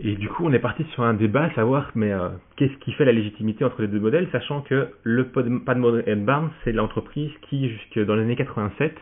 Et 0.00 0.14
du 0.14 0.28
coup, 0.28 0.46
on 0.46 0.52
est 0.52 0.60
parti 0.60 0.84
sur 0.94 1.02
un 1.02 1.14
débat 1.14 1.44
à 1.44 1.54
savoir, 1.54 1.90
mais 1.96 2.12
euh, 2.12 2.28
qu'est-ce 2.56 2.76
qui 2.78 2.92
fait 2.92 3.04
la 3.04 3.10
légitimité 3.10 3.64
entre 3.64 3.82
les 3.82 3.88
deux 3.88 3.98
modèles, 3.98 4.28
sachant 4.30 4.60
que 4.60 4.90
le 5.02 5.28
Padmore 5.28 5.98
Barnes, 6.18 6.50
c'est 6.62 6.70
l'entreprise 6.70 7.32
qui, 7.48 7.68
jusque 7.68 7.98
dans 8.06 8.14
les 8.14 8.22
années 8.22 8.36
87, 8.36 8.96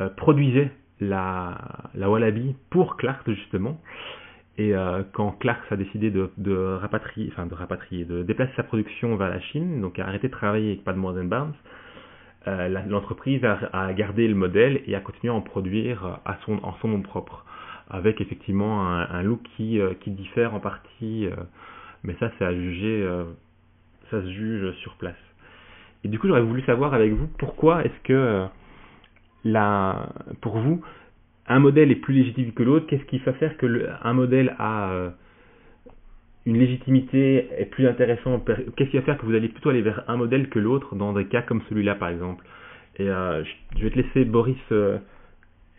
euh, 0.00 0.10
produisait 0.10 0.70
la, 1.00 1.56
la 1.94 2.10
Wallaby 2.10 2.54
pour 2.68 2.98
Clarks, 2.98 3.30
justement. 3.30 3.80
Et 4.58 4.74
euh, 4.74 5.02
quand 5.12 5.32
Clarks 5.32 5.72
a 5.72 5.76
décidé 5.76 6.10
de, 6.10 6.30
de, 6.36 6.54
rapatrier, 6.54 7.30
enfin 7.32 7.46
de 7.46 7.54
rapatrier, 7.54 8.04
de 8.04 8.22
déplacer 8.22 8.52
sa 8.56 8.62
production 8.62 9.16
vers 9.16 9.30
la 9.30 9.40
Chine, 9.40 9.80
donc 9.80 9.98
a 9.98 10.06
arrêté 10.06 10.28
de 10.28 10.32
travailler 10.32 10.72
avec 10.72 10.84
Padmore 10.84 11.14
Barnes, 11.24 11.54
l'entreprise 12.88 13.44
a, 13.44 13.58
a, 13.72 13.92
gardé 13.92 14.28
le 14.28 14.36
modèle 14.36 14.80
et 14.86 14.94
a 14.94 15.00
continué 15.00 15.32
à 15.32 15.34
en 15.34 15.40
produire 15.40 16.20
à 16.24 16.36
son, 16.44 16.60
en 16.62 16.74
son 16.80 16.88
nom 16.88 17.02
propre 17.02 17.44
avec 17.90 18.20
effectivement 18.20 18.88
un, 18.88 19.22
look 19.22 19.40
qui, 19.56 19.80
euh, 19.80 19.94
qui 20.00 20.10
diffère 20.10 20.54
en 20.54 20.60
partie, 20.60 21.26
euh, 21.26 21.36
mais 22.02 22.16
ça 22.18 22.30
c'est 22.38 22.44
à 22.44 22.52
juger, 22.52 23.02
euh, 23.02 23.24
ça 24.10 24.20
se 24.22 24.30
juge 24.30 24.72
sur 24.78 24.94
place. 24.96 25.16
Et 26.04 26.08
du 26.08 26.18
coup 26.18 26.26
j'aurais 26.28 26.42
voulu 26.42 26.62
savoir 26.62 26.94
avec 26.94 27.12
vous 27.12 27.28
pourquoi 27.38 27.84
est-ce 27.84 28.02
que 28.04 28.46
la, 29.44 30.08
pour 30.40 30.58
vous 30.58 30.84
un 31.48 31.60
modèle 31.60 31.92
est 31.92 31.96
plus 31.96 32.14
légitime 32.14 32.52
que 32.52 32.64
l'autre, 32.64 32.86
qu'est-ce 32.86 33.04
qui 33.04 33.20
fait 33.20 33.32
faire 33.34 33.56
que 33.56 33.66
le, 33.66 33.88
un 34.02 34.12
modèle 34.12 34.56
a 34.58 35.12
une 36.44 36.58
légitimité 36.58 37.48
est 37.56 37.66
plus 37.66 37.86
intéressant? 37.86 38.40
Qu'est-ce 38.76 38.90
qui 38.90 38.96
va 38.96 39.04
faire 39.04 39.18
que 39.18 39.26
vous 39.26 39.34
allez 39.34 39.48
plutôt 39.48 39.70
aller 39.70 39.82
vers 39.82 40.02
un 40.08 40.16
modèle 40.16 40.48
que 40.48 40.58
l'autre 40.58 40.96
dans 40.96 41.12
des 41.12 41.26
cas 41.26 41.42
comme 41.42 41.62
celui-là 41.68 41.94
par 41.94 42.08
exemple? 42.08 42.44
Et 42.98 43.06
je 43.06 43.82
vais 43.82 43.90
te 43.90 43.96
laisser 43.96 44.24
Boris 44.24 44.56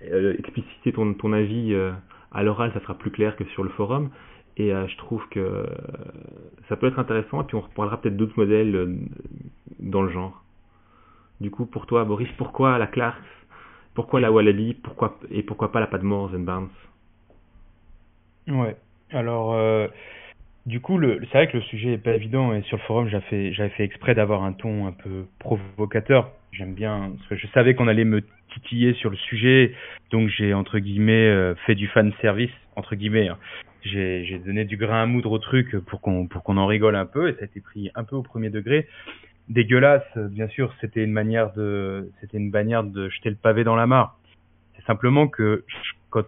expliciter 0.01 0.93
ton, 0.93 1.13
ton 1.13 1.33
avis 1.33 1.73
euh, 1.73 1.91
à 2.31 2.43
l'oral, 2.43 2.71
ça 2.73 2.81
sera 2.81 2.95
plus 2.95 3.11
clair 3.11 3.35
que 3.35 3.45
sur 3.45 3.63
le 3.63 3.69
forum. 3.69 4.09
Et 4.57 4.73
euh, 4.73 4.87
je 4.87 4.97
trouve 4.97 5.27
que 5.29 5.65
ça 6.69 6.75
peut 6.75 6.87
être 6.87 6.99
intéressant. 6.99 7.41
Et 7.41 7.45
puis 7.45 7.55
on 7.55 7.61
reparlera 7.61 8.01
peut-être 8.01 8.17
d'autres 8.17 8.37
modèles 8.37 8.97
dans 9.79 10.01
le 10.01 10.09
genre. 10.09 10.43
Du 11.39 11.51
coup, 11.51 11.65
pour 11.65 11.85
toi, 11.85 12.03
Boris, 12.03 12.29
pourquoi 12.37 12.77
la 12.79 12.87
Clarks? 12.87 13.21
Pourquoi 13.93 14.19
la 14.19 14.31
Wallaby? 14.31 14.73
Pourquoi, 14.73 15.19
Et 15.29 15.43
pourquoi 15.43 15.71
pas 15.71 15.79
la 15.79 15.87
Padmore 15.87 16.31
and 16.33 16.39
Barnes 16.39 16.69
Ouais. 18.47 18.75
Alors, 19.11 19.55
du 20.67 20.81
coup, 20.81 20.99
c'est 21.01 21.27
vrai 21.31 21.47
que 21.47 21.55
le 21.55 21.63
sujet 21.63 21.93
est 21.93 21.97
pas 21.97 22.13
évident. 22.13 22.53
Et 22.53 22.61
sur 22.63 22.75
le 22.75 22.83
forum, 22.83 23.07
j'avais 23.07 23.25
fait, 23.27 23.53
j'avais 23.53 23.69
fait 23.69 23.85
exprès 23.85 24.13
d'avoir 24.13 24.43
un 24.43 24.51
ton 24.51 24.85
un 24.85 24.91
peu 24.91 25.25
provocateur. 25.39 26.29
J'aime 26.51 26.73
bien, 26.73 27.13
parce 27.17 27.29
que 27.29 27.35
je 27.37 27.47
savais 27.53 27.73
qu'on 27.73 27.87
allait 27.87 28.03
me 28.03 28.21
titillé 28.53 28.93
sur 28.95 29.09
le 29.09 29.15
sujet, 29.15 29.73
donc 30.11 30.27
j'ai 30.29 30.53
entre 30.53 30.79
guillemets 30.79 31.27
euh, 31.29 31.55
fait 31.65 31.75
du 31.75 31.87
fan 31.87 32.11
service 32.21 32.51
entre 32.75 32.95
guillemets. 32.95 33.29
Hein. 33.29 33.37
J'ai 33.83 34.41
donné 34.45 34.65
du 34.65 34.75
grain 34.75 35.03
à 35.03 35.05
moudre 35.05 35.31
au 35.31 35.39
truc 35.39 35.77
pour 35.85 36.01
qu'on 36.01 36.27
pour 36.27 36.43
qu'on 36.43 36.57
en 36.57 36.65
rigole 36.65 36.97
un 36.97 37.05
peu 37.05 37.29
et 37.29 37.33
ça 37.33 37.43
a 37.43 37.45
été 37.45 37.61
pris 37.61 37.89
un 37.95 38.03
peu 38.03 38.17
au 38.17 38.23
premier 38.23 38.49
degré. 38.49 38.87
Dégueulasse, 39.47 40.17
bien 40.17 40.49
sûr, 40.49 40.73
c'était 40.81 41.03
une 41.03 41.13
manière 41.13 41.53
de 41.53 42.11
c'était 42.19 42.37
une 42.37 42.49
manière 42.49 42.83
de 42.83 43.07
jeter 43.07 43.29
le 43.29 43.37
pavé 43.37 43.63
dans 43.63 43.77
la 43.77 43.87
mare. 43.87 44.17
C'est 44.75 44.85
simplement 44.85 45.29
que 45.29 45.63
je, 45.67 46.19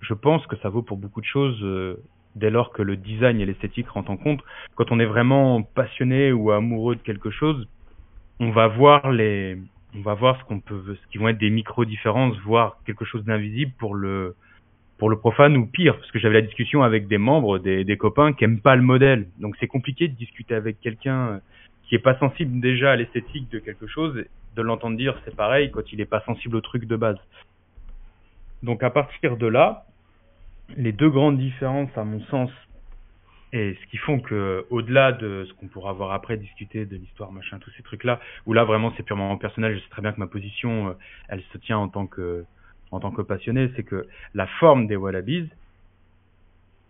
je 0.00 0.14
pense 0.14 0.46
que 0.46 0.56
ça 0.56 0.68
vaut 0.68 0.82
pour 0.82 0.98
beaucoup 0.98 1.22
de 1.22 1.26
choses 1.26 1.58
euh, 1.62 2.02
dès 2.36 2.50
lors 2.50 2.72
que 2.72 2.82
le 2.82 2.96
design 2.96 3.40
et 3.40 3.46
l'esthétique 3.46 3.88
rentrent 3.88 4.10
en 4.10 4.16
compte. 4.16 4.42
Quand 4.74 4.90
on 4.90 5.00
est 5.00 5.06
vraiment 5.06 5.62
passionné 5.62 6.32
ou 6.32 6.50
amoureux 6.50 6.96
de 6.96 7.02
quelque 7.02 7.30
chose, 7.30 7.68
on 8.40 8.50
va 8.50 8.68
voir 8.68 9.10
les 9.10 9.58
on 9.94 10.02
va 10.02 10.14
voir 10.14 10.38
ce 10.38 10.44
qu'on 10.44 10.60
peut, 10.60 10.82
ce 10.86 11.10
qui 11.10 11.18
vont 11.18 11.28
être 11.28 11.38
des 11.38 11.50
micro 11.50 11.84
différences, 11.84 12.36
voire 12.40 12.76
quelque 12.84 13.04
chose 13.04 13.24
d'invisible 13.24 13.72
pour 13.78 13.94
le 13.94 14.34
pour 14.98 15.10
le 15.10 15.16
profane 15.16 15.56
ou 15.56 15.66
pire, 15.66 15.96
parce 15.96 16.10
que 16.10 16.18
j'avais 16.18 16.40
la 16.40 16.46
discussion 16.46 16.82
avec 16.82 17.06
des 17.06 17.18
membres, 17.18 17.60
des, 17.60 17.84
des 17.84 17.96
copains 17.96 18.32
qui 18.32 18.42
aiment 18.42 18.60
pas 18.60 18.74
le 18.74 18.82
modèle. 18.82 19.28
Donc 19.38 19.56
c'est 19.60 19.68
compliqué 19.68 20.08
de 20.08 20.14
discuter 20.14 20.54
avec 20.54 20.80
quelqu'un 20.80 21.40
qui 21.84 21.94
est 21.94 22.00
pas 22.00 22.18
sensible 22.18 22.60
déjà 22.60 22.92
à 22.92 22.96
l'esthétique 22.96 23.48
de 23.50 23.60
quelque 23.60 23.86
chose 23.86 24.24
de 24.56 24.62
l'entendre 24.62 24.96
dire 24.96 25.16
c'est 25.24 25.36
pareil 25.36 25.70
quand 25.70 25.92
il 25.92 25.98
n'est 25.98 26.04
pas 26.04 26.20
sensible 26.26 26.56
au 26.56 26.60
truc 26.60 26.84
de 26.86 26.96
base. 26.96 27.18
Donc 28.62 28.82
à 28.82 28.90
partir 28.90 29.36
de 29.36 29.46
là, 29.46 29.84
les 30.76 30.92
deux 30.92 31.10
grandes 31.10 31.38
différences 31.38 31.96
à 31.96 32.04
mon 32.04 32.20
sens 32.26 32.50
et 33.52 33.76
ce 33.80 33.90
qui 33.90 33.96
font 33.96 34.20
que, 34.20 34.66
au-delà 34.68 35.12
de 35.12 35.46
ce 35.48 35.54
qu'on 35.54 35.68
pourra 35.68 35.92
voir 35.92 36.12
après, 36.12 36.36
discuter 36.36 36.84
de 36.84 36.96
l'histoire, 36.96 37.32
machin, 37.32 37.58
tous 37.58 37.70
ces 37.76 37.82
trucs-là, 37.82 38.20
où 38.44 38.52
là 38.52 38.64
vraiment 38.64 38.92
c'est 38.96 39.02
purement 39.02 39.36
personnel, 39.38 39.74
je 39.74 39.80
sais 39.80 39.90
très 39.90 40.02
bien 40.02 40.12
que 40.12 40.20
ma 40.20 40.26
position, 40.26 40.88
euh, 40.88 40.92
elle 41.28 41.42
se 41.52 41.58
tient 41.58 41.78
en 41.78 41.88
tant 41.88 42.06
que, 42.06 42.44
en 42.90 43.00
tant 43.00 43.10
que 43.10 43.22
passionné, 43.22 43.70
c'est 43.74 43.84
que 43.84 44.06
la 44.34 44.46
forme 44.46 44.86
des 44.86 44.96
Wallabies, 44.96 45.48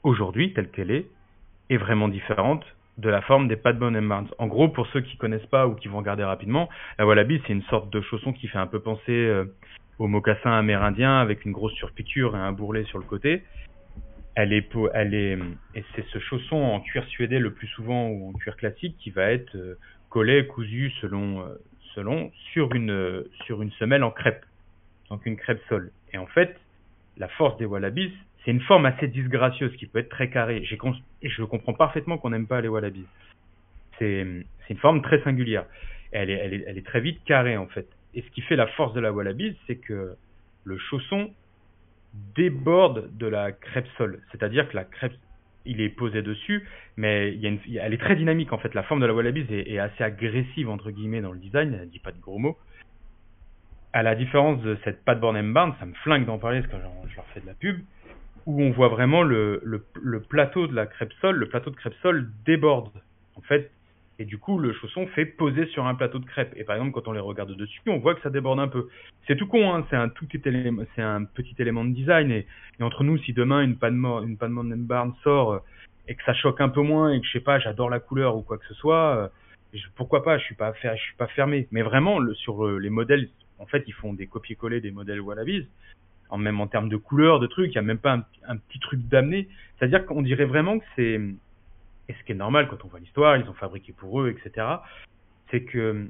aujourd'hui, 0.03 0.53
telle 0.53 0.69
qu'elle 0.71 0.91
est, 0.91 1.07
est 1.71 1.77
vraiment 1.77 2.09
différente 2.09 2.65
de 2.97 3.09
la 3.09 3.23
forme 3.23 3.47
des 3.47 3.55
Padbone 3.55 3.97
and 3.97 4.03
Barnes. 4.03 4.29
En 4.39 4.49
gros, 4.49 4.69
pour 4.69 4.89
ceux 4.89 5.01
qui 5.01 5.17
connaissent 5.17 5.47
pas 5.47 5.69
ou 5.69 5.77
qui 5.77 5.87
vont 5.87 5.99
regarder 5.99 6.25
rapidement, 6.25 6.69
la 6.99 7.07
Wallaby, 7.07 7.41
c'est 7.47 7.53
une 7.53 7.63
sorte 7.65 7.91
de 7.91 8.01
chausson 8.01 8.33
qui 8.33 8.49
fait 8.49 8.59
un 8.59 8.67
peu 8.67 8.81
penser 8.81 9.13
euh, 9.13 9.45
au 10.01 10.09
mocassin 10.09 10.51
amérindien 10.51 11.21
avec 11.21 11.45
une 11.45 11.53
grosse 11.53 11.75
surpiqûre 11.75 12.35
et 12.35 12.41
un 12.41 12.51
bourrelet 12.51 12.83
sur 12.85 12.99
le 12.99 13.05
côté 13.05 13.45
et 14.45 15.85
c'est 15.95 16.05
ce 16.13 16.19
chausson 16.21 16.57
en 16.57 16.81
cuir 16.81 17.05
suédé 17.09 17.39
le 17.39 17.53
plus 17.53 17.67
souvent 17.69 18.09
ou 18.09 18.31
en 18.31 18.33
cuir 18.35 18.57
classique 18.57 18.97
qui 18.99 19.11
va 19.11 19.33
être 19.33 19.57
euh, 19.57 19.79
collé, 20.11 20.47
cousu 20.47 20.93
selon, 21.01 21.41
euh, 21.41 21.57
selon 21.95 22.31
sur 22.53 22.73
une, 22.75 23.25
sur 23.47 23.63
une 23.63 23.73
semelle 23.73 24.05
en 24.05 24.13
crêpe, 24.13 24.45
donc 25.11 25.27
une 25.27 25.37
crêpe 25.37 25.61
sol. 25.69 25.91
Et 26.13 26.19
en 26.19 26.27
fait, 26.27 26.57
la 27.17 27.29
force 27.29 27.57
des 27.59 27.65
wallabies, 27.65 28.13
c'est 28.45 28.53
une 28.53 28.61
forme 28.61 28.87
assez 28.87 29.09
disgracieuse 29.09 29.75
qui 29.77 29.87
peut 29.87 29.99
être 29.99 30.09
très 30.09 30.31
carrée. 30.31 30.65
je 30.65 31.45
comprends 31.45 31.75
parfaitement 31.75 32.17
qu'on 32.17 32.31
n'aime 32.31 32.47
pas 32.47 32.61
les 32.61 32.69
wallabies. 32.69 33.07
C'est, 33.99 34.25
une 34.71 34.79
forme 34.79 35.03
très 35.03 35.21
singulière. 35.23 35.65
Elle 36.13 36.31
est, 36.31 36.35
elle, 36.35 36.79
est, 36.79 36.87
très 36.87 37.01
vite 37.01 37.19
carrée 37.25 37.57
en 37.57 37.67
fait. 37.67 37.89
Et 38.15 38.23
ce 38.23 38.31
qui 38.31 38.43
fait 38.43 38.57
la 38.57 38.69
force 38.69 38.95
de 38.95 39.01
la 39.01 39.13
wallabies, 39.13 39.57
c'est 39.67 39.77
que 39.77 40.15
le 40.65 40.79
chausson 40.79 41.31
déborde 42.15 43.17
de 43.17 43.27
la 43.27 43.53
crêpe 43.53 43.87
sol. 43.97 44.21
C'est-à-dire 44.33 44.69
que 44.69 44.77
la 44.77 44.85
crêpe, 44.85 45.15
il 45.65 45.81
est 45.81 45.89
posé 45.89 46.23
dessus, 46.23 46.67
mais 46.97 47.33
il 47.33 47.41
y 47.41 47.47
a 47.47 47.51
une, 47.51 47.61
elle 47.81 47.95
est 47.95 47.99
très 47.99 48.17
dynamique 48.17 48.53
en 48.53 48.59
fait. 48.59 48.75
La 48.75 48.83
forme 48.83 49.01
de 49.01 49.07
la 49.07 49.15
Wallabies 49.15 49.47
est, 49.51 49.71
est, 49.71 49.79
assez 49.79 50.03
agressive 50.03 50.69
entre 50.69 50.91
guillemets 50.91 51.21
dans 51.21 51.33
le 51.33 51.39
design. 51.39 51.79
Elle 51.81 51.91
dit 51.91 51.99
pas 51.99 52.13
de 52.13 52.21
gros 52.21 52.39
mots. 52.39 52.57
À 53.93 54.03
la 54.03 54.15
différence 54.15 54.63
de 54.63 54.79
cette 54.85 55.05
Pat 55.05 55.19
Born 55.19 55.53
Barn, 55.53 55.75
ça 55.81 55.87
me 55.87 55.95
flingue 55.95 56.27
d'en 56.27 56.39
parler 56.39 56.61
parce 56.61 56.73
que 56.73 56.79
je 57.09 57.17
leur 57.17 57.27
fais 57.29 57.41
de 57.41 57.47
la 57.47 57.55
pub, 57.55 57.81
où 58.47 58.63
on 58.63 58.71
voit 58.71 58.89
vraiment 58.89 59.23
le, 59.23 59.61
le, 59.65 59.85
le 60.01 60.21
plateau 60.21 60.67
de 60.67 60.75
la 60.75 60.87
crêpe 60.87 61.13
sol, 61.21 61.37
le 61.37 61.49
plateau 61.49 61.71
de 61.71 61.77
crêpe 61.77 61.95
sol 62.03 62.31
déborde. 62.45 62.91
En 63.37 63.41
fait, 63.43 63.71
et 64.21 64.25
du 64.25 64.39
coup, 64.39 64.59
le 64.59 64.73
chausson 64.73 65.07
fait 65.09 65.27
poser 65.27 65.67
sur 65.67 65.87
un 65.87 65.95
plateau 65.95 66.19
de 66.19 66.25
crêpes. 66.27 66.53
Et 66.57 66.65
par 66.65 66.75
exemple, 66.75 66.93
quand 66.93 67.07
on 67.07 67.13
les 67.13 67.21
regarde 67.21 67.55
dessus, 67.57 67.81
on 67.87 67.99
voit 67.99 68.17
que 68.17 68.21
ça 68.23 68.31
déborde 68.31 68.59
un 68.59 68.67
peu. 68.67 68.89
C'est 69.29 69.37
tout 69.37 69.47
con, 69.47 69.73
hein, 69.73 69.87
c'est 69.91 69.97
un 69.97 70.09
tout 70.09 70.27
petit 70.27 70.43
élément 70.45 71.85
de 71.85 71.95
design. 71.95 72.33
Et, 72.33 72.47
entre 72.81 73.05
nous, 73.05 73.17
si 73.19 73.33
demain 73.33 73.63
une 73.63 73.77
panne 73.77 74.05
une 74.25 74.37
panne 74.37 74.87
Barn 74.87 75.15
sort 75.23 75.53
euh, 75.53 75.59
et 76.09 76.17
que 76.17 76.25
ça 76.25 76.35
choque 76.35 76.61
un 76.61 76.69
peu 76.69 76.83
moins 76.83 77.13
et 77.13 77.21
que 77.21 77.27
je 77.27 77.33
sais 77.33 77.41
pas, 77.41 77.61
j'adore 77.61 77.91
la 77.91 78.01
couleur 78.01 78.37
ou 78.37 78.43
quoi 78.43 78.59
que 78.59 78.67
ce 78.67 78.75
soit, 78.75 79.31
euh, 79.75 79.79
pourquoi 79.95 80.25
pas 80.25 80.37
Je 80.39 80.45
suis 80.45 80.57
pas 80.57 80.73
suis 80.75 81.17
pas 81.17 81.29
fermé. 81.29 81.69
Mais 81.71 81.83
vraiment, 81.83 82.19
sur 82.35 82.67
les 82.67 82.91
modèles, 82.91 83.29
en 83.61 83.67
fait, 83.67 83.85
ils 83.87 83.95
font 83.95 84.15
des 84.15 84.27
copier-coller 84.27 84.81
des 84.81 84.91
modèles 84.91 85.21
Wallabies. 85.21 85.69
En 86.31 86.39
même 86.39 86.61
en 86.61 86.67
termes 86.67 86.89
de 86.89 86.97
couleur, 86.97 87.39
de 87.39 87.47
trucs, 87.47 87.73
il 87.73 87.77
y 87.77 87.79
a 87.79 87.83
même 87.83 87.99
pas 87.99 88.27
un 88.49 88.57
petit 88.57 88.81
truc 88.81 89.01
d'amener. 89.09 89.49
C'est-à-dire 89.79 90.05
qu'on 90.07 90.23
dirait 90.23 90.45
vraiment 90.45 90.79
que 90.79 90.85
c'est 90.97 91.21
et 92.09 92.15
ce 92.15 92.25
qui 92.25 92.33
est 92.33 92.37
normal 92.37 92.69
quand 92.69 92.85
on 92.85 92.89
voit 92.89 93.01
l'histoire, 93.01 93.37
ils 93.37 93.49
ont 93.49 93.55
fabriqué 93.55 93.93
pour 93.93 94.21
eux, 94.21 94.31
etc. 94.31 94.67
C'est 95.51 95.63
que 95.63 96.09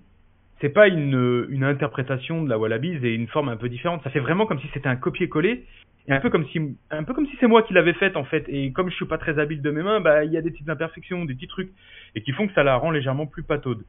c'est 0.61 0.69
pas 0.69 0.89
une, 0.89 1.65
interprétation 1.65 2.43
de 2.43 2.49
la 2.49 2.59
Wallabies 2.59 2.99
et 3.05 3.15
une 3.15 3.29
forme 3.29 3.49
un 3.49 3.57
peu 3.57 3.69
différente. 3.69 4.03
Ça 4.03 4.11
fait 4.11 4.21
vraiment 4.21 4.47
comme 4.47 4.61
si 4.61 4.69
c'était 4.75 4.89
un 4.89 4.97
copier-coller 4.97 5.65
et 6.09 6.13
un 6.13 6.21
peu 6.21 6.31
comme 6.31 6.47
si 6.47 6.77
un 6.91 7.05
peu 7.05 7.15
comme 7.15 7.27
si 7.27 7.37
c'est 7.39 7.47
moi 7.47 7.63
qui 7.63 7.75
l'avais 7.75 7.93
faite 7.93 8.17
en 8.17 8.25
fait. 8.25 8.45
Et 8.49 8.73
comme 8.73 8.91
je 8.91 8.95
suis 8.95 9.07
pas 9.07 9.19
très 9.19 9.39
habile 9.39 9.63
de 9.63 9.71
mes 9.71 9.83
mains, 9.83 10.01
bah 10.01 10.25
il 10.25 10.33
y 10.33 10.37
a 10.37 10.43
des 10.43 10.51
petites 10.51 10.69
imperfections, 10.69 11.25
des 11.25 11.35
petits 11.35 11.49
trucs 11.49 11.71
et 12.15 12.23
qui 12.23 12.33
font 12.33 12.47
que 12.47 12.55
ça 12.55 12.63
la 12.63 12.77
rend 12.77 12.91
légèrement 12.91 13.27
plus 13.27 13.43
pataude. 13.43 13.85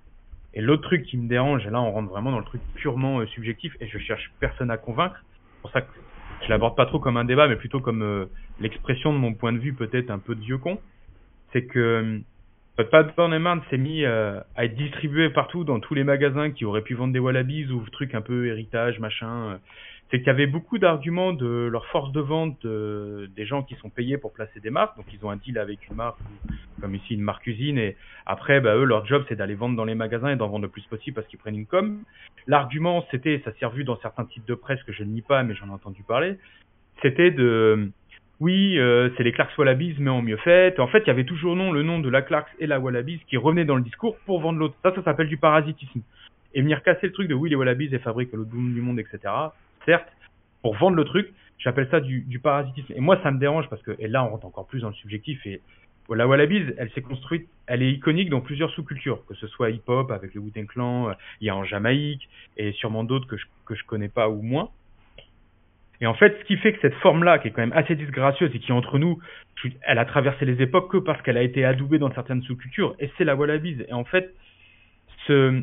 Et 0.53 0.61
l'autre 0.61 0.83
truc 0.83 1.03
qui 1.03 1.17
me 1.17 1.27
dérange, 1.27 1.65
et 1.65 1.69
là 1.69 1.79
on 1.81 1.91
rentre 1.91 2.09
vraiment 2.09 2.31
dans 2.31 2.39
le 2.39 2.45
truc 2.45 2.61
purement 2.75 3.19
euh, 3.19 3.25
subjectif 3.27 3.75
et 3.79 3.87
je 3.87 3.97
cherche 3.99 4.31
personne 4.39 4.71
à 4.71 4.77
convaincre. 4.77 5.23
C'est 5.55 5.61
pour 5.61 5.71
ça 5.71 5.81
que 5.81 5.91
je 6.43 6.49
l'aborde 6.49 6.75
pas 6.75 6.85
trop 6.85 6.99
comme 6.99 7.17
un 7.17 7.25
débat, 7.25 7.47
mais 7.47 7.55
plutôt 7.55 7.79
comme 7.79 8.01
euh, 8.01 8.25
l'expression 8.59 9.13
de 9.13 9.17
mon 9.17 9.33
point 9.33 9.53
de 9.53 9.59
vue 9.59 9.73
peut-être 9.73 10.09
un 10.09 10.19
peu 10.19 10.35
de 10.35 10.41
vieux 10.41 10.57
con 10.57 10.79
c'est 11.53 11.65
que 11.65 12.23
euh, 12.79 13.03
Borneman 13.17 13.61
s'est 13.69 13.77
mis 13.77 14.05
euh, 14.05 14.39
à 14.55 14.65
être 14.65 14.75
distribué 14.75 15.29
partout 15.29 15.63
dans 15.63 15.79
tous 15.79 15.93
les 15.93 16.03
magasins 16.03 16.51
qui 16.51 16.65
auraient 16.65 16.81
pu 16.81 16.93
vendre 16.93 17.13
des 17.13 17.19
Wallabies 17.19 17.67
ou 17.67 17.83
trucs 17.91 18.15
un 18.15 18.21
peu 18.21 18.47
héritage, 18.47 18.99
machin. 18.99 19.51
Euh. 19.51 19.57
C'est 20.11 20.17
qu'il 20.17 20.27
y 20.27 20.31
avait 20.31 20.47
beaucoup 20.47 20.79
d'arguments 20.79 21.33
de 21.33 21.69
leur 21.71 21.85
force 21.87 22.11
de 22.11 22.19
vente 22.19 22.65
des 22.65 23.45
gens 23.45 23.61
qui 23.61 23.75
sont 23.75 23.91
payés 23.91 24.17
pour 24.17 24.33
placer 24.33 24.59
des 24.59 24.71
marques. 24.71 24.97
Donc 24.97 25.05
ils 25.13 25.23
ont 25.23 25.29
un 25.29 25.35
deal 25.35 25.59
avec 25.59 25.87
une 25.87 25.97
marque, 25.97 26.17
comme 26.81 26.95
ici 26.95 27.13
une 27.13 27.21
marque 27.21 27.45
usine, 27.45 27.77
et 27.77 27.95
après, 28.25 28.59
bah, 28.59 28.75
eux, 28.75 28.85
leur 28.85 29.05
job, 29.05 29.23
c'est 29.29 29.35
d'aller 29.35 29.53
vendre 29.53 29.75
dans 29.75 29.85
les 29.85 29.93
magasins 29.93 30.29
et 30.29 30.35
d'en 30.35 30.47
vendre 30.47 30.63
le 30.63 30.69
plus 30.69 30.81
possible 30.87 31.13
parce 31.13 31.27
qu'ils 31.27 31.37
prennent 31.37 31.59
une 31.59 31.67
com. 31.67 32.01
L'argument, 32.47 33.05
c'était, 33.11 33.39
ça 33.45 33.51
s'est 33.59 33.67
revu 33.67 33.83
dans 33.83 33.97
certains 33.97 34.25
types 34.25 34.45
de 34.45 34.55
presse 34.55 34.81
que 34.81 34.93
je 34.93 35.03
ne 35.03 35.13
lis 35.13 35.21
pas, 35.21 35.43
mais 35.43 35.53
j'en 35.53 35.67
ai 35.67 35.73
entendu 35.73 36.01
parler, 36.01 36.39
c'était 37.03 37.29
de 37.29 37.91
oui, 38.39 38.79
euh, 38.79 39.09
c'est 39.17 39.23
les 39.23 39.33
Clarks 39.33 39.57
Wallabies, 39.57 39.95
mais 39.99 40.09
en 40.09 40.21
mieux 40.21 40.37
fait. 40.37 40.79
En 40.79 40.87
fait, 40.87 40.99
il 40.99 41.07
y 41.07 41.09
avait 41.09 41.25
toujours 41.25 41.57
non, 41.57 41.73
le 41.73 41.83
nom 41.83 41.99
de 41.99 42.09
la 42.09 42.21
Clarks 42.21 42.49
et 42.59 42.67
la 42.67 42.79
Wallabies 42.79 43.19
qui 43.27 43.35
revenaient 43.35 43.65
dans 43.65 43.75
le 43.75 43.81
discours 43.81 44.17
pour 44.25 44.39
vendre 44.39 44.59
l'autre. 44.59 44.75
Ça, 44.81 44.95
ça 44.95 45.03
s'appelle 45.03 45.27
du 45.27 45.37
parasitisme. 45.37 46.01
Et 46.53 46.61
venir 46.61 46.81
casser 46.81 47.07
le 47.07 47.11
truc 47.11 47.27
de 47.27 47.33
oui, 47.33 47.49
les 47.49 47.55
Wallabies, 47.57 47.89
elles 47.91 47.99
fabriquent 47.99 48.31
l'autre 48.31 48.49
bout 48.49 48.69
du 48.69 48.81
monde, 48.81 48.99
etc. 48.99 49.19
Certes, 49.85 50.07
pour 50.61 50.75
vendre 50.75 50.95
le 50.95 51.03
truc, 51.03 51.33
j'appelle 51.57 51.89
ça 51.91 51.99
du, 51.99 52.21
du, 52.21 52.39
parasitisme. 52.39 52.93
Et 52.95 53.01
moi, 53.01 53.19
ça 53.23 53.31
me 53.31 53.39
dérange 53.39 53.67
parce 53.69 53.81
que, 53.81 53.91
et 53.99 54.07
là, 54.07 54.23
on 54.23 54.29
rentre 54.29 54.45
encore 54.45 54.67
plus 54.67 54.79
dans 54.79 54.89
le 54.89 54.95
subjectif. 54.95 55.45
Et 55.45 55.61
la 56.09 56.25
Wallabies, 56.25 56.63
elle 56.77 56.89
s'est 56.91 57.01
construite, 57.01 57.47
elle 57.67 57.83
est 57.83 57.91
iconique 57.91 58.29
dans 58.29 58.41
plusieurs 58.41 58.71
sous-cultures, 58.71 59.25
que 59.27 59.35
ce 59.35 59.47
soit 59.47 59.69
hip-hop 59.69 60.11
avec 60.11 60.33
le 60.33 60.39
Wu-Tang 60.39 60.65
Clan, 60.65 61.11
il 61.41 61.47
y 61.47 61.49
a 61.49 61.55
en 61.55 61.65
Jamaïque, 61.65 62.27
et 62.57 62.71
sûrement 62.71 63.03
d'autres 63.03 63.27
que 63.27 63.37
je, 63.37 63.45
que 63.65 63.75
je 63.75 63.83
connais 63.83 64.09
pas 64.09 64.29
ou 64.29 64.41
moins. 64.41 64.69
Et 66.01 66.07
en 66.07 66.13
fait, 66.13 66.37
ce 66.39 66.45
qui 66.45 66.57
fait 66.57 66.73
que 66.73 66.79
cette 66.81 66.95
forme-là, 66.95 67.39
qui 67.39 67.49
est 67.49 67.51
quand 67.51 67.61
même 67.61 67.73
assez 67.73 67.95
disgracieuse 67.95 68.51
et 68.53 68.59
qui 68.59 68.71
entre 68.71 68.99
nous, 68.99 69.19
elle 69.81 69.99
a 69.99 70.05
traversé 70.05 70.45
les 70.45 70.61
époques 70.61 70.91
que 70.91 70.97
parce 70.97 71.21
qu'elle 71.21 71.37
a 71.37 71.43
été 71.43 71.65
adoubée 71.65 71.99
dans 71.99 72.13
certaines 72.13 72.41
sous-cultures, 72.43 72.95
et 72.99 73.11
c'est 73.17 73.25
la 73.25 73.35
Wallabies. 73.35 73.83
Et 73.87 73.93
en 73.93 74.05
fait, 74.05 74.33
ce, 75.27 75.61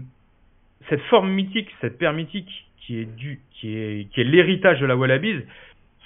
cette 0.91 1.01
forme 1.03 1.31
mythique, 1.31 1.75
cette 1.81 1.97
paire 1.97 2.13
mythique, 2.13 2.67
qui 2.81 2.99
est 3.01 3.17
du, 3.17 3.41
qui 3.53 3.77
est, 3.77 4.11
qui 4.13 4.21
est 4.21 4.25
l'héritage 4.25 4.79
de 4.81 4.87
la 4.87 4.97
Wallabies, 4.97 5.43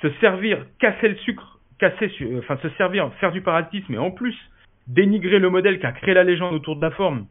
se 0.01 0.11
servir, 0.20 0.65
casser 0.78 1.09
le 1.09 1.16
sucre, 1.16 1.59
casser, 1.78 2.11
enfin 2.39 2.57
se 2.62 2.69
servir, 2.70 3.12
faire 3.15 3.32
du 3.32 3.40
parasitisme 3.40 3.94
et 3.94 3.98
en 3.98 4.11
plus 4.11 4.36
dénigrer 4.86 5.39
le 5.39 5.51
modèle 5.51 5.78
qui 5.78 5.86
a 5.86 5.93
créé 5.93 6.15
la 6.15 6.24
légende 6.24 6.55
autour 6.55 6.77
de 6.77 6.82
la 6.82 6.90
forme, 6.90 7.27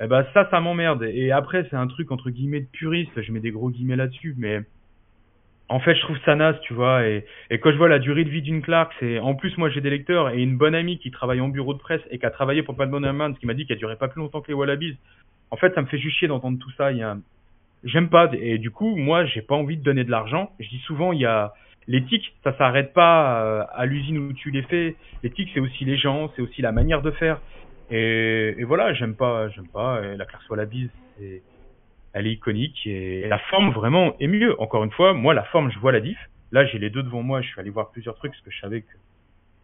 eh 0.00 0.06
ben 0.06 0.26
ça, 0.32 0.48
ça 0.50 0.60
m'emmerde. 0.60 1.04
Et 1.04 1.32
après, 1.32 1.66
c'est 1.70 1.76
un 1.76 1.86
truc 1.86 2.10
entre 2.10 2.30
guillemets 2.30 2.60
de 2.60 2.66
puriste, 2.66 3.20
je 3.20 3.32
mets 3.32 3.40
des 3.40 3.50
gros 3.50 3.70
guillemets 3.70 3.96
là-dessus, 3.96 4.34
mais 4.38 4.60
en 5.68 5.80
fait, 5.80 5.94
je 5.94 6.00
trouve 6.02 6.18
ça 6.24 6.34
naze, 6.36 6.56
tu 6.62 6.74
vois. 6.74 7.06
Et, 7.06 7.24
quand 7.62 7.72
je 7.72 7.76
vois 7.76 7.88
la 7.88 7.98
durée 7.98 8.24
de 8.24 8.30
vie 8.30 8.42
d'une 8.42 8.62
Clark, 8.62 8.92
c'est 9.00 9.18
en 9.18 9.34
plus 9.34 9.56
moi 9.56 9.70
j'ai 9.70 9.80
des 9.80 9.90
lecteurs 9.90 10.30
et 10.30 10.42
une 10.42 10.58
bonne 10.58 10.74
amie 10.74 10.98
qui 10.98 11.10
travaille 11.10 11.40
en 11.40 11.48
bureau 11.48 11.72
de 11.72 11.78
presse 11.78 12.02
et 12.10 12.18
qui 12.18 12.26
a 12.26 12.30
travaillé 12.30 12.62
pour 12.62 12.76
Pat 12.76 12.90
ce 12.90 13.40
qui 13.40 13.46
m'a 13.46 13.54
dit 13.54 13.66
qu'elle 13.66 13.78
durait 13.78 13.96
pas 13.96 14.08
plus 14.08 14.20
longtemps 14.20 14.40
que 14.40 14.48
les 14.48 14.54
Wallabies. 14.54 14.96
En 15.50 15.56
fait, 15.56 15.74
ça 15.74 15.80
me 15.80 15.86
fait 15.86 15.98
juste 15.98 16.16
chier 16.18 16.28
d'entendre 16.28 16.58
tout 16.58 16.70
ça. 16.72 16.92
Il 16.92 16.98
y 16.98 17.02
a, 17.02 17.16
j'aime 17.82 18.10
pas. 18.10 18.30
Et 18.34 18.58
du 18.58 18.70
coup, 18.70 18.94
moi, 18.96 19.24
j'ai 19.24 19.40
pas 19.40 19.54
envie 19.54 19.76
de 19.76 19.82
donner 19.82 20.04
de 20.04 20.10
l'argent. 20.10 20.50
Je 20.60 20.68
dis 20.68 20.80
souvent, 20.80 21.12
il 21.12 21.20
y 21.20 21.26
a 21.26 21.54
l'éthique, 21.86 22.34
ça 22.44 22.56
s'arrête 22.58 22.92
pas 22.92 23.42
euh, 23.42 23.64
à 23.74 23.86
l'usine 23.86 24.18
où 24.18 24.32
tu 24.32 24.50
les 24.50 24.62
fais. 24.62 24.96
L'éthique, 25.22 25.50
c'est 25.54 25.60
aussi 25.60 25.84
les 25.84 25.96
gens, 25.96 26.30
c'est 26.36 26.42
aussi 26.42 26.60
la 26.60 26.72
manière 26.72 27.00
de 27.00 27.10
faire. 27.10 27.40
Et, 27.90 28.54
et 28.58 28.64
voilà, 28.64 28.92
j'aime 28.94 29.14
pas, 29.14 29.48
j'aime 29.48 29.68
pas. 29.68 30.02
Et 30.04 30.16
la 30.16 30.26
Clark 30.26 30.44
Wallabies, 30.50 30.90
c'est 31.18 31.42
elle 32.14 32.26
est 32.26 32.32
iconique 32.32 32.86
et 32.86 33.28
la 33.28 33.38
forme 33.38 33.70
vraiment 33.72 34.16
est 34.20 34.28
mieux. 34.28 34.58
Encore 34.60 34.84
une 34.84 34.92
fois, 34.92 35.12
moi 35.12 35.34
la 35.34 35.42
forme, 35.44 35.70
je 35.70 35.78
vois 35.78 35.92
la 35.92 36.00
diff. 36.00 36.18
Là, 36.52 36.64
j'ai 36.64 36.78
les 36.78 36.88
deux 36.88 37.02
devant 37.02 37.22
moi, 37.22 37.42
je 37.42 37.48
suis 37.48 37.60
allé 37.60 37.70
voir 37.70 37.90
plusieurs 37.90 38.14
trucs 38.14 38.32
parce 38.32 38.42
que 38.42 38.50
je 38.50 38.60
savais 38.60 38.80
que 38.82 38.86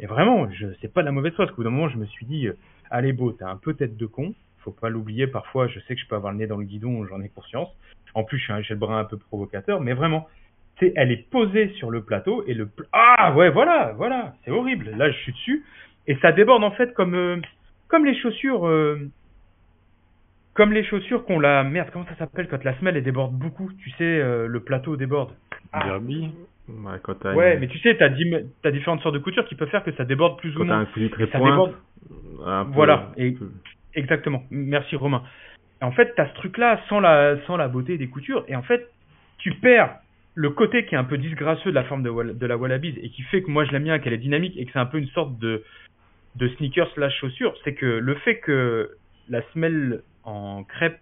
et 0.00 0.06
vraiment, 0.06 0.50
je 0.50 0.66
c'est 0.80 0.92
pas 0.92 1.02
de 1.02 1.06
la 1.06 1.12
mauvaise 1.12 1.32
foi 1.34 1.44
parce 1.44 1.54
qu'au 1.54 1.62
bout 1.62 1.64
d'un 1.64 1.74
moment, 1.74 1.88
je 1.88 1.98
me 1.98 2.06
suis 2.06 2.26
dit 2.26 2.48
euh, 2.48 2.56
allez 2.90 3.12
beau, 3.12 3.32
t'as 3.32 3.48
un 3.48 3.56
peu 3.56 3.74
tête 3.74 3.96
de 3.96 4.06
con, 4.06 4.34
faut 4.58 4.72
pas 4.72 4.88
l'oublier 4.88 5.26
parfois, 5.26 5.68
je 5.68 5.78
sais 5.80 5.94
que 5.94 6.00
je 6.00 6.06
peux 6.06 6.16
avoir 6.16 6.32
le 6.32 6.38
nez 6.38 6.46
dans 6.46 6.56
le 6.56 6.64
guidon, 6.64 7.06
j'en 7.06 7.20
ai 7.20 7.28
conscience. 7.28 7.68
En 8.14 8.24
plus, 8.24 8.38
suis 8.38 8.52
le 8.52 8.76
brin 8.76 8.98
un 8.98 9.04
peu 9.04 9.16
provocateur, 9.16 9.80
mais 9.80 9.92
vraiment 9.92 10.26
c'est 10.80 10.92
elle 10.96 11.12
est 11.12 11.28
posée 11.30 11.68
sur 11.74 11.90
le 11.90 12.02
plateau 12.02 12.42
et 12.46 12.54
le 12.54 12.68
ah 12.92 13.34
ouais, 13.36 13.50
voilà, 13.50 13.92
voilà, 13.96 14.34
c'est 14.44 14.50
horrible. 14.50 14.90
Là, 14.96 15.10
je 15.10 15.16
suis 15.18 15.32
dessus 15.32 15.64
et 16.06 16.16
ça 16.16 16.32
déborde 16.32 16.64
en 16.64 16.72
fait 16.72 16.92
comme 16.94 17.14
euh, 17.14 17.36
comme 17.88 18.06
les 18.06 18.18
chaussures 18.18 18.66
euh, 18.66 19.10
comme 20.54 20.72
les 20.72 20.84
chaussures 20.84 21.24
qu'on 21.24 21.40
la 21.40 21.62
merde, 21.64 21.90
comment 21.92 22.06
ça 22.06 22.16
s'appelle 22.16 22.48
quand 22.48 22.62
la 22.64 22.76
semelle 22.78 22.96
elle 22.96 23.04
déborde 23.04 23.32
beaucoup, 23.32 23.70
tu 23.82 23.90
sais, 23.90 24.04
euh, 24.04 24.46
le 24.46 24.60
plateau 24.60 24.96
déborde. 24.96 25.30
Ah. 25.72 25.84
Derby. 25.84 26.32
Ouais, 26.68 26.98
quand 27.02 27.24
ouais 27.24 27.58
mais 27.58 27.66
tu 27.66 27.78
sais, 27.80 27.96
t'as 27.96 28.06
as 28.06 28.70
différentes 28.70 29.00
sortes 29.02 29.14
de 29.14 29.18
coutures 29.18 29.44
qui 29.46 29.56
peuvent 29.56 29.70
faire 29.70 29.82
que 29.82 29.92
ça 29.92 30.04
déborde 30.04 30.38
plus 30.38 30.54
ou 30.56 30.64
moins. 30.64 30.66
Quand 30.66 30.84
t'as 30.84 30.90
un 30.90 30.92
cousu 30.92 31.10
très 31.10 31.26
point, 31.26 31.72
Voilà, 32.72 33.10
et... 33.16 33.36
exactement. 33.94 34.44
Merci 34.50 34.94
Romain. 34.94 35.22
en 35.80 35.90
fait, 35.92 36.14
tu 36.14 36.20
as 36.20 36.28
ce 36.28 36.34
truc-là 36.34 36.80
sans 36.88 37.00
la, 37.00 37.36
sans 37.46 37.56
la 37.56 37.66
beauté 37.66 37.98
des 37.98 38.06
coutures. 38.08 38.44
Et 38.46 38.54
en 38.54 38.62
fait, 38.62 38.88
tu 39.38 39.52
perds 39.54 39.96
le 40.34 40.50
côté 40.50 40.84
qui 40.86 40.94
est 40.94 40.98
un 40.98 41.04
peu 41.04 41.18
disgracieux 41.18 41.70
de 41.72 41.74
la 41.74 41.84
forme 41.84 42.02
de, 42.02 42.32
de 42.32 42.46
la 42.46 42.56
Wallabies 42.56 42.98
et 43.02 43.08
qui 43.10 43.22
fait 43.22 43.42
que 43.42 43.50
moi 43.50 43.64
je 43.64 43.72
l'aime 43.72 43.84
bien, 43.84 43.98
qu'elle 43.98 44.12
est 44.12 44.18
dynamique 44.18 44.54
et 44.56 44.64
que 44.64 44.72
c'est 44.72 44.78
un 44.78 44.86
peu 44.86 44.98
une 44.98 45.08
sorte 45.08 45.38
de, 45.38 45.64
de 46.36 46.48
sneaker 46.48 46.88
slash 46.94 47.18
chaussure, 47.20 47.54
c'est 47.64 47.74
que 47.74 47.86
le 47.86 48.14
fait 48.16 48.38
que 48.38 48.90
la 49.28 49.42
semelle 49.52 50.02
en 50.24 50.64
crêpe 50.64 50.98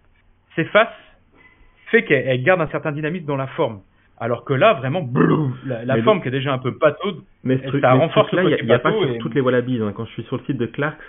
s'efface 0.55 0.87
fait 1.91 2.03
qu'elle 2.03 2.43
garde 2.43 2.61
un 2.61 2.67
certain 2.67 2.91
dynamisme 2.91 3.25
dans 3.25 3.37
la 3.37 3.47
forme. 3.47 3.81
Alors 4.19 4.43
que 4.43 4.53
là, 4.53 4.73
vraiment, 4.73 5.07
la, 5.65 6.01
forme 6.03 6.21
qui 6.21 6.27
est 6.27 6.31
déjà 6.31 6.53
un 6.53 6.57
peu 6.57 6.77
pataude, 6.77 7.21
mais 7.43 7.57
ça 7.81 7.93
renforce 7.93 8.31
là, 8.33 8.43
il 8.43 8.65
n'y 8.65 8.71
a, 8.71 8.79
pas 8.79 8.91
sur 8.91 9.17
toutes 9.19 9.33
les 9.33 9.41
Wallabies. 9.41 9.79
Hein. 9.81 9.93
Quand 9.95 10.05
je 10.05 10.11
suis 10.11 10.23
sur 10.23 10.37
le 10.37 10.43
site 10.43 10.57
de 10.57 10.65
Clarks, 10.65 10.99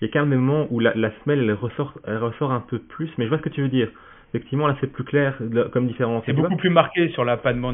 il 0.00 0.06
y 0.06 0.10
a 0.10 0.12
quand 0.12 0.20
même 0.20 0.30
des 0.30 0.36
moments 0.36 0.66
où 0.70 0.78
la, 0.78 0.92
la 0.94 1.10
semelle 1.22 1.40
elle 1.40 1.52
ressort, 1.54 1.94
elle 2.06 2.18
ressort 2.18 2.52
un 2.52 2.60
peu 2.60 2.78
plus, 2.78 3.10
mais 3.16 3.24
je 3.24 3.30
vois 3.30 3.38
ce 3.38 3.42
que 3.42 3.48
tu 3.48 3.62
veux 3.62 3.68
dire. 3.68 3.88
Effectivement, 4.34 4.66
là, 4.66 4.76
c'est 4.80 4.92
plus 4.92 5.04
clair 5.04 5.38
comme 5.72 5.86
différence. 5.86 6.22
C'est 6.26 6.34
beaucoup 6.34 6.56
plus 6.56 6.68
marqué 6.68 7.08
sur 7.10 7.24
la 7.24 7.38
panne 7.38 7.64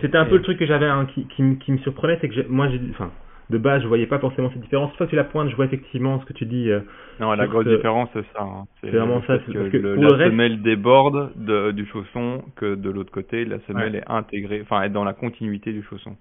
C'était 0.00 0.16
un 0.16 0.26
peu 0.26 0.36
le 0.36 0.42
truc 0.42 0.58
que 0.58 0.66
j'avais 0.66 0.86
hein, 0.86 1.06
qui, 1.12 1.26
qui, 1.26 1.58
qui, 1.58 1.72
me 1.72 1.78
surprenait, 1.78 2.18
c'est 2.20 2.28
que 2.28 2.46
moi, 2.48 2.68
j'ai, 2.68 2.80
enfin, 2.90 3.10
de 3.50 3.58
base, 3.58 3.82
je 3.82 3.88
voyais 3.88 4.06
pas 4.06 4.18
forcément 4.18 4.50
cette 4.50 4.62
différence. 4.62 4.94
Que 4.96 5.04
tu 5.04 5.16
la 5.16 5.24
pointe, 5.24 5.50
je 5.50 5.56
vois 5.56 5.66
effectivement 5.66 6.20
ce 6.20 6.24
que 6.24 6.32
tu 6.32 6.46
dis. 6.46 6.70
Euh, 6.70 6.80
non, 7.20 7.32
la 7.32 7.46
grosse 7.46 7.66
différence, 7.66 8.08
c'est 8.12 8.24
ça. 8.34 8.42
Hein. 8.42 8.64
C'est 8.80 8.90
vraiment 8.90 9.22
ça. 9.26 9.38
que, 9.38 9.68
que 9.68 9.76
le, 9.76 9.96
la 9.96 10.26
semelle 10.26 10.62
déborde 10.62 11.32
de, 11.36 11.70
du 11.72 11.86
chausson 11.86 12.42
que 12.56 12.74
de 12.74 12.90
l'autre 12.90 13.12
côté, 13.12 13.44
la 13.44 13.60
semelle 13.60 13.96
est 13.96 14.10
intégrée, 14.10 14.60
enfin, 14.62 14.82
est 14.82 14.90
dans 14.90 15.04
la 15.04 15.12
continuité 15.12 15.72
du 15.72 15.82
chausson. 15.82 16.16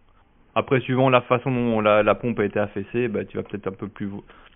Après, 0.55 0.79
suivant 0.81 1.09
la 1.09 1.21
façon 1.21 1.49
dont 1.49 1.81
la, 1.81 2.03
la 2.03 2.15
pompe 2.15 2.39
a 2.39 2.45
été 2.45 2.59
affaissée, 2.59 3.07
bah, 3.07 3.25
tu 3.25 3.37
vas 3.37 3.43
peut-être 3.43 3.67
un 3.67 3.71
peu 3.71 3.87
plus, 3.87 4.07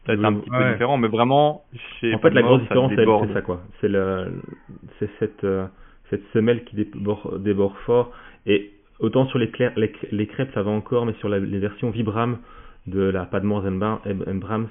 peut-être 0.05 0.23
un 0.23 0.33
petit 0.33 0.49
peu 0.49 0.71
différent, 0.73 0.97
mais 0.97 1.07
vraiment, 1.07 1.63
chez 1.99 2.13
En 2.13 2.19
fait, 2.19 2.29
la 2.31 2.43
grosse 2.43 2.61
différence, 2.61 2.91
c'est 2.95 3.33
ça, 3.33 3.41
quoi. 3.41 3.61
C'est 3.81 3.87
le, 3.87 4.41
c'est 4.99 5.09
cette, 5.17 5.43
euh, 5.43 5.65
cette 6.11 6.21
semelle 6.33 6.65
qui 6.65 6.75
déborde, 6.75 7.41
déborde 7.41 7.75
fort. 7.85 8.11
Et 8.45 8.71
autant 8.99 9.27
sur 9.27 9.39
les, 9.39 9.51
les, 9.75 9.93
les, 10.11 10.27
crêpes, 10.27 10.51
ça 10.53 10.63
va 10.63 10.71
encore, 10.71 11.05
mais 11.05 11.13
sur 11.13 11.29
la, 11.29 11.39
les 11.39 11.59
versions 11.59 11.89
Vibram, 11.89 12.37
de 12.87 13.01
la 13.01 13.25
Padmore 13.25 13.63
Brahms, 13.63 14.69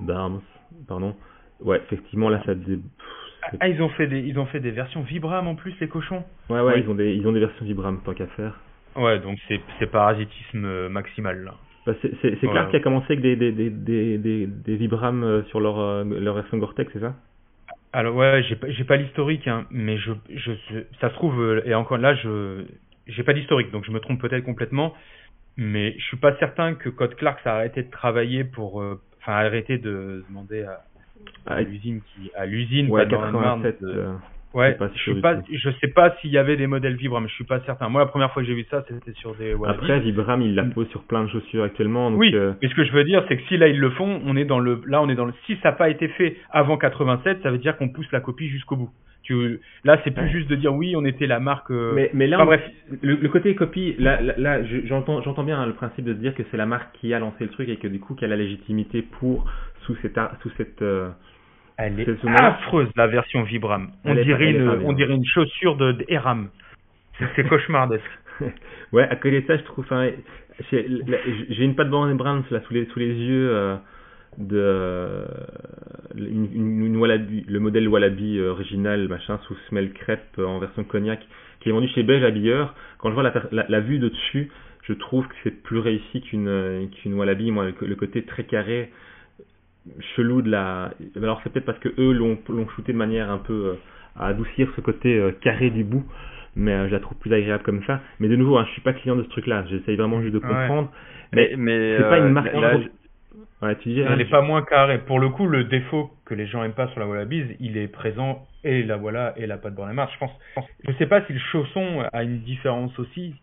Brahms, 0.00 0.40
pardon. 0.86 1.14
Ouais, 1.60 1.80
effectivement, 1.86 2.28
là, 2.28 2.42
ça. 2.44 2.52
Ah, 3.60 3.68
ils 3.68 3.80
ont 3.80 3.88
fait 3.90 4.06
des, 4.06 4.20
ils 4.20 4.38
ont 4.38 4.46
fait 4.46 4.60
des 4.60 4.72
versions 4.72 5.02
Vibram 5.02 5.46
en 5.46 5.54
plus, 5.54 5.74
les 5.80 5.88
cochons. 5.88 6.24
Ouais, 6.50 6.60
ouais, 6.60 6.80
ils 6.80 6.88
ont 6.88 6.94
des, 6.94 7.14
ils 7.14 7.26
ont 7.26 7.32
des 7.32 7.40
versions 7.40 7.64
Vibram, 7.64 8.00
tant 8.04 8.12
qu'à 8.12 8.26
faire. 8.28 8.58
Ouais, 8.96 9.18
donc 9.20 9.38
c'est, 9.48 9.86
parasitisme 9.86 10.64
euh, 10.64 10.88
maximal 10.88 11.44
là. 11.44 11.54
Bah, 11.86 11.92
c'est, 12.02 12.10
c'est 12.20 12.48
clair 12.48 12.68
qui 12.70 12.76
a 12.76 12.80
commencé 12.80 13.06
avec 13.12 13.20
des, 13.20 13.36
des, 13.36 13.52
des, 13.52 14.18
des, 14.18 14.76
Vibram 14.76 15.22
euh, 15.22 15.42
sur 15.44 15.60
leur, 15.60 15.78
euh, 15.78 16.04
leur 16.04 16.34
version 16.34 16.58
Gore-Tex, 16.58 16.90
c'est 16.92 17.00
ça? 17.00 17.14
Alors 17.92 18.16
ouais, 18.16 18.42
j'ai 18.48 18.56
pas, 18.56 18.68
j'ai 18.68 18.84
pas 18.84 18.96
l'historique, 18.96 19.46
hein, 19.46 19.66
mais 19.70 19.96
je, 19.96 20.12
je, 20.34 20.52
ça 21.00 21.10
se 21.10 21.14
trouve, 21.14 21.62
et 21.64 21.74
encore 21.74 21.98
là, 21.98 22.14
je, 22.14 22.64
j'ai 23.06 23.22
pas 23.22 23.32
d'historique, 23.32 23.70
donc 23.70 23.84
je 23.84 23.90
me 23.90 24.00
trompe 24.00 24.20
peut-être 24.20 24.44
complètement 24.44 24.94
mais 25.56 25.94
je 25.98 26.04
suis 26.04 26.16
pas 26.16 26.36
certain 26.36 26.74
que 26.74 26.88
Code 26.88 27.14
Clark 27.16 27.40
a 27.46 27.54
arrêté 27.54 27.82
de 27.82 27.90
travailler 27.90 28.44
pour, 28.44 28.82
euh, 28.82 29.00
enfin 29.20 29.32
arrêté 29.32 29.78
de 29.78 30.24
demander 30.28 30.64
à, 30.64 30.80
à 31.46 31.62
l'usine 31.62 32.00
qui, 32.02 32.30
à 32.36 32.46
l'usine, 32.46 32.90
ouais, 32.90 33.08
87, 33.08 33.82
euh, 33.82 34.12
ouais, 34.52 34.76
je 34.94 35.14
sais 35.14 35.20
pas, 35.20 35.40
je 35.50 35.70
sais 35.80 35.88
pas 35.88 36.14
s'il 36.20 36.30
y 36.30 36.38
avait 36.38 36.58
des 36.58 36.66
modèles 36.66 36.96
Vibram, 36.96 37.22
mais 37.22 37.28
je 37.30 37.34
suis 37.34 37.44
pas 37.44 37.60
certain. 37.60 37.88
Moi, 37.88 38.02
la 38.02 38.06
première 38.06 38.32
fois 38.32 38.42
que 38.42 38.48
j'ai 38.48 38.54
vu 38.54 38.66
ça, 38.70 38.84
c'était 38.86 39.12
sur 39.14 39.34
des. 39.36 39.56
Après, 39.66 39.98
Vibram, 40.00 40.42
il 40.42 40.54
la 40.54 40.64
pose 40.64 40.88
sur 40.88 41.04
plein 41.04 41.24
de 41.24 41.30
chaussures 41.30 41.64
actuellement. 41.64 42.10
Donc 42.10 42.20
oui, 42.20 42.32
euh... 42.34 42.52
mais 42.60 42.68
ce 42.68 42.74
que 42.74 42.84
je 42.84 42.92
veux 42.92 43.04
dire, 43.04 43.24
c'est 43.28 43.38
que 43.38 43.42
si 43.44 43.56
là 43.56 43.68
ils 43.68 43.80
le 43.80 43.90
font, 43.90 44.20
on 44.26 44.36
est 44.36 44.44
dans 44.44 44.58
le, 44.58 44.82
là 44.86 45.00
on 45.00 45.08
est 45.08 45.14
dans 45.14 45.26
le, 45.26 45.32
si 45.46 45.56
ça 45.62 45.70
n'a 45.70 45.76
pas 45.76 45.88
été 45.88 46.08
fait 46.08 46.36
avant 46.50 46.76
87, 46.76 47.42
ça 47.42 47.50
veut 47.50 47.58
dire 47.58 47.78
qu'on 47.78 47.88
pousse 47.88 48.10
la 48.12 48.20
copie 48.20 48.48
jusqu'au 48.48 48.76
bout. 48.76 48.90
Là, 49.84 50.00
c'est 50.04 50.10
plus 50.10 50.28
juste 50.30 50.48
de 50.48 50.56
dire 50.56 50.74
oui, 50.74 50.94
on 50.96 51.04
était 51.04 51.26
la 51.26 51.40
marque. 51.40 51.70
Euh, 51.70 51.92
mais, 51.94 52.10
mais 52.14 52.26
là, 52.26 52.44
bref. 52.44 52.62
Le, 53.02 53.28
côté 53.28 53.54
copie, 53.54 53.94
là, 53.98 54.20
là, 54.20 54.62
j'entends, 54.84 55.22
j'entends 55.22 55.44
bien 55.44 55.60
hein, 55.60 55.66
le 55.66 55.74
principe 55.74 56.04
de 56.04 56.14
se 56.14 56.18
dire 56.18 56.34
que 56.34 56.42
c'est 56.50 56.56
la 56.56 56.66
marque 56.66 56.94
qui 56.96 57.12
a 57.14 57.18
lancé 57.18 57.44
le 57.44 57.50
truc 57.50 57.68
et 57.68 57.76
que 57.76 57.88
du 57.88 58.00
coup, 58.00 58.14
qu'elle 58.14 58.32
a 58.32 58.36
la 58.36 58.42
légitimité 58.42 59.02
pour 59.02 59.50
sous 59.82 59.96
cette, 60.02 60.18
sous 60.42 60.50
cette. 60.56 60.82
Euh, 60.82 61.08
elle 61.78 62.00
est 62.00 62.08
affreuse 62.40 62.88
la 62.96 63.06
version 63.06 63.42
Vibram. 63.42 63.90
On 64.04 64.14
dirait 64.14 64.50
une, 64.50 64.68
on 64.68 64.92
dirait 64.92 65.14
une 65.14 65.26
chaussure 65.26 65.76
de, 65.76 65.96
Eram. 66.08 66.48
C'est 67.34 67.48
cauchemardesque. 67.48 68.04
ouais, 68.92 69.08
à 69.08 69.16
côté 69.16 69.42
de 69.42 69.46
ça, 69.46 69.56
je 69.56 69.62
trouve. 69.62 69.86
j'ai 70.70 71.64
une 71.64 71.74
patte 71.74 71.90
Brand 71.90 72.14
Brands 72.16 72.44
là 72.50 72.60
sous 72.62 72.74
les, 72.74 72.86
sous 72.86 72.98
les 72.98 73.12
yeux. 73.12 73.50
Euh, 73.50 73.76
de 74.38 75.24
une, 76.16 76.84
une, 76.84 76.96
Wallaby, 76.96 77.44
le 77.48 77.60
modèle 77.60 77.88
Wallaby 77.88 78.38
euh, 78.38 78.50
original 78.50 79.08
machin 79.08 79.38
sous 79.46 79.56
semelle 79.68 79.92
crêpe 79.92 80.38
euh, 80.38 80.46
en 80.46 80.58
version 80.58 80.84
cognac 80.84 81.20
qui 81.60 81.68
est 81.68 81.72
vendu 81.72 81.88
chez 81.88 82.02
Beige 82.02 82.22
Habilleur. 82.22 82.74
Quand 82.98 83.08
je 83.10 83.14
vois 83.14 83.22
la, 83.22 83.66
la, 83.68 83.80
vue 83.80 83.98
de 83.98 84.08
dessus 84.08 84.50
je 84.82 84.92
trouve 84.92 85.26
que 85.26 85.34
c'est 85.42 85.62
plus 85.62 85.78
réussi 85.78 86.20
qu'une 86.22 86.48
euh, 86.48 86.86
qu'une 86.86 87.14
Wallaby. 87.14 87.50
Moi 87.50 87.66
le, 87.80 87.94
côté 87.96 88.22
très 88.22 88.44
carré 88.44 88.90
chelou 90.16 90.42
de 90.42 90.50
la 90.50 90.92
alors 91.16 91.40
c'est 91.42 91.52
peut-être 91.52 91.66
parce 91.66 91.78
que 91.78 91.88
eux 91.98 92.12
l'ont 92.12 92.38
l'ont 92.48 92.68
shooté 92.70 92.92
de 92.92 92.98
manière 92.98 93.30
un 93.30 93.38
peu 93.38 93.76
à 94.16 94.28
adoucir 94.28 94.68
ce 94.76 94.80
côté 94.80 95.22
carré 95.40 95.70
du 95.70 95.84
bout 95.84 96.04
mais 96.58 96.88
je 96.88 96.92
la 96.92 97.00
trouve 97.00 97.18
plus 97.18 97.32
agréable 97.34 97.62
comme 97.64 97.84
ça. 97.84 98.00
Mais 98.18 98.28
de 98.28 98.36
nouveau 98.36 98.56
hein, 98.56 98.64
je 98.66 98.72
suis 98.72 98.80
pas 98.80 98.94
client 98.94 99.14
de 99.14 99.22
ce 99.22 99.28
truc 99.28 99.46
là 99.46 99.64
j'essaye 99.68 99.96
vraiment 99.96 100.20
juste 100.22 100.34
de 100.34 100.38
comprendre. 100.38 100.90
Mais, 101.32 101.54
mais, 101.56 101.96
c'est 101.98 102.04
pas 102.04 102.18
une 102.18 102.30
marque 102.30 102.54
elle 103.62 104.16
n'est 104.16 104.24
pas 104.26 104.42
moins 104.42 104.62
carrée. 104.62 104.98
Pour 104.98 105.18
le 105.18 105.30
coup, 105.30 105.46
le 105.46 105.64
défaut 105.64 106.10
que 106.24 106.34
les 106.34 106.46
gens 106.46 106.62
aiment 106.62 106.74
pas 106.74 106.88
sur 106.88 107.00
la 107.00 107.06
Wallabies, 107.06 107.56
il 107.60 107.76
est 107.78 107.88
présent 107.88 108.46
et 108.64 108.82
la 108.82 108.96
voilà 108.96 109.32
et 109.36 109.46
la 109.46 109.56
patte 109.56 109.74
Bornemark. 109.74 110.12
Je 110.12 110.18
pense, 110.18 110.30
je 110.86 110.92
sais 110.94 111.06
pas 111.06 111.24
si 111.26 111.32
le 111.32 111.38
chausson 111.38 112.04
a 112.12 112.22
une 112.22 112.40
différence 112.40 112.96
aussi, 112.98 113.34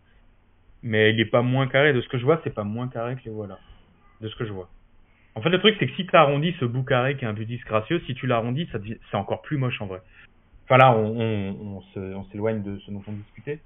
mais 0.82 1.12
il 1.12 1.20
est 1.20 1.24
pas 1.30 1.42
moins 1.42 1.66
carré. 1.66 1.92
De 1.92 2.00
ce 2.00 2.08
que 2.08 2.18
je 2.18 2.24
vois, 2.24 2.40
c'est 2.44 2.54
pas 2.54 2.64
moins 2.64 2.88
carré 2.88 3.16
que 3.16 3.22
les 3.24 3.30
voilà. 3.30 3.58
De 4.20 4.28
ce 4.28 4.36
que 4.36 4.44
je 4.44 4.52
vois. 4.52 4.68
En 5.34 5.40
fait, 5.42 5.50
le 5.50 5.58
truc, 5.58 5.76
c'est 5.80 5.86
que 5.88 5.94
si 5.94 6.06
tu 6.06 6.14
arrondis 6.14 6.54
ce 6.60 6.64
bout 6.64 6.84
carré 6.84 7.16
qui 7.16 7.24
est 7.24 7.28
un 7.28 7.34
peu 7.34 7.44
disgracieux, 7.44 8.00
si 8.06 8.14
tu 8.14 8.28
l'arrondis, 8.28 8.68
ça 8.70 8.78
c'est 9.10 9.16
encore 9.16 9.42
plus 9.42 9.56
moche 9.56 9.80
en 9.82 9.86
vrai. 9.86 10.00
Enfin 10.64 10.78
là, 10.78 10.96
on, 10.96 11.56
on, 11.66 11.82
on 11.96 12.24
s'éloigne 12.26 12.62
de 12.62 12.78
ce 12.78 12.90
dont 12.92 13.02
on 13.08 13.12
discutait. 13.12 13.58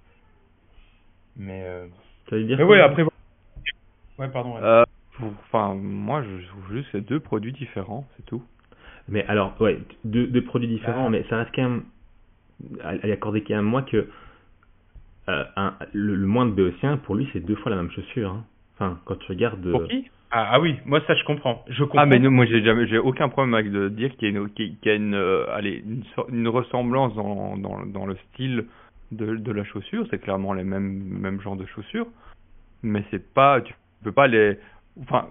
Mais, 1.37 1.63
euh... 1.63 1.87
ça 2.29 2.37
veut 2.37 2.45
dire 2.45 2.57
mais 2.57 2.65
ouais, 2.65 2.81
après. 2.81 3.05
Ouais, 4.19 4.29
pardon. 4.29 4.57
Euh, 4.57 4.85
Enfin, 5.21 5.75
moi, 5.75 6.23
je 6.23 6.47
trouve 6.49 6.73
juste 6.73 6.91
que 6.91 6.99
c'est 6.99 7.07
deux 7.07 7.21
produits 7.21 7.53
différents, 7.53 8.07
c'est 8.17 8.27
tout. 8.27 8.43
Mais 9.09 9.25
alors, 9.27 9.55
ouais, 9.61 9.79
deux, 10.05 10.27
deux 10.27 10.43
produits 10.43 10.69
différents, 10.69 11.07
ah. 11.07 11.11
mais 11.11 11.25
ça 11.31 11.39
reste 11.39 11.51
quand 11.55 11.63
même 11.63 11.83
à, 12.83 13.07
y 13.07 13.13
accorder 13.13 13.43
quand 13.43 13.55
même 13.55 13.65
moi 13.65 13.83
que 13.83 14.09
euh, 15.29 15.45
un, 15.57 15.75
le, 15.93 16.15
le 16.15 16.27
moindre 16.27 16.53
béotien, 16.55 16.99
pour 16.99 17.15
lui, 17.15 17.29
c'est 17.33 17.41
deux 17.41 17.57
fois 17.57 17.71
la 17.71 17.77
même 17.77 17.91
chaussure. 17.91 18.31
Hein. 18.31 18.45
Enfin, 18.75 19.01
quand 19.05 19.17
tu 19.17 19.33
regardes. 19.33 19.71
Pour 19.71 19.87
qui? 19.89 20.09
Ah, 20.31 20.51
ah, 20.53 20.61
oui, 20.61 20.77
moi 20.85 21.01
ça 21.07 21.15
je 21.15 21.25
comprends. 21.25 21.65
Je 21.69 21.85
comprends. 21.85 22.01
Ah 22.01 22.07
mais 22.07 22.19
non, 22.19 22.31
moi 22.31 22.45
j'ai 22.45 22.63
jamais, 22.63 22.87
j'ai 22.87 22.99
aucun 22.99 23.31
problème 23.31 23.55
avec 23.55 23.73
de 23.73 23.89
dire 23.89 24.15
qu'il 24.17 24.31
y 24.31 24.37
a 24.37 24.39
une, 24.39 24.51
qu'il 24.51 24.77
y 24.85 24.91
a 24.91 24.95
une, 24.95 25.15
euh, 25.15 25.47
allez, 25.55 25.83
une, 25.87 26.05
une, 26.29 26.49
ressemblance 26.49 27.15
dans, 27.15 27.57
dans, 27.57 27.87
dans 27.87 28.05
le 28.05 28.15
style 28.17 28.67
de, 29.11 29.37
de 29.37 29.53
la 29.53 29.65
chaussure. 29.65 30.07
C'est 30.11 30.19
clairement 30.19 30.53
les 30.53 30.65
mêmes, 30.65 31.03
mêmes 31.03 31.41
genres 31.41 31.57
de 31.57 31.65
chaussures, 31.65 32.09
mais 32.83 33.05
c'est 33.11 33.33
pas, 33.33 33.63
tu 33.63 33.73
peux 34.05 34.13
pas 34.13 34.27
les, 34.27 34.59
enfin, 35.03 35.27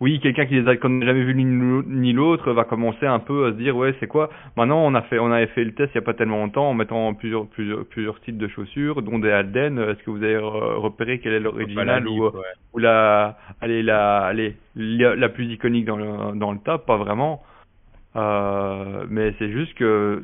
oui, 0.00 0.18
quelqu'un 0.20 0.46
qui 0.46 0.54
les 0.60 0.68
a, 0.68 0.74
jamais 0.74 1.24
vu 1.24 1.34
ni 1.34 2.12
l'autre 2.12 2.52
va 2.52 2.64
commencer 2.64 3.06
un 3.06 3.20
peu 3.20 3.46
à 3.46 3.52
se 3.52 3.56
dire 3.56 3.76
ouais 3.76 3.94
c'est 4.00 4.08
quoi? 4.08 4.28
Maintenant 4.56 4.84
on 4.84 4.94
a 4.94 5.02
fait 5.02 5.18
on 5.18 5.30
avait 5.30 5.46
fait 5.46 5.64
le 5.64 5.72
test 5.72 5.92
il 5.94 5.98
y 5.98 5.98
a 5.98 6.02
pas 6.02 6.14
tellement 6.14 6.38
longtemps 6.38 6.70
en 6.70 6.74
mettant 6.74 7.14
plusieurs 7.14 7.46
plusieurs 7.46 7.86
plusieurs 7.86 8.20
types 8.20 8.36
de 8.36 8.48
chaussures 8.48 9.02
dont 9.02 9.18
des 9.18 9.30
Alden. 9.30 9.78
Est-ce 9.78 10.02
que 10.02 10.10
vous 10.10 10.22
avez 10.22 10.36
repéré 10.38 11.20
quelle 11.20 11.34
est 11.34 11.40
l'original 11.40 12.08
ou, 12.08 12.28
ou 12.72 12.78
la 12.78 13.38
allez 13.60 13.82
la 13.82 14.24
allez 14.24 14.56
la, 14.74 15.28
plus 15.28 15.46
iconique 15.46 15.84
dans 15.84 15.96
le 15.96 16.36
dans 16.36 16.52
le 16.52 16.58
top 16.58 16.86
pas 16.86 16.96
vraiment. 16.96 17.42
Euh, 18.16 19.06
mais 19.08 19.34
c'est 19.38 19.50
juste 19.50 19.74
que 19.74 20.22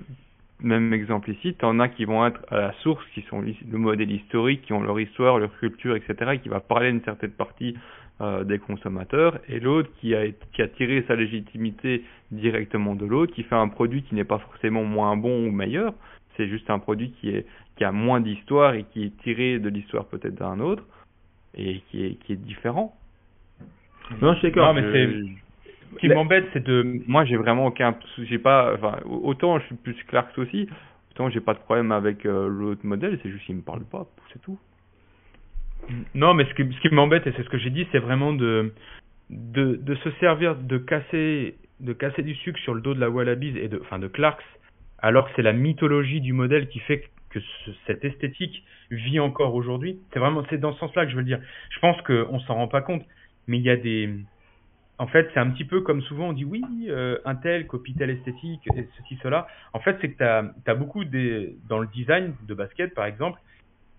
même 0.62 0.92
exemple 0.92 1.30
ici, 1.30 1.54
t'en 1.54 1.78
as 1.80 1.88
qui 1.88 2.04
vont 2.04 2.26
être 2.26 2.40
à 2.50 2.56
la 2.56 2.72
source, 2.82 3.04
qui 3.14 3.22
sont 3.22 3.40
le 3.40 3.78
modèle 3.78 4.10
historique, 4.10 4.62
qui 4.62 4.72
ont 4.72 4.82
leur 4.82 5.00
histoire, 5.00 5.38
leur 5.38 5.56
culture, 5.58 5.96
etc., 5.96 6.32
et 6.34 6.38
qui 6.38 6.48
va 6.48 6.60
parler 6.60 6.90
d'une 6.90 7.02
certaine 7.02 7.30
partie 7.30 7.76
euh, 8.20 8.44
des 8.44 8.58
consommateurs, 8.58 9.38
et 9.48 9.60
l'autre 9.60 9.90
qui 10.00 10.14
a, 10.14 10.24
qui 10.52 10.62
a 10.62 10.68
tiré 10.68 11.04
sa 11.08 11.16
légitimité 11.16 12.04
directement 12.30 12.94
de 12.94 13.06
l'autre, 13.06 13.34
qui 13.34 13.42
fait 13.42 13.54
un 13.54 13.68
produit 13.68 14.02
qui 14.02 14.14
n'est 14.14 14.24
pas 14.24 14.38
forcément 14.38 14.84
moins 14.84 15.16
bon 15.16 15.46
ou 15.46 15.50
meilleur, 15.50 15.94
c'est 16.36 16.48
juste 16.48 16.70
un 16.70 16.78
produit 16.78 17.12
qui, 17.12 17.30
est, 17.30 17.46
qui 17.76 17.84
a 17.84 17.92
moins 17.92 18.20
d'histoire 18.20 18.74
et 18.74 18.84
qui 18.92 19.04
est 19.04 19.16
tiré 19.22 19.58
de 19.58 19.68
l'histoire 19.68 20.06
peut-être 20.06 20.34
d'un 20.34 20.60
autre, 20.60 20.84
et 21.54 21.80
qui 21.90 22.04
est, 22.04 22.14
qui 22.24 22.34
est 22.34 22.36
différent. 22.36 22.94
Non, 24.20 24.34
je 24.34 24.38
suis 24.38 24.48
d'accord. 24.48 24.74
mais 24.74 24.82
c'est 24.92 25.08
ce 25.92 25.98
qui 25.98 26.08
m'embête, 26.08 26.46
c'est 26.52 26.62
de. 26.62 27.02
Moi, 27.06 27.24
j'ai 27.24 27.36
vraiment 27.36 27.66
aucun. 27.66 27.96
J'ai 28.18 28.38
pas. 28.38 28.74
Enfin, 28.74 28.98
autant 29.06 29.58
je 29.58 29.66
suis 29.66 29.74
plus 29.74 29.94
Clarks 30.04 30.38
aussi, 30.38 30.68
autant 31.10 31.30
j'ai 31.30 31.40
pas 31.40 31.54
de 31.54 31.58
problème 31.58 31.90
avec 31.92 32.26
euh, 32.26 32.48
l'autre 32.48 32.84
modèle, 32.84 33.18
c'est 33.22 33.30
juste 33.30 33.44
qu'il 33.46 33.56
me 33.56 33.62
parle 33.62 33.84
pas, 33.84 34.06
c'est 34.32 34.40
tout. 34.40 34.58
Non, 36.14 36.34
mais 36.34 36.44
ce 36.44 36.54
qui, 36.54 36.94
m'embête, 36.94 37.26
et 37.26 37.32
c'est 37.36 37.42
ce 37.42 37.48
que 37.48 37.58
j'ai 37.58 37.70
dit, 37.70 37.86
c'est 37.92 37.98
vraiment 37.98 38.32
de, 38.32 38.72
de, 39.30 39.94
se 40.04 40.10
servir 40.20 40.56
de 40.56 40.78
casser, 40.78 41.56
de 41.80 41.92
casser 41.92 42.22
du 42.22 42.34
sucre 42.34 42.58
sur 42.60 42.74
le 42.74 42.80
dos 42.80 42.94
de 42.94 43.00
la 43.00 43.10
Wallabies 43.10 43.58
et 43.58 43.68
de, 43.68 43.80
enfin 43.80 43.98
de 43.98 44.08
Clarks, 44.08 44.44
alors 44.98 45.26
que 45.26 45.32
c'est 45.36 45.42
la 45.42 45.52
mythologie 45.52 46.20
du 46.20 46.32
modèle 46.32 46.68
qui 46.68 46.78
fait 46.80 47.04
que 47.30 47.38
cette 47.86 48.04
esthétique 48.04 48.64
vit 48.90 49.20
encore 49.20 49.54
aujourd'hui. 49.54 49.98
C'est 50.12 50.18
vraiment, 50.18 50.44
c'est 50.50 50.58
dans 50.58 50.72
ce 50.72 50.80
sens-là 50.80 51.04
que 51.04 51.10
je 51.10 51.16
veux 51.16 51.22
le 51.22 51.26
dire. 51.26 51.40
Je 51.70 51.78
pense 51.80 52.00
qu'on 52.02 52.40
s'en 52.40 52.54
rend 52.54 52.68
pas 52.68 52.82
compte, 52.82 53.04
mais 53.46 53.58
il 53.58 53.64
y 53.64 53.70
a 53.70 53.76
des, 53.76 54.10
en 55.00 55.06
fait, 55.06 55.30
c'est 55.32 55.40
un 55.40 55.48
petit 55.48 55.64
peu 55.64 55.80
comme 55.80 56.02
souvent 56.02 56.28
on 56.28 56.32
dit 56.34 56.44
oui, 56.44 56.62
euh, 56.90 57.16
un 57.24 57.34
tel 57.34 57.66
copie 57.66 57.94
telle 57.94 58.10
esthétique, 58.10 58.60
et 58.76 58.86
ceci, 58.98 59.18
cela. 59.22 59.46
En 59.72 59.80
fait, 59.80 59.96
c'est 60.02 60.10
que 60.10 60.18
tu 60.18 60.70
as, 60.70 60.74
beaucoup 60.74 61.06
des, 61.06 61.56
dans 61.70 61.78
le 61.78 61.86
design 61.86 62.34
de 62.46 62.52
basket, 62.52 62.94
par 62.94 63.06
exemple, 63.06 63.40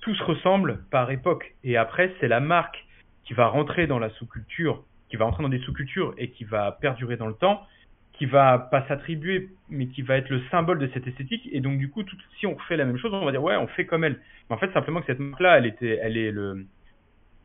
tout 0.01 0.15
se 0.15 0.23
ressemble 0.23 0.83
par 0.91 1.09
époque. 1.11 1.53
Et 1.63 1.77
après, 1.77 2.13
c'est 2.19 2.27
la 2.27 2.39
marque 2.39 2.85
qui 3.23 3.33
va 3.33 3.47
rentrer 3.47 3.87
dans 3.87 3.99
la 3.99 4.09
sous-culture, 4.11 4.83
qui 5.09 5.17
va 5.17 5.25
rentrer 5.25 5.43
dans 5.43 5.49
des 5.49 5.59
sous-cultures 5.59 6.13
et 6.17 6.29
qui 6.29 6.43
va 6.43 6.71
perdurer 6.73 7.17
dans 7.17 7.27
le 7.27 7.33
temps, 7.33 7.65
qui 8.13 8.25
va 8.25 8.57
pas 8.57 8.85
s'attribuer, 8.87 9.49
mais 9.69 9.87
qui 9.87 10.01
va 10.01 10.17
être 10.17 10.29
le 10.29 10.41
symbole 10.51 10.79
de 10.79 10.89
cette 10.93 11.07
esthétique. 11.07 11.47
Et 11.51 11.61
donc, 11.61 11.77
du 11.77 11.89
coup, 11.89 12.03
tout, 12.03 12.17
si 12.39 12.47
on 12.47 12.57
fait 12.67 12.77
la 12.77 12.85
même 12.85 12.97
chose, 12.97 13.13
on 13.13 13.25
va 13.25 13.31
dire 13.31 13.43
ouais, 13.43 13.55
on 13.55 13.67
fait 13.67 13.85
comme 13.85 14.03
elle. 14.03 14.19
Mais 14.49 14.55
en 14.55 14.59
fait, 14.59 14.71
simplement 14.73 14.99
que 15.01 15.07
cette 15.07 15.19
marque-là, 15.19 15.57
elle 15.57 15.65
était, 15.65 15.99
elle 16.01 16.17
est 16.17 16.31
le, 16.31 16.65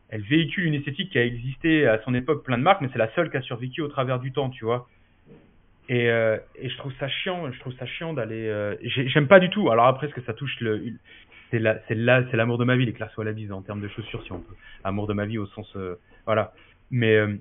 elle 0.08 0.22
véhicule 0.22 0.64
une 0.64 0.74
esthétique 0.74 1.10
qui 1.10 1.18
a 1.18 1.24
existé 1.24 1.86
à 1.86 2.00
son 2.02 2.14
époque 2.14 2.44
plein 2.44 2.58
de 2.58 2.62
marques, 2.62 2.80
mais 2.80 2.88
c'est 2.92 2.98
la 2.98 3.12
seule 3.14 3.30
qui 3.30 3.36
a 3.36 3.42
survécu 3.42 3.82
au 3.82 3.88
travers 3.88 4.18
du 4.18 4.32
temps, 4.32 4.50
tu 4.50 4.64
vois. 4.64 4.88
Et, 5.88 6.10
euh, 6.10 6.36
et 6.56 6.68
je 6.68 6.76
trouve 6.78 6.92
ça 6.98 7.08
chiant, 7.08 7.50
je 7.52 7.60
trouve 7.60 7.74
ça 7.74 7.86
chiant 7.86 8.12
d'aller. 8.12 8.48
Euh, 8.48 8.74
J'aime 8.82 9.28
pas 9.28 9.38
du 9.38 9.50
tout. 9.50 9.70
Alors 9.70 9.86
après, 9.86 10.08
ce 10.08 10.14
que 10.14 10.22
ça 10.22 10.32
touche 10.32 10.58
le, 10.60 10.82
c'est 11.50 11.58
la, 11.58 11.78
c'est 11.88 11.94
là, 11.94 12.22
c'est 12.30 12.36
l'amour 12.36 12.58
de 12.58 12.64
ma 12.64 12.76
vie, 12.76 12.86
les 12.86 12.92
classes 12.92 13.16
la 13.18 13.32
bise 13.32 13.52
en 13.52 13.62
termes 13.62 13.80
de 13.80 13.88
chaussures, 13.88 14.22
si 14.24 14.32
on 14.32 14.40
peut. 14.40 14.54
Amour 14.84 15.06
de 15.06 15.14
ma 15.14 15.26
vie 15.26 15.38
au 15.38 15.46
sens, 15.46 15.70
euh, 15.76 15.96
voilà. 16.24 16.52
Mais 16.90 17.16
euh, 17.16 17.36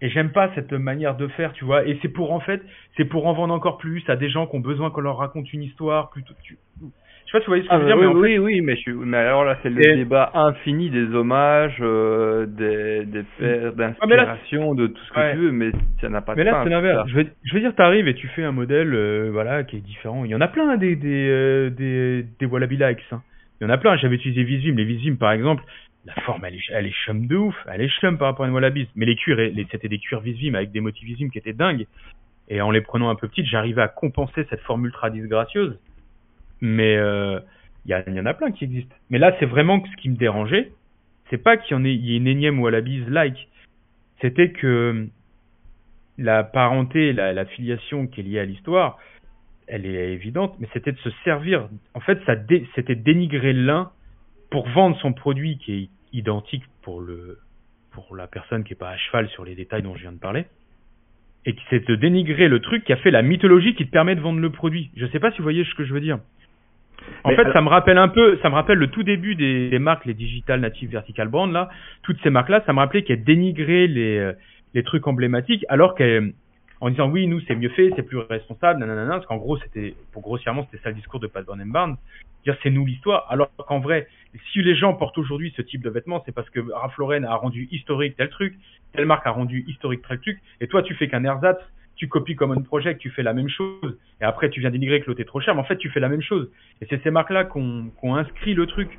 et 0.00 0.10
j'aime 0.10 0.32
pas 0.32 0.54
cette 0.54 0.72
manière 0.72 1.16
de 1.16 1.28
faire, 1.28 1.52
tu 1.52 1.64
vois. 1.64 1.86
Et 1.86 1.98
c'est 2.02 2.08
pour 2.08 2.32
en 2.32 2.40
fait, 2.40 2.62
c'est 2.96 3.04
pour 3.04 3.26
en 3.26 3.32
vendre 3.32 3.54
encore 3.54 3.78
plus 3.78 4.02
à 4.08 4.16
des 4.16 4.28
gens 4.28 4.46
qui 4.46 4.56
ont 4.56 4.60
besoin 4.60 4.90
qu'on 4.90 5.00
leur 5.00 5.16
raconte 5.16 5.52
une 5.52 5.62
histoire, 5.62 6.10
plutôt. 6.10 6.34
Tu, 6.42 6.58
sais 7.34 7.38
pas, 7.38 7.40
tu 7.40 7.46
voyais 7.46 7.62
ce 7.64 7.68
que 7.68 7.74
je 7.74 7.80
veux 7.80 7.86
dire, 7.86 7.98
oui, 7.98 8.06
mais 8.06 8.14
oui, 8.14 8.38
oui, 8.38 8.60
mais, 8.60 8.76
je, 8.76 8.90
mais 8.90 9.16
alors 9.16 9.44
là, 9.44 9.58
c'est 9.62 9.70
le 9.70 9.96
débat 9.96 10.30
infini 10.34 10.90
des 10.90 11.14
hommages, 11.14 11.76
euh, 11.80 12.46
des, 12.46 13.04
des 13.06 13.24
d'inspiration, 13.72 14.72
ah, 14.72 14.74
de 14.74 14.86
tout 14.88 15.02
ce 15.04 15.12
que 15.12 15.32
tu 15.32 15.38
veux, 15.38 15.52
mais 15.52 15.70
ça 16.00 16.08
n'a 16.08 16.20
pas 16.20 16.34
de 16.34 16.38
Mais 16.38 16.44
là, 16.44 16.60
c'est 16.62 16.70
l'inverse. 16.70 17.08
Je 17.08 17.16
veux, 17.16 17.26
je 17.44 17.54
veux 17.54 17.60
dire, 17.60 17.74
t'arrives 17.74 18.08
et 18.08 18.14
tu 18.14 18.28
fais 18.28 18.44
un 18.44 18.52
modèle, 18.52 18.94
euh, 18.94 19.30
voilà, 19.32 19.64
qui 19.64 19.76
est 19.76 19.80
différent. 19.80 20.24
Il 20.24 20.30
y 20.30 20.34
en 20.34 20.40
a 20.40 20.48
plein, 20.48 20.70
hein, 20.70 20.76
des, 20.76 20.96
des, 20.96 21.28
euh, 21.28 21.70
des, 21.70 22.24
des 22.38 22.46
Wallaby 22.46 22.76
Likes. 22.76 23.00
Hein. 23.12 23.22
Il 23.60 23.64
y 23.64 23.66
en 23.66 23.70
a 23.70 23.78
plein. 23.78 23.96
J'avais 23.96 24.16
utilisé 24.16 24.42
Visum. 24.44 24.76
Les 24.76 24.84
Visum, 24.84 25.16
par 25.16 25.32
exemple, 25.32 25.62
la 26.06 26.14
forme, 26.22 26.44
elle 26.44 26.54
est, 26.54 26.70
elle 26.72 26.86
est 26.86 26.94
chum 27.04 27.26
de 27.26 27.36
ouf. 27.36 27.56
Elle 27.72 27.80
est 27.80 27.88
chum 27.88 28.18
par 28.18 28.28
rapport 28.28 28.44
à 28.44 28.48
une 28.48 28.54
Wallabies. 28.54 28.88
Mais 28.96 29.06
les 29.06 29.16
cuirs, 29.16 29.38
c'était 29.70 29.88
des 29.88 29.98
cuirs 29.98 30.20
Visum 30.20 30.54
avec 30.54 30.72
des 30.72 30.80
motifs 30.80 31.04
Visum 31.04 31.30
qui 31.30 31.38
étaient 31.38 31.52
dingues. 31.52 31.86
Et 32.48 32.60
en 32.60 32.70
les 32.70 32.82
prenant 32.82 33.08
un 33.10 33.14
peu 33.14 33.26
petites, 33.28 33.46
j'arrivais 33.46 33.82
à 33.82 33.88
compenser 33.88 34.44
cette 34.50 34.60
forme 34.60 34.84
ultra 34.84 35.08
disgracieuse 35.08 35.78
mais 36.60 36.96
euh, 36.96 37.40
il 37.84 37.90
y, 37.90 38.10
y, 38.12 38.20
en 38.20 38.26
a 38.26 38.34
plein 38.34 38.52
qui 38.52 38.64
existent. 38.64 38.94
Mais 39.10 39.18
là, 39.18 39.34
c'est 39.38 39.46
vraiment 39.46 39.82
ce 39.84 39.96
qui 40.00 40.08
me 40.08 40.16
dérangeait, 40.16 40.72
c'est 41.30 41.42
pas 41.42 41.56
qu'il 41.56 41.76
y 41.86 41.96
y 41.96 42.14
ait 42.14 42.16
une 42.16 42.26
énième 42.26 42.60
ou 42.60 42.66
à 42.66 42.70
la 42.70 42.80
bise 42.80 43.08
like, 43.08 43.48
c'était 44.20 44.50
que 44.50 45.08
la 46.18 46.44
parenté, 46.44 47.12
la, 47.12 47.44
filiation 47.44 48.06
qui 48.06 48.20
est 48.20 48.24
liée 48.24 48.38
à 48.38 48.44
l'histoire, 48.44 48.98
elle 49.66 49.86
est 49.86 50.12
évidente, 50.12 50.54
mais 50.60 50.68
c'était 50.72 50.92
de 50.92 50.98
se 50.98 51.10
servir. 51.24 51.68
En 51.94 52.00
fait, 52.00 52.18
ça 52.26 52.36
dé, 52.36 52.66
c'était 52.74 52.94
dénigrer 52.94 53.52
l'un 53.52 53.90
pour 54.50 54.68
vendre 54.68 54.96
son 55.00 55.12
produit 55.12 55.58
qui 55.58 55.72
est 55.74 55.88
identique 56.12 56.64
pour 56.82 57.00
le 57.00 57.38
pour 57.90 58.16
la 58.16 58.26
personne 58.26 58.64
qui 58.64 58.72
est 58.72 58.76
pas 58.76 58.90
à 58.90 58.96
cheval 58.96 59.28
sur 59.28 59.44
les 59.44 59.54
détails 59.54 59.82
dont 59.82 59.94
je 59.94 60.02
viens 60.02 60.12
de 60.12 60.18
parler 60.18 60.46
et 61.46 61.54
c'est 61.70 61.86
de 61.86 61.94
dénigrer 61.94 62.48
le 62.48 62.60
truc 62.60 62.84
qui 62.84 62.92
a 62.92 62.96
fait 62.96 63.10
la 63.10 63.22
mythologie 63.22 63.74
qui 63.74 63.86
te 63.86 63.90
permet 63.90 64.14
de 64.14 64.20
vendre 64.20 64.40
le 64.40 64.50
produit. 64.50 64.90
Je 64.96 65.06
sais 65.06 65.20
pas 65.20 65.30
si 65.32 65.38
vous 65.38 65.44
voyez 65.44 65.64
ce 65.64 65.74
que 65.74 65.84
je 65.84 65.92
veux 65.92 66.00
dire. 66.00 66.18
En 67.24 67.30
fait, 67.30 67.52
ça 67.52 67.62
me 67.62 67.68
rappelle 67.68 67.98
un 67.98 68.08
peu, 68.08 68.38
ça 68.42 68.50
me 68.50 68.54
rappelle 68.54 68.78
le 68.78 68.88
tout 68.88 69.02
début 69.02 69.34
des, 69.34 69.70
des 69.70 69.78
marques, 69.78 70.04
les 70.04 70.14
digital 70.14 70.60
native 70.60 70.90
vertical 70.90 71.28
brand 71.28 71.50
là. 71.50 71.70
Toutes 72.02 72.20
ces 72.22 72.30
marques-là, 72.30 72.62
ça 72.66 72.72
me 72.72 72.78
rappelait 72.78 73.02
qu'elles 73.02 73.24
dénigraient 73.24 73.86
les, 73.86 74.18
euh, 74.18 74.32
les 74.74 74.82
trucs 74.82 75.06
emblématiques, 75.06 75.64
alors 75.68 75.94
qu'en 75.94 76.90
disant 76.90 77.08
oui, 77.08 77.26
nous 77.26 77.40
c'est 77.40 77.54
mieux 77.54 77.70
fait, 77.70 77.90
c'est 77.96 78.02
plus 78.02 78.18
responsable, 78.18 78.80
nanana, 78.80 79.14
parce 79.14 79.26
qu'en 79.26 79.36
gros 79.38 79.56
c'était, 79.58 79.94
pour 80.12 80.22
grossièrement, 80.22 80.66
c'était 80.70 80.82
ça 80.82 80.90
le 80.90 80.96
discours 80.96 81.20
de 81.20 81.26
Pat 81.26 81.44
Burnham 81.44 81.70
Barnes, 81.70 81.96
dire 82.44 82.56
c'est 82.62 82.70
nous 82.70 82.84
l'histoire, 82.84 83.26
alors 83.30 83.48
qu'en 83.56 83.80
vrai, 83.80 84.06
si 84.52 84.62
les 84.62 84.74
gens 84.74 84.94
portent 84.94 85.16
aujourd'hui 85.16 85.52
ce 85.56 85.62
type 85.62 85.82
de 85.82 85.90
vêtements, 85.90 86.22
c'est 86.26 86.34
parce 86.34 86.50
que 86.50 86.60
Ralph 86.72 86.96
Lauren 86.98 87.24
a 87.24 87.36
rendu 87.36 87.68
historique 87.70 88.16
tel 88.16 88.28
truc, 88.28 88.54
telle 88.92 89.06
marque 89.06 89.26
a 89.26 89.30
rendu 89.30 89.64
historique 89.66 90.02
tel 90.06 90.18
truc, 90.18 90.38
et 90.60 90.66
toi 90.66 90.82
tu 90.82 90.94
fais 90.94 91.08
qu'un 91.08 91.24
ersatz 91.24 91.58
tu 91.96 92.08
copies 92.08 92.36
comme 92.36 92.52
un 92.52 92.62
Project, 92.62 93.00
tu 93.00 93.10
fais 93.10 93.22
la 93.22 93.34
même 93.34 93.48
chose, 93.48 93.98
et 94.20 94.24
après 94.24 94.50
tu 94.50 94.60
viens 94.60 94.70
dénigrer 94.70 95.00
que 95.00 95.06
l'autre 95.06 95.20
est 95.20 95.24
trop 95.24 95.40
cher, 95.40 95.54
mais 95.54 95.60
en 95.60 95.64
fait 95.64 95.76
tu 95.76 95.90
fais 95.90 96.00
la 96.00 96.08
même 96.08 96.22
chose. 96.22 96.50
Et 96.80 96.86
c'est 96.88 97.02
ces 97.02 97.10
marques-là 97.10 97.44
qu'on 97.44 97.90
qu'on 98.00 98.16
inscrit 98.16 98.54
le 98.54 98.66
truc. 98.66 98.98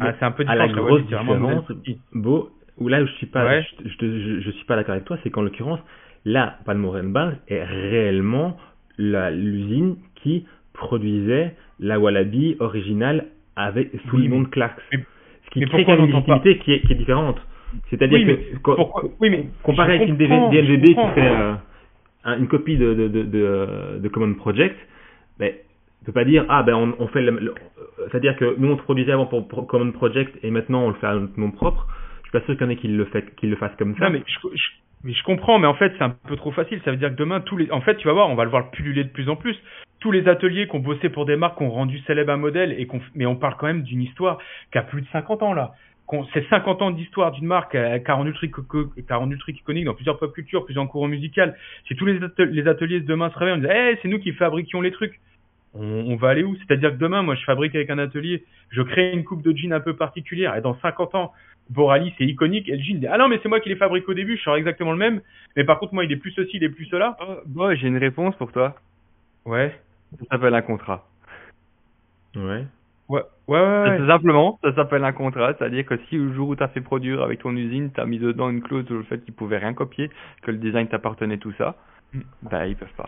Ah, 0.00 0.14
c'est 0.18 0.24
un 0.24 0.30
peu 0.30 0.44
différent. 0.44 0.62
À 0.62 0.66
la 0.66 0.72
grosse 0.72 1.02
différence, 1.02 1.72
beau, 2.12 2.50
ou 2.78 2.88
là 2.88 3.02
où 3.02 3.06
je 3.06 3.12
suis 3.12 3.26
pas, 3.26 3.60
je, 3.60 3.66
je, 3.98 4.40
je, 4.40 4.50
suis 4.50 4.64
pas 4.64 4.76
d'accord 4.76 4.94
avec 4.94 5.04
toi, 5.04 5.18
c'est 5.22 5.30
qu'en 5.30 5.42
l'occurrence, 5.42 5.80
là, 6.24 6.58
Palmoren 6.64 7.12
Bars 7.12 7.32
est 7.48 7.64
réellement 7.64 8.56
l'usine 8.98 9.96
qui 10.16 10.46
produisait 10.72 11.54
la 11.80 11.98
Wallaby 11.98 12.56
originale 12.60 13.26
avec 13.56 13.90
sous 14.08 14.16
le 14.16 14.28
nom 14.28 14.42
de 14.42 14.48
Clarks. 14.48 14.80
Ce 14.92 15.50
qui 15.50 15.64
crée 15.66 15.82
une 15.82 16.06
légitimité 16.06 16.58
qui 16.58 16.72
est, 16.72 16.80
qui 16.80 16.92
est 16.92 16.96
différente. 16.96 17.38
C'est-à-dire 17.88 18.18
que, 18.62 18.70
oui, 19.20 19.30
mais 19.30 19.46
comparé 19.62 19.96
avec 19.96 20.08
une 20.08 20.16
DNVB 20.16 20.84
qui 20.86 21.14
fait 21.14 21.28
euh, 21.28 21.54
une 22.24 22.48
copie 22.48 22.76
de, 22.76 22.94
de, 22.94 23.98
de, 23.98 24.08
Common 24.08 24.34
Project, 24.34 24.76
ben, 25.38 25.52
ne 26.02 26.06
peut 26.06 26.12
pas 26.12 26.24
dire 26.24 26.44
ah 26.48 26.62
ben 26.62 26.74
on, 26.74 26.94
on 26.98 27.06
fait 27.08 27.24
c'est-à-dire 28.10 28.36
que 28.36 28.56
nous 28.58 28.72
on 28.72 28.76
produisait 28.76 29.12
avant 29.12 29.26
pour, 29.26 29.66
Common 29.66 29.92
Project 29.92 30.36
et 30.42 30.50
maintenant 30.50 30.84
on 30.84 30.88
le 30.88 30.94
fait 30.94 31.06
à 31.06 31.14
notre 31.14 31.38
nom 31.38 31.50
propre. 31.50 31.86
Je 32.22 32.28
suis 32.28 32.38
pas 32.38 32.44
sûr 32.44 32.56
qu'il 32.56 32.64
y 32.64 32.68
en 32.68 32.70
ait 32.70 32.76
qui 32.76 32.88
le 32.88 33.04
fait 33.06 33.34
qui 33.36 33.46
le 33.46 33.56
fassent 33.56 33.76
comme 33.78 33.96
ça. 33.96 34.08
Mais 34.10 34.22
je, 35.04 35.22
comprends, 35.24 35.58
mais 35.58 35.66
en 35.66 35.74
fait 35.74 35.92
c'est 35.98 36.04
un 36.04 36.14
peu 36.28 36.36
trop 36.36 36.52
facile. 36.52 36.80
Ça 36.84 36.90
veut 36.90 36.96
dire 36.96 37.10
que 37.10 37.16
demain 37.16 37.40
tous 37.40 37.56
les, 37.56 37.70
en 37.70 37.80
fait 37.80 37.96
tu 37.96 38.06
vas 38.06 38.14
voir, 38.14 38.28
on 38.28 38.34
va 38.34 38.44
le 38.44 38.50
voir 38.50 38.70
pulluler 38.70 39.04
de 39.04 39.10
plus 39.10 39.28
en 39.28 39.36
plus. 39.36 39.56
Tous 40.00 40.12
les 40.12 40.28
ateliers 40.28 40.66
qui 40.66 40.76
ont 40.76 40.80
bossé 40.80 41.10
pour 41.10 41.26
des 41.26 41.36
marques, 41.36 41.60
ont 41.60 41.70
rendu 41.70 41.98
célèbre 42.00 42.32
un 42.32 42.38
modèle 42.38 42.74
et 42.78 42.86
qu'on, 42.86 43.00
mais 43.14 43.26
on 43.26 43.36
parle 43.36 43.56
quand 43.58 43.66
même 43.66 43.82
d'une 43.82 44.00
histoire 44.00 44.38
qui 44.72 44.78
a 44.78 44.82
plus 44.82 45.02
de 45.02 45.06
50 45.12 45.42
ans 45.42 45.52
là 45.52 45.72
c'est 46.32 46.48
50 46.48 46.82
ans 46.82 46.90
d'histoire 46.90 47.32
d'une 47.32 47.46
marque 47.46 47.74
euh, 47.74 47.98
qui 47.98 48.10
a 48.10 48.14
rendu 48.14 48.30
le 48.30 48.36
truc, 48.36 48.54
qui 48.54 49.12
a 49.12 49.16
rendu 49.16 49.34
le 49.34 49.40
truc 49.40 49.58
iconique 49.58 49.84
dans 49.84 49.94
plusieurs 49.94 50.18
pop 50.18 50.32
cultures, 50.32 50.64
plusieurs 50.64 50.86
courants 50.88 51.08
musicaux. 51.08 51.42
Si 51.86 51.94
tous 51.96 52.06
les, 52.06 52.18
les 52.38 52.68
ateliers 52.68 53.00
de 53.00 53.06
demain 53.06 53.30
se 53.30 53.38
réveillent, 53.38 53.58
on 53.58 53.60
dit, 53.60 53.66
hey, 53.66 53.98
c'est 54.02 54.08
nous 54.08 54.18
qui 54.18 54.32
fabriquions 54.32 54.80
les 54.80 54.92
trucs. 54.92 55.20
On, 55.74 55.82
on 55.84 56.16
va 56.16 56.30
aller 56.30 56.42
où? 56.42 56.56
C'est-à-dire 56.56 56.90
que 56.90 56.96
demain, 56.96 57.22
moi, 57.22 57.34
je 57.36 57.44
fabrique 57.44 57.74
avec 57.74 57.90
un 57.90 57.98
atelier, 57.98 58.44
je 58.70 58.82
crée 58.82 59.12
une 59.12 59.24
coupe 59.24 59.42
de 59.42 59.56
jean 59.56 59.72
un 59.72 59.80
peu 59.80 59.94
particulière, 59.94 60.56
et 60.56 60.60
dans 60.60 60.78
50 60.80 61.14
ans, 61.14 61.32
Borali, 61.68 62.12
c'est 62.18 62.24
iconique, 62.24 62.68
et 62.68 62.76
le 62.76 62.82
jean 62.82 62.98
dit, 62.98 63.06
ah 63.06 63.16
non, 63.18 63.28
mais 63.28 63.38
c'est 63.42 63.48
moi 63.48 63.60
qui 63.60 63.68
l'ai 63.68 63.76
fabriqué 63.76 64.08
au 64.08 64.14
début, 64.14 64.36
je 64.36 64.42
serai 64.42 64.58
exactement 64.58 64.92
le 64.92 64.98
même, 64.98 65.20
mais 65.56 65.64
par 65.64 65.78
contre, 65.78 65.94
moi, 65.94 66.04
il 66.04 66.10
est 66.10 66.16
plus 66.16 66.32
ceci, 66.32 66.56
il 66.56 66.64
est 66.64 66.70
plus 66.70 66.86
cela. 66.86 67.16
Oh, 67.56 67.74
j'ai 67.74 67.86
une 67.86 67.98
réponse 67.98 68.34
pour 68.36 68.50
toi. 68.50 68.74
Ouais. 69.44 69.72
Ça 70.18 70.24
s'appelle 70.32 70.54
un 70.54 70.62
contrat. 70.62 71.06
Ouais. 72.34 72.64
Ouais, 73.10 73.22
ouais, 73.48 73.58
ouais. 73.58 73.96
C'est 73.98 74.06
simplement, 74.06 74.60
ça 74.62 74.72
s'appelle 74.76 75.02
un 75.02 75.10
contrat, 75.10 75.52
c'est-à-dire 75.58 75.84
que 75.84 75.96
si 76.08 76.16
le 76.16 76.32
jour 76.32 76.50
où 76.50 76.54
tu 76.54 76.62
as 76.62 76.68
fait 76.68 76.80
produire 76.80 77.22
avec 77.22 77.40
ton 77.40 77.56
usine, 77.56 77.90
tu 77.92 78.00
as 78.00 78.06
mis 78.06 78.20
dedans 78.20 78.48
une 78.50 78.62
clause 78.62 78.86
sur 78.86 78.94
le 78.94 79.02
fait 79.02 79.18
qu'ils 79.24 79.34
pouvaient 79.34 79.58
rien 79.58 79.74
copier, 79.74 80.10
que 80.42 80.52
le 80.52 80.58
design 80.58 80.86
t'appartenait 80.86 81.38
tout 81.38 81.52
ça, 81.58 81.74
mm. 82.14 82.20
bah 82.48 82.68
ils 82.68 82.76
peuvent 82.76 82.94
pas. 82.96 83.06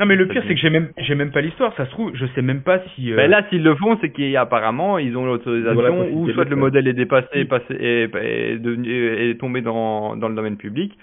Non 0.00 0.06
mais 0.06 0.16
le 0.16 0.26
pire 0.26 0.42
c'est 0.48 0.54
que 0.54 0.60
j'ai 0.60 0.70
même 0.70 0.88
j'ai 0.96 1.14
même 1.14 1.32
pas 1.32 1.42
l'histoire, 1.42 1.76
ça 1.76 1.84
se 1.84 1.90
trouve, 1.90 2.12
je 2.14 2.24
sais 2.34 2.40
même 2.40 2.62
pas 2.62 2.80
si 2.94 3.12
euh... 3.12 3.16
Ben 3.16 3.30
là 3.30 3.46
s'ils 3.50 3.62
le 3.62 3.74
font, 3.74 3.98
c'est 4.00 4.08
qu'apparemment 4.08 4.96
ils 4.96 5.18
ont 5.18 5.26
l'autorisation 5.26 6.08
ou 6.12 6.30
soit 6.30 6.48
le 6.48 6.56
modèle 6.56 6.88
est 6.88 6.94
dépassé 6.94 7.28
et 7.34 7.44
passé 7.44 7.74
et, 7.78 8.04
est 8.04 9.38
tombé 9.38 9.60
dans 9.60 10.16
dans 10.16 10.30
le 10.30 10.34
domaine 10.34 10.56
public, 10.56 10.96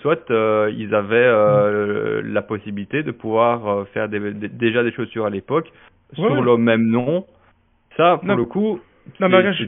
soit 0.00 0.28
euh, 0.32 0.72
ils 0.76 0.92
avaient 0.92 1.14
euh, 1.18 2.20
mm. 2.20 2.32
la 2.32 2.42
possibilité 2.42 3.04
de 3.04 3.12
pouvoir 3.12 3.68
euh, 3.68 3.84
faire 3.94 4.08
des, 4.08 4.18
déjà 4.32 4.82
des 4.82 4.90
chaussures 4.90 5.26
à 5.26 5.30
l'époque 5.30 5.70
sur 6.14 6.42
le 6.42 6.56
même 6.56 6.88
nom 6.88 7.24
ça, 7.96 8.18
pour 8.18 8.34
le 8.34 8.44
coup. 8.44 8.80
Non, 9.20 9.28
mais 9.28 9.52
je, 9.54 9.64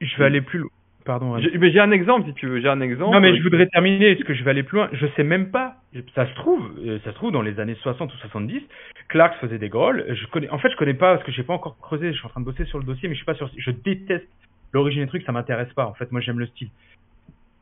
je 0.00 0.16
vais 0.18 0.24
aller 0.24 0.40
plus 0.40 0.58
loin. 0.60 0.70
Pardon. 1.06 1.36
Mais 1.36 1.70
j'ai 1.70 1.78
un 1.78 1.92
exemple, 1.92 2.26
si 2.26 2.34
tu 2.34 2.48
veux. 2.48 2.60
J'ai 2.60 2.68
un 2.68 2.80
exemple. 2.80 3.14
Non, 3.14 3.20
mais 3.20 3.36
je 3.36 3.42
voudrais 3.42 3.66
terminer, 3.68 4.16
parce 4.16 4.26
que 4.26 4.34
je 4.34 4.42
vais 4.42 4.50
aller 4.50 4.64
plus 4.64 4.76
loin. 4.78 4.88
Je 4.92 5.06
sais 5.16 5.22
même 5.22 5.50
pas. 5.50 5.76
Ça 6.14 6.26
se 6.26 6.34
trouve, 6.34 6.68
euh, 6.84 6.98
ça 7.04 7.12
se 7.12 7.14
trouve 7.14 7.30
dans 7.30 7.42
les 7.42 7.60
années 7.60 7.76
60 7.76 8.12
ou 8.12 8.16
70, 8.16 8.60
Clarks 9.08 9.36
faisait 9.40 9.58
des 9.58 9.68
grolls. 9.68 10.04
Je 10.08 10.26
connais, 10.26 10.50
en 10.50 10.58
fait, 10.58 10.70
je 10.70 10.76
connais 10.76 10.94
pas, 10.94 11.14
parce 11.14 11.24
que 11.24 11.32
j'ai 11.32 11.44
pas 11.44 11.54
encore 11.54 11.78
creusé. 11.78 12.12
Je 12.12 12.18
suis 12.18 12.26
en 12.26 12.30
train 12.30 12.40
de 12.40 12.44
bosser 12.44 12.64
sur 12.64 12.78
le 12.78 12.84
dossier, 12.84 13.08
mais 13.08 13.14
je 13.14 13.18
suis 13.18 13.24
pas 13.26 13.34
sûr. 13.34 13.48
Je 13.56 13.70
déteste 13.70 14.28
l'origine 14.72 15.02
des 15.02 15.08
trucs, 15.08 15.22
ça 15.22 15.32
m'intéresse 15.32 15.72
pas. 15.74 15.86
En 15.86 15.94
fait, 15.94 16.10
moi, 16.10 16.20
j'aime 16.20 16.40
le 16.40 16.46
style. 16.46 16.68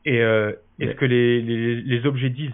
Et 0.05 0.21
euh, 0.21 0.51
est-ce 0.79 0.95
que 0.95 1.05
les, 1.05 1.41
les, 1.41 1.75
les 1.75 2.05
objets 2.05 2.29
disent, 2.29 2.53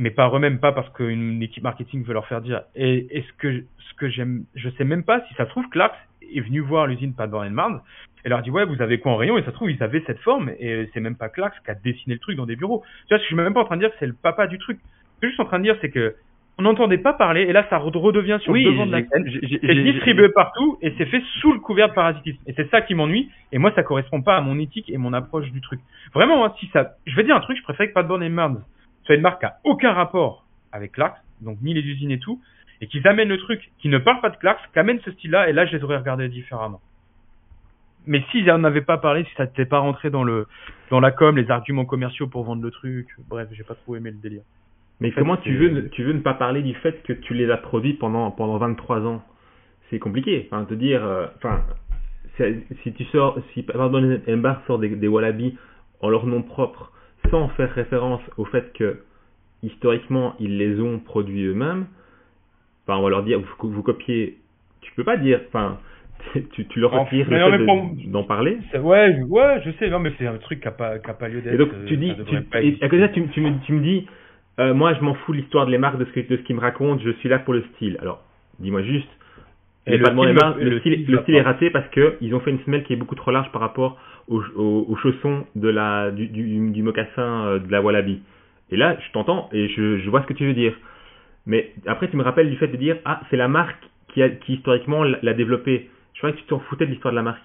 mais 0.00 0.10
pas 0.10 0.30
eux-mêmes, 0.34 0.58
pas 0.58 0.72
parce 0.72 0.88
qu'une 0.94 1.42
équipe 1.42 1.62
marketing 1.62 2.02
veut 2.04 2.14
leur 2.14 2.26
faire 2.26 2.40
dire. 2.40 2.62
Et 2.74 3.06
est-ce 3.10 3.30
que 3.34 3.64
ce 3.78 3.94
que 3.98 4.08
j'aime, 4.08 4.44
je 4.54 4.70
sais 4.70 4.84
même 4.84 5.04
pas 5.04 5.20
si 5.28 5.34
ça 5.34 5.44
se 5.44 5.50
trouve, 5.50 5.68
Clarks 5.68 5.94
est 6.22 6.40
venu 6.40 6.60
voir 6.60 6.86
l'usine 6.86 7.12
Padborn 7.14 7.50
Mars 7.50 7.82
et 8.24 8.30
leur 8.30 8.40
dit 8.40 8.50
ouais 8.50 8.64
vous 8.64 8.80
avez 8.80 8.98
quoi 8.98 9.12
en 9.12 9.16
rayon? 9.16 9.36
Et 9.36 9.42
ça 9.42 9.50
se 9.50 9.56
trouve 9.56 9.70
ils 9.70 9.82
avaient 9.82 10.02
cette 10.06 10.20
forme 10.20 10.50
et 10.58 10.88
c'est 10.94 11.00
même 11.00 11.16
pas 11.16 11.28
Clarks 11.28 11.54
qui 11.62 11.70
a 11.70 11.74
dessiné 11.74 12.14
le 12.14 12.18
truc 12.18 12.36
dans 12.36 12.46
des 12.46 12.56
bureaux. 12.56 12.82
Tu 13.08 13.14
vois, 13.14 13.18
je 13.18 13.24
suis 13.24 13.36
même 13.36 13.52
pas 13.52 13.60
en 13.60 13.64
train 13.66 13.76
de 13.76 13.82
dire 13.82 13.90
que 13.90 13.96
c'est 14.00 14.06
le 14.06 14.14
papa 14.14 14.46
du 14.46 14.56
truc. 14.56 14.78
Ce 15.16 15.20
que 15.20 15.28
je 15.28 15.34
suis 15.34 15.42
en 15.42 15.46
train 15.46 15.58
de 15.58 15.64
dire 15.64 15.76
c'est 15.82 15.90
que 15.90 16.14
on 16.56 16.62
n'entendait 16.62 16.98
pas 16.98 17.12
parler, 17.12 17.42
et 17.42 17.52
là 17.52 17.66
ça 17.68 17.76
redevient 17.76 18.38
sur 18.40 18.54
le 18.54 18.64
devant 18.64 18.86
de 18.86 18.92
la 18.92 19.02
scène. 19.06 19.24
C'est 19.60 19.82
distribué 19.82 20.30
partout, 20.30 20.78
et 20.80 20.94
c'est 20.96 21.06
fait 21.06 21.22
sous 21.40 21.52
le 21.52 21.60
couvert 21.60 21.88
de 21.88 21.94
parasitisme. 21.94 22.38
Et 22.46 22.54
c'est 22.54 22.70
ça 22.70 22.80
qui 22.80 22.94
m'ennuie, 22.94 23.30
et 23.52 23.58
moi 23.58 23.72
ça 23.74 23.82
correspond 23.82 24.22
pas 24.22 24.36
à 24.36 24.40
mon 24.40 24.58
éthique 24.58 24.90
et 24.90 24.96
mon 24.96 25.12
approche 25.12 25.50
du 25.52 25.60
truc. 25.60 25.80
Vraiment, 26.14 26.44
hein, 26.44 26.54
si 26.58 26.68
ça, 26.68 26.96
je 27.06 27.16
vais 27.16 27.24
dire 27.24 27.36
un 27.36 27.40
truc, 27.40 27.56
je 27.58 27.62
préfère 27.62 27.86
que 27.86 27.92
Padborn 27.92 28.22
et 28.22 28.28
Marnes 28.28 28.62
soit 29.04 29.14
une 29.14 29.22
marque 29.22 29.40
qui 29.40 29.46
a 29.46 29.56
aucun 29.64 29.92
rapport 29.92 30.44
avec 30.72 30.92
Clarks, 30.92 31.18
donc 31.40 31.58
ni 31.62 31.74
les 31.74 31.82
usines 31.82 32.10
et 32.10 32.18
tout, 32.18 32.40
et 32.80 32.86
qu'ils 32.86 33.06
amènent 33.06 33.28
le 33.28 33.38
truc, 33.38 33.70
qui 33.78 33.88
ne 33.88 33.98
parle 33.98 34.20
pas 34.20 34.30
de 34.30 34.36
Clarks, 34.36 34.60
qui 34.72 34.78
amènent 34.78 35.00
ce 35.00 35.10
style-là, 35.12 35.48
et 35.48 35.52
là 35.52 35.66
je 35.66 35.76
les 35.76 35.84
aurais 35.84 35.98
regardés 35.98 36.28
différemment. 36.28 36.80
Mais 38.06 38.24
s'ils 38.30 38.46
n'en 38.46 38.64
avaient 38.64 38.80
pas 38.80 38.98
parlé, 38.98 39.24
si 39.24 39.34
ça 39.36 39.46
t'était 39.46 39.66
pas 39.66 39.78
rentré 39.78 40.10
dans 40.10 40.24
le 40.24 40.46
dans 40.90 41.00
la 41.00 41.10
com, 41.10 41.36
les 41.36 41.50
arguments 41.50 41.84
commerciaux 41.84 42.26
pour 42.26 42.44
vendre 42.44 42.62
le 42.62 42.70
truc, 42.70 43.08
bref, 43.28 43.48
j'ai 43.52 43.62
pas 43.62 43.74
trop 43.74 43.96
aimé 43.96 44.10
le 44.10 44.16
délire. 44.16 44.42
Mais 45.00 45.12
comment 45.12 45.36
tu 45.38 45.54
veux, 45.56 45.88
tu 45.90 46.04
veux 46.04 46.12
ne 46.12 46.20
pas 46.20 46.34
parler 46.34 46.62
du 46.62 46.74
fait 46.74 47.02
que 47.04 47.12
tu 47.12 47.34
les 47.34 47.50
as 47.50 47.56
produits 47.56 47.94
pendant, 47.94 48.30
pendant 48.30 48.58
23 48.58 49.06
ans? 49.06 49.22
C'est 49.88 49.98
compliqué. 49.98 50.46
Enfin, 50.50 50.64
te 50.64 50.74
dire, 50.74 51.04
euh, 51.04 51.26
enfin, 51.36 51.62
si 52.82 52.92
tu 52.92 53.04
sors, 53.06 53.38
si 53.54 53.62
pardon, 53.62 54.20
Embar 54.28 54.62
sort 54.66 54.78
des, 54.78 54.90
des 54.90 55.08
Wallabies 55.08 55.56
en 56.00 56.10
leur 56.10 56.26
nom 56.26 56.42
propre, 56.42 56.92
sans 57.30 57.48
faire 57.50 57.72
référence 57.74 58.22
au 58.36 58.44
fait 58.44 58.72
que 58.74 59.00
historiquement 59.62 60.34
ils 60.40 60.56
les 60.58 60.80
ont 60.80 60.98
produits 60.98 61.44
eux-mêmes, 61.44 61.86
enfin, 62.86 62.98
on 62.98 63.02
va 63.02 63.10
leur 63.10 63.22
dire, 63.22 63.40
vous, 63.40 63.70
vous 63.70 63.82
copiez, 63.82 64.38
tu 64.80 64.92
peux 64.94 65.04
pas 65.04 65.16
dire, 65.16 65.40
enfin, 65.48 65.78
tu, 66.52 66.66
tu 66.66 66.80
leur 66.80 66.92
retires 66.92 67.28
d'en 68.06 68.24
parler 68.24 68.58
Ouais, 68.74 69.20
ouais, 69.22 69.62
je 69.64 69.70
sais, 69.78 69.88
non, 69.88 69.98
mais 69.98 70.12
c'est 70.18 70.26
un 70.26 70.38
truc 70.38 70.60
qui 70.60 70.66
n'a 70.66 70.72
pas, 70.72 70.98
pas 70.98 71.28
lieu 71.28 71.40
d'être. 71.40 71.54
Et 71.54 71.58
donc, 71.58 71.70
tu 71.86 71.96
dis, 71.96 72.14
tu, 72.26 72.36
et 72.58 72.78
à 72.82 72.88
côté 72.88 73.02
ça, 73.02 73.08
tu, 73.08 73.26
tu, 73.28 73.40
me, 73.40 73.52
tu 73.64 73.72
me 73.72 73.80
dis, 73.80 74.06
euh, 74.58 74.74
moi, 74.74 74.94
je 74.94 75.00
m'en 75.00 75.14
fous 75.14 75.32
l'histoire 75.32 75.66
de 75.66 75.70
les 75.70 75.78
marques, 75.78 75.98
de 75.98 76.06
ce, 76.14 76.20
de 76.20 76.36
ce 76.36 76.42
qu'ils 76.42 76.56
me 76.56 76.60
racontent, 76.60 77.00
je 77.02 77.10
suis 77.12 77.28
là 77.28 77.38
pour 77.38 77.54
le 77.54 77.62
style. 77.74 77.96
Alors, 78.00 78.22
dis-moi 78.58 78.82
juste, 78.82 79.08
et 79.92 79.98
le, 79.98 80.06
style, 80.06 80.68
le, 80.68 80.80
style, 80.80 81.06
le 81.06 81.18
style 81.22 81.34
est 81.34 81.42
raté 81.42 81.70
parce 81.70 81.88
que 81.88 82.16
ils 82.20 82.34
ont 82.34 82.40
fait 82.40 82.50
une 82.50 82.60
semelle 82.60 82.84
qui 82.84 82.92
est 82.92 82.96
beaucoup 82.96 83.14
trop 83.14 83.30
large 83.30 83.50
par 83.52 83.60
rapport 83.60 83.98
aux, 84.28 84.42
aux, 84.56 84.96
chaussons 84.96 85.44
de 85.56 85.68
la, 85.68 86.10
du, 86.10 86.28
du, 86.28 86.70
du 86.70 86.82
mocassin 86.82 87.46
euh, 87.46 87.58
de 87.58 87.70
la 87.70 87.82
Wallaby. 87.82 88.20
Et 88.70 88.76
là, 88.76 88.96
je 89.04 89.12
t'entends 89.12 89.48
et 89.52 89.68
je, 89.68 89.98
je 89.98 90.10
vois 90.10 90.22
ce 90.22 90.26
que 90.26 90.34
tu 90.34 90.46
veux 90.46 90.54
dire. 90.54 90.74
Mais 91.46 91.72
après, 91.86 92.08
tu 92.08 92.16
me 92.16 92.22
rappelles 92.22 92.50
du 92.50 92.56
fait 92.56 92.68
de 92.68 92.76
dire, 92.76 92.96
ah, 93.04 93.20
c'est 93.30 93.36
la 93.36 93.48
marque 93.48 93.82
qui, 94.08 94.22
a, 94.22 94.28
qui 94.28 94.54
historiquement 94.54 95.02
l'a 95.02 95.34
développé. 95.34 95.90
Je 96.14 96.18
crois 96.18 96.32
que 96.32 96.36
tu 96.36 96.44
t'en 96.44 96.60
foutais 96.60 96.86
de 96.86 96.90
l'histoire 96.90 97.12
de 97.12 97.16
la 97.16 97.22
marque. 97.22 97.42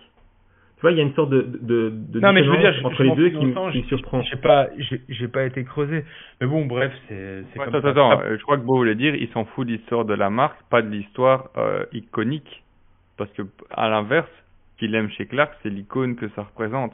Vois, 0.85 0.91
il 0.91 0.97
y 0.99 1.01
a 1.01 1.03
une 1.03 1.15
sorte 1.15 1.31
de, 1.31 1.41
de, 1.63 1.89
de 1.89 2.19
non, 2.19 2.31
mais 2.31 2.43
je 2.43 2.49
veux 2.51 2.59
dire, 2.59 2.75
entre 2.83 3.01
les 3.01 3.15
deux 3.15 3.29
qui, 3.29 3.43
me 3.43 3.83
surprend. 3.87 4.21
J'ai 4.21 4.35
pas, 4.35 4.67
j'ai 5.09 5.27
pas 5.27 5.45
été 5.45 5.63
creusé. 5.63 6.05
Mais 6.39 6.45
bon, 6.45 6.67
bref, 6.67 6.91
c'est 7.07 7.43
ouais, 7.57 7.65
attends, 7.65 7.87
Attends, 7.87 8.21
je 8.37 8.41
crois 8.43 8.57
que 8.57 8.61
Beau 8.61 8.75
voulait 8.75 8.93
dire, 8.93 9.15
il 9.15 9.27
s'en 9.29 9.45
fout 9.45 9.65
de 9.65 9.71
l'histoire 9.71 10.05
de 10.05 10.13
la 10.13 10.29
marque, 10.29 10.59
pas 10.69 10.83
de 10.83 10.89
l'histoire 10.89 11.49
euh, 11.57 11.85
iconique. 11.91 12.61
Parce 13.17 13.31
que, 13.31 13.41
à 13.71 13.89
l'inverse, 13.89 14.29
qu'il 14.77 14.93
aime 14.93 15.09
chez 15.09 15.25
Clark, 15.25 15.53
c'est 15.63 15.71
l'icône 15.71 16.17
que 16.17 16.27
ça 16.35 16.43
représente. 16.43 16.91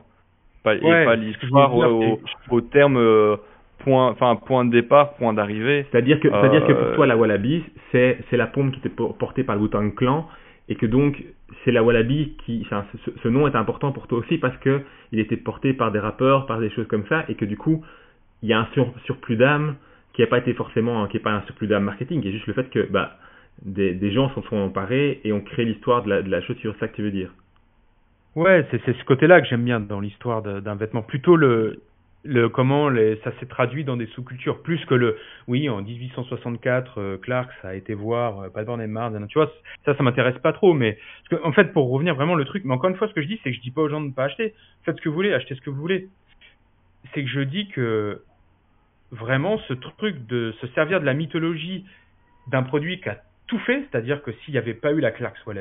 Pas, 0.63 0.75
et 0.75 0.79
pas 0.79 1.17
l'histoire 1.17 1.75
au, 1.75 2.21
au, 2.49 2.61
terme 2.61 2.95
euh, 2.95 3.35
point, 3.79 4.07
enfin 4.11 4.37
point 4.37 4.63
de 4.63 4.71
départ, 4.71 5.15
point 5.15 5.33
d'arrivée. 5.33 5.85
C'est-à-dire 5.91 6.21
que, 6.21 6.29
c'est-à-dire 6.29 6.65
que 6.65 6.71
pour 6.71 6.87
euh, 6.87 6.95
toi, 6.95 7.07
la 7.07 7.17
Wallaby, 7.17 7.65
c'est, 7.91 8.19
c'est 8.29 8.37
la 8.37 8.47
pompe 8.47 8.71
qui 8.71 8.79
était 8.79 8.95
portée 9.19 9.43
par 9.43 9.57
le 9.57 9.63
Wu-Tang 9.63 9.93
Clan 9.95 10.29
et 10.69 10.75
que 10.75 10.85
donc 10.85 11.23
c'est 11.63 11.71
la 11.71 11.83
Wallaby 11.83 12.35
qui, 12.45 12.67
ce, 13.23 13.27
nom 13.27 13.47
est 13.47 13.55
important 13.55 13.91
pour 13.91 14.07
toi 14.07 14.19
aussi 14.19 14.37
parce 14.37 14.57
que 14.57 14.81
il 15.11 15.19
était 15.19 15.37
porté 15.37 15.73
par 15.73 15.91
des 15.91 15.99
rappeurs, 15.99 16.45
par 16.45 16.59
des 16.59 16.69
choses 16.69 16.87
comme 16.87 17.05
ça, 17.07 17.25
et 17.27 17.35
que 17.35 17.45
du 17.45 17.57
coup 17.57 17.83
il 18.41 18.49
y 18.49 18.53
a 18.53 18.59
un 18.59 18.67
surplus 19.05 19.35
d'âme 19.35 19.75
qui 20.13 20.21
n'a 20.21 20.27
pas 20.27 20.39
été 20.39 20.53
forcément, 20.53 21.07
qui 21.07 21.17
n'est 21.17 21.23
pas 21.23 21.31
un 21.31 21.41
surplus 21.43 21.67
d'âme 21.67 21.83
marketing, 21.83 22.21
qui 22.21 22.29
est 22.29 22.31
juste 22.31 22.47
le 22.47 22.53
fait 22.53 22.69
que 22.69 22.87
bah 22.91 23.17
des, 23.63 23.93
des 23.93 24.11
gens 24.11 24.29
s'en 24.33 24.41
sont 24.43 24.57
emparés 24.57 25.21
et 25.23 25.33
ont 25.33 25.41
créé 25.41 25.65
l'histoire 25.65 26.03
de 26.03 26.09
la, 26.09 26.21
de 26.21 26.29
la 26.29 26.41
chaussure, 26.41 26.75
ça 26.79 26.87
que 26.87 26.95
tu 26.95 27.03
veux 27.03 27.11
dire. 27.11 27.31
Ouais, 28.35 28.65
c'est 28.71 28.97
ce 28.97 29.03
côté-là 29.03 29.41
que 29.41 29.47
j'aime 29.47 29.65
bien 29.65 29.81
dans 29.81 29.99
l'histoire 29.99 30.41
d'un 30.41 30.75
vêtement. 30.75 31.01
Plutôt 31.01 31.35
le, 31.35 31.81
le 32.23 32.49
comment 32.49 32.89
les, 32.89 33.19
ça 33.23 33.31
s'est 33.39 33.47
traduit 33.47 33.83
dans 33.83 33.97
des 33.97 34.05
sous-cultures 34.07 34.61
plus 34.61 34.83
que 34.85 34.93
le 34.93 35.17
oui 35.47 35.69
en 35.69 35.81
1864 35.81 36.99
euh, 36.99 37.17
Clark 37.17 37.49
ça 37.61 37.69
a 37.69 37.73
été 37.73 37.93
voir 37.95 38.41
euh, 38.41 38.49
Padborn 38.49 38.79
et 38.79 38.87
Mars 38.87 39.15
tu 39.27 39.39
vois 39.39 39.51
ça 39.85 39.95
ça 39.95 40.03
m'intéresse 40.03 40.37
pas 40.39 40.53
trop 40.53 40.73
mais 40.73 40.99
en 41.43 41.51
fait 41.51 41.73
pour 41.73 41.89
revenir 41.89 42.13
vraiment 42.13 42.35
le 42.35 42.45
truc 42.45 42.63
mais 42.63 42.73
encore 42.73 42.89
une 42.91 42.95
fois 42.95 43.07
ce 43.07 43.13
que 43.13 43.21
je 43.21 43.27
dis 43.27 43.39
c'est 43.43 43.49
que 43.49 43.55
je 43.55 43.61
dis 43.61 43.71
pas 43.71 43.81
aux 43.81 43.89
gens 43.89 44.01
de 44.01 44.07
ne 44.07 44.11
pas 44.11 44.25
acheter. 44.25 44.53
Faites 44.83 44.97
ce 44.97 45.01
que 45.01 45.09
vous 45.09 45.15
voulez 45.15 45.33
achetez 45.33 45.55
ce 45.55 45.61
que 45.61 45.69
vous 45.69 45.81
voulez. 45.81 46.09
C'est 47.13 47.23
que 47.23 47.29
je 47.29 47.41
dis 47.41 47.67
que 47.69 48.21
vraiment 49.11 49.57
ce 49.67 49.73
truc 49.73 50.27
de 50.27 50.53
se 50.61 50.67
servir 50.67 50.99
de 50.99 51.05
la 51.05 51.15
mythologie 51.15 51.85
d'un 52.47 52.63
produit 52.63 53.01
qui 53.01 53.09
a 53.09 53.17
tout 53.47 53.59
fait 53.59 53.87
c'est-à-dire 53.89 54.21
que 54.21 54.31
s'il 54.31 54.53
n'y 54.53 54.59
avait 54.59 54.75
pas 54.75 54.91
eu 54.91 54.99
la 54.99 55.11
Clark 55.11 55.35
soit 55.37 55.55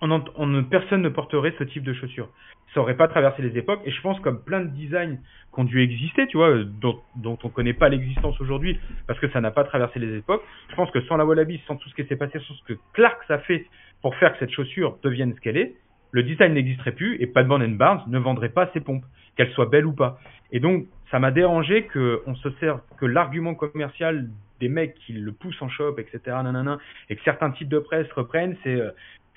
on, 0.00 0.24
on, 0.36 0.64
personne 0.64 1.02
ne 1.02 1.08
porterait 1.08 1.54
ce 1.58 1.64
type 1.64 1.84
de 1.84 1.92
chaussures 1.92 2.28
ça 2.76 2.82
aurait 2.82 2.96
pas 2.96 3.08
traversé 3.08 3.40
les 3.40 3.56
époques. 3.56 3.80
Et 3.86 3.90
je 3.90 4.00
pense 4.02 4.20
comme 4.20 4.42
plein 4.42 4.60
de 4.60 4.68
designs 4.68 5.16
qui 5.54 5.60
ont 5.60 5.64
dû 5.64 5.80
exister, 5.80 6.26
tu 6.26 6.36
vois, 6.36 6.62
dont, 6.62 7.00
dont 7.16 7.38
on 7.42 7.48
connaît 7.48 7.72
pas 7.72 7.88
l'existence 7.88 8.38
aujourd'hui 8.38 8.78
parce 9.06 9.18
que 9.18 9.30
ça 9.30 9.40
n'a 9.40 9.50
pas 9.50 9.64
traversé 9.64 9.98
les 9.98 10.18
époques. 10.18 10.42
Je 10.68 10.76
pense 10.76 10.90
que 10.90 11.00
sans 11.02 11.16
la 11.16 11.24
Wallaby, 11.24 11.58
sans 11.66 11.76
tout 11.76 11.88
ce 11.88 11.94
qui 11.94 12.06
s'est 12.06 12.16
passé, 12.16 12.38
sans 12.46 12.54
ce 12.54 12.64
que 12.64 12.78
Clark 12.92 13.18
a 13.30 13.38
fait 13.38 13.64
pour 14.02 14.14
faire 14.16 14.34
que 14.34 14.38
cette 14.40 14.50
chaussure 14.50 14.98
devienne 15.02 15.34
ce 15.34 15.40
qu'elle 15.40 15.56
est, 15.56 15.74
le 16.10 16.22
design 16.22 16.52
n'existerait 16.52 16.92
plus 16.92 17.16
et 17.20 17.26
Padborn 17.26 17.76
Barnes 17.78 18.02
ne 18.08 18.18
vendrait 18.18 18.50
pas 18.50 18.70
ses 18.74 18.80
pompes, 18.80 19.04
qu'elles 19.36 19.52
soient 19.52 19.66
belles 19.66 19.86
ou 19.86 19.94
pas. 19.94 20.18
Et 20.52 20.60
donc, 20.60 20.86
ça 21.10 21.18
m'a 21.18 21.30
dérangé 21.30 21.84
que 21.84 22.22
on 22.26 22.34
se 22.34 22.50
sert 22.60 22.80
que 22.98 23.06
l'argument 23.06 23.54
commercial 23.54 24.28
des 24.60 24.68
mecs 24.68 24.94
qui 24.94 25.14
le 25.14 25.32
poussent 25.32 25.60
en 25.60 25.68
shop, 25.68 25.96
etc., 25.98 26.20
nanana, 26.26 26.78
et 27.08 27.16
que 27.16 27.22
certains 27.24 27.50
titres 27.50 27.70
de 27.70 27.78
presse 27.78 28.10
reprennent, 28.12 28.56
c'est, 28.62 28.74
euh, 28.74 28.90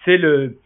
c'est 0.05 0.17
le, 0.17 0.57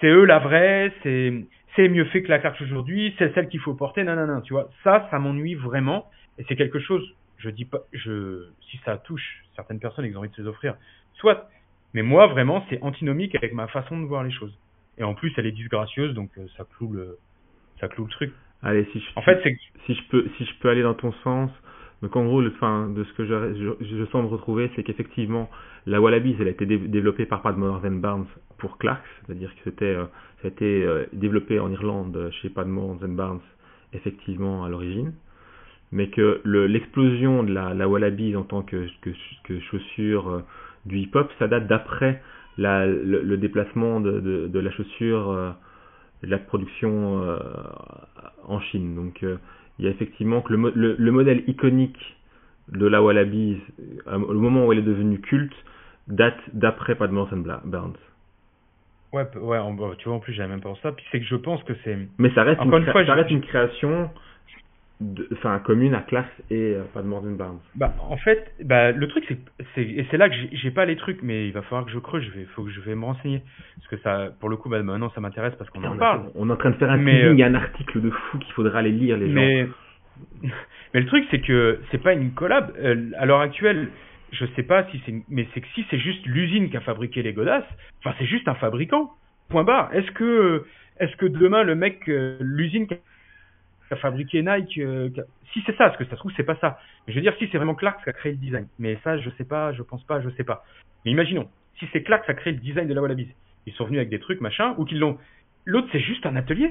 c'est 0.00 0.08
eux 0.08 0.24
la 0.24 0.38
vraie, 0.38 0.92
c'est, 1.02 1.32
c'est 1.74 1.88
mieux 1.88 2.04
fait 2.06 2.22
que 2.22 2.28
la 2.28 2.38
carte 2.38 2.60
aujourd'hui, 2.60 3.14
c'est 3.18 3.34
celle 3.34 3.48
qu'il 3.48 3.60
faut 3.60 3.74
porter, 3.74 4.04
non, 4.04 4.16
non, 4.16 4.26
non, 4.26 4.40
tu 4.40 4.52
vois. 4.52 4.70
Ça, 4.84 5.06
ça 5.10 5.18
m'ennuie 5.18 5.54
vraiment, 5.54 6.06
et 6.38 6.44
c'est 6.48 6.56
quelque 6.56 6.78
chose, 6.78 7.02
je 7.38 7.50
dis 7.50 7.64
pas, 7.64 7.80
je, 7.92 8.46
si 8.70 8.78
ça 8.84 8.98
touche 8.98 9.44
certaines 9.54 9.80
personnes 9.80 10.04
et 10.04 10.08
qu'ils 10.08 10.16
ont 10.16 10.20
envie 10.20 10.30
de 10.30 10.34
se 10.34 10.42
les 10.42 10.48
offrir, 10.48 10.74
soit, 11.14 11.48
mais 11.94 12.02
moi, 12.02 12.26
vraiment, 12.26 12.64
c'est 12.68 12.82
antinomique 12.82 13.34
avec 13.34 13.52
ma 13.52 13.68
façon 13.68 13.98
de 14.00 14.06
voir 14.06 14.22
les 14.22 14.32
choses. 14.32 14.56
Et 14.98 15.04
en 15.04 15.14
plus, 15.14 15.32
elle 15.36 15.46
est 15.46 15.52
disgracieuse, 15.52 16.14
donc 16.14 16.30
euh, 16.38 16.46
ça 16.56 16.64
cloue 16.76 16.92
le, 16.92 17.18
ça 17.80 17.88
cloue 17.88 18.04
le 18.04 18.10
truc. 18.10 18.32
Allez, 18.62 18.86
si 18.92 19.00
je, 19.00 19.06
en 19.16 19.22
fait, 19.22 19.40
c'est 19.42 19.56
si 19.84 19.94
je 19.94 20.02
peux, 20.08 20.26
si 20.36 20.44
je 20.44 20.52
peux 20.60 20.68
aller 20.70 20.82
dans 20.82 20.94
ton 20.94 21.12
sens, 21.22 21.50
donc 22.02 22.14
en 22.16 22.24
gros, 22.24 22.40
le, 22.40 22.50
fin, 22.52 22.88
de 22.88 23.04
ce 23.04 23.12
que 23.14 23.24
je, 23.24 23.74
je, 23.80 24.04
semble 24.06 24.28
retrouver, 24.28 24.70
c'est 24.76 24.82
qu'effectivement, 24.82 25.50
la 25.86 26.00
Wallabies, 26.00 26.36
elle 26.40 26.48
a 26.48 26.50
été 26.50 26.66
développée 26.66 27.26
par 27.26 27.42
Padmore 27.42 27.80
Barnes 27.80 28.26
pour 28.58 28.78
Clarks, 28.78 29.04
c'est-à-dire 29.26 29.54
que 29.54 29.60
c'était, 29.64 29.84
euh, 29.84 30.04
ça 30.42 30.48
a 30.48 30.48
été 30.48 30.84
euh, 30.84 31.06
développé 31.12 31.58
en 31.60 31.70
Irlande 31.70 32.30
chez 32.40 32.48
Padmore 32.48 32.96
Barnes, 32.96 33.40
effectivement, 33.92 34.64
à 34.64 34.68
l'origine, 34.68 35.12
mais 35.92 36.08
que 36.08 36.40
l'explosion 36.44 37.42
de 37.42 37.52
la, 37.52 37.74
la 37.74 37.88
Wallabies 37.88 38.36
en 38.36 38.42
tant 38.42 38.62
que, 38.62 38.86
que, 39.44 39.60
chaussure 39.60 40.28
euh, 40.28 40.40
du 40.84 40.98
hip-hop, 40.98 41.30
ça 41.38 41.48
date 41.48 41.66
d'après 41.66 42.22
le, 42.58 43.36
déplacement 43.36 44.00
de, 44.00 44.48
de, 44.48 44.58
la 44.58 44.70
chaussure, 44.70 45.54
de 46.22 46.28
la 46.28 46.38
production 46.38 47.38
en 48.44 48.60
Chine. 48.60 48.94
Donc 48.94 49.22
il 49.78 49.84
y 49.84 49.88
a 49.88 49.90
effectivement 49.90 50.40
que 50.40 50.54
le, 50.54 50.94
le, 50.98 51.12
modèle 51.12 51.44
iconique 51.46 52.16
de 52.68 52.86
la 52.86 53.02
Wallabies, 53.02 53.60
euh, 54.06 54.18
au 54.18 54.34
moment 54.34 54.66
où 54.66 54.72
elle 54.72 54.80
est 54.80 54.82
devenue 54.82 55.20
culte, 55.20 55.54
date 56.08 56.38
d'après 56.52 56.94
Padmore 56.94 57.30
Burns. 57.64 57.96
Ouais, 59.12 59.24
ouais, 59.36 59.58
tu 59.98 60.08
vois, 60.08 60.16
en 60.16 60.20
plus, 60.20 60.32
j'avais 60.32 60.48
même 60.48 60.60
pas 60.60 60.68
pensé 60.70 60.82
ça. 60.82 60.92
Puis 60.92 61.04
c'est 61.10 61.20
que 61.20 61.26
je 61.26 61.36
pense 61.36 61.62
que 61.64 61.72
c'est. 61.84 61.96
Mais 62.18 62.30
ça 62.34 62.42
reste, 62.42 62.60
une, 62.62 62.70
fois, 62.70 63.06
ça 63.06 63.14
reste 63.14 63.30
une 63.30 63.40
création 63.40 64.10
enfin 65.32 65.58
commune 65.58 65.94
à 65.94 66.00
Clark 66.00 66.28
et 66.50 66.74
euh, 66.74 66.82
pas 66.94 67.02
de 67.02 67.06
Morgan 67.06 67.36
Barnes. 67.36 67.58
Bah 67.74 67.92
en 68.08 68.16
fait, 68.16 68.52
bah 68.64 68.92
le 68.92 69.08
truc 69.08 69.24
c'est 69.28 69.38
c'est 69.74 69.82
et 69.82 70.06
c'est 70.10 70.16
là 70.16 70.30
que 70.30 70.34
j'ai 70.52 70.70
pas 70.70 70.86
les 70.86 70.96
trucs 70.96 71.22
mais 71.22 71.46
il 71.46 71.52
va 71.52 71.60
falloir 71.62 71.84
que 71.84 71.90
je 71.90 71.98
creuse, 71.98 72.24
je 72.24 72.30
vais 72.30 72.46
faut 72.54 72.62
que 72.62 72.70
je 72.70 72.80
vais 72.80 72.94
me 72.94 73.04
renseigner 73.04 73.42
parce 73.76 73.88
que 73.88 73.96
ça 73.98 74.30
pour 74.40 74.48
le 74.48 74.56
coup 74.56 74.70
bah 74.70 74.82
maintenant 74.82 75.10
ça 75.10 75.20
m'intéresse 75.20 75.54
parce 75.58 75.68
qu'on 75.68 75.84
en 75.84 75.98
parle. 75.98 76.30
On 76.34 76.48
est 76.48 76.52
en 76.52 76.56
train 76.56 76.70
de 76.70 76.76
faire 76.76 76.90
un 76.90 76.96
mais, 76.96 77.24
euh, 77.24 77.44
un 77.44 77.54
article 77.54 78.00
de 78.00 78.10
fou 78.10 78.38
qu'il 78.38 78.52
faudra 78.54 78.78
aller 78.78 78.90
lire 78.90 79.18
les 79.18 79.28
mais, 79.28 79.66
gens. 79.66 79.72
Mais 80.94 81.00
le 81.00 81.06
truc 81.06 81.26
c'est 81.30 81.40
que 81.40 81.80
c'est 81.90 82.02
pas 82.02 82.14
une 82.14 82.32
collab 82.32 82.72
euh, 82.78 83.10
à 83.18 83.26
l'heure 83.26 83.40
actuelle, 83.40 83.88
je 84.32 84.46
sais 84.56 84.62
pas 84.62 84.84
si 84.90 85.00
c'est 85.06 85.14
mais 85.28 85.46
c'est 85.54 85.60
que 85.60 85.68
si 85.74 85.84
c'est 85.90 85.98
juste 85.98 86.24
l'usine 86.26 86.70
qui 86.70 86.76
a 86.76 86.80
fabriqué 86.80 87.22
les 87.22 87.32
godasses, 87.32 87.64
enfin 88.00 88.14
c'est 88.18 88.26
juste 88.26 88.48
un 88.48 88.54
fabricant. 88.54 89.12
Point 89.48 89.64
barre. 89.64 89.94
Est-ce 89.94 90.10
que 90.12 90.66
est-ce 90.98 91.14
que 91.16 91.26
demain 91.26 91.62
le 91.62 91.74
mec 91.74 92.02
l'usine 92.06 92.86
a 93.90 93.96
fabriqué 93.96 94.42
Nike. 94.42 94.78
Euh, 94.78 95.10
si 95.52 95.62
c'est 95.64 95.76
ça, 95.76 95.84
parce 95.84 95.96
que 95.96 96.04
ça 96.04 96.10
se 96.12 96.16
trouve 96.16 96.32
c'est 96.36 96.42
pas 96.42 96.56
ça. 96.56 96.78
je 97.06 97.14
veux 97.14 97.20
dire 97.20 97.34
si 97.38 97.48
c'est 97.50 97.56
vraiment 97.56 97.74
Clark 97.74 98.02
qui 98.02 98.10
a 98.10 98.12
créé 98.12 98.32
le 98.32 98.38
design. 98.38 98.66
Mais 98.78 98.98
ça 99.04 99.18
je 99.18 99.30
sais 99.38 99.44
pas, 99.44 99.72
je 99.72 99.82
pense 99.82 100.04
pas, 100.04 100.20
je 100.20 100.30
sais 100.30 100.44
pas. 100.44 100.64
Mais 101.04 101.12
imaginons, 101.12 101.48
si 101.78 101.86
c'est 101.92 102.02
Clark 102.02 102.24
qui 102.24 102.30
a 102.30 102.34
créé 102.34 102.52
le 102.52 102.58
design 102.58 102.88
de 102.88 102.94
la 102.94 103.00
Wallabies, 103.00 103.32
ils 103.66 103.72
sont 103.74 103.84
venus 103.84 103.98
avec 103.98 104.10
des 104.10 104.18
trucs 104.18 104.40
machin, 104.40 104.74
ou 104.78 104.84
qu'ils 104.84 104.98
l'ont 104.98 105.18
l'autre 105.66 105.88
c'est 105.92 106.00
juste 106.00 106.24
un 106.26 106.36
atelier. 106.36 106.70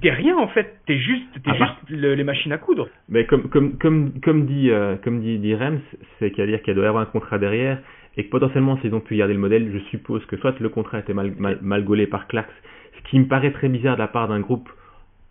T'es 0.00 0.10
rien 0.10 0.36
en 0.38 0.46
fait, 0.48 0.76
t'es 0.86 0.96
juste, 0.98 1.26
t'es 1.34 1.50
Ah 1.50 1.56
bah. 1.58 1.76
juste 1.88 2.00
le- 2.00 2.14
les 2.14 2.22
machines 2.24 2.52
à 2.52 2.58
coudre. 2.58 2.88
Mais 3.08 3.26
comme, 3.26 3.48
comme, 3.48 3.76
comme, 3.78 4.12
comme 4.20 4.46
dit, 4.46 4.70
euh, 4.70 4.96
comme 5.02 5.20
dit, 5.20 5.38
dit 5.38 5.54
Rems, 5.56 5.80
c'est 6.18 6.30
qu'à 6.30 6.46
dire 6.46 6.62
qu'il 6.62 6.74
doit 6.74 6.84
y 6.84 6.86
avoir 6.88 7.02
un 7.02 7.06
contrat 7.06 7.38
derrière 7.38 7.78
et 8.16 8.24
que 8.24 8.30
potentiellement 8.30 8.78
s'ils 8.80 8.94
ont 8.94 9.00
pu 9.00 9.16
garder 9.16 9.34
le 9.34 9.40
modèle, 9.40 9.70
je 9.72 9.78
suppose 9.90 10.24
que 10.26 10.36
soit 10.36 10.58
le 10.60 10.68
contrat 10.68 11.00
était 11.00 11.14
mal, 11.14 11.32
mal, 11.38 11.58
mal 11.62 11.84
gaulé 11.84 12.06
par 12.06 12.28
Clarks, 12.28 12.48
ce 12.96 13.10
qui 13.10 13.18
me 13.18 13.26
paraît 13.26 13.50
très 13.52 13.68
bizarre 13.68 13.96
de 13.96 14.00
la 14.00 14.08
part 14.08 14.28
d'un 14.28 14.38
groupe 14.40 14.68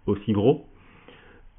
aussi 0.05 0.33
gros, 0.33 0.65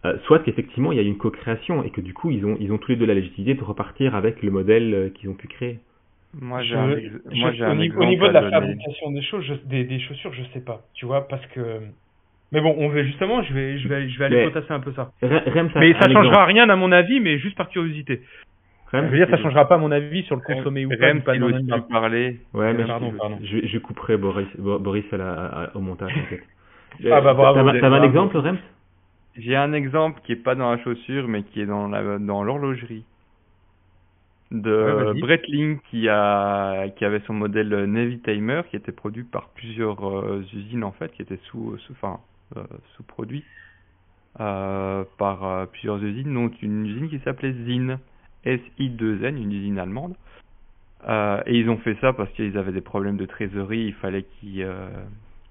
euh, 0.05 0.17
soit 0.27 0.41
qu'effectivement 0.41 0.93
il 0.93 0.97
y 0.97 1.01
a 1.01 1.03
une 1.05 1.17
co-création 1.17 1.83
et 1.85 1.91
que 1.91 2.01
du 2.03 2.13
coup 2.15 2.31
ils 2.31 2.45
ont, 2.45 2.57
ils 2.61 2.71
ont 2.73 2.79
tous 2.79 2.91
les 2.93 2.97
deux 2.97 3.07
la 3.07 3.15
légitimité 3.15 3.55
de 3.55 3.65
repartir 3.65 4.15
avec 4.15 4.43
le 4.43 4.51
modèle 4.51 4.95
euh, 4.95 5.09
qu'ils 5.11 5.29
ont 5.31 5.35
pu 5.35 5.49
créer. 5.49 5.79
Moi, 6.35 6.63
j'ai 6.63 6.75
Je- 6.75 6.77
un, 6.77 6.91
ex- 6.91 7.13
je- 7.33 7.41
moi, 7.41 7.53
j'ai 7.53 7.65
au, 7.65 7.69
un 7.69 8.07
niveau 8.07 8.29
de 8.29 8.33
la 8.33 8.51
fabrication 8.51 9.11
des 9.13 9.23
choses, 9.23 9.45
je- 9.45 9.55
des, 9.69 9.85
des 9.85 9.99
chaussures, 10.01 10.33
je 10.35 10.43
sais 10.53 10.61
pas, 10.61 10.83
tu 10.95 11.07
vois, 11.07 11.27
parce 11.29 11.45
que. 11.49 11.81
Mais 12.53 12.61
bon, 12.61 12.75
on 12.79 12.89
va 12.89 13.03
justement, 13.03 13.43
je 13.43 13.53
vais, 13.53 13.79
je 13.79 13.89
vais, 13.89 14.09
je 14.09 14.19
vais 14.19 14.25
aller 14.27 14.37
Mais- 14.37 14.51
potasser 14.51 14.73
un 14.73 14.81
peu 14.81 14.93
ça. 14.93 15.11
Mais 15.23 15.29
ça 15.95 16.09
changera 16.09 16.21
exemple. 16.29 16.47
rien 16.53 16.69
à 16.69 16.77
mon 16.77 16.93
avis, 16.93 17.21
mais 17.21 17.39
juste 17.39 17.57
par 17.57 17.69
curiosité. 17.69 18.23
Rems, 18.93 19.05
Je 19.07 19.11
veux 19.11 19.17
dire, 19.19 19.29
ça 19.29 19.37
changera 19.43 19.69
pas 19.69 19.77
mon 19.77 19.91
avis 19.93 20.23
sur 20.23 20.35
le 20.37 20.41
consommer 20.41 20.87
ou 20.87 20.89
pas. 20.89 21.09
Rem, 21.09 21.21
pas 21.21 21.35
une 21.37 21.67
barre. 21.67 21.87
parler. 21.89 22.41
Ouais, 22.55 22.73
mais 22.73 22.85
Pardon, 22.87 23.11
je, 23.13 23.19
pardon. 23.19 23.39
Je, 23.43 23.67
je 23.67 23.79
couperai 23.79 24.17
Boris, 24.17 24.49
Bo- 24.59 24.79
Boris 24.79 25.05
à 25.13 25.17
la, 25.19 25.33
à- 25.33 25.77
au 25.77 25.81
montage, 25.81 26.13
t'inquiète. 26.15 26.45
Ah 27.13 27.21
bah, 27.21 27.35
bravo, 27.35 27.71
T'as 27.71 27.81
t'as 27.81 27.91
un 27.91 28.03
exemple, 28.03 28.37
Rems? 28.39 28.57
J'ai 29.37 29.55
un 29.57 29.73
exemple 29.75 30.21
qui 30.25 30.33
est 30.33 30.37
pas 30.43 30.55
dans 30.55 30.71
la 30.71 30.79
chaussure, 30.83 31.29
mais 31.29 31.43
qui 31.43 31.61
est 31.61 31.67
dans 31.67 31.87
la 31.87 32.19
dans 32.19 32.43
l'horlogerie 32.43 33.05
de 34.51 35.13
Ouais. 35.13 35.21
Breitling 35.21 35.79
qui 35.91 36.09
a 36.09 36.89
qui 36.97 37.05
avait 37.05 37.21
son 37.27 37.35
modèle 37.35 37.69
Navy 37.85 38.19
Timer 38.21 38.63
qui 38.71 38.77
était 38.77 38.93
produit 38.93 39.25
par 39.25 39.49
plusieurs 39.51 40.09
euh, 40.09 40.45
usines 40.53 40.85
en 40.85 40.93
fait, 40.93 41.13
qui 41.13 41.23
était 41.23 41.39
sous 41.45 41.77
sous 41.79 41.93
enfin 41.93 42.21
euh, 42.57 42.63
sous 42.97 43.03
produit 43.03 43.45
euh, 44.41 45.05
par 45.19 45.67
plusieurs 45.69 46.03
usines, 46.03 46.33
donc 46.33 46.63
une 46.63 46.87
usine 46.87 47.09
qui 47.11 47.19
s'appelait 47.21 47.53
Zin 47.67 47.99
SI2N, 48.47 49.37
une 49.37 49.53
usine 49.53 49.79
allemande. 49.79 50.15
Et 51.47 51.59
ils 51.59 51.69
ont 51.71 51.79
fait 51.79 51.97
ça 52.01 52.13
parce 52.13 52.31
qu'ils 52.33 52.57
avaient 52.59 52.73
des 52.73 52.81
problèmes 52.81 53.17
de 53.17 53.27
trésorerie, 53.27 53.85
il 53.87 53.95
fallait 53.95 54.25
qu'ils 54.25 54.67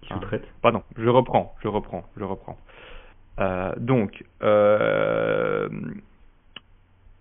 Qui 0.01 0.13
sous-traite. 0.13 0.45
Pardon, 0.61 0.83
je 0.97 1.09
reprends, 1.09 1.55
je 1.61 1.67
reprends, 1.67 2.03
je 2.17 2.23
reprends. 2.23 2.57
Donc, 3.77 4.23
euh, 4.41 5.69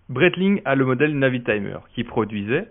Breitling 0.08 0.62
a 0.64 0.76
le 0.76 0.84
modèle 0.84 1.18
Navitimer 1.18 1.78
qui 1.94 2.04
produisait 2.04 2.68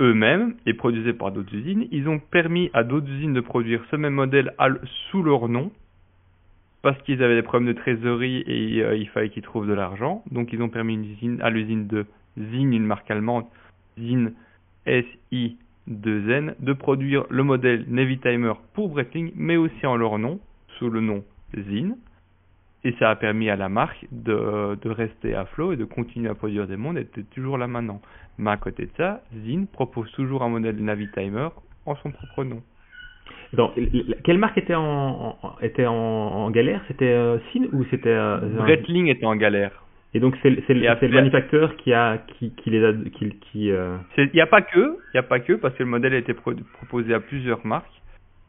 eux-mêmes 0.00 0.54
et 0.66 0.74
produisait 0.74 1.12
par 1.12 1.30
d'autres 1.30 1.54
usines. 1.54 1.86
Ils 1.90 2.08
ont 2.08 2.18
permis 2.18 2.70
à 2.72 2.84
d'autres 2.84 3.08
usines 3.08 3.34
de 3.34 3.40
produire 3.40 3.84
ce 3.90 3.96
même 3.96 4.14
modèle 4.14 4.54
sous 5.10 5.22
leur 5.22 5.48
nom 5.48 5.70
parce 6.82 7.00
qu'ils 7.02 7.22
avaient 7.22 7.36
des 7.36 7.42
problèmes 7.42 7.72
de 7.72 7.78
trésorerie 7.78 8.44
et 8.46 8.82
euh, 8.82 8.96
il 8.96 9.08
fallait 9.08 9.30
qu'ils 9.30 9.42
trouvent 9.42 9.66
de 9.66 9.72
l'argent. 9.72 10.22
Donc, 10.30 10.52
ils 10.52 10.60
ont 10.60 10.68
permis 10.68 10.98
à 11.40 11.48
l'usine 11.48 11.86
de 11.86 12.06
Zin, 12.38 12.72
une 12.72 12.84
marque 12.84 13.10
allemande, 13.10 13.46
Zin 13.98 14.32
SI2N, 14.86 16.54
de 16.60 16.72
produire 16.74 17.24
le 17.30 17.42
modèle 17.42 17.86
Navitimer 17.88 18.52
pour 18.74 18.90
Breitling, 18.90 19.32
mais 19.34 19.56
aussi 19.56 19.86
en 19.86 19.96
leur 19.96 20.18
nom, 20.18 20.40
sous 20.78 20.90
le 20.90 21.00
nom 21.00 21.24
Zin. 21.56 21.96
Et 22.84 22.92
ça 22.98 23.10
a 23.10 23.16
permis 23.16 23.48
à 23.48 23.56
la 23.56 23.68
marque 23.70 24.06
de, 24.12 24.76
de 24.80 24.90
rester 24.90 25.34
à 25.34 25.46
flot 25.46 25.72
et 25.72 25.76
de 25.76 25.84
continuer 25.84 26.28
à 26.28 26.34
produire 26.34 26.66
des 26.66 26.76
montres 26.76 27.00
et 27.00 27.04
d'être 27.04 27.30
toujours 27.30 27.56
là 27.56 27.66
maintenant. 27.66 28.00
Mais 28.38 28.50
à 28.50 28.56
côté 28.58 28.84
de 28.84 28.90
ça, 28.96 29.22
Zin 29.46 29.64
propose 29.72 30.10
toujours 30.12 30.42
un 30.42 30.50
modèle 30.50 30.76
Navitimer 30.76 31.48
en 31.86 31.96
son 31.96 32.10
propre 32.10 32.44
nom. 32.44 32.62
Donc, 33.54 33.72
quelle 34.24 34.38
marque 34.38 34.58
était 34.58 34.74
en, 34.74 35.38
en- 35.42 35.56
était 35.62 35.86
en, 35.86 35.94
en 35.94 36.50
galère? 36.50 36.82
C'était 36.88 37.06
euh, 37.12 37.38
Sin 37.52 37.64
ou 37.72 37.84
c'était 37.84 38.08
euh, 38.10 38.38
Breitling 38.58 39.06
était 39.06 39.24
en 39.26 39.36
galère. 39.36 39.82
Et 40.12 40.20
donc 40.20 40.36
c'est 40.42 40.50
le- 40.50 41.10
manufacteur 41.14 41.74
qui 41.76 41.92
a 41.92 42.18
qui, 42.18 42.50
qui 42.54 42.70
les 42.70 42.84
a 42.84 42.92
qui, 42.92 43.30
qui 43.50 43.70
euh, 43.72 43.96
Il 44.18 44.30
n'y 44.34 44.40
a 44.40 44.46
pas 44.46 44.60
que, 44.62 44.98
il 45.12 45.16
y 45.16 45.18
a 45.18 45.22
pas 45.24 45.40
que, 45.40 45.54
parce 45.54 45.74
que 45.74 45.82
le 45.82 45.88
modèle 45.88 46.14
a 46.14 46.18
été 46.18 46.34
pro- 46.34 46.52
proposé 46.74 47.14
à 47.14 47.20
plusieurs 47.20 47.64
marques, 47.66 48.00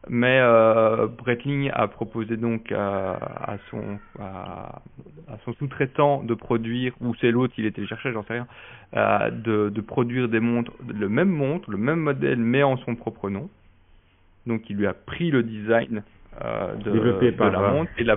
mais 0.08 0.38
euh, 0.40 1.06
Breitling 1.08 1.70
a 1.74 1.88
proposé 1.88 2.36
donc 2.36 2.70
à, 2.72 3.14
à 3.14 3.56
son 3.70 3.98
à, 4.20 4.82
à 5.28 5.38
son 5.44 5.52
sous-traitant 5.54 6.22
de 6.22 6.34
produire, 6.34 6.94
ou 7.00 7.14
c'est 7.16 7.30
l'autre 7.30 7.54
qui 7.54 7.66
était 7.66 7.86
cherché, 7.86 8.12
j'en 8.12 8.22
sais 8.24 8.34
rien, 8.34 8.46
euh, 8.94 9.30
de, 9.30 9.68
de 9.70 9.80
produire 9.80 10.28
des 10.28 10.40
montres, 10.40 10.72
le 10.86 11.08
même 11.08 11.30
montre, 11.30 11.70
le 11.70 11.78
même 11.78 11.98
modèle, 12.00 12.38
mais 12.38 12.62
en 12.62 12.76
son 12.78 12.94
propre 12.94 13.30
nom. 13.30 13.48
Donc 14.46 14.70
il 14.70 14.76
lui 14.76 14.86
a 14.86 14.94
pris 14.94 15.30
le 15.32 15.42
design 15.42 16.04
euh, 16.44 16.74
de, 16.76 16.90
Développé 16.92 17.32
de 17.32 17.36
par, 17.36 17.50
la 17.50 17.72
montre, 17.72 17.90
il 17.98 18.06
l'a 18.06 18.16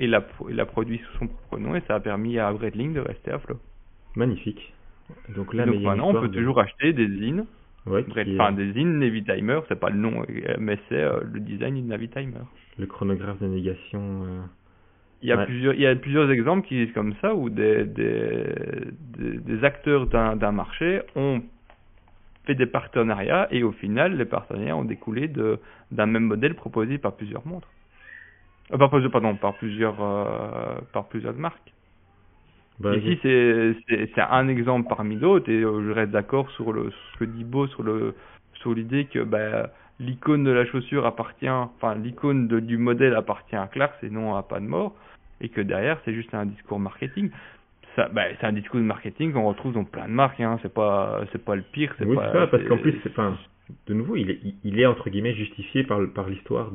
il 0.00 0.56
l'a 0.56 0.66
produit 0.66 0.98
sous 0.98 1.18
son 1.20 1.26
propre 1.28 1.58
nom 1.58 1.74
et 1.74 1.80
ça 1.88 1.94
a 1.94 2.00
permis 2.00 2.38
à 2.38 2.52
Breitling 2.52 2.92
de 2.92 3.00
rester 3.00 3.30
à 3.30 3.38
flot. 3.38 3.58
magnifique. 4.14 4.74
Donc 5.34 5.54
là, 5.54 5.64
donc 5.64 5.76
a 5.76 5.78
maintenant 5.78 6.10
on 6.10 6.20
peut 6.20 6.28
de- 6.28 6.34
toujours 6.36 6.60
acheter 6.60 6.92
des 6.92 7.08
zines 7.08 7.46
ouais, 7.88 8.04
Bref, 8.08 8.28
enfin, 8.34 8.52
des 8.52 8.80
in 8.80 8.86
Navitimer, 8.86 9.60
c'est 9.68 9.78
pas 9.80 9.90
le 9.90 9.98
nom, 9.98 10.22
euh, 10.28 10.56
mais 10.58 10.78
c'est 10.88 11.02
euh, 11.02 11.20
le 11.32 11.40
design 11.40 11.86
Navitimer. 11.86 12.44
le 12.78 12.86
chronographe 12.86 13.40
de 13.40 13.46
navigation. 13.46 14.00
euh, 14.24 14.40
Il 15.22 15.28
y 15.28 15.32
a 15.32 15.36
Ouais. 15.36 15.46
plusieurs, 15.46 15.74
il 15.74 15.80
y 15.80 15.86
a 15.86 15.94
plusieurs 15.96 16.30
exemples 16.30 16.66
qui 16.68 16.90
comme 16.92 17.14
ça 17.20 17.34
où 17.34 17.50
des 17.50 17.84
des, 17.84 18.44
des, 19.18 19.38
des 19.38 19.64
acteurs 19.64 20.06
d'un 20.06 20.36
d'un 20.36 20.52
marché 20.52 21.00
ont 21.16 21.42
fait 22.44 22.54
des 22.54 22.66
partenariats 22.66 23.48
et 23.50 23.62
au 23.62 23.72
final 23.72 24.16
les 24.16 24.24
partenariats 24.24 24.76
ont 24.76 24.84
découlé 24.84 25.26
de 25.28 25.58
d'un 25.90 26.06
même 26.06 26.24
modèle 26.24 26.54
proposé 26.54 26.98
par 26.98 27.12
plusieurs 27.16 27.44
montres. 27.46 27.68
Euh, 28.72 28.78
par 28.78 28.90
pardon, 29.10 29.34
par 29.36 29.54
plusieurs 29.54 29.96
par 30.92 31.08
plusieurs 31.08 31.34
marques. 31.34 31.72
Bah, 32.80 32.96
Ici, 32.96 33.18
c'est 33.22 34.20
un 34.20 34.48
exemple 34.48 34.88
parmi 34.88 35.16
d'autres, 35.16 35.50
et 35.50 35.62
euh, 35.62 35.82
je 35.86 35.90
reste 35.90 36.12
d'accord 36.12 36.50
sur 36.52 36.72
le 36.72 36.90
ce 36.90 37.18
que 37.18 37.24
dit 37.24 37.44
Beau, 37.44 37.66
sur 37.68 37.82
le 37.82 38.14
sur 38.54 38.74
l'idée 38.74 39.06
que 39.06 39.20
bah, 39.20 39.70
l'icône 40.00 40.44
de 40.44 40.50
la 40.50 40.64
chaussure 40.66 41.06
appartient, 41.06 41.48
enfin 41.48 41.94
l'icône 41.96 42.48
du 42.48 42.76
modèle 42.78 43.14
appartient 43.14 43.56
à 43.56 43.66
Clarks 43.66 44.02
et 44.02 44.10
non 44.10 44.36
à 44.36 44.42
Pas 44.42 44.60
de 44.60 44.66
mort, 44.66 44.94
et 45.40 45.48
que 45.48 45.60
derrière 45.60 46.00
c'est 46.04 46.14
juste 46.14 46.34
un 46.34 46.46
discours 46.46 46.78
marketing. 46.78 47.30
Ça, 47.96 48.08
bah, 48.08 48.22
c'est 48.40 48.46
un 48.46 48.52
discours 48.52 48.78
de 48.78 48.84
marketing 48.84 49.32
qu'on 49.32 49.48
retrouve 49.48 49.72
dans 49.72 49.84
plein 49.84 50.06
de 50.06 50.12
marques, 50.12 50.40
hein. 50.40 50.58
C'est 50.62 50.72
pas 50.72 51.22
c'est 51.32 51.44
pas 51.44 51.56
le 51.56 51.62
pire, 51.62 51.94
c'est 51.98 52.04
oui, 52.04 52.16
pas. 52.16 52.26
c'est 52.26 52.38
ça, 52.38 52.46
parce 52.46 52.64
qu'en 52.64 52.78
plus, 52.78 52.94
c'est- 53.02 53.12
de 53.86 53.92
nouveau, 53.94 54.16
il 54.16 54.30
est, 54.30 54.40
il 54.64 54.80
est 54.80 54.86
entre 54.86 55.10
guillemets 55.10 55.34
justifié 55.34 55.84
par 55.84 56.00
l'histoire 56.28 56.70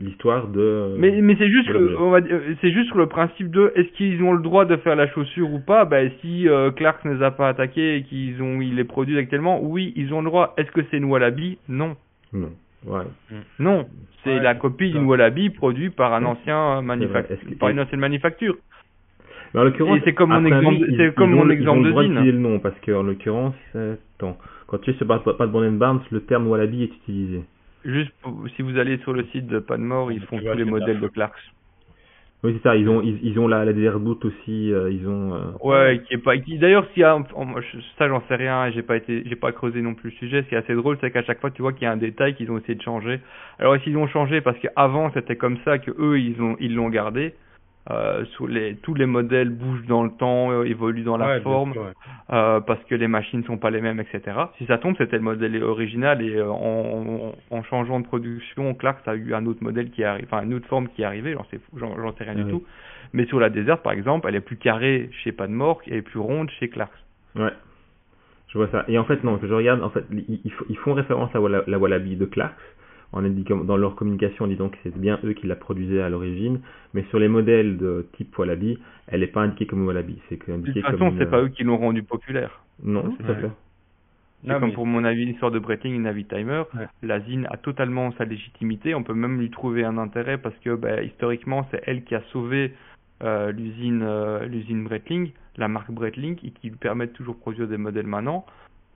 l'histoire 0.00 0.48
de. 0.48 0.94
Mais, 0.98 1.20
mais 1.20 1.36
c'est 1.38 1.48
juste, 1.48 1.68
que- 1.72 2.20
dire, 2.20 2.40
c'est 2.60 2.70
juste 2.72 2.88
sur 2.88 2.98
le 2.98 3.06
principe 3.06 3.50
de 3.50 3.72
est-ce 3.76 3.88
qu'ils 3.96 4.22
ont 4.22 4.32
le 4.32 4.42
droit 4.42 4.64
de 4.64 4.76
faire 4.76 4.96
la 4.96 5.06
chaussure 5.08 5.52
ou 5.52 5.60
pas? 5.60 5.84
Ben 5.84 6.10
si 6.20 6.48
euh, 6.48 6.70
Clarks 6.70 7.04
ne 7.04 7.14
les 7.14 7.22
a 7.22 7.30
pas 7.30 7.48
attaqués 7.48 7.96
et 7.96 8.02
qu'ils 8.02 8.42
ont 8.42 8.60
ils 8.60 8.74
les 8.74 8.84
produisent 8.84 9.18
actuellement, 9.18 9.60
oui 9.62 9.92
ils 9.96 10.12
ont 10.14 10.20
le 10.20 10.26
droit. 10.26 10.54
Est-ce 10.56 10.70
que 10.72 10.80
c'est 10.90 10.96
une 10.96 11.04
Wallaby? 11.04 11.58
Non, 11.68 11.96
Non. 12.32 12.50
Ouais. 12.86 13.02
non, 13.60 13.86
c'est 14.24 14.34
Ouais, 14.34 14.42
la 14.42 14.54
copie 14.56 14.90
d'une 14.90 15.04
Wallaby 15.04 15.50
produite 15.50 15.94
par 15.94 16.12
un 16.14 16.22
Ouais. 16.22 16.28
ancien 16.30 16.74
vrai. 16.76 16.82
manufacture, 16.82 17.36
que- 17.48 17.54
par 17.54 17.68
une 17.68 17.78
ancienne 17.80 18.00
manufacture. 18.00 18.56
Mais 19.54 19.60
en 19.60 19.64
l'occurrence, 19.64 20.00
c'est 20.04 20.14
comme 20.14 20.30
mon 20.30 20.44
exemple- 20.46 20.86
c'est 20.96 21.14
comme 21.14 21.30
mon 21.32 21.48
exemple 21.50 21.62
ils 21.62 21.68
ont 21.68 21.80
de 21.80 21.84
le 21.84 21.90
droit 21.90 22.02
Zine. 22.04 22.24
le 22.24 22.32
nom, 22.38 22.58
parce 22.58 22.74
qu'en 22.80 23.02
l'occurrence, 23.02 23.54
euh, 23.76 23.94
attends, 24.16 24.36
quand 24.66 24.78
tu 24.78 24.90
es 24.90 24.94
sur 24.94 25.06
Pas 25.06 25.18
de 25.18 25.46
Bond 25.52 25.72
Barnes, 25.72 26.00
le 26.10 26.20
terme 26.22 26.46
Wallaby 26.48 26.84
est 26.84 26.94
utilisé. 26.96 27.42
Juste 27.84 28.12
pour- 28.22 28.44
si 28.56 28.62
vous 28.62 28.78
allez 28.78 28.98
sur 28.98 29.12
le 29.12 29.24
site 29.32 29.46
de 29.46 29.58
Padmore, 29.58 30.12
ils 30.12 30.20
font 30.20 30.38
tous 30.38 30.56
les 30.56 30.64
modèles 30.64 31.00
de 31.00 31.08
Clarks. 31.08 31.38
Oui, 32.44 32.54
c'est 32.56 32.62
ça. 32.68 32.76
Ils 32.76 32.88
ont, 32.88 33.00
ils, 33.02 33.18
ils 33.24 33.38
ont 33.38 33.46
la, 33.46 33.64
la 33.64 33.98
boot 33.98 34.24
aussi. 34.24 34.72
euh, 34.72 34.90
ils 34.90 35.06
ont. 35.06 35.34
euh, 35.34 35.52
Ouais, 35.62 36.00
qui 36.06 36.14
est 36.14 36.18
pas. 36.18 36.36
Qui, 36.38 36.58
D'ailleurs, 36.58 36.86
s'il 36.92 37.02
y 37.02 37.04
a, 37.04 37.16
en- 37.16 37.44
moi, 37.44 37.60
je- 37.60 37.78
ça 37.98 38.08
j'en 38.08 38.20
sais 38.26 38.34
rien, 38.34 38.66
et 38.66 38.72
j'ai 38.72 38.82
pas 38.82 38.96
été, 38.96 39.22
j'ai 39.26 39.36
pas 39.36 39.52
creusé 39.52 39.80
non 39.80 39.94
plus 39.94 40.10
le 40.10 40.16
sujet. 40.16 40.42
Ce 40.42 40.48
qui 40.48 40.54
est 40.56 40.58
assez 40.58 40.74
drôle, 40.74 40.98
c'est 41.00 41.10
qu'à 41.12 41.22
chaque 41.22 41.40
fois, 41.40 41.50
tu 41.50 41.62
vois 41.62 41.72
qu'il 41.72 41.82
y 41.82 41.86
a 41.86 41.92
un 41.92 41.96
détail 41.96 42.34
qu'ils 42.34 42.50
ont 42.50 42.58
essayé 42.58 42.74
de 42.74 42.82
changer. 42.82 43.20
Alors, 43.60 43.76
s'ils 43.82 43.96
ont 43.96 44.08
changé? 44.08 44.40
Parce 44.40 44.58
qu'avant 44.58 45.10
c'était 45.12 45.36
comme 45.36 45.58
ça, 45.64 45.78
que 45.78 45.92
eux 45.98 46.18
ils 46.18 46.40
ont, 46.42 46.56
ils 46.58 46.74
l'ont 46.74 46.88
gardé. 46.88 47.34
Euh, 47.90 48.24
sous 48.36 48.46
les, 48.46 48.76
tous 48.76 48.94
les 48.94 49.06
modèles 49.06 49.50
bougent 49.50 49.86
dans 49.86 50.04
le 50.04 50.10
temps, 50.10 50.62
évoluent 50.62 51.02
dans 51.02 51.16
la 51.16 51.26
Ouais, 51.26 51.40
forme, 51.40 51.72
sûr, 51.72 51.82
ouais. 51.82 51.92
Euh, 52.32 52.60
parce 52.60 52.82
que 52.84 52.94
les 52.94 53.08
machines 53.08 53.44
sont 53.44 53.58
pas 53.58 53.70
les 53.70 53.80
mêmes, 53.80 54.00
etc. 54.00 54.22
Si 54.58 54.66
ça 54.66 54.78
tombe, 54.78 54.94
c'était 54.96 55.16
le 55.16 55.22
modèle 55.22 55.62
original 55.62 56.22
et 56.22 56.36
euh, 56.36 56.48
en, 56.50 57.34
en, 57.50 57.56
en 57.56 57.62
changeant 57.64 58.00
de 58.00 58.06
production, 58.06 58.72
Clark 58.74 59.06
a 59.06 59.14
eu 59.14 59.34
un 59.34 59.44
autre 59.46 59.62
modèle 59.62 59.90
qui 59.90 60.02
arrive, 60.02 60.24
enfin 60.30 60.42
une 60.44 60.54
autre 60.54 60.66
forme 60.68 60.88
qui 60.88 61.02
est 61.02 61.04
arrivée. 61.04 61.34
J'en 61.34 61.44
sais, 61.44 61.60
j'en, 61.76 61.94
rien 62.24 62.34
du 62.34 62.44
tout. 62.50 62.64
Mais 63.12 63.26
sur 63.26 63.38
la 63.38 63.50
Desert, 63.50 63.78
par 63.82 63.92
exemple, 63.92 64.26
elle 64.28 64.36
est 64.36 64.40
plus 64.40 64.56
carrée 64.56 65.10
chez 65.22 65.32
Padmore 65.32 65.82
et 65.86 66.00
plus 66.00 66.18
ronde 66.20 66.48
chez 66.58 66.68
Clarks. 66.68 66.90
Ouais. 67.36 67.50
Je 68.48 68.58
vois 68.58 68.68
ça. 68.68 68.84
Et 68.88 68.98
en 68.98 69.04
fait, 69.04 69.22
non, 69.24 69.38
que 69.38 69.46
je 69.46 69.54
regarde, 69.54 69.82
en 69.82 69.88
fait, 69.90 70.04
ils, 70.10 70.40
ils 70.68 70.76
font- 70.76 70.92
référence 70.94 71.34
à 71.34 71.38
Walla- 71.40 71.64
la 71.66 71.78
Wallaby 71.78 72.16
de 72.16 72.24
Clarks, 72.26 72.54
en 73.12 73.24
indiquant, 73.24 73.58
dans 73.64 73.76
leur 73.76 73.94
communication, 73.94 74.44
en 74.46 74.48
disant 74.48 74.68
que 74.68 74.76
c'est 74.82 74.96
bien 74.98 75.18
eux 75.24 75.32
qui 75.34 75.46
la 75.46 75.56
produisaient 75.56 76.00
à 76.02 76.08
l'origine, 76.08 76.60
mais 76.94 77.04
sur 77.10 77.18
les 77.18 77.28
modèles 77.28 77.76
de 77.76 78.06
type 78.16 78.36
Wallaby, 78.38 78.78
elle 79.06 79.20
n'est 79.20 79.26
pas 79.26 79.42
indiquée 79.42 79.66
comme 79.66 79.86
Wallaby. 79.86 80.18
C'est 80.28 80.36
De 80.36 80.44
toute 80.44 80.82
comme 80.82 80.82
façon, 80.82 81.10
une- 81.10 81.18
c'est 81.18 81.30
pas 81.30 81.42
eux 81.42 81.48
qui 81.48 81.64
l'ont 81.64 81.76
rendu 81.76 82.02
populaire. 82.02 82.62
Non, 82.82 83.14
c'est 83.18 83.26
pas 83.26 83.32
Ouais. 83.34 83.42
ça. 83.42 83.54
C'est 84.44 84.58
comme 84.58 84.72
pour 84.72 84.86
mon 84.86 85.04
avis 85.04 85.24
l'histoire 85.24 85.52
de 85.52 85.60
Breitling 85.60 85.94
et 85.94 85.98
Navitimer. 85.98 86.64
Ouais. 86.74 86.86
La 87.02 87.20
a 87.48 87.56
totalement 87.58 88.10
sa 88.18 88.24
légitimité. 88.24 88.92
On 88.94 89.04
peut 89.04 89.14
même 89.14 89.38
lui 89.38 89.50
trouver 89.50 89.84
un 89.84 89.98
intérêt 89.98 90.36
parce 90.38 90.56
que 90.64 90.74
bah, 90.74 91.00
historiquement, 91.02 91.64
c'est 91.70 91.80
elle 91.86 92.02
qui 92.02 92.14
a 92.16 92.22
sauvé 92.32 92.72
euh, 93.22 93.52
l'usine 93.52 94.02
euh, 94.02 94.44
l'usine 94.46 94.82
Breitling, 94.82 95.30
la 95.56 95.68
marque 95.68 95.92
Breitling, 95.92 96.36
et 96.44 96.50
qui 96.50 96.70
lui 96.70 96.76
permet 96.76 97.06
de 97.06 97.12
toujours 97.12 97.36
produire 97.36 97.68
des 97.68 97.76
modèles 97.76 98.08
maintenant. 98.08 98.44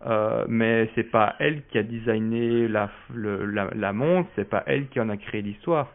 Euh, 0.05 0.45
mais 0.49 0.91
c'est 0.95 1.11
pas 1.11 1.37
elle 1.39 1.63
qui 1.67 1.79
a 1.79 1.83
designé 1.83 2.69
la, 2.69 2.91
la, 3.15 3.71
la 3.75 3.93
montre, 3.93 4.29
c'est 4.37 4.49
pas 4.49 4.63
elle 4.67 4.89
qui 4.89 5.01
en 5.01 5.09
a 5.09 5.17
créé 5.17 5.43
l'histoire. 5.43 5.91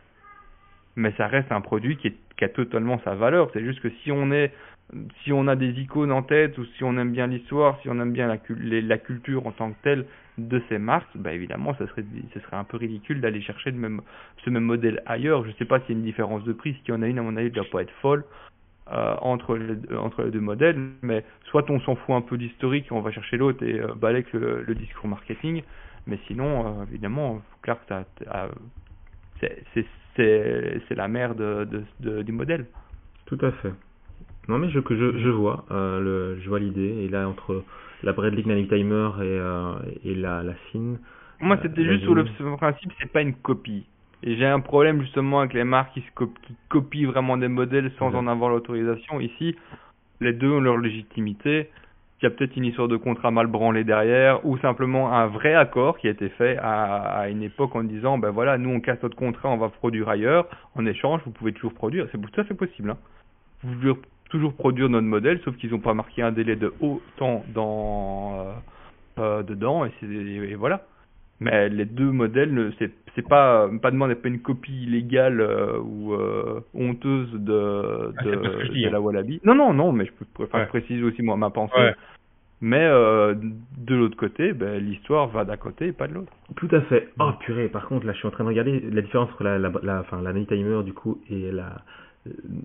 Mais 0.95 1.13
ça 1.17 1.27
reste 1.27 1.51
un 1.51 1.61
produit 1.61 1.97
qui, 1.97 2.13
a 2.43 2.49
totalement 2.49 2.99
sa 3.03 3.13
valeur. 3.13 3.51
C'est 3.53 3.63
juste 3.63 3.81
que 3.81 3.89
si 4.03 4.11
on 4.11 4.31
est 4.31 4.51
si 5.23 5.31
on 5.31 5.47
a 5.47 5.55
des 5.55 5.69
icônes 5.79 6.11
en 6.11 6.23
tête 6.23 6.57
ou 6.57 6.65
si 6.65 6.83
on 6.83 6.97
aime 6.97 7.11
bien 7.11 7.27
l'histoire, 7.27 7.79
si 7.81 7.87
on 7.87 7.99
aime 8.01 8.11
bien 8.11 8.27
la, 8.27 8.97
culture 8.97 9.45
en 9.45 9.51
tant 9.51 9.71
que 9.71 9.77
telle 9.83 10.05
de 10.37 10.61
ces 10.67 10.79
marques, 10.79 11.15
bah 11.15 11.31
évidemment, 11.33 11.73
ce 11.75 11.85
serait 11.85 12.03
un 12.57 12.63
peu 12.63 12.77
ridicule 12.77 13.21
d'aller 13.21 13.41
chercher 13.41 13.71
le 13.71 13.99
ce 14.43 14.49
même 14.49 14.63
modèle 14.63 15.01
ailleurs. 15.05 15.45
Je 15.45 15.51
sais 15.51 15.65
pas 15.65 15.79
s'il 15.81 15.91
y 15.91 15.93
a 15.93 15.99
une 15.99 16.03
différence 16.03 16.43
de 16.43 16.51
prix. 16.51 16.73
S'il 16.73 16.89
y 16.89 16.97
en 16.97 17.03
a 17.03 17.07
une, 17.07 17.19
à 17.19 17.21
mon 17.21 17.37
avis, 17.37 17.47
elle 17.47 17.53
doit 17.53 17.63
pas 17.71 17.83
être 17.83 17.93
folle 18.01 18.25
euh, 18.91 19.15
entre, 19.21 19.55
les, 19.55 19.95
entre 19.95 20.23
les 20.23 20.31
deux 20.31 20.39
modèles. 20.39 20.79
Mais 21.01 21.23
soit 21.45 21.69
on 21.69 21.79
s'en 21.81 21.95
fout 21.95 22.15
un 22.15 22.21
peu 22.21 22.37
d'historique 22.37 22.87
et 22.89 22.93
on 22.93 23.01
va 23.01 23.11
chercher 23.11 23.37
l'autre 23.37 23.63
et 23.63 23.79
euh, 23.79 23.93
balayer 23.95 24.25
le, 24.33 24.63
le, 24.63 24.75
discours 24.75 25.07
marketing. 25.07 25.63
Mais 26.07 26.19
sinon, 26.27 26.65
euh, 26.65 26.83
évidemment, 26.89 27.41
clair 27.61 27.77
que 27.85 27.93
c'est 30.15 30.95
la 30.95 31.07
mère 31.07 31.35
de, 31.35 31.65
de, 31.65 31.83
de, 31.99 32.21
du 32.21 32.31
modèle. 32.31 32.65
Tout 33.25 33.39
à 33.41 33.51
fait. 33.51 33.73
Non 34.47 34.57
mais 34.57 34.69
je, 34.69 34.79
je, 34.79 35.19
je 35.19 35.29
vois, 35.29 35.65
euh, 35.71 35.99
le, 35.99 36.39
je 36.41 36.49
vois 36.49 36.59
l'idée. 36.59 37.03
Et 37.03 37.07
là, 37.07 37.27
entre 37.29 37.63
la 38.03 38.13
Bradley 38.13 38.43
Timer 38.43 39.09
et, 39.17 39.21
euh, 39.21 39.73
et 40.03 40.15
la, 40.15 40.43
la 40.43 40.53
SIN. 40.71 40.97
Moi, 41.39 41.57
c'était 41.61 41.83
juste 41.83 42.03
sur 42.03 42.13
le 42.13 42.25
principe, 42.57 42.91
c'est 42.99 43.11
pas 43.11 43.21
une 43.21 43.33
copie. 43.33 43.85
Et 44.23 44.35
j'ai 44.35 44.45
un 44.45 44.59
problème 44.59 45.01
justement 45.01 45.39
avec 45.39 45.53
les 45.53 45.63
marques 45.63 45.93
qui, 45.93 46.01
qui 46.01 46.55
copient 46.69 47.09
vraiment 47.09 47.37
des 47.37 47.47
modèles 47.47 47.91
sans 47.97 48.13
en 48.13 48.27
avoir 48.27 48.49
l'autorisation. 48.49 49.19
Ici, 49.19 49.55
les 50.19 50.33
deux 50.33 50.51
ont 50.51 50.59
leur 50.59 50.77
légitimité. 50.77 51.69
Il 52.21 52.25
y 52.25 52.27
a 52.27 52.29
peut-être 52.29 52.55
une 52.55 52.65
histoire 52.65 52.87
de 52.87 52.97
contrat 52.97 53.31
mal 53.31 53.47
branlé 53.47 53.83
derrière, 53.83 54.45
ou 54.45 54.55
simplement 54.59 55.11
un 55.11 55.25
vrai 55.25 55.55
accord 55.55 55.97
qui 55.97 56.07
a 56.07 56.11
été 56.11 56.29
fait 56.29 56.55
à, 56.59 57.21
à 57.21 57.29
une 57.29 57.41
époque 57.41 57.75
en 57.75 57.83
disant, 57.83 58.19
ben 58.19 58.29
voilà, 58.29 58.59
nous 58.59 58.69
on 58.69 58.79
casse 58.79 59.01
notre 59.01 59.15
contrat, 59.15 59.49
on 59.49 59.57
va 59.57 59.69
produire 59.69 60.07
ailleurs. 60.07 60.47
En 60.75 60.85
échange, 60.85 61.21
vous 61.25 61.31
pouvez 61.31 61.51
toujours 61.51 61.73
produire. 61.73 62.07
C'est 62.11 62.39
à 62.39 62.43
fait 62.43 62.53
possible. 62.53 62.91
Hein. 62.91 62.97
Vous 63.63 63.95
toujours 64.31 64.53
produire 64.53 64.89
notre 64.89 65.05
modèle, 65.07 65.39
sauf 65.43 65.55
qu'ils 65.57 65.71
n'ont 65.71 65.79
pas 65.79 65.93
marqué 65.93 66.23
un 66.23 66.31
délai 66.31 66.55
de 66.55 66.73
haut 66.79 67.01
temps 67.17 67.43
dans, 67.53 68.39
euh, 68.39 68.53
euh 69.19 69.43
dedans, 69.43 69.85
et, 69.85 69.91
et, 70.01 70.55
voilà. 70.55 70.85
Mais 71.41 71.69
les 71.69 71.85
deux 71.85 72.11
modèles, 72.11 72.71
c'est 72.77 72.91
c'est 73.15 73.27
pas 73.27 73.67
pas 73.81 73.89
demandé 73.89 74.13
pas 74.13 74.29
une 74.29 74.41
copie 74.41 74.83
illégale 74.83 75.41
euh, 75.41 75.79
ou 75.79 76.13
euh, 76.13 76.61
honteuse 76.75 77.33
de 77.33 78.13
ah, 78.15 78.23
de, 78.23 78.29
de 78.29 78.89
la 78.89 79.01
Wallaby. 79.01 79.41
Non 79.43 79.55
non 79.55 79.73
non, 79.73 79.91
mais 79.91 80.05
je 80.05 80.43
ouais. 80.43 80.65
préciser 80.67 81.03
aussi 81.03 81.23
moi 81.23 81.35
ma 81.37 81.49
pensée. 81.49 81.73
Ouais. 81.75 81.95
Mais 82.61 82.85
euh, 82.85 83.33
de 83.33 83.95
l'autre 83.95 84.15
côté, 84.15 84.53
ben, 84.53 84.77
l'histoire 84.77 85.29
va 85.29 85.43
d'un 85.43 85.57
côté 85.57 85.87
et 85.87 85.91
pas 85.93 86.07
de 86.07 86.13
l'autre. 86.13 86.31
Tout 86.57 86.69
à 86.71 86.81
fait. 86.81 87.09
Oh 87.19 87.31
purée, 87.39 87.69
par 87.69 87.87
contre, 87.87 88.05
là 88.05 88.13
je 88.13 88.19
suis 88.19 88.27
en 88.27 88.31
train 88.31 88.43
de 88.43 88.49
regarder 88.49 88.79
la 88.79 89.01
différence 89.01 89.29
entre 89.31 89.43
la, 89.43 89.57
la, 89.57 89.71
la, 89.81 90.01
enfin, 90.01 90.21
la 90.21 90.31
Timer 90.45 90.83
du 90.83 90.93
coup 90.93 91.21
et 91.27 91.51
la, 91.51 91.81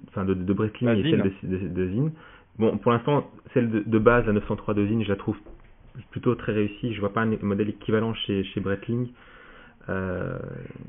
enfin 0.09 0.27
de, 0.27 0.35
de 0.35 0.53
Breitling 0.53 0.91
et 0.91 1.11
celle 1.11 1.23
de, 1.23 1.33
de, 1.45 1.69
de, 1.69 1.89
Zine. 1.89 2.13
Bon, 2.59 2.77
pour 2.77 2.93
l'instant, 2.93 3.31
celle 3.55 3.71
de, 3.71 3.83
de, 3.87 3.99
base, 3.99 4.27
la 4.27 4.35
903 4.35 4.75
de 4.75 4.87
Zine, 4.87 5.03
je 5.03 5.09
la 5.09 5.17
trouve 5.17 5.39
plutôt 6.11 6.35
très 6.35 6.53
réussie. 6.53 6.95
Je 6.95 7.01
vois 7.01 7.13
pas 7.13 7.23
un 7.23 7.37
modèle 7.43 7.69
équivalent 7.69 8.15
chez, 8.15 8.45
chez 8.45 8.61
Breitling. 8.61 9.09
Euh, 9.89 10.39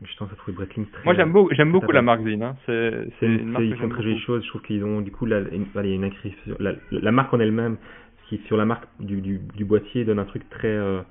je 0.03 0.15
tendance 0.17 0.33
à 0.33 0.37
trouver 0.37 0.55
Breitling 0.57 0.87
très. 0.87 1.03
Moi, 1.03 1.13
j'aime 1.13 1.31
beaucoup, 1.31 1.53
j'aime 1.53 1.71
beaucoup 1.71 1.91
la 1.91 2.01
marque 2.01 2.23
Zine. 2.23 2.43
Hein. 2.43 2.55
C'est, 2.65 3.09
c'est 3.19 3.25
une 3.27 3.49
marque 3.49 3.63
ils 3.63 3.75
font 3.75 3.89
très 3.89 4.03
jolies 4.03 4.19
choses. 4.21 4.43
Je 4.43 4.49
trouve 4.49 4.61
qu'ils 4.63 4.83
ont, 4.83 5.01
du 5.01 5.11
coup, 5.11 5.25
la, 5.25 5.39
une, 5.39 5.67
une 5.75 6.03
inscription. 6.03 6.55
La, 6.59 6.73
la 6.91 7.11
marque 7.11 7.33
en 7.33 7.39
elle-même, 7.39 7.77
qui 8.27 8.39
sur 8.47 8.57
la 8.57 8.65
marque 8.65 8.87
du, 8.99 9.21
du, 9.21 9.39
du 9.55 9.65
boîtier 9.65 10.03
donne 10.03 10.19
un 10.19 10.25
truc 10.25 10.49
très, 10.49 10.67
euh, 10.67 11.01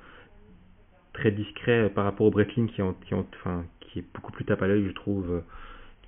très 1.13 1.31
discret 1.31 1.91
par 1.95 2.05
rapport 2.05 2.27
au 2.27 2.31
Breitling 2.31 2.69
qui, 2.69 2.83
en, 2.83 2.95
qui, 2.95 3.15
en, 3.15 3.25
enfin, 3.41 3.65
qui 3.81 4.01
est 4.01 4.05
beaucoup 4.15 4.33
plus 4.33 4.45
tape 4.45 4.63
à 4.63 4.67
l'œil, 4.67 4.85
je 4.87 4.93
trouve 4.93 5.43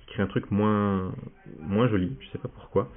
crée 0.09 0.23
un 0.23 0.27
truc 0.27 0.49
moins 0.51 1.11
moins 1.61 1.87
joli. 1.87 2.17
Je 2.19 2.27
sais 2.29 2.37
pas 2.39 2.49
pourquoi. 2.49 2.89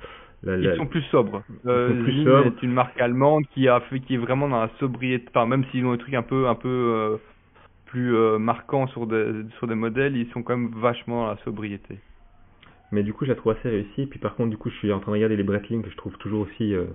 La, 0.45 0.57
la... 0.57 0.75
Ils 0.75 0.77
sont 0.77 0.87
plus 0.87 1.03
sobres. 1.03 1.43
Euh, 1.67 2.03
plus 2.03 2.27
est 2.29 2.63
une 2.63 2.73
marque 2.73 3.01
allemande 3.01 3.45
qui 3.55 3.69
a 3.69 3.81
fait 3.81 4.01
qui 4.01 4.15
est 4.15 4.19
vraiment 4.19 4.49
dans 4.49 4.61
la 4.61 4.71
sobriété. 4.81 5.27
Enfin, 5.29 5.47
même 5.47 5.65
s'ils 5.71 5.85
ont 5.87 5.93
un 5.93 5.97
truc 5.99 6.15
un 6.15 6.23
peu 6.23 6.49
un 6.49 6.55
peu 6.55 6.69
euh, 6.69 7.17
plus 7.87 8.17
euh, 8.17 8.39
marquant 8.39 8.89
sur 8.89 9.07
des 9.07 9.45
sur 9.59 9.69
des 9.69 9.77
modèles, 9.77 10.17
ils 10.17 10.29
sont 10.31 10.43
quand 10.43 10.57
même 10.57 10.73
vachement 10.75 11.23
dans 11.23 11.31
la 11.31 11.37
sobriété. 11.45 11.99
Mais 12.91 13.03
du 13.03 13.13
coup, 13.13 13.25
je 13.25 13.31
la 13.31 13.37
trouve 13.37 13.53
assez 13.53 13.69
réussie. 13.69 14.07
Puis 14.07 14.19
par 14.19 14.35
contre, 14.35 14.51
du 14.51 14.57
coup, 14.57 14.69
je 14.69 14.77
suis 14.77 14.93
en 14.93 14.99
train 14.99 15.13
de 15.13 15.17
regarder 15.17 15.37
les 15.37 15.45
Breitling 15.45 15.83
que 15.83 15.91
je 15.91 15.97
trouve 15.97 16.17
toujours 16.19 16.41
aussi 16.41 16.75
euh, 16.75 16.87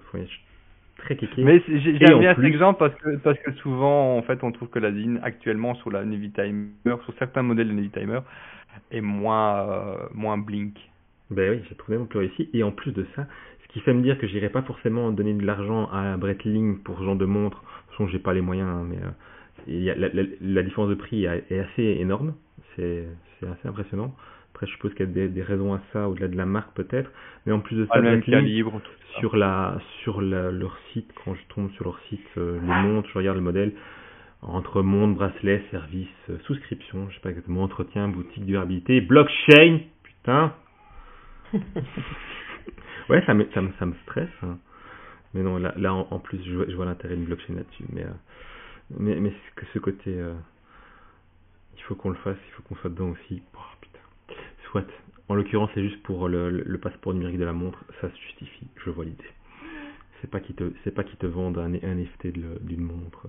très 0.97 1.15
kéké. 1.15 1.43
Mais 1.43 1.63
j'aime 1.67 2.19
bien 2.19 2.35
cet 2.35 2.43
exemple 2.43 2.79
parce 2.79 2.95
que 2.95 3.15
parce 3.17 3.39
que 3.39 3.53
souvent, 3.53 4.17
en 4.17 4.21
fait, 4.23 4.43
on 4.43 4.51
trouve 4.51 4.67
que 4.67 4.79
la 4.79 4.91
zine 4.91 5.21
actuellement 5.23 5.73
sur 5.75 5.89
la 5.89 6.03
Navy 6.03 6.31
Timer, 6.31 6.67
sur 7.05 7.13
certains 7.17 7.43
modèles 7.43 7.69
de 7.69 7.73
Navy 7.73 7.91
Timer, 7.91 8.19
et 8.91 8.99
moins, 8.99 9.95
moins 10.13 10.37
blink. 10.37 10.77
Ben 11.29 11.51
oui, 11.51 11.65
j'ai 11.69 11.75
trouvé 11.75 11.97
mon 11.97 12.05
plus 12.05 12.19
réussi. 12.19 12.49
Et 12.53 12.63
en 12.63 12.71
plus 12.71 12.91
de 12.91 13.05
ça, 13.15 13.27
ce 13.63 13.67
qui 13.73 13.79
fait 13.81 13.93
me 13.93 14.01
dire 14.01 14.17
que 14.17 14.27
j'irai 14.27 14.49
pas 14.49 14.61
forcément 14.61 15.11
donner 15.11 15.33
de 15.33 15.45
l'argent 15.45 15.89
à 15.91 16.17
Breitling 16.17 16.79
pour 16.83 16.97
ce 16.99 17.03
genre 17.03 17.15
de 17.15 17.25
montre. 17.25 17.57
De 17.57 17.63
toute 17.63 17.91
façon, 17.91 18.07
j'ai 18.07 18.19
pas 18.19 18.33
les 18.33 18.41
moyens, 18.41 18.69
hein, 18.69 18.85
mais 18.87 18.97
euh, 18.97 19.09
il 19.67 19.83
y 19.83 19.89
a, 19.89 19.95
la, 19.95 20.09
la, 20.09 20.23
la, 20.39 20.63
différence 20.63 20.89
de 20.89 20.95
prix 20.95 21.25
est 21.25 21.59
assez 21.59 21.83
énorme. 21.99 22.33
C'est 22.75 23.07
assez 23.41 23.67
impressionnant. 23.67 24.15
Après, 24.53 24.65
je 24.65 24.71
suppose 24.71 24.93
qu'il 24.93 25.05
y 25.05 25.09
a 25.09 25.11
des, 25.11 25.27
des, 25.27 25.43
raisons 25.43 25.73
à 25.73 25.81
ça, 25.93 26.07
au-delà 26.07 26.27
de 26.27 26.35
la 26.35 26.45
marque 26.45 26.73
peut-être. 26.73 27.11
Mais 27.45 27.51
en 27.51 27.59
plus 27.59 27.75
de 27.75 27.85
ça, 27.85 28.01
même 28.01 28.23
calibre, 28.23 28.81
sur, 29.19 29.35
la, 29.35 29.77
sur 30.01 30.21
la, 30.21 30.51
leur 30.51 30.77
site, 30.91 31.11
quand 31.23 31.35
je 31.35 31.53
tombe 31.53 31.69
sur 31.73 31.85
leur 31.85 31.99
site, 32.09 32.25
euh, 32.37 32.59
les 32.61 32.67
montres, 32.67 33.09
je 33.09 33.17
regarde 33.17 33.37
le 33.37 33.43
modèle, 33.43 33.73
entre 34.41 34.81
monde, 34.81 35.15
bracelet, 35.15 35.63
service, 35.69 36.07
euh, 36.29 36.37
souscription, 36.45 37.07
je 37.09 37.15
sais 37.15 37.21
pas 37.21 37.29
exactement, 37.29 37.63
entretien, 37.63 38.07
boutique, 38.07 38.45
durabilité, 38.45 39.01
blockchain, 39.01 39.79
putain. 40.03 40.53
ouais, 43.09 43.23
ça 43.25 43.33
me, 43.33 43.49
ça 43.53 43.61
me, 43.61 43.71
ça 43.79 43.85
me 43.85 43.93
stresse. 44.03 44.29
Hein. 44.43 44.57
Mais 45.33 45.41
non, 45.41 45.57
là, 45.57 45.73
là 45.77 45.93
en, 45.93 46.07
en 46.11 46.19
plus, 46.19 46.39
je 46.43 46.75
vois, 46.75 46.85
l'intérêt 46.85 47.15
d'une 47.15 47.25
blockchain 47.25 47.55
là-dessus. 47.55 47.85
Mais, 47.91 48.03
euh, 48.03 48.11
mais, 48.97 49.15
mais 49.19 49.33
que 49.55 49.65
ce 49.73 49.79
côté, 49.79 50.13
euh, 50.19 50.33
il 51.75 51.83
faut 51.83 51.95
qu'on 51.95 52.09
le 52.09 52.15
fasse, 52.15 52.37
il 52.47 52.51
faut 52.53 52.63
qu'on 52.63 52.75
soit 52.75 52.89
dedans 52.89 53.09
aussi. 53.09 53.41
Oh, 53.55 53.59
putain. 53.81 53.99
Soit. 54.71 54.85
En 55.29 55.35
l'occurrence, 55.35 55.69
c'est 55.73 55.83
juste 55.83 56.01
pour 56.03 56.29
le, 56.29 56.49
le, 56.49 56.63
le, 56.65 56.77
passeport 56.77 57.13
numérique 57.13 57.37
de 57.37 57.43
la 57.43 57.51
montre, 57.51 57.83
ça 57.99 58.09
se 58.09 58.15
justifie, 58.15 58.67
je 58.77 58.89
vois 58.89 59.03
l'idée. 59.03 59.29
C'est 60.21 60.31
pas 60.31 60.39
qui 60.39 60.53
te, 60.53 60.71
c'est 60.83 60.91
pas 60.91 61.03
te 61.03 61.25
vendent 61.25 61.57
un, 61.57 61.73
un 61.73 61.95
NFT 61.95 62.27
d'une 62.61 62.81
montre. 62.81 63.27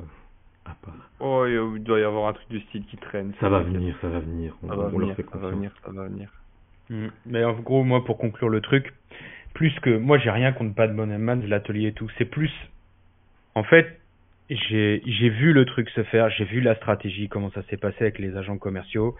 Oh, 1.20 1.44
il 1.46 1.82
doit 1.82 1.98
y 1.98 2.02
avoir 2.02 2.28
un 2.28 2.32
truc 2.32 2.48
du 2.48 2.60
style 2.60 2.84
qui 2.86 2.96
traîne. 2.96 3.32
Ça 3.40 3.48
va 3.48 3.60
venir, 3.60 3.96
ça 4.00 4.08
va 4.08 4.20
venir. 4.20 4.54
On, 4.62 4.68
ça 4.68 4.76
va 4.76 4.88
venir, 4.88 5.16
ça 5.16 5.38
va 5.38 5.50
venir, 5.50 5.72
ça 5.84 5.90
va 5.90 6.04
venir. 6.04 6.30
Mmh. 6.90 7.06
Mais 7.26 7.44
en 7.44 7.52
gros, 7.52 7.84
moi, 7.84 8.04
pour 8.04 8.18
conclure 8.18 8.48
le 8.48 8.60
truc, 8.60 8.92
plus 9.54 9.72
que 9.80 9.90
moi, 9.90 10.18
j'ai 10.18 10.30
rien 10.30 10.52
contre 10.52 10.74
Bad 10.74 10.94
Man, 10.94 11.44
l'atelier 11.46 11.88
et 11.88 11.92
tout. 11.92 12.08
C'est 12.18 12.24
plus, 12.24 12.52
en 13.54 13.62
fait, 13.62 13.98
j'ai 14.50 15.28
vu 15.28 15.52
le 15.52 15.64
truc 15.64 15.90
se 15.90 16.02
faire, 16.04 16.30
j'ai 16.30 16.44
vu 16.44 16.60
la 16.60 16.74
stratégie, 16.76 17.28
comment 17.28 17.50
ça 17.50 17.62
s'est 17.68 17.76
passé 17.76 17.96
avec 18.00 18.18
les 18.18 18.36
agents 18.36 18.58
commerciaux. 18.58 19.14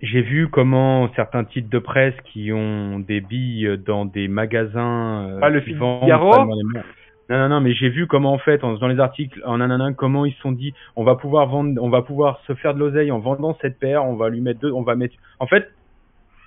J'ai 0.00 0.22
vu 0.22 0.48
comment 0.48 1.10
certains 1.14 1.44
titres 1.44 1.70
de 1.70 1.78
presse 1.78 2.14
qui 2.24 2.52
ont 2.52 2.98
des 2.98 3.20
billes 3.20 3.78
dans 3.86 4.04
des 4.04 4.28
magasins 4.28 5.28
euh, 5.28 5.40
ah, 5.42 5.50
le 5.50 5.60
qui 5.60 5.72
vendent 5.72 6.08
non, 7.30 7.38
non, 7.38 7.48
non, 7.48 7.60
mais 7.62 7.72
j'ai 7.72 7.88
vu 7.88 8.06
comment 8.06 8.34
en 8.34 8.38
fait, 8.38 8.58
dans 8.58 8.86
les 8.86 9.00
articles, 9.00 9.40
en 9.46 9.58
nanana, 9.58 9.92
comment 9.94 10.26
ils 10.26 10.34
se 10.34 10.40
sont 10.40 10.52
dit, 10.52 10.74
on 10.94 11.04
va 11.04 11.14
pouvoir 11.14 11.46
vendre, 11.46 11.82
on 11.82 11.88
va 11.88 12.02
pouvoir 12.02 12.40
se 12.46 12.54
faire 12.54 12.74
de 12.74 12.80
l'oseille 12.80 13.10
en 13.10 13.18
vendant 13.18 13.56
cette 13.62 13.78
paire, 13.78 14.04
on 14.04 14.14
va 14.16 14.28
lui 14.28 14.42
mettre 14.42 14.60
deux, 14.60 14.70
on 14.70 14.82
va 14.82 14.94
mettre. 14.94 15.14
En 15.40 15.46
fait, 15.46 15.70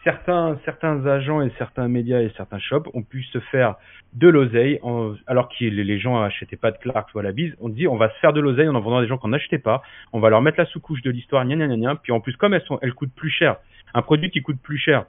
certains, 0.07 0.57
certains 0.63 1.05
agents 1.05 1.41
et 1.41 1.51
certains 1.57 1.89
médias 1.89 2.21
et 2.21 2.31
certains 2.37 2.59
shops 2.59 2.87
ont 2.93 3.03
pu 3.03 3.23
se 3.23 3.39
faire 3.39 3.75
de 4.13 4.29
l'oseille, 4.29 4.79
alors 5.27 5.49
que 5.49 5.65
les 5.65 5.99
gens 5.99 6.21
achetaient 6.21 6.55
pas 6.55 6.71
de 6.71 6.77
Clarks 6.77 7.13
ou 7.13 7.19
à 7.19 7.23
la 7.23 7.33
bise. 7.33 7.53
On 7.59 7.67
dit, 7.67 7.89
on 7.89 7.97
va 7.97 8.09
se 8.09 8.17
faire 8.19 8.31
de 8.31 8.39
l'oseille 8.39 8.69
en 8.69 8.75
en 8.75 8.79
vendant 8.79 9.01
des 9.01 9.07
gens 9.07 9.17
qu'on 9.17 9.27
n'achetait 9.27 9.59
pas. 9.59 9.81
On 10.13 10.21
va 10.21 10.29
leur 10.29 10.41
mettre 10.41 10.59
la 10.59 10.65
sous-couche 10.65 11.01
de 11.01 11.11
l'histoire, 11.11 11.43
gna 11.43 11.55
gna 11.55 11.75
gna. 11.75 11.95
Puis 11.95 12.13
en 12.13 12.21
plus, 12.21 12.37
comme 12.37 12.53
elles 12.53 12.63
sont, 12.63 12.79
elles 12.81 12.93
coûtent 12.93 13.13
plus 13.13 13.29
cher. 13.29 13.57
Un 13.93 14.01
produit 14.01 14.29
qui 14.29 14.41
coûte 14.41 14.61
plus 14.63 14.77
cher, 14.77 15.05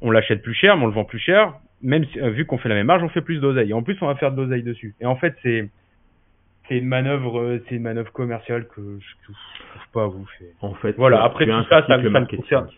on 0.00 0.10
l'achète 0.10 0.42
plus 0.42 0.54
cher, 0.54 0.76
mais 0.76 0.82
on 0.82 0.88
le 0.88 0.92
vend 0.92 1.04
plus 1.04 1.20
cher 1.20 1.54
même 1.82 2.04
si, 2.06 2.20
euh, 2.20 2.30
vu 2.30 2.46
qu'on 2.46 2.58
fait 2.58 2.68
la 2.68 2.76
même 2.76 2.86
marge, 2.86 3.02
on 3.02 3.08
fait 3.08 3.22
plus 3.22 3.40
d'oseille. 3.40 3.70
Et 3.70 3.74
en 3.74 3.82
plus, 3.82 3.96
on 4.00 4.06
va 4.06 4.14
faire 4.14 4.32
de 4.32 4.40
l'oseille 4.40 4.62
dessus. 4.62 4.94
Et 5.00 5.06
en 5.06 5.16
fait, 5.16 5.34
c'est 5.42 5.68
c'est 6.68 6.78
une 6.78 6.86
manœuvre, 6.86 7.40
euh, 7.40 7.64
c'est 7.68 7.74
une 7.74 7.82
manœuvre 7.82 8.12
commerciale 8.12 8.68
que 8.68 8.80
je 9.00 9.24
trouve 9.24 9.36
pas 9.92 10.06
vous 10.06 10.26
faire. 10.38 10.48
En 10.60 10.74
fait, 10.74 10.92
voilà. 10.96 11.24
Après 11.24 11.44
tout 11.44 11.50
ça, 11.68 11.84
ça, 11.86 11.86
ça 11.88 11.98
me 11.98 12.36
concerne. 12.36 12.68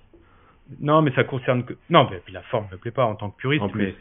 Non, 0.81 1.03
mais 1.03 1.13
ça 1.13 1.25
concerne 1.25 1.65
que. 1.65 1.75
Non, 1.91 2.09
mais 2.11 2.21
puis 2.25 2.33
la 2.33 2.43
forme 2.43 2.67
me 2.73 2.77
plaît 2.77 2.91
pas 2.91 3.05
en 3.05 3.15
tant 3.15 3.31
que 3.31 3.37
puriste. 3.37 3.65
mais 3.75 3.95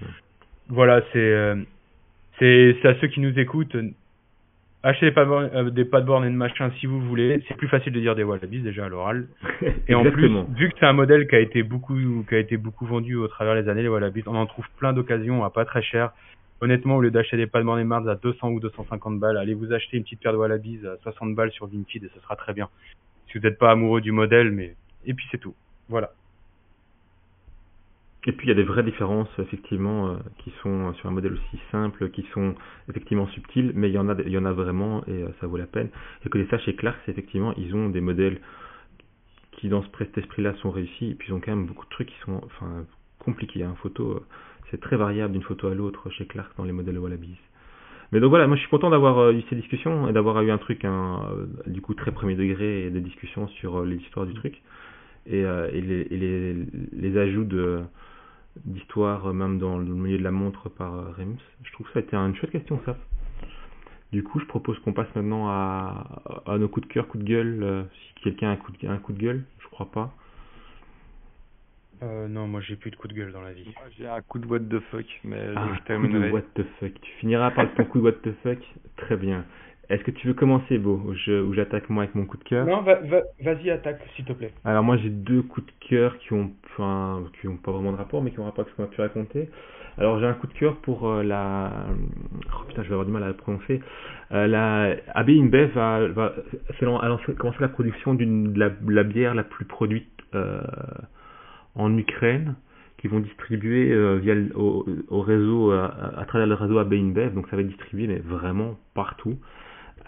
voilà, 0.69 1.01
c'est 1.11 1.19
euh, 1.19 1.55
c'est 2.39 2.77
c'est 2.81 2.87
à 2.87 2.95
ceux 2.99 3.07
qui 3.07 3.19
nous 3.19 3.37
écoutent. 3.37 3.75
achetez 4.81 5.11
des 5.11 5.17
euh, 5.17 5.69
des 5.69 5.85
paddboards 5.85 6.25
et 6.25 6.29
de 6.29 6.35
machin 6.35 6.71
si 6.79 6.85
vous 6.85 7.01
voulez. 7.01 7.43
C'est 7.47 7.57
plus 7.57 7.67
facile 7.67 7.93
de 7.93 7.99
dire 7.99 8.15
des 8.15 8.23
Wallabies 8.23 8.61
déjà 8.61 8.85
à 8.85 8.89
l'oral. 8.89 9.27
et 9.87 9.95
en 9.95 10.03
plus, 10.09 10.29
vu 10.55 10.69
que 10.69 10.75
c'est 10.79 10.85
un 10.85 10.93
modèle 10.93 11.27
qui 11.27 11.35
a 11.35 11.39
été 11.39 11.63
beaucoup, 11.63 11.95
qui 12.27 12.35
a 12.35 12.39
été 12.39 12.57
beaucoup 12.57 12.85
vendu 12.85 13.15
au 13.15 13.27
travers 13.27 13.61
des 13.61 13.69
années, 13.69 13.83
les 13.83 13.89
Wallabies, 13.89 14.23
on 14.25 14.35
en 14.35 14.45
trouve 14.45 14.65
plein 14.77 14.93
d'occasions 14.93 15.43
à 15.43 15.49
pas 15.49 15.65
très 15.65 15.81
cher. 15.81 16.11
Honnêtement, 16.61 16.95
au 16.95 17.01
lieu 17.01 17.11
d'acheter 17.11 17.35
des 17.35 17.47
paddboards 17.47 17.79
et 17.79 17.83
Mars 17.83 18.07
à 18.07 18.15
200 18.15 18.51
ou 18.51 18.61
250 18.61 19.19
balles, 19.19 19.35
allez 19.35 19.53
vous 19.53 19.73
acheter 19.73 19.97
une 19.97 20.03
petite 20.03 20.21
paire 20.21 20.31
de 20.31 20.37
Wallabies 20.37 20.79
à 20.87 20.95
60 21.03 21.35
balles 21.35 21.51
sur 21.51 21.67
Vinted 21.67 22.05
et 22.05 22.09
ce 22.15 22.21
sera 22.21 22.37
très 22.37 22.53
bien. 22.53 22.69
Si 23.27 23.37
vous 23.37 23.43
n'êtes 23.43 23.57
pas 23.57 23.71
amoureux 23.71 23.99
du 23.99 24.13
modèle, 24.13 24.51
mais 24.51 24.75
et 25.05 25.13
puis 25.13 25.25
c'est 25.29 25.39
tout. 25.39 25.55
Voilà. 25.89 26.11
Et 28.25 28.31
puis 28.31 28.47
il 28.47 28.49
y 28.49 28.51
a 28.51 28.55
des 28.55 28.63
vraies 28.63 28.83
différences 28.83 29.29
effectivement 29.37 30.07
euh, 30.07 30.15
qui 30.37 30.53
sont 30.61 30.89
euh, 30.89 30.93
sur 30.93 31.09
un 31.09 31.11
modèle 31.11 31.33
aussi 31.33 31.61
simple, 31.71 32.09
qui 32.11 32.25
sont 32.33 32.55
effectivement 32.89 33.27
subtiles, 33.27 33.73
mais 33.75 33.89
il 33.89 33.93
y 33.93 33.97
en 33.97 34.07
a, 34.07 34.15
il 34.21 34.31
y 34.31 34.37
en 34.37 34.45
a 34.45 34.53
vraiment 34.53 35.03
et 35.07 35.23
euh, 35.23 35.27
ça 35.41 35.47
vaut 35.47 35.57
la 35.57 35.67
peine. 35.67 35.89
Et 36.25 36.29
que 36.29 36.37
les 36.37 36.47
ça 36.47 36.57
chez 36.59 36.75
Clark, 36.75 36.97
c'est 37.05 37.11
effectivement 37.11 37.53
ils 37.57 37.75
ont 37.75 37.89
des 37.89 37.99
modèles 37.99 38.39
qui 39.51 39.67
dans 39.67 39.83
cet 39.97 40.17
esprit-là 40.17 40.53
sont 40.61 40.71
réussis 40.71 41.11
et 41.11 41.15
puis 41.15 41.29
ils 41.29 41.33
ont 41.33 41.41
quand 41.41 41.51
même 41.51 41.65
beaucoup 41.65 41.85
de 41.85 41.89
trucs 41.89 42.07
qui 42.07 42.19
sont 42.25 42.41
enfin 42.45 42.85
compliqués. 43.19 43.63
Hein. 43.63 43.75
Photo, 43.81 44.23
c'est 44.71 44.79
très 44.79 44.95
variable 44.95 45.33
d'une 45.33 45.43
photo 45.43 45.67
à 45.67 45.75
l'autre 45.75 46.09
chez 46.11 46.25
Clark 46.25 46.55
dans 46.57 46.63
les 46.63 46.71
modèles 46.71 46.99
Wallabies. 46.99 47.37
Mais 48.13 48.21
donc 48.21 48.29
voilà, 48.29 48.47
moi 48.47 48.55
je 48.55 48.61
suis 48.61 48.69
content 48.69 48.89
d'avoir 48.89 49.31
eu 49.31 49.41
ces 49.49 49.55
discussions 49.55 50.07
et 50.07 50.13
d'avoir 50.13 50.41
eu 50.43 50.51
un 50.51 50.59
truc 50.59 50.85
un, 50.85 51.27
du 51.67 51.81
coup 51.81 51.93
très 51.93 52.11
premier 52.11 52.35
degré 52.35 52.85
et 52.85 52.89
des 52.89 53.01
discussions 53.01 53.47
sur 53.49 53.83
l'histoire 53.83 54.25
du 54.25 54.33
truc 54.33 54.61
et, 55.25 55.39
et, 55.39 55.43
et 55.43 55.81
les, 55.81 56.53
les 56.91 57.17
ajouts 57.17 57.45
de 57.45 57.81
d'histoire, 58.65 59.27
euh, 59.27 59.33
même 59.33 59.59
dans 59.59 59.77
le 59.77 59.85
milieu 59.85 60.17
de 60.17 60.23
la 60.23 60.31
montre 60.31 60.69
par 60.69 60.93
euh, 60.93 61.11
Rems 61.17 61.37
Je 61.63 61.71
trouve 61.73 61.87
que 61.87 61.93
ça 61.93 61.99
a 61.99 62.01
été 62.01 62.15
une 62.15 62.35
chouette 62.35 62.51
question, 62.51 62.79
ça. 62.85 62.97
Du 64.11 64.23
coup, 64.23 64.39
je 64.39 64.45
propose 64.45 64.77
qu'on 64.79 64.93
passe 64.93 65.13
maintenant 65.15 65.47
à, 65.49 66.21
à 66.45 66.57
nos 66.59 66.67
coups 66.67 66.87
de 66.87 66.93
cœur, 66.93 67.07
coups 67.07 67.23
de 67.23 67.27
gueule. 67.27 67.63
Euh, 67.63 67.83
si 67.91 68.23
quelqu'un 68.23 68.49
a 68.49 68.51
un 68.51 68.57
coup, 68.57 68.71
de, 68.71 68.87
un 68.87 68.97
coup 68.97 69.11
de 69.11 69.19
gueule, 69.19 69.43
je 69.59 69.67
crois 69.67 69.89
pas. 69.91 70.13
Euh, 72.03 72.27
non, 72.27 72.47
moi 72.47 72.59
j'ai 72.61 72.75
plus 72.75 72.91
de 72.91 72.95
coup 72.95 73.07
de 73.07 73.13
gueule 73.13 73.31
dans 73.31 73.41
la 73.41 73.53
vie. 73.53 73.73
J'ai 73.97 74.07
un 74.07 74.21
coup 74.21 74.37
de 74.37 74.45
what 74.45 74.59
the 74.59 74.79
fuck, 74.91 75.05
mais 75.23 75.39
ah, 75.55 75.69
je 75.73 75.81
terminerai. 75.83 76.29
Coup 76.29 76.37
de 76.37 76.41
what 76.41 76.41
the 76.53 76.65
fuck. 76.79 77.01
Tu 77.01 77.11
finiras 77.13 77.51
par 77.51 77.73
ton 77.73 77.85
coup 77.85 77.99
de 77.99 78.03
what 78.03 78.11
the 78.23 78.33
fuck. 78.43 78.59
Très 78.97 79.15
bien. 79.15 79.45
Est-ce 79.93 80.03
que 80.03 80.11
tu 80.11 80.25
veux 80.25 80.33
commencer, 80.33 80.79
Beau, 80.79 80.99
ou 81.05 81.53
j'attaque 81.53 81.87
moi 81.91 82.03
avec 82.03 82.15
mon 82.15 82.25
coup 82.25 82.37
de 82.37 82.43
cœur? 82.43 82.65
Non, 82.65 82.81
vas-y, 82.81 83.69
attaque, 83.69 84.01
s'il 84.15 84.25
te 84.25 84.33
plaît. 84.33 84.51
Alors 84.65 84.83
moi 84.83 84.97
j'ai 84.97 85.09
deux 85.09 85.43
coups 85.43 85.67
de 85.67 85.87
cœur 85.87 86.17
qui 86.17 86.33
ont, 86.33 86.49
enfin, 86.65 87.21
qui 87.39 87.47
ont 87.47 87.57
pas 87.57 87.71
vraiment 87.71 87.91
de 87.91 87.97
rapport, 87.97 88.23
mais 88.23 88.31
qui 88.31 88.39
ont 88.39 88.45
rapport 88.45 88.61
avec 88.61 88.71
ce 88.71 88.77
qu'on 88.77 88.85
a 88.85 88.87
pu 88.87 89.01
raconter. 89.01 89.49
Alors 89.99 90.19
j'ai 90.19 90.25
un 90.25 90.33
coup 90.33 90.47
de 90.47 90.53
cœur 90.53 90.77
pour 90.77 91.07
euh, 91.07 91.21
la, 91.21 91.71
oh 92.47 92.63
putain, 92.67 92.81
je 92.81 92.87
vais 92.87 92.93
avoir 92.93 93.05
du 93.05 93.11
mal 93.11 93.21
à 93.21 93.27
le 93.27 93.35
prononcer. 93.35 93.81
Euh, 94.31 94.47
la 94.47 94.95
AB 95.13 95.29
InBev 95.29 95.73
va, 95.75 96.07
va 96.07 96.33
commencer 97.37 97.59
la 97.59 97.67
production 97.67 98.15
d'une 98.15 98.57
la, 98.57 98.71
la, 98.87 99.03
bière 99.03 99.35
la 99.35 99.43
plus 99.43 99.65
produite 99.65 100.09
euh, 100.33 100.59
en 101.75 101.95
Ukraine 101.95 102.55
qui 102.97 103.07
vont 103.07 103.19
distribuer 103.19 103.91
euh, 103.91 104.15
via 104.15 104.33
au, 104.55 104.87
au, 105.09 105.21
réseau 105.21 105.71
à, 105.71 105.85
à, 106.17 106.25
travers 106.25 106.47
le 106.47 106.55
réseau 106.55 106.79
AB 106.79 106.93
InBev 106.93 107.33
donc 107.35 107.47
ça 107.49 107.55
va 107.55 107.61
être 107.61 107.67
distribué 107.67 108.07
mais 108.07 108.19
vraiment 108.19 108.79
partout 108.95 109.37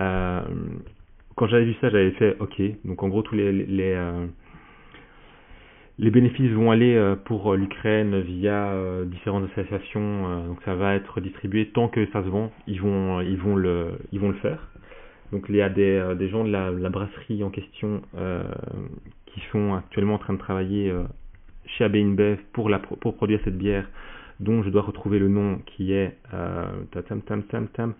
euh, 0.01 0.41
quand 1.35 1.47
j'avais 1.47 1.65
vu 1.65 1.75
ça, 1.81 1.89
j'avais 1.89 2.11
fait 2.11 2.37
OK. 2.39 2.61
Donc 2.85 3.03
en 3.03 3.09
gros, 3.09 3.21
tous 3.21 3.35
les 3.35 3.93
euh, 3.93 4.27
bénéfices 5.97 6.51
vont 6.51 6.71
aller 6.71 6.95
euh, 6.95 7.15
pour 7.15 7.53
l'Ukraine 7.55 8.19
via 8.21 8.73
différentes 9.05 9.49
associations. 9.51 10.45
donc 10.45 10.57
ça 10.63 10.75
va 10.75 10.95
être 10.95 11.21
distribué 11.21 11.69
tant 11.69 11.87
que 11.87 12.05
ça 12.11 12.23
se 12.23 12.29
vend, 12.29 12.51
ils 12.67 12.81
vont 12.81 13.21
ils 13.21 13.37
vont 13.37 13.55
le 13.55 13.93
ils 14.11 14.19
vont 14.19 14.29
le 14.29 14.35
faire. 14.35 14.67
Donc 15.31 15.45
il 15.49 15.55
y 15.55 15.61
a 15.61 15.69
des, 15.69 16.29
gens 16.29 16.43
de 16.43 16.51
la, 16.51 16.89
brasserie 16.89 17.43
en 17.43 17.49
question 17.49 18.01
qui 19.25 19.41
sont 19.51 19.73
actuellement 19.73 20.15
en 20.15 20.19
train 20.19 20.33
de 20.33 20.39
travailler 20.39 20.93
chez 21.65 21.83
AB 21.83 21.95
InBev 21.95 22.37
pour 22.53 22.69
pour 23.01 23.15
produire 23.15 23.39
cette 23.43 23.57
bière 23.57 23.89
dont 24.39 24.63
je 24.63 24.69
dois 24.69 24.83
retrouver 24.83 25.17
le 25.17 25.27
nom 25.27 25.59
qui 25.65 25.93
est 25.93 26.15
tam 26.29 27.21
tam 27.23 27.43
tam 27.43 27.67
tam 27.69 27.93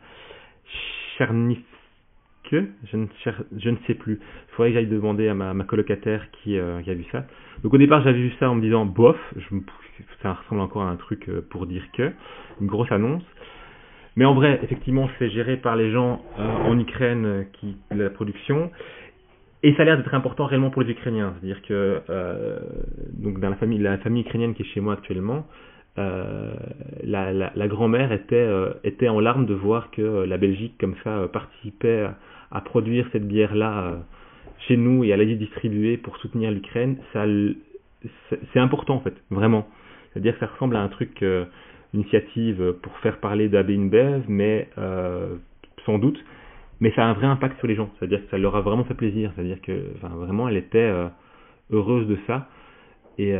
que 2.50 2.66
je 2.92 2.98
ne, 2.98 3.78
sais 3.88 3.94
plus. 3.94 4.20
Il 4.22 4.52
faudrait 4.56 4.70
que 4.70 4.76
j'aille 4.76 4.88
demander 4.88 5.28
à 5.28 5.34
ma, 5.34 5.64
colocataire 5.64 6.30
qui, 6.32 6.58
euh, 6.58 6.82
qui, 6.82 6.90
a 6.90 6.94
vu 6.94 7.06
ça. 7.12 7.26
Donc 7.64 7.74
au 7.74 7.78
départ 7.78 8.04
j'avais 8.04 8.20
vu 8.20 8.32
ça 8.40 8.50
en 8.50 8.56
me 8.56 8.62
disant 8.62 8.86
bof, 8.86 9.18
je, 9.36 9.56
ça 10.22 10.34
ressemble 10.34 10.62
encore 10.62 10.84
à 10.84 10.90
un 10.90 10.96
truc 10.96 11.28
euh, 11.30 11.46
pour 11.50 11.66
dire 11.68 11.84
que, 11.94 12.12
une 12.62 12.68
grosse 12.68 12.92
annonce. 12.92 13.24
Mais 14.18 14.24
en 14.24 14.34
vrai, 14.34 14.60
effectivement, 14.64 15.10
c'est 15.20 15.30
géré 15.30 15.58
par 15.58 15.76
les 15.76 15.92
gens 15.92 16.24
euh, 16.40 16.44
en 16.44 16.80
Ukraine 16.80 17.46
qui 17.54 17.76
la 17.92 18.10
production. 18.10 18.72
Et 19.62 19.74
ça 19.74 19.82
a 19.82 19.86
l'air 19.86 19.98
d'être 19.98 20.14
important 20.14 20.46
réellement 20.46 20.70
pour 20.70 20.84
les 20.84 20.92
Ukrainiens. 20.92 21.34
C'est-à-dire 21.40 21.62
que 21.64 22.02
donc 23.14 23.40
dans 23.40 23.50
la 23.50 23.56
famille, 23.56 23.80
la 23.80 23.98
famille 23.98 24.22
ukrainienne 24.22 24.54
qui 24.54 24.62
est 24.62 24.66
chez 24.68 24.80
moi 24.80 24.94
actuellement, 24.94 25.48
la, 25.98 27.68
grand-mère 27.68 28.12
était, 28.12 28.48
était 28.84 29.10
en 29.10 29.20
larmes 29.20 29.48
de 29.48 29.56
voir 29.56 29.90
que 29.90 30.24
la 30.24 30.38
Belgique 30.38 30.76
comme 30.80 30.94
ça 31.04 31.28
participait 31.34 32.08
à 32.52 32.62
produire 32.62 33.08
cette 33.12 33.28
bière-là 33.28 33.84
euh, 33.84 33.96
chez 34.68 34.78
nous 34.78 35.04
et 35.04 35.14
à 35.14 35.18
la 35.18 35.26
distribuer 35.26 35.98
pour 35.98 36.18
soutenir 36.18 36.52
l'Ukraine, 36.52 36.98
c'est 37.14 38.60
important 38.60 38.96
en 38.96 39.02
fait, 39.02 39.16
vraiment. 39.30 39.68
C'est-à-dire 40.16 40.34
que 40.36 40.40
ça 40.40 40.52
ressemble 40.52 40.76
à 40.76 40.82
un 40.82 40.88
truc, 40.88 41.22
euh, 41.24 41.46
initiative 41.94 42.74
pour 42.82 42.98
faire 43.00 43.20
parler 43.20 43.50
d'AB 43.50 43.70
InBev, 43.70 44.24
mais 44.28 44.70
euh, 44.78 45.36
sans 45.86 45.98
doute, 45.98 46.18
mais 46.80 46.92
ça 46.92 47.04
a 47.04 47.08
un 47.08 47.14
vrai 47.14 47.28
impact 47.28 47.58
sur 47.60 47.68
les 47.68 47.76
gens. 47.76 47.90
C'est-à-dire 47.98 48.24
que 48.24 48.30
ça 48.32 48.38
leur 48.38 48.56
a 48.56 48.62
vraiment 48.62 48.84
fait 48.86 48.94
plaisir. 48.94 49.32
C'est-à-dire 49.36 49.62
que, 49.62 49.94
vraiment, 50.02 50.48
elle 50.50 50.58
était 50.58 50.78
euh, 50.78 51.08
heureuse 51.72 52.08
de 52.08 52.18
ça. 52.28 52.50
Et 53.18 53.34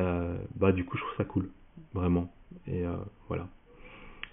bah 0.56 0.72
du 0.72 0.86
coup, 0.86 0.96
je 0.96 1.02
trouve 1.02 1.18
ça 1.18 1.26
cool, 1.26 1.50
vraiment. 1.94 2.32
Et 2.66 2.84
voilà. 3.28 3.50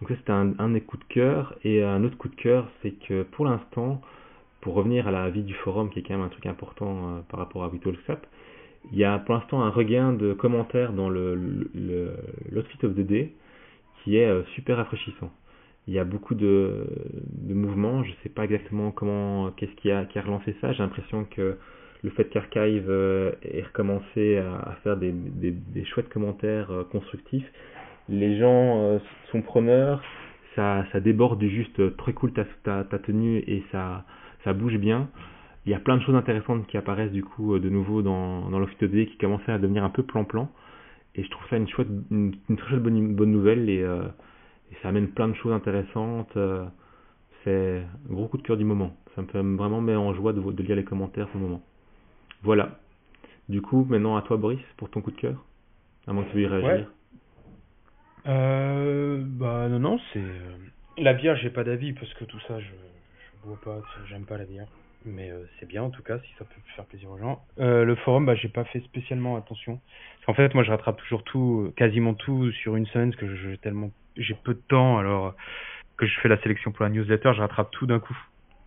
Donc 0.01 0.09
ça, 0.11 0.15
c'était 0.15 0.31
un, 0.31 0.53
un 0.61 0.69
des 0.69 0.82
coups 0.82 1.05
de 1.05 1.12
cœur. 1.12 1.57
Et 1.65 1.82
un 1.82 2.05
autre 2.05 2.16
coup 2.16 2.28
de 2.28 2.36
cœur, 2.36 2.70
c'est 2.81 2.93
que 2.93 3.24
pour 3.24 3.44
l'instant, 3.44 4.01
pour 4.62 4.74
revenir 4.74 5.09
à 5.09 5.10
la 5.10 5.28
vie 5.28 5.43
du 5.43 5.55
forum, 5.55 5.90
qui 5.90 5.98
est 5.98 6.02
quand 6.02 6.14
même 6.14 6.24
un 6.24 6.30
truc 6.30 6.47
important 6.47 6.86
euh, 6.86 7.20
par 7.28 7.40
rapport 7.40 7.64
à 7.64 7.68
WeTalkSap, 7.68 8.26
il 8.93 8.98
y 8.98 9.05
a 9.05 9.18
pour 9.18 9.34
l'instant 9.34 9.62
un 9.62 9.70
regain 9.70 10.12
de 10.12 10.32
commentaires 10.32 10.93
dans 10.93 11.09
le, 11.09 11.34
le, 11.74 12.14
of 12.59 12.94
the 12.94 13.01
Day 13.01 13.32
qui 14.02 14.16
est 14.16 14.26
euh, 14.26 14.43
super 14.55 14.78
rafraîchissant. 14.78 15.30
Il 15.89 15.94
y 15.94 15.98
a 15.98 16.05
beaucoup 16.05 16.36
de, 16.36 16.86
de 17.28 17.55
mouvements, 17.55 18.05
je 18.05 18.10
ne 18.10 18.14
sais 18.22 18.28
pas 18.28 18.44
exactement 18.44 18.93
comment, 18.93 19.51
qu'est-ce 19.51 19.74
qui 19.74 19.90
a, 19.90 20.06
relancé 20.14 20.55
ça. 20.60 20.72
J'ai 20.72 20.82
l'impression 20.82 21.24
que 21.24 21.59
le 22.05 22.10
fait 22.10 22.24
qu'Archive 22.26 22.86
euh, 22.89 23.32
ait 23.43 23.62
recommencé 23.62 24.39
à, 24.39 24.76
faire 24.84 24.97
des, 24.97 25.12
chouettes 25.86 26.09
commentaires 26.09 26.70
constructifs, 26.93 27.51
les 28.09 28.39
gens 28.39 29.01
sont 29.32 29.43
preneurs, 29.43 30.02
ça, 30.55 30.84
déborde 31.01 31.40
du 31.40 31.51
juste 31.51 31.97
très 31.97 32.12
cool 32.12 32.32
ta 32.32 32.84
tenue 32.84 33.39
et 33.39 33.64
ça, 33.72 34.05
ça 34.44 34.52
bouge 34.52 34.77
bien. 34.77 35.09
Il 35.64 35.70
y 35.70 35.74
a 35.74 35.78
plein 35.78 35.97
de 35.97 36.02
choses 36.02 36.14
intéressantes 36.14 36.66
qui 36.66 36.77
apparaissent 36.77 37.12
du 37.12 37.23
coup 37.23 37.55
euh, 37.55 37.60
de 37.60 37.69
nouveau 37.69 38.02
dans, 38.02 38.51
dans 38.51 38.59
l'Office 38.59 38.78
2D 38.78 39.06
qui 39.06 39.16
commençaient 39.16 39.52
à 39.52 39.59
devenir 39.59 39.85
un 39.85 39.90
peu 39.90 40.02
plan-plan. 40.02 40.51
Et 41.14 41.23
je 41.23 41.31
trouve 41.31 41.47
ça 41.51 41.56
une 41.56 41.66
très 42.56 42.77
bonne, 42.78 43.14
nouvelle 43.14 43.69
et, 43.69 43.82
euh, 43.82 44.02
et, 44.70 44.77
ça 44.82 44.89
amène 44.89 45.09
plein 45.09 45.28
de 45.28 45.35
choses 45.35 45.52
intéressantes. 45.52 46.35
Euh, 46.36 46.64
c'est 47.44 47.85
un 48.10 48.12
gros 48.12 48.28
coup 48.28 48.39
de 48.39 48.43
cœur 48.43 48.56
du 48.56 48.64
moment. 48.64 48.97
Ça 49.14 49.23
me 49.23 49.27
fait 49.27 49.43
vraiment 49.43 49.81
mettre 49.81 50.01
en 50.01 50.14
joie 50.14 50.32
de, 50.32 50.62
lire 50.62 50.77
les 50.77 50.85
commentaires 50.85 51.28
ce 51.32 51.39
moment. 51.39 51.60
Voilà. 52.43 52.78
Du 53.48 53.60
coup, 53.60 53.86
maintenant 53.89 54.16
à 54.16 54.23
toi 54.23 54.36
Boris 54.36 54.60
pour 54.78 54.89
ton 54.90 55.01
coup 55.01 55.10
de 55.10 55.16
cœur. 55.16 55.44
À 56.06 56.12
moins 56.12 56.24
que 56.24 56.31
tu 56.31 56.36
veuilles 56.36 56.47
réagir. 56.47 56.89
Bah 58.24 59.69
non, 59.69 59.78
non, 59.78 60.01
c'est... 60.12 60.23
La 60.98 61.12
bière, 61.14 61.36
j'ai 61.36 61.51
pas 61.51 61.64
d'avis 61.64 61.93
parce 61.93 62.12
que 62.14 62.24
tout 62.24 62.40
ça, 62.40 62.59
je 62.59 62.70
bois 63.44 63.59
pas, 63.64 63.82
j'aime 64.09 64.24
pas 64.24 64.39
la 64.39 64.44
bière. 64.44 64.66
Mais 65.05 65.31
euh, 65.31 65.44
c'est 65.59 65.66
bien 65.66 65.82
en 65.82 65.90
tout 65.90 66.02
cas, 66.02 66.19
si 66.20 66.32
ça 66.39 66.44
peut 66.44 66.60
faire 66.77 66.85
plaisir 66.85 67.10
aux 67.10 67.19
gens. 67.19 67.43
Euh, 67.59 67.85
le 67.85 67.94
forum, 67.97 68.27
bah, 68.27 68.35
j'ai 68.36 68.48
pas 68.48 68.64
fait 68.64 68.81
spécialement 68.81 69.36
attention. 69.36 69.81
En 70.27 70.35
fait, 70.35 70.55
moi, 70.55 70.62
je 70.62 70.70
rattrape 70.70 70.98
toujours 70.98 71.24
tout, 71.24 71.73
quasiment 71.77 72.14
tout 72.14 72.52
sur 72.52 72.77
une 72.77 72.86
semaine, 72.86 73.10
parce 73.10 73.23
que 73.23 73.36
j'ai 73.36 73.59
tellement, 73.59 73.90
j'ai 74.16 74.35
peu 74.44 74.55
de 74.55 74.62
temps, 74.69 74.98
alors 74.98 75.35
que 75.97 76.06
je 76.06 76.20
fais 76.20 76.28
la 76.28 76.39
sélection 76.39 76.70
pour 76.70 76.85
la 76.85 76.90
newsletter, 76.90 77.32
je 77.35 77.40
rattrape 77.40 77.70
tout 77.73 77.86
d'un 77.86 77.98
coup. 77.98 78.16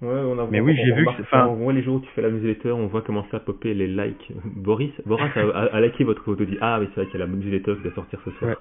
Ouais, 0.01 0.09
on 0.09 0.37
a, 0.39 0.47
mais 0.51 0.59
oui, 0.59 0.75
j'ai 0.75 0.91
vu 0.91 1.05
que, 1.05 1.21
enfin, 1.21 1.47
on 1.47 1.55
voit 1.55 1.71
les 1.71 1.81
jours 1.81 1.95
où 1.95 1.99
tu 2.01 2.09
fais 2.13 2.21
la 2.21 2.29
newsletter, 2.29 2.71
on 2.71 2.87
voit 2.87 3.01
commencer 3.01 3.33
à 3.33 3.39
popper 3.39 3.73
les 3.73 3.87
likes. 3.87 4.33
Boris, 4.43 4.91
Boris 5.05 5.31
a, 5.37 5.39
a, 5.39 5.75
a 5.75 5.81
liké 5.81 6.03
votre 6.03 6.21
photo, 6.23 6.43
dit 6.43 6.57
ah 6.59 6.79
oui 6.81 6.89
c'est 6.93 7.01
vrai 7.01 7.09
qu'il 7.09 7.19
y 7.19 7.23
a 7.23 7.25
la 7.25 7.31
newsletter 7.31 7.75
qui 7.77 7.87
va 7.87 7.95
sortir 7.95 8.19
ce 8.25 8.31
soir. 8.31 8.51
Ouais. 8.51 8.57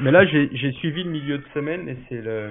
Mais 0.00 0.10
là, 0.10 0.26
j'ai 0.26 0.72
suivi 0.72 1.04
le 1.04 1.10
milieu 1.10 1.38
de 1.38 1.44
semaine 1.54 1.88
et 1.88 1.96
c'est 2.08 2.20
le, 2.20 2.50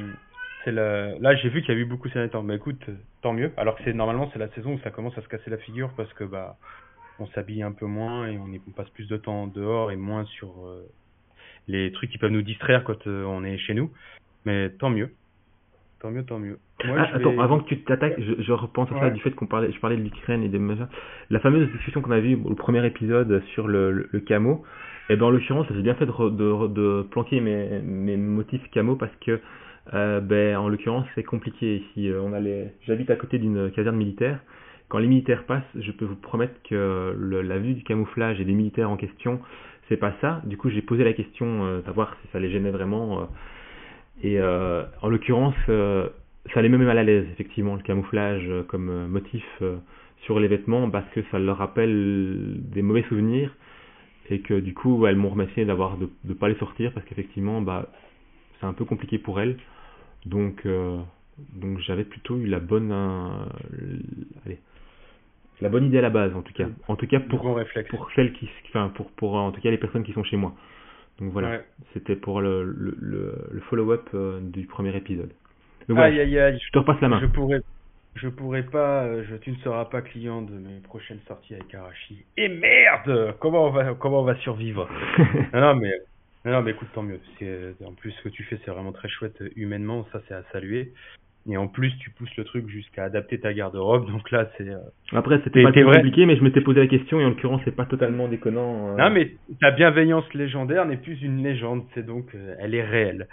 c'est 0.63 0.71
le... 0.71 1.17
là 1.19 1.35
j'ai 1.35 1.49
vu 1.49 1.61
qu'il 1.61 1.73
y 1.73 1.77
a 1.77 1.79
eu 1.79 1.85
beaucoup 1.85 2.07
ces 2.07 2.15
derniers 2.15 2.29
temps. 2.29 2.43
Mais 2.43 2.55
écoute, 2.55 2.81
tant 3.21 3.33
mieux. 3.33 3.51
Alors 3.57 3.75
que 3.75 3.83
c'est 3.83 3.93
normalement 3.93 4.29
c'est 4.33 4.39
la 4.39 4.49
saison 4.49 4.73
où 4.73 4.79
ça 4.79 4.91
commence 4.91 5.17
à 5.17 5.21
se 5.21 5.27
casser 5.27 5.49
la 5.49 5.57
figure 5.57 5.91
parce 5.95 6.11
que 6.13 6.23
bah 6.23 6.57
on 7.19 7.27
s'habille 7.27 7.63
un 7.63 7.71
peu 7.71 7.85
moins 7.85 8.27
et 8.27 8.37
on, 8.37 8.71
passe 8.71 8.89
plus 8.89 9.07
de 9.07 9.17
temps 9.17 9.47
dehors 9.47 9.91
et 9.91 9.95
moins 9.95 10.25
sur 10.25 10.49
euh, 10.65 10.83
les 11.67 11.91
trucs 11.91 12.09
qui 12.09 12.17
peuvent 12.17 12.31
nous 12.31 12.41
distraire 12.41 12.83
quand 12.83 13.07
euh, 13.07 13.23
on 13.25 13.43
est 13.43 13.57
chez 13.57 13.73
nous. 13.73 13.91
Mais 14.45 14.69
tant 14.71 14.89
mieux. 14.89 15.11
tant 16.01 16.11
mieux, 16.11 16.25
tant 16.25 16.39
mieux. 16.39 16.59
Ah, 16.85 17.09
attends, 17.13 17.39
avant 17.39 17.59
que 17.59 17.69
tu 17.69 17.81
t'attaques, 17.83 18.19
je, 18.19 18.51
repense 18.51 18.91
à 18.91 18.99
ça 18.99 19.09
du 19.09 19.21
fait 19.21 19.31
qu'on 19.31 19.45
parlait, 19.45 19.71
je 19.71 19.79
parlais 19.79 19.95
de 19.95 20.01
l'Ukraine 20.01 20.43
et 20.43 20.49
des 20.49 20.59
La 21.29 21.39
fameuse 21.39 21.69
discussion 21.71 22.01
qu'on 22.01 22.11
a 22.11 22.19
vue 22.19 22.37
au 22.43 22.55
premier 22.55 22.85
épisode 22.85 23.41
sur 23.53 23.67
le, 23.67 24.09
le, 24.11 24.19
camo, 24.19 24.65
et 25.09 25.13
eh 25.13 25.15
ben 25.15 25.27
en 25.27 25.29
l'occurrence, 25.29 25.65
j'ai 25.69 25.81
bien 25.81 25.95
fait 25.95 26.05
de, 26.05 26.29
de, 26.29 26.67
de, 26.67 27.03
planquer 27.03 27.39
mes, 27.39 27.79
mes 27.81 28.17
motifs 28.17 28.61
camo 28.71 28.97
parce 28.97 29.15
que, 29.21 29.39
euh, 29.93 30.21
ben, 30.21 30.55
en 30.57 30.69
l'occurrence, 30.69 31.05
c'est 31.15 31.23
compliqué 31.23 31.77
ici. 31.77 32.09
Euh. 32.09 32.65
J'habite 32.85 33.09
à 33.09 33.15
côté 33.15 33.37
d'une 33.37 33.71
caserne 33.71 33.97
militaire. 33.97 34.39
Quand 34.87 34.99
les 34.99 35.07
militaires 35.07 35.45
passent, 35.45 35.63
je 35.75 35.91
peux 35.91 36.05
vous 36.05 36.15
promettre 36.15 36.53
que 36.69 37.15
la 37.17 37.57
vue 37.57 37.73
du 37.73 37.83
camouflage 37.83 38.39
et 38.39 38.45
des 38.45 38.53
militaires 38.53 38.89
en 38.89 38.97
question, 38.97 39.41
c'est 39.89 39.97
pas 39.97 40.13
ça. 40.21 40.41
Du 40.45 40.57
coup, 40.57 40.69
j'ai 40.69 40.81
posé 40.81 41.03
la 41.03 41.13
question 41.13 41.65
euh, 41.65 41.81
savoir 41.83 42.15
si 42.21 42.27
ça 42.31 42.39
les 42.39 42.51
gênait 42.51 42.71
vraiment. 42.71 43.21
Euh, 43.21 43.25
et 44.21 44.39
en 45.01 45.09
l'occurrence, 45.09 45.55
ça 45.65 46.61
les 46.61 46.69
met 46.69 46.77
mal 46.77 46.97
à 46.97 47.03
l'aise, 47.03 47.25
effectivement, 47.33 47.75
le 47.75 47.81
camouflage 47.81 48.47
comme 48.67 49.07
motif 49.07 49.43
sur 50.21 50.39
les 50.39 50.47
vêtements, 50.47 50.89
parce 50.89 51.09
que 51.09 51.21
ça 51.31 51.39
leur 51.39 51.57
rappelle 51.57 52.53
des 52.57 52.81
mauvais 52.83 53.03
souvenirs 53.09 53.53
et 54.29 54.39
que 54.39 54.59
du 54.59 54.73
coup, 54.73 55.05
elles 55.07 55.15
m'ont 55.15 55.29
remercié 55.29 55.65
de 55.65 55.73
ne 55.73 56.33
pas 56.33 56.47
les 56.47 56.55
sortir 56.55 56.93
parce 56.93 57.05
qu'effectivement, 57.05 57.61
bah, 57.61 57.89
c'est 58.63 58.69
un 58.69 58.73
peu 58.73 58.85
compliqué 58.85 59.17
pour 59.17 59.41
elles. 59.41 59.57
Donc, 60.25 60.65
donc 61.53 61.79
j'avais 61.79 62.05
plutôt 62.05 62.37
eu 62.37 62.45
la 62.45 62.59
bonne, 62.59 62.93
allez, 64.45 64.59
la 65.59 65.67
bonne 65.67 65.85
idée 65.85 65.97
à 65.97 66.01
la 66.01 66.09
base, 66.09 66.33
en 66.33 66.41
tout 66.41 66.53
cas. 66.53 66.67
En 66.87 66.95
tout 66.95 67.07
cas 67.07 67.19
pour 67.19 67.59
pour 67.89 68.11
celles 68.15 68.31
qui, 68.31 68.49
enfin 68.69 68.89
pour 68.95 69.11
pour 69.11 69.35
en 69.35 69.51
tout 69.51 69.59
cas 69.59 69.69
les 69.69 69.77
personnes 69.77 70.03
qui 70.03 70.13
sont 70.13 70.23
chez 70.23 70.37
moi. 70.37 70.53
Donc 71.19 71.31
voilà, 71.31 71.59
c'était 71.93 72.15
pour 72.15 72.41
le, 72.41 72.63
le, 72.63 72.97
le, 73.51 73.61
follow-up 73.69 74.09
euh, 74.13 74.39
du 74.41 74.65
premier 74.65 74.95
épisode. 74.95 75.31
Donc, 75.87 75.99
aïe, 75.99 76.19
aïe, 76.19 76.39
aïe. 76.39 76.59
Je 76.59 76.71
te 76.71 76.79
repasse 76.79 76.99
la 77.01 77.09
main. 77.09 77.19
Je 77.21 77.27
pourrais, 77.27 77.61
je 78.15 78.27
pourrais 78.29 78.63
pas, 78.63 79.03
euh, 79.03 79.23
je, 79.29 79.35
tu 79.35 79.51
ne 79.51 79.57
seras 79.57 79.85
pas 79.85 80.01
client 80.01 80.41
de 80.41 80.53
mes 80.53 80.79
prochaines 80.79 81.19
sorties 81.27 81.53
avec 81.53 81.73
Arashi. 81.75 82.25
Et 82.37 82.49
merde 82.49 83.35
Comment 83.39 83.67
on 83.67 83.69
va, 83.69 83.93
comment 83.93 84.21
on 84.21 84.23
va 84.23 84.35
survivre? 84.37 84.89
Non, 85.53 85.61
non, 85.61 85.75
mais, 85.75 85.91
non, 86.45 86.61
mais 86.61 86.71
écoute, 86.71 86.89
tant 86.93 87.03
mieux. 87.03 87.19
En 87.85 87.93
plus, 87.93 88.11
ce 88.11 88.23
que 88.23 88.29
tu 88.29 88.43
fais, 88.43 88.59
c'est 88.63 88.71
vraiment 88.71 88.91
très 88.91 89.09
chouette 89.09 89.41
humainement. 89.55 90.05
Ça, 90.11 90.21
c'est 90.27 90.33
à 90.33 90.43
saluer. 90.51 90.93
Et 91.49 91.57
en 91.57 91.67
plus, 91.67 91.91
tu 91.97 92.09
pousses 92.09 92.35
le 92.37 92.45
truc 92.45 92.69
jusqu'à 92.69 93.03
adapter 93.03 93.37
ta 93.39 93.53
garde-robe. 93.53 94.07
Donc 94.07 94.31
là, 94.31 94.49
c'est. 94.57 94.69
Euh, 94.69 94.77
Après, 95.11 95.41
c'était 95.43 95.61
pas 95.61 95.71
très 95.71 95.83
compliqué, 95.83 96.25
mais 96.25 96.37
je 96.37 96.43
m'étais 96.43 96.61
posé 96.61 96.79
la 96.79 96.87
question 96.87 97.19
et 97.19 97.25
en 97.25 97.29
l'occurrence, 97.29 97.61
c'est 97.65 97.75
pas 97.75 97.85
totalement 97.85 98.29
déconnant. 98.29 98.91
Euh. 98.91 98.97
Non, 98.97 99.09
mais 99.09 99.33
ta 99.59 99.71
bienveillance 99.71 100.31
légendaire 100.33 100.85
n'est 100.85 100.97
plus 100.97 101.21
une 101.21 101.43
légende, 101.43 101.83
c'est 101.93 102.05
donc, 102.05 102.33
euh, 102.33 102.55
elle 102.59 102.73
est 102.75 102.83
réelle. 102.83 103.27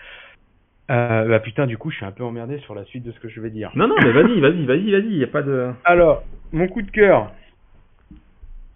Euh, 0.91 1.29
bah 1.29 1.39
putain, 1.39 1.69
du 1.69 1.79
coup, 1.79 1.93
je 1.93 1.97
suis 1.99 2.05
un 2.05 2.11
peu 2.11 2.25
emmerdé 2.25 2.59
sur 2.59 2.75
la 2.75 2.83
suite 2.85 3.05
de 3.05 3.13
ce 3.13 3.21
que 3.21 3.29
je 3.29 3.41
vais 3.41 3.51
dire. 3.51 3.71
Non, 3.77 3.87
non, 3.87 3.95
mais 4.03 4.11
vas-y, 4.11 4.41
vas-y, 4.41 4.67
vas-y, 4.67 4.91
vas-y, 4.91 5.15
y 5.19 5.25
a 5.25 5.29
pas 5.29 5.43
de. 5.43 5.71
Alors, 5.85 6.25
mon 6.51 6.67
coup 6.67 6.83
de 6.83 6.91
cœur, 6.91 7.31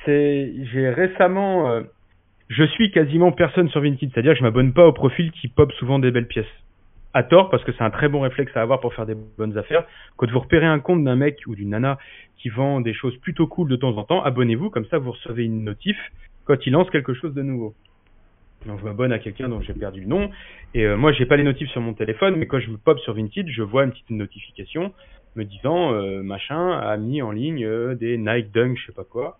c'est, 0.05 0.53
j'ai 0.73 0.91
récemment, 0.91 1.83
je 2.55 2.65
suis 2.65 2.91
quasiment 2.93 3.33
personne 3.33 3.69
sur 3.69 3.81
Vinted, 3.81 4.11
c'est-à-dire 4.13 4.33
que 4.33 4.39
je 4.39 4.45
m'abonne 4.45 4.73
pas 4.73 4.87
au 4.87 4.93
profil 4.93 5.33
qui 5.33 5.49
pop 5.49 5.73
souvent 5.73 5.99
des 5.99 6.13
belles 6.13 6.29
pièces 6.29 6.47
à 7.13 7.23
tort 7.25 7.51
parce 7.51 7.65
que 7.65 7.73
c'est 7.73 7.83
un 7.83 7.91
très 7.91 8.09
bon 8.09 8.21
réflexe 8.21 8.57
à 8.57 8.63
avoir 8.63 8.81
pour 8.81 8.95
faire 8.95 9.07
des 9.07 9.17
bonnes 9.39 9.59
affaires. 9.59 9.85
Quand 10.17 10.31
vous 10.31 10.39
repérez 10.39 10.67
un 10.67 10.79
compte 10.79 11.03
d'un 11.03 11.17
mec 11.17 11.41
ou 11.47 11.57
d'une 11.57 11.71
nana 11.71 11.99
qui 12.37 12.51
vend 12.51 12.81
des 12.81 12.95
choses 12.95 13.17
plutôt 13.19 13.47
cool 13.47 13.69
de 13.69 13.77
temps 13.77 13.97
en 13.97 14.05
temps, 14.05 14.23
abonnez-vous, 14.23 14.71
comme 14.71 14.85
ça 14.87 14.99
vous 14.99 15.13
recevez 15.13 15.45
une 15.45 15.65
notif 15.65 15.97
quand 16.45 16.65
il 16.67 16.73
lance 16.73 16.91
quelque 16.91 17.15
chose 17.15 17.35
de 17.35 17.43
nouveau. 17.43 17.75
Donc 18.67 18.79
je 18.81 18.85
m'abonne 18.85 19.13
à 19.13 19.19
quelqu'un 19.19 19.49
dont 19.49 19.61
j'ai 19.61 19.75
perdu 19.75 20.01
le 20.01 20.07
nom 20.07 20.31
et 20.75 20.87
euh, 20.87 20.97
moi 20.97 21.13
j'ai 21.13 21.27
pas 21.27 21.37
les 21.37 21.43
notifs 21.43 21.71
sur 21.71 21.81
mon 21.81 21.95
téléphone, 21.95 22.37
mais 22.37 22.47
quand 22.47 22.61
je 22.61 22.71
pop 22.71 22.99
sur 23.01 23.15
Vinted, 23.15 23.49
je 23.49 23.63
vois 23.63 23.85
une 23.85 23.91
petite 23.91 24.11
notification 24.11 24.93
me 25.35 25.45
disant 25.45 25.93
euh, 25.93 26.23
machin 26.23 26.71
a 26.71 26.97
mis 26.97 27.21
en 27.21 27.33
ligne 27.33 27.65
euh, 27.65 27.97
des 27.97 28.17
Nike 28.17 28.53
Dunk, 28.53 28.79
je 28.79 28.87
sais 28.87 28.93
pas 28.93 29.05
quoi. 29.05 29.39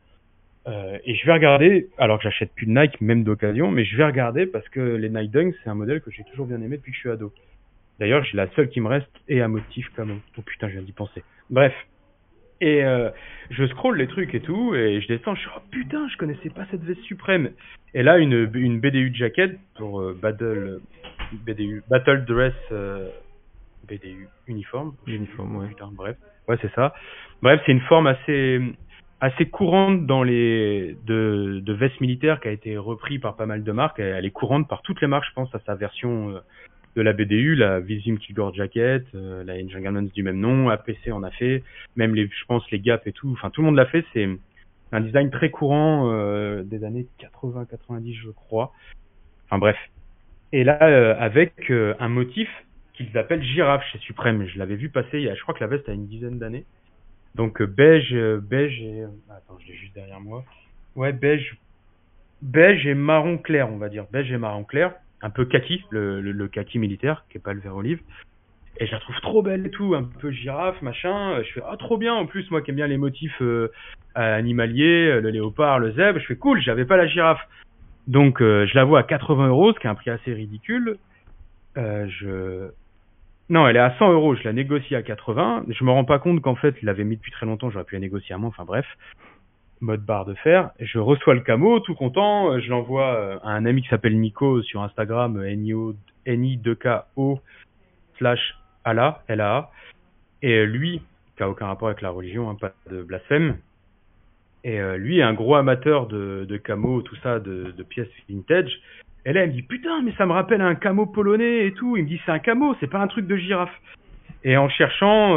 Et 0.67 1.15
je 1.15 1.27
vais 1.27 1.33
regarder, 1.33 1.89
alors 1.99 2.19
que 2.19 2.25
j'achète 2.25 2.55
plus 2.55 2.67
de 2.67 2.73
Nike, 2.73 3.01
même 3.01 3.23
d'occasion, 3.23 3.71
mais 3.71 3.85
je 3.85 3.97
vais 3.97 4.05
regarder 4.05 4.47
parce 4.47 4.69
que 4.71 4.81
les 4.81 5.11
Nike 5.11 5.31
Dunk, 5.31 5.55
c'est 5.63 5.71
un 5.71 5.75
modèle 5.75 6.01
que 6.01 6.11
j'ai 6.11 6.25
toujours 6.25 6.47
bien 6.47 6.61
aimé 6.63 6.79
depuis 6.79 6.93
que 6.93 6.97
je 6.97 7.01
suis 7.01 7.11
ado. 7.11 7.33
D'ailleurs, 8.01 8.25
j'ai 8.25 8.37
la 8.37 8.49
seule 8.51 8.69
qui 8.69 8.81
me 8.81 8.89
reste 8.89 9.11
et 9.29 9.41
un 9.41 9.49
motif 9.49 9.89
comme. 9.95 10.21
Oh 10.37 10.43
putain, 10.43 10.69
je 10.69 10.75
viens 10.75 10.83
d'y 10.83 10.93
penser. 10.93 11.23
Bref. 11.51 11.75
Et 12.61 12.85
euh, 12.85 13.11
je 13.51 13.67
scroll 13.67 13.99
les 13.99 14.07
trucs 14.07 14.35
et 14.35 14.41
tout, 14.41 14.75
et 14.75 15.01
je 15.01 15.09
descends, 15.09 15.35
je 15.35 15.41
suis 15.41 15.51
oh 15.55 15.61
putain, 15.71 16.09
je 16.09 16.17
connaissais 16.17 16.51
pas 16.51 16.65
cette 16.71 16.83
veste 16.83 17.03
suprême. 17.03 17.51
Et 17.95 18.03
là, 18.03 18.19
une, 18.19 18.51
une 18.55 18.81
BDU 18.81 19.11
de 19.11 19.17
jacket 19.17 19.59
pour 19.77 20.01
euh, 20.01 20.17
Battle, 20.21 20.81
BDU, 21.33 21.83
Battle 21.91 22.25
Dress 22.25 22.55
euh, 22.73 23.11
BDU 23.87 24.29
uniforme. 24.47 24.95
Uniforme, 25.07 25.57
ouais. 25.57 25.69
Putain, 25.69 25.91
bref. 25.93 26.17
Ouais, 26.49 26.57
c'est 26.63 26.73
ça. 26.75 26.95
Bref, 27.43 27.61
c'est 27.67 27.73
une 27.73 27.81
forme 27.83 28.07
assez 28.07 28.61
assez 29.21 29.47
courante 29.47 30.07
dans 30.07 30.23
les 30.23 30.97
de, 31.07 31.61
de 31.65 31.73
vestes 31.73 32.01
militaires 32.01 32.41
qui 32.41 32.49
a 32.49 32.53
été 32.53 32.77
repris 32.77 33.19
par 33.19 33.37
pas 33.37 33.47
mal 33.47 33.65
de 33.65 33.73
marques. 33.73 33.99
Elle 33.99 34.25
est 34.25 34.31
courante 34.31 34.69
par 34.69 34.83
toutes 34.83 35.01
les 35.01 35.07
marques, 35.07 35.27
je 35.29 35.35
pense, 35.35 35.55
à 35.55 35.61
sa 35.67 35.75
version 35.75 36.41
de 36.97 37.03
la 37.03 37.13
BDU, 37.13 37.55
la 37.57 37.81
Visum 37.81 38.19
Kilgore 38.19 38.55
Jacket, 38.55 39.05
euh, 39.15 39.43
la 39.45 39.55
Engelmans 39.55 40.03
du 40.15 40.23
même 40.23 40.39
nom, 40.39 40.69
APC 40.69 41.11
en 41.11 41.23
a 41.23 41.31
fait, 41.31 41.63
même 41.97 42.15
les, 42.15 42.27
je 42.27 42.45
pense 42.47 42.69
les 42.71 42.79
Gap 42.79 43.07
et 43.07 43.13
tout, 43.13 43.31
enfin 43.33 43.51
tout 43.51 43.63
le 43.63 43.67
monde 43.67 43.77
l'a 43.77 43.87
fait, 43.87 44.05
c'est 44.13 44.29
un 44.93 45.01
design 45.01 45.31
très 45.31 45.51
courant 45.51 46.13
euh, 46.13 46.63
des 46.63 46.85
années 46.85 47.07
80-90 47.21 48.15
je 48.15 48.31
crois. 48.31 48.73
Enfin 49.47 49.59
bref. 49.59 49.77
Et 50.53 50.63
là 50.63 50.79
euh, 50.83 51.17
avec 51.19 51.71
un 51.71 52.09
motif 52.09 52.49
qu'ils 52.95 53.17
appellent 53.19 53.43
girafe 53.43 53.85
chez 53.93 53.99
Supreme, 53.99 54.47
je 54.47 54.59
l'avais 54.59 54.77
vu 54.77 54.89
passer 54.89 55.19
il 55.19 55.23
y 55.23 55.29
a, 55.29 55.35
je 55.35 55.43
crois 55.43 55.55
que 55.55 55.65
la 55.65 55.67
veste 55.67 55.89
a 55.89 55.93
une 55.93 56.07
dizaine 56.07 56.39
d'années. 56.39 56.65
Donc 57.35 57.63
beige, 57.63 58.15
beige 58.43 58.81
et 58.81 59.05
attends, 59.31 59.59
je 59.61 59.69
l'ai 59.69 59.75
juste 59.75 59.95
derrière 59.95 60.21
moi. 60.21 60.45
Ouais, 60.95 61.13
beige, 61.13 61.57
beige 62.43 62.87
et 62.87 62.95
marron 62.95 63.39
clair, 63.39 63.71
on 63.71 63.79
va 63.79 63.89
dire, 63.89 64.07
beige 64.13 64.31
et 64.31 64.39
marron 64.39 64.65
clair 64.65 64.95
un 65.25 65.31
peu 65.31 65.47
kaki, 65.47 65.83
le, 65.91 66.21
le, 66.21 66.49
kaki 66.49 66.79
militaire, 66.79 67.25
qui 67.31 67.39
est 67.39 67.41
pas 67.41 67.55
le 67.55 67.61
vert 67.61 67.75
olive. 67.75 68.01
Et 68.79 68.87
je 68.87 68.93
la 68.93 68.99
trouve 68.99 69.19
trop 69.21 69.43
belle 69.43 69.67
et 69.67 69.71
tout, 69.71 69.95
un 69.95 70.03
peu 70.03 70.31
girafe, 70.31 70.81
machin. 70.83 71.43
Je 71.43 71.53
fais 71.53 71.63
ah 71.67 71.77
trop 71.79 71.97
bien. 71.97 72.13
En 72.13 72.27
plus, 72.27 72.51
moi 72.51 72.61
qui 72.61 72.71
aime 72.71 72.77
bien 72.77 72.87
les 72.87 72.99
motifs 72.99 73.41
euh, 73.41 73.71
animaliers, 74.15 75.21
le 75.21 75.31
léopard, 75.31 75.79
le 75.79 75.93
zèbre, 75.93 76.19
je 76.19 76.27
fais 76.27 76.37
cool. 76.37 76.61
J'avais 76.61 76.85
pas 76.85 76.99
la 76.99 77.07
girafe, 77.07 77.41
donc 78.07 78.43
euh, 78.43 78.67
je 78.67 78.75
la 78.75 78.85
vois 78.85 79.01
à 79.01 79.03
80 79.03 79.49
euros, 79.49 79.73
ce 79.73 79.81
qui 79.81 79.87
est 79.87 79.91
un 79.91 79.95
prix 79.95 80.11
assez 80.11 80.35
ridicule. 80.35 80.99
Euh, 81.79 82.07
je 82.09 82.69
non, 83.51 83.69
elle 83.69 83.77
est 83.77 83.81
à 83.81 83.95
100 83.99 84.13
euros. 84.13 84.35
Je 84.35 84.43
la 84.45 84.53
négocie 84.53 84.95
à 84.95 85.03
80. 85.03 85.67
Je 85.69 85.85
me 85.85 85.91
rends 85.91 86.05
pas 86.05 86.19
compte 86.19 86.41
qu'en 86.41 86.55
fait, 86.55 86.75
il 86.81 86.87
l'avait 86.87 87.05
mis 87.05 87.17
depuis 87.17 87.33
très 87.33 87.47
longtemps. 87.47 87.71
J'aurais 87.71 87.85
pu 87.85 87.95
la 87.95 88.01
négocier 88.01 88.35
à 88.35 88.39
moins. 88.39 88.49
Enfin 88.49 88.65
bref 88.65 88.87
mode 89.85 90.05
barre 90.05 90.25
de 90.25 90.35
fer. 90.35 90.71
Je 90.81 90.99
reçois 90.99 91.35
le 91.35 91.41
camo, 91.41 91.81
tout 91.81 91.95
content. 91.95 92.51
Euh, 92.51 92.61
je 92.61 92.71
l'envoie 92.71 93.15
euh, 93.15 93.39
à 93.43 93.51
un 93.51 93.67
ami 93.67 93.83
qui 93.83 93.89
s'appelle 93.89 94.19
Nico 94.19 94.63
sur 94.63 94.83
Instagram, 94.83 95.41
Ni2KO 96.27 97.41
slash 98.19 98.57
ala, 98.85 99.23
LA. 99.29 99.71
Et 100.43 100.53
euh, 100.53 100.65
lui, 100.65 101.03
qui 101.37 101.43
a 101.43 101.49
aucun 101.49 101.67
rapport 101.67 101.89
avec 101.89 102.03
la 102.03 102.11
religion, 102.11 102.51
hein, 102.51 102.57
pas 102.61 102.73
de 102.91 103.03
blasphème. 103.03 103.59
Et 104.67 104.81
lui 104.97 105.19
est 105.19 105.23
un 105.23 105.35
gros 105.35 105.57
amateur 105.57 106.07
de, 106.07 106.57
camo, 106.57 107.03
tout 107.03 107.17
ça, 107.17 107.39
de, 107.39 107.75
pièces 107.87 108.09
vintage. 108.31 108.81
Et 109.27 109.33
là, 109.33 109.45
il 109.45 109.49
me 109.49 109.53
dit, 109.53 109.63
putain, 109.63 110.03
mais 110.03 110.13
ça 110.19 110.27
me 110.27 110.33
rappelle 110.33 110.61
un 110.61 110.75
camo 110.75 111.07
polonais 111.07 111.67
et 111.67 111.73
tout. 111.73 111.97
Il 111.97 112.05
me 112.05 112.09
dit, 112.09 112.21
c'est 112.27 112.33
un 112.33 112.39
camo, 112.39 112.77
c'est 112.81 112.91
pas 112.91 113.01
un 113.01 113.07
truc 113.07 113.27
de 113.27 113.37
girafe. 113.37 113.75
Et 114.45 114.57
en 114.57 114.69
cherchant, 114.69 115.37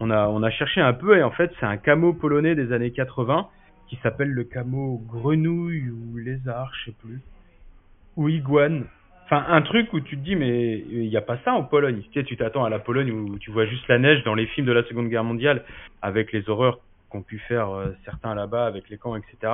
on 0.00 0.10
a, 0.10 0.28
on 0.28 0.42
a 0.42 0.50
cherché 0.50 0.80
un 0.80 0.92
peu 0.92 1.16
et 1.16 1.22
en 1.22 1.30
fait, 1.30 1.52
c'est 1.60 1.66
un 1.66 1.76
camo 1.76 2.12
polonais 2.12 2.54
des 2.54 2.72
années 2.72 2.90
80 2.90 3.48
qui 3.88 3.96
s'appelle 4.02 4.30
le 4.30 4.44
camo 4.44 5.00
grenouille 5.06 5.90
ou 5.90 6.16
lézard, 6.16 6.72
je 6.74 6.90
sais 6.90 6.96
plus, 7.00 7.20
ou 8.16 8.28
iguane. 8.28 8.86
Enfin, 9.24 9.44
un 9.48 9.62
truc 9.62 9.92
où 9.92 10.00
tu 10.00 10.18
te 10.18 10.22
dis, 10.22 10.36
mais 10.36 10.78
il 10.78 11.08
n'y 11.08 11.16
a 11.16 11.22
pas 11.22 11.38
ça 11.44 11.54
en 11.54 11.62
Pologne. 11.62 12.02
Tu 12.10 12.20
sais, 12.20 12.26
tu 12.26 12.36
t'attends 12.36 12.64
à 12.64 12.70
la 12.70 12.78
Pologne 12.78 13.10
où 13.10 13.38
tu 13.38 13.50
vois 13.50 13.64
juste 13.64 13.88
la 13.88 13.98
neige 13.98 14.22
dans 14.24 14.34
les 14.34 14.46
films 14.46 14.66
de 14.66 14.72
la 14.72 14.82
Seconde 14.84 15.08
Guerre 15.08 15.24
mondiale, 15.24 15.64
avec 16.02 16.32
les 16.32 16.48
horreurs 16.50 16.80
qu'ont 17.08 17.22
pu 17.22 17.38
faire 17.38 17.70
euh, 17.70 17.92
certains 18.04 18.34
là-bas 18.34 18.66
avec 18.66 18.90
les 18.90 18.98
camps, 18.98 19.16
etc. 19.16 19.52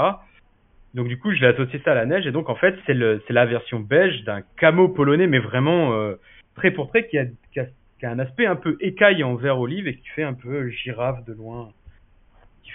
Donc 0.94 1.08
du 1.08 1.18
coup, 1.18 1.32
je 1.32 1.40
l'ai 1.40 1.46
associé 1.48 1.80
ça 1.84 1.92
à 1.92 1.94
la 1.94 2.06
neige, 2.06 2.26
et 2.26 2.32
donc 2.32 2.48
en 2.48 2.56
fait, 2.56 2.74
c'est 2.86 2.94
la 2.94 3.46
version 3.46 3.80
beige 3.80 4.24
d'un 4.24 4.42
camo 4.56 4.88
polonais, 4.88 5.26
mais 5.26 5.38
vraiment 5.38 5.92
euh, 5.94 6.14
très 6.56 6.70
pour 6.70 6.88
très, 6.88 7.06
qui 7.06 7.18
a, 7.18 7.26
qui, 7.52 7.60
a, 7.60 7.66
qui 7.98 8.06
a 8.06 8.10
un 8.10 8.18
aspect 8.18 8.46
un 8.46 8.56
peu 8.56 8.76
écaille 8.80 9.22
en 9.22 9.34
vert 9.36 9.60
olive 9.60 9.86
et 9.86 9.96
qui 9.96 10.08
fait 10.08 10.24
un 10.24 10.34
peu 10.34 10.68
girafe 10.68 11.24
de 11.24 11.32
loin. 11.32 11.70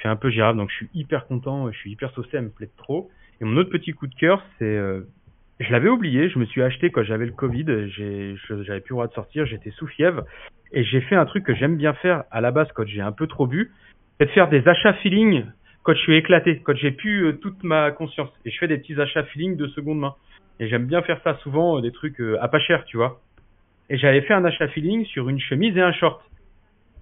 Fait 0.01 0.09
un 0.09 0.17
peu 0.17 0.29
girafe, 0.29 0.57
donc 0.57 0.69
je 0.71 0.75
suis 0.75 0.89
hyper 0.93 1.25
content, 1.25 1.71
je 1.71 1.77
suis 1.77 1.91
hyper 1.91 2.11
saucé, 2.11 2.31
elle 2.33 2.43
me 2.43 2.49
plaît 2.49 2.69
trop. 2.77 3.09
Et 3.39 3.45
mon 3.45 3.55
autre 3.57 3.69
petit 3.69 3.93
coup 3.93 4.07
de 4.07 4.15
cœur, 4.15 4.43
c'est, 4.59 4.65
euh, 4.65 5.07
je 5.59 5.71
l'avais 5.71 5.87
oublié, 5.87 6.29
je 6.29 6.37
me 6.37 6.45
suis 6.45 6.61
acheté 6.61 6.89
quand 6.89 7.03
j'avais 7.03 7.25
le 7.25 7.31
Covid, 7.31 7.65
j'avais 7.87 8.81
plus 8.81 8.89
le 8.89 8.95
droit 8.95 9.07
de 9.07 9.13
sortir, 9.13 9.45
j'étais 9.45 9.71
sous 9.71 9.87
fièvre, 9.87 10.25
et 10.73 10.83
j'ai 10.83 10.99
fait 10.99 11.15
un 11.15 11.25
truc 11.25 11.45
que 11.45 11.55
j'aime 11.55 11.77
bien 11.77 11.93
faire 11.93 12.25
à 12.29 12.41
la 12.41 12.51
base 12.51 12.67
quand 12.73 12.85
j'ai 12.85 12.99
un 12.99 13.13
peu 13.13 13.25
trop 13.27 13.47
bu, 13.47 13.71
c'est 14.19 14.25
de 14.25 14.31
faire 14.31 14.49
des 14.49 14.67
achats 14.67 14.93
feeling 14.95 15.45
quand 15.85 15.93
je 15.93 15.99
suis 15.99 16.17
éclaté, 16.17 16.59
quand 16.61 16.75
j'ai 16.75 16.91
plus 16.91 17.27
euh, 17.27 17.33
toute 17.33 17.63
ma 17.63 17.91
conscience, 17.91 18.29
et 18.43 18.51
je 18.51 18.59
fais 18.59 18.67
des 18.67 18.77
petits 18.77 18.99
achats 18.99 19.23
feeling 19.23 19.55
de 19.55 19.67
seconde 19.67 19.99
main. 19.99 20.15
Et 20.59 20.67
j'aime 20.67 20.85
bien 20.85 21.01
faire 21.01 21.21
ça 21.23 21.37
souvent, 21.43 21.77
euh, 21.77 21.81
des 21.81 21.91
trucs 21.93 22.21
à 22.41 22.47
pas 22.49 22.59
cher, 22.59 22.83
tu 22.85 22.97
vois. 22.97 23.21
et 23.89 23.97
j'avais 23.97 24.21
fait 24.21 24.33
un 24.33 24.43
achat 24.43 24.67
feeling 24.67 25.05
sur 25.05 25.29
une 25.29 25.39
chemise 25.39 25.77
et 25.77 25.81
un 25.81 25.93
short. 25.93 26.21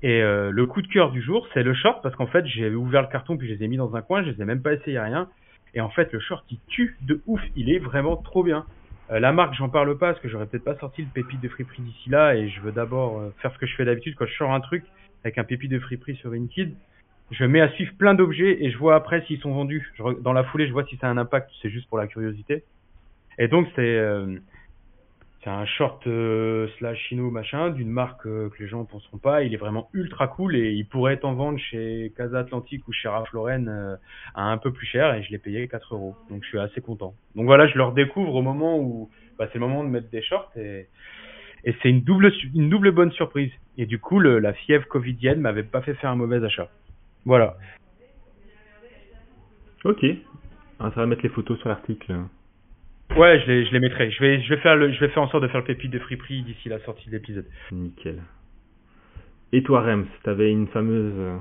Et 0.03 0.21
euh, 0.21 0.51
le 0.51 0.65
coup 0.65 0.81
de 0.81 0.87
cœur 0.87 1.11
du 1.11 1.21
jour, 1.21 1.47
c'est 1.53 1.63
le 1.63 1.73
short 1.73 2.03
parce 2.03 2.13
qu'en 2.15 2.27
fait, 2.27 2.45
j'ai 2.45 2.69
ouvert 2.69 3.01
le 3.01 3.07
carton 3.07 3.37
puis 3.37 3.47
je 3.47 3.53
les 3.53 3.63
ai 3.63 3.67
mis 3.69 3.77
dans 3.77 3.95
un 3.95 4.01
coin, 4.01 4.21
je 4.21 4.31
les 4.31 4.41
ai 4.41 4.45
même 4.45 4.61
pas 4.61 4.73
essayé 4.73 4.99
rien. 4.99 5.29
Et 5.73 5.79
en 5.79 5.89
fait, 5.89 6.11
le 6.11 6.19
short, 6.19 6.45
il 6.51 6.59
tue 6.67 6.97
de 7.01 7.21
ouf. 7.25 7.41
Il 7.55 7.71
est 7.71 7.79
vraiment 7.79 8.17
trop 8.17 8.43
bien. 8.43 8.65
Euh, 9.11 9.21
la 9.21 9.31
marque, 9.31 9.55
j'en 9.55 9.69
parle 9.69 9.97
pas 9.97 10.11
parce 10.11 10.19
que 10.19 10.27
j'aurais 10.27 10.45
peut-être 10.45 10.65
pas 10.65 10.75
sorti 10.75 11.03
le 11.03 11.07
pépite 11.07 11.39
de 11.39 11.47
friperie 11.47 11.81
d'ici 11.81 12.09
là 12.09 12.35
et 12.35 12.49
je 12.49 12.59
veux 12.59 12.73
d'abord 12.73 13.19
euh, 13.19 13.33
faire 13.41 13.53
ce 13.53 13.57
que 13.57 13.65
je 13.65 13.75
fais 13.75 13.85
d'habitude 13.85 14.15
quand 14.15 14.25
je 14.25 14.35
sors 14.35 14.51
un 14.51 14.59
truc 14.59 14.83
avec 15.23 15.37
un 15.37 15.45
pépite 15.45 15.71
de 15.71 15.79
friperie 15.79 16.17
sur 16.17 16.31
Vinted. 16.31 16.73
Je 17.31 17.45
mets 17.45 17.61
à 17.61 17.69
suivre 17.71 17.93
plein 17.97 18.13
d'objets 18.13 18.63
et 18.63 18.71
je 18.71 18.77
vois 18.77 18.95
après 18.95 19.23
s'ils 19.25 19.39
sont 19.39 19.53
vendus. 19.53 19.91
dans 20.21 20.33
la 20.33 20.43
foulée, 20.43 20.67
je 20.67 20.73
vois 20.73 20.85
si 20.85 20.97
ça 20.97 21.07
a 21.07 21.09
un 21.09 21.17
impact. 21.17 21.49
C'est 21.61 21.69
juste 21.69 21.87
pour 21.89 21.97
la 21.97 22.07
curiosité. 22.07 22.63
Et 23.39 23.47
donc, 23.47 23.67
c'est 23.75 23.81
euh, 23.81 24.37
un 25.49 25.65
short 25.65 26.05
euh, 26.07 26.67
slash 26.77 26.97
chino 27.09 27.29
machin 27.29 27.69
d'une 27.69 27.89
marque 27.89 28.25
euh, 28.25 28.49
que 28.49 28.63
les 28.63 28.69
gens 28.69 28.81
ne 28.81 28.85
penseront 28.85 29.17
pas. 29.17 29.43
Il 29.43 29.53
est 29.53 29.57
vraiment 29.57 29.89
ultra 29.93 30.27
cool 30.27 30.55
et 30.55 30.71
il 30.71 30.85
pourrait 30.85 31.13
être 31.13 31.25
en 31.25 31.33
vente 31.33 31.57
chez 31.59 32.13
Casa 32.15 32.39
Atlantique 32.39 32.87
ou 32.87 32.93
chez 32.93 33.07
Ralph 33.07 33.31
Lauren 33.33 33.67
euh, 33.67 33.95
à 34.35 34.43
un 34.43 34.57
peu 34.57 34.71
plus 34.71 34.85
cher 34.85 35.13
et 35.13 35.23
je 35.23 35.31
l'ai 35.31 35.37
payé 35.37 35.67
4 35.67 35.95
euros. 35.95 36.15
Donc 36.29 36.43
je 36.43 36.49
suis 36.49 36.59
assez 36.59 36.81
content. 36.81 37.13
Donc 37.35 37.45
voilà, 37.45 37.67
je 37.67 37.77
le 37.77 37.83
redécouvre 37.83 38.35
au 38.35 38.41
moment 38.41 38.79
où 38.79 39.09
bah, 39.37 39.47
c'est 39.47 39.59
le 39.59 39.67
moment 39.67 39.83
de 39.83 39.89
mettre 39.89 40.09
des 40.09 40.21
shorts 40.21 40.51
et, 40.55 40.87
c'est 41.81 41.89
une 41.89 42.01
double 42.01 42.29
une 42.53 42.69
double 42.69 42.91
bonne 42.91 43.11
surprise. 43.13 43.51
Et 43.77 43.85
du 43.85 43.97
coup, 43.97 44.19
la 44.19 44.51
fièvre 44.51 44.85
covidienne 44.85 45.39
m'avait 45.39 45.63
pas 45.63 45.81
fait 45.81 45.93
faire 45.93 46.09
un 46.09 46.17
mauvais 46.17 46.43
achat. 46.43 46.69
Voilà. 47.25 47.55
Ok. 49.85 50.05
Ah, 50.79 50.91
ça 50.93 51.01
va 51.01 51.05
mettre 51.05 51.23
les 51.23 51.29
photos 51.29 51.59
sur 51.59 51.69
l'article. 51.69 52.13
Ouais, 53.15 53.39
je 53.41 53.51
les, 53.51 53.65
je 53.65 53.71
les 53.71 53.79
mettrai. 53.79 54.09
Je 54.11 54.19
vais, 54.21 54.41
je 54.41 54.49
vais 54.49 54.61
faire 54.61 54.75
le, 54.75 54.91
je 54.91 54.99
vais 54.99 55.09
faire 55.09 55.23
en 55.23 55.29
sorte 55.29 55.43
de 55.43 55.47
faire 55.47 55.59
le 55.61 55.65
pépite 55.67 55.91
de 55.91 55.99
friperie 55.99 56.41
d'ici 56.43 56.69
la 56.69 56.79
sortie 56.79 57.07
de 57.07 57.11
l'épisode. 57.11 57.45
Nickel. 57.71 58.21
Et 59.51 59.61
toi, 59.61 59.81
Rems, 59.81 60.07
t'avais 60.23 60.51
une 60.51 60.67
fameuse. 60.67 61.13
Euh, 61.15 61.37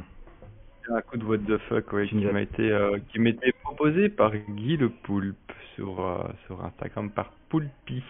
un 0.91 1.01
coup 1.01 1.17
de 1.17 1.25
what 1.25 1.39
the 1.39 1.57
fuck, 1.69 1.93
ouais, 1.93 2.09
qui 2.09 2.17
m'a 2.17 2.43
été, 2.43 2.71
euh, 2.71 2.99
qui 3.09 3.21
m'était 3.21 3.53
proposé 3.63 4.09
par 4.09 4.33
Guy 4.37 4.77
le 4.77 4.91
Poulpe 4.91 5.37
sur, 5.75 6.05
euh, 6.05 6.19
sur 6.47 6.63
Instagram 6.65 7.11
par 7.11 7.31
Poulpi. 7.49 8.03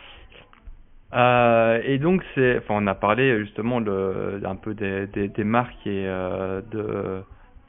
et 1.12 1.99
donc 1.99 2.24
c'est, 2.35 2.59
enfin, 2.59 2.74
on 2.78 2.86
a 2.86 2.94
parlé 2.94 3.39
justement 3.44 3.81
de, 3.81 4.40
un 4.44 4.57
peu 4.57 4.74
des, 4.74 5.07
des, 5.09 5.28
des 5.28 5.44
marques 5.44 5.86
et 5.86 6.05
de 6.05 7.23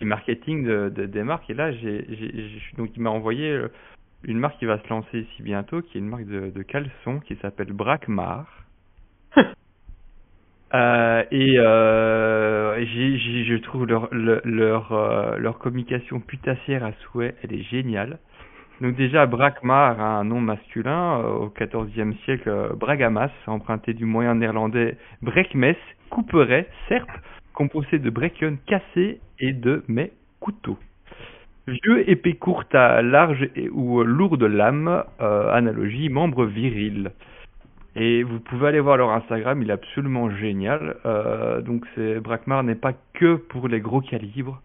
du 0.03 0.09
marketing 0.09 0.65
de, 0.65 0.89
de, 0.89 1.05
des 1.05 1.23
marques. 1.23 1.49
Et 1.49 1.53
là, 1.53 1.71
j'ai, 1.71 2.05
donc 2.77 2.89
il 2.95 3.01
m'a 3.01 3.09
envoyé 3.09 3.57
une 4.25 4.37
marque 4.37 4.59
qui 4.59 4.65
va 4.65 4.77
se 4.79 4.89
lancer 4.89 5.19
ici 5.19 5.43
bientôt, 5.43 5.81
qui 5.81 5.97
est 5.97 6.01
une 6.01 6.09
marque 6.09 6.25
de, 6.25 6.49
de 6.49 6.61
caleçon 6.61 7.19
qui 7.21 7.35
s'appelle 7.37 7.71
Brackmar. 7.71 8.45
euh, 10.73 11.23
et 11.31 11.57
euh, 11.57 12.85
je 12.85 13.57
trouve 13.57 13.85
leur 13.85 14.09
leur 14.11 14.91
euh, 14.91 15.37
leur 15.37 15.57
communication 15.57 16.19
putassière 16.19 16.83
à 16.83 16.91
souhait, 16.93 17.35
elle 17.43 17.53
est 17.53 17.63
géniale. 17.63 18.19
Donc 18.81 18.95
déjà, 18.95 19.25
Brackmar 19.25 20.01
a 20.01 20.19
un 20.19 20.23
nom 20.25 20.41
masculin. 20.41 21.21
Euh, 21.21 21.47
au 21.47 21.85
XIVe 21.85 22.13
siècle, 22.25 22.49
euh, 22.49 22.73
Bragamas, 22.75 23.31
emprunté 23.47 23.93
du 23.93 24.05
moyen 24.05 24.35
néerlandais 24.35 24.97
Brekmes, 25.21 25.75
couperait, 26.09 26.67
serpe, 26.89 27.11
composé 27.53 27.99
de 27.99 28.09
brekken 28.09 28.57
cassé 28.65 29.19
et 29.39 29.53
de 29.53 29.83
mes 29.87 30.11
couteaux. 30.39 30.77
Vieux, 31.67 32.09
épée 32.09 32.33
courte 32.33 32.75
à 32.75 33.01
large 33.01 33.47
ou 33.71 34.03
lourde 34.03 34.43
lame, 34.43 35.03
euh, 35.21 35.49
analogie 35.53 36.09
membre 36.09 36.45
viril. 36.45 37.11
Et 37.95 38.23
vous 38.23 38.39
pouvez 38.39 38.67
aller 38.67 38.79
voir 38.79 38.97
leur 38.97 39.11
Instagram, 39.11 39.61
il 39.61 39.69
est 39.69 39.73
absolument 39.73 40.29
génial. 40.29 40.97
Euh, 41.05 41.61
donc 41.61 41.85
c'est 41.95 42.19
Brackmar 42.19 42.63
n'est 42.63 42.75
pas 42.75 42.93
que 43.13 43.35
pour 43.35 43.67
les 43.69 43.79
gros 43.79 44.01
calibres. 44.01 44.61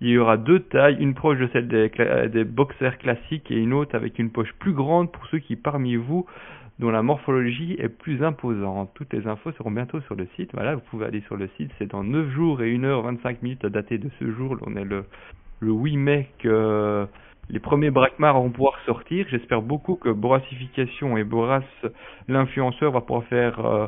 Il 0.00 0.08
y 0.08 0.18
aura 0.18 0.36
deux 0.36 0.58
tailles, 0.58 0.96
une 0.98 1.14
proche 1.14 1.38
de 1.38 1.48
celle 1.52 1.68
des 1.68 2.44
boxers 2.44 2.98
classiques 2.98 3.52
et 3.52 3.56
une 3.56 3.72
autre 3.72 3.94
avec 3.94 4.18
une 4.18 4.30
poche 4.30 4.52
plus 4.58 4.72
grande 4.72 5.12
pour 5.12 5.24
ceux 5.26 5.38
qui 5.38 5.54
parmi 5.54 5.94
vous 5.94 6.26
dont 6.78 6.90
la 6.90 7.02
morphologie 7.02 7.76
est 7.78 7.88
plus 7.88 8.22
imposante. 8.24 8.90
Toutes 8.94 9.12
les 9.12 9.26
infos 9.26 9.52
seront 9.52 9.70
bientôt 9.70 10.00
sur 10.02 10.14
le 10.14 10.26
site. 10.36 10.50
Voilà, 10.54 10.74
vous 10.74 10.82
pouvez 10.90 11.06
aller 11.06 11.20
sur 11.22 11.36
le 11.36 11.48
site. 11.56 11.70
C'est 11.78 11.90
dans 11.90 12.02
9 12.02 12.30
jours 12.30 12.62
et 12.62 12.76
1h25 12.76 13.38
minutes 13.42 13.64
à 13.64 13.68
dater 13.68 13.98
de 13.98 14.10
ce 14.18 14.30
jour. 14.32 14.56
On 14.62 14.76
est 14.76 14.84
le 14.84 15.04
le 15.62 15.72
8 15.72 15.96
mai 15.96 16.28
que 16.40 17.06
les 17.48 17.60
premiers 17.60 17.90
Brackmar 17.90 18.34
vont 18.34 18.50
pouvoir 18.50 18.78
sortir. 18.84 19.26
J'espère 19.30 19.62
beaucoup 19.62 19.96
que 19.96 20.08
Boracification 20.08 21.16
et 21.16 21.24
Boras, 21.24 21.62
l'influenceur, 22.28 22.92
va 22.92 23.00
pouvoir 23.00 23.24
faire 23.24 23.64
euh, 23.64 23.86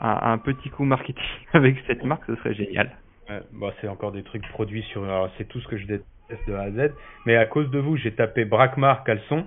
un, 0.00 0.38
petit 0.38 0.70
coup 0.70 0.84
marketing 0.84 1.22
avec 1.52 1.76
cette 1.86 2.04
marque, 2.04 2.24
ce 2.26 2.34
serait 2.36 2.54
génial. 2.54 2.90
bah, 3.28 3.72
c'est 3.80 3.88
encore 3.88 4.12
des 4.12 4.22
trucs 4.22 4.46
produits 4.48 4.82
sur. 4.84 5.02
C'est 5.38 5.48
tout 5.48 5.60
ce 5.60 5.68
que 5.68 5.78
je 5.78 5.86
déteste 5.86 6.48
de 6.48 6.54
A 6.54 6.62
à 6.62 6.70
Z. 6.70 6.92
Mais 7.26 7.36
à 7.36 7.46
cause 7.46 7.70
de 7.70 7.78
vous, 7.78 7.96
j'ai 7.96 8.12
tapé 8.12 8.44
Brackmar 8.44 9.04
caleçon. 9.04 9.46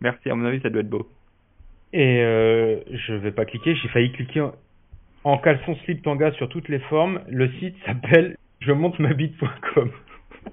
Merci, 0.00 0.30
à 0.30 0.34
mon 0.34 0.44
avis, 0.44 0.60
ça 0.60 0.70
doit 0.70 0.82
être 0.82 0.90
beau. 0.90 1.08
Et 1.92 2.20
euh, 2.22 2.76
je 2.92 3.14
vais 3.14 3.32
pas 3.32 3.44
cliquer, 3.44 3.74
j'ai 3.74 3.88
failli 3.88 4.12
cliquer 4.12 4.40
en, 4.42 4.54
en 5.24 5.38
caleçon 5.38 5.76
slip 5.84 6.02
tanga 6.02 6.30
sur 6.32 6.48
toutes 6.48 6.68
les 6.68 6.78
formes. 6.80 7.20
Le 7.28 7.48
site 7.58 7.76
s'appelle 7.84 8.36
je 8.60 8.72
monte 8.72 8.98
ma 8.98 9.12
bite.com. 9.14 9.90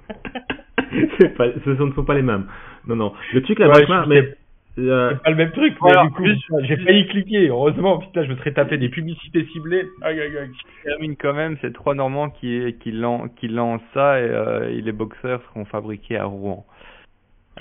pas, 1.38 1.46
ce 1.66 1.70
ne 1.70 1.92
sont 1.94 2.04
pas 2.04 2.16
les 2.16 2.22
mêmes. 2.22 2.48
Non, 2.88 2.96
non. 2.96 3.14
Le 3.34 3.42
truc 3.42 3.60
là, 3.60 3.68
mais. 4.08 4.34
Euh, 4.80 5.10
c'est 5.12 5.24
pas 5.24 5.32
le 5.32 5.36
même 5.38 5.52
truc, 5.52 5.74
du 5.74 6.10
coup, 6.12 6.26
j'ai 6.62 6.78
failli 6.78 7.08
cliquer. 7.08 7.48
Heureusement, 7.50 7.98
putain, 7.98 8.24
je 8.24 8.30
me 8.30 8.36
serais 8.36 8.54
tapé 8.54 8.78
des 8.78 8.90
publicités 8.90 9.44
ciblées. 9.52 9.88
Aïe, 10.04 10.22
aïe, 10.22 10.38
aïe. 10.38 10.52
Je 10.54 10.90
termine 10.90 11.16
quand 11.18 11.34
même, 11.34 11.58
c'est 11.62 11.74
trois 11.74 11.96
Normands 11.96 12.30
qui, 12.30 12.76
qui, 12.80 12.92
lancent, 12.92 13.30
qui 13.38 13.48
lancent 13.48 13.82
ça 13.96 14.20
et, 14.20 14.24
euh, 14.30 14.70
les 14.70 14.92
boxeurs 14.92 15.42
seront 15.50 15.66
fabriqués 15.66 16.18
à 16.18 16.26
Rouen. 16.26 16.64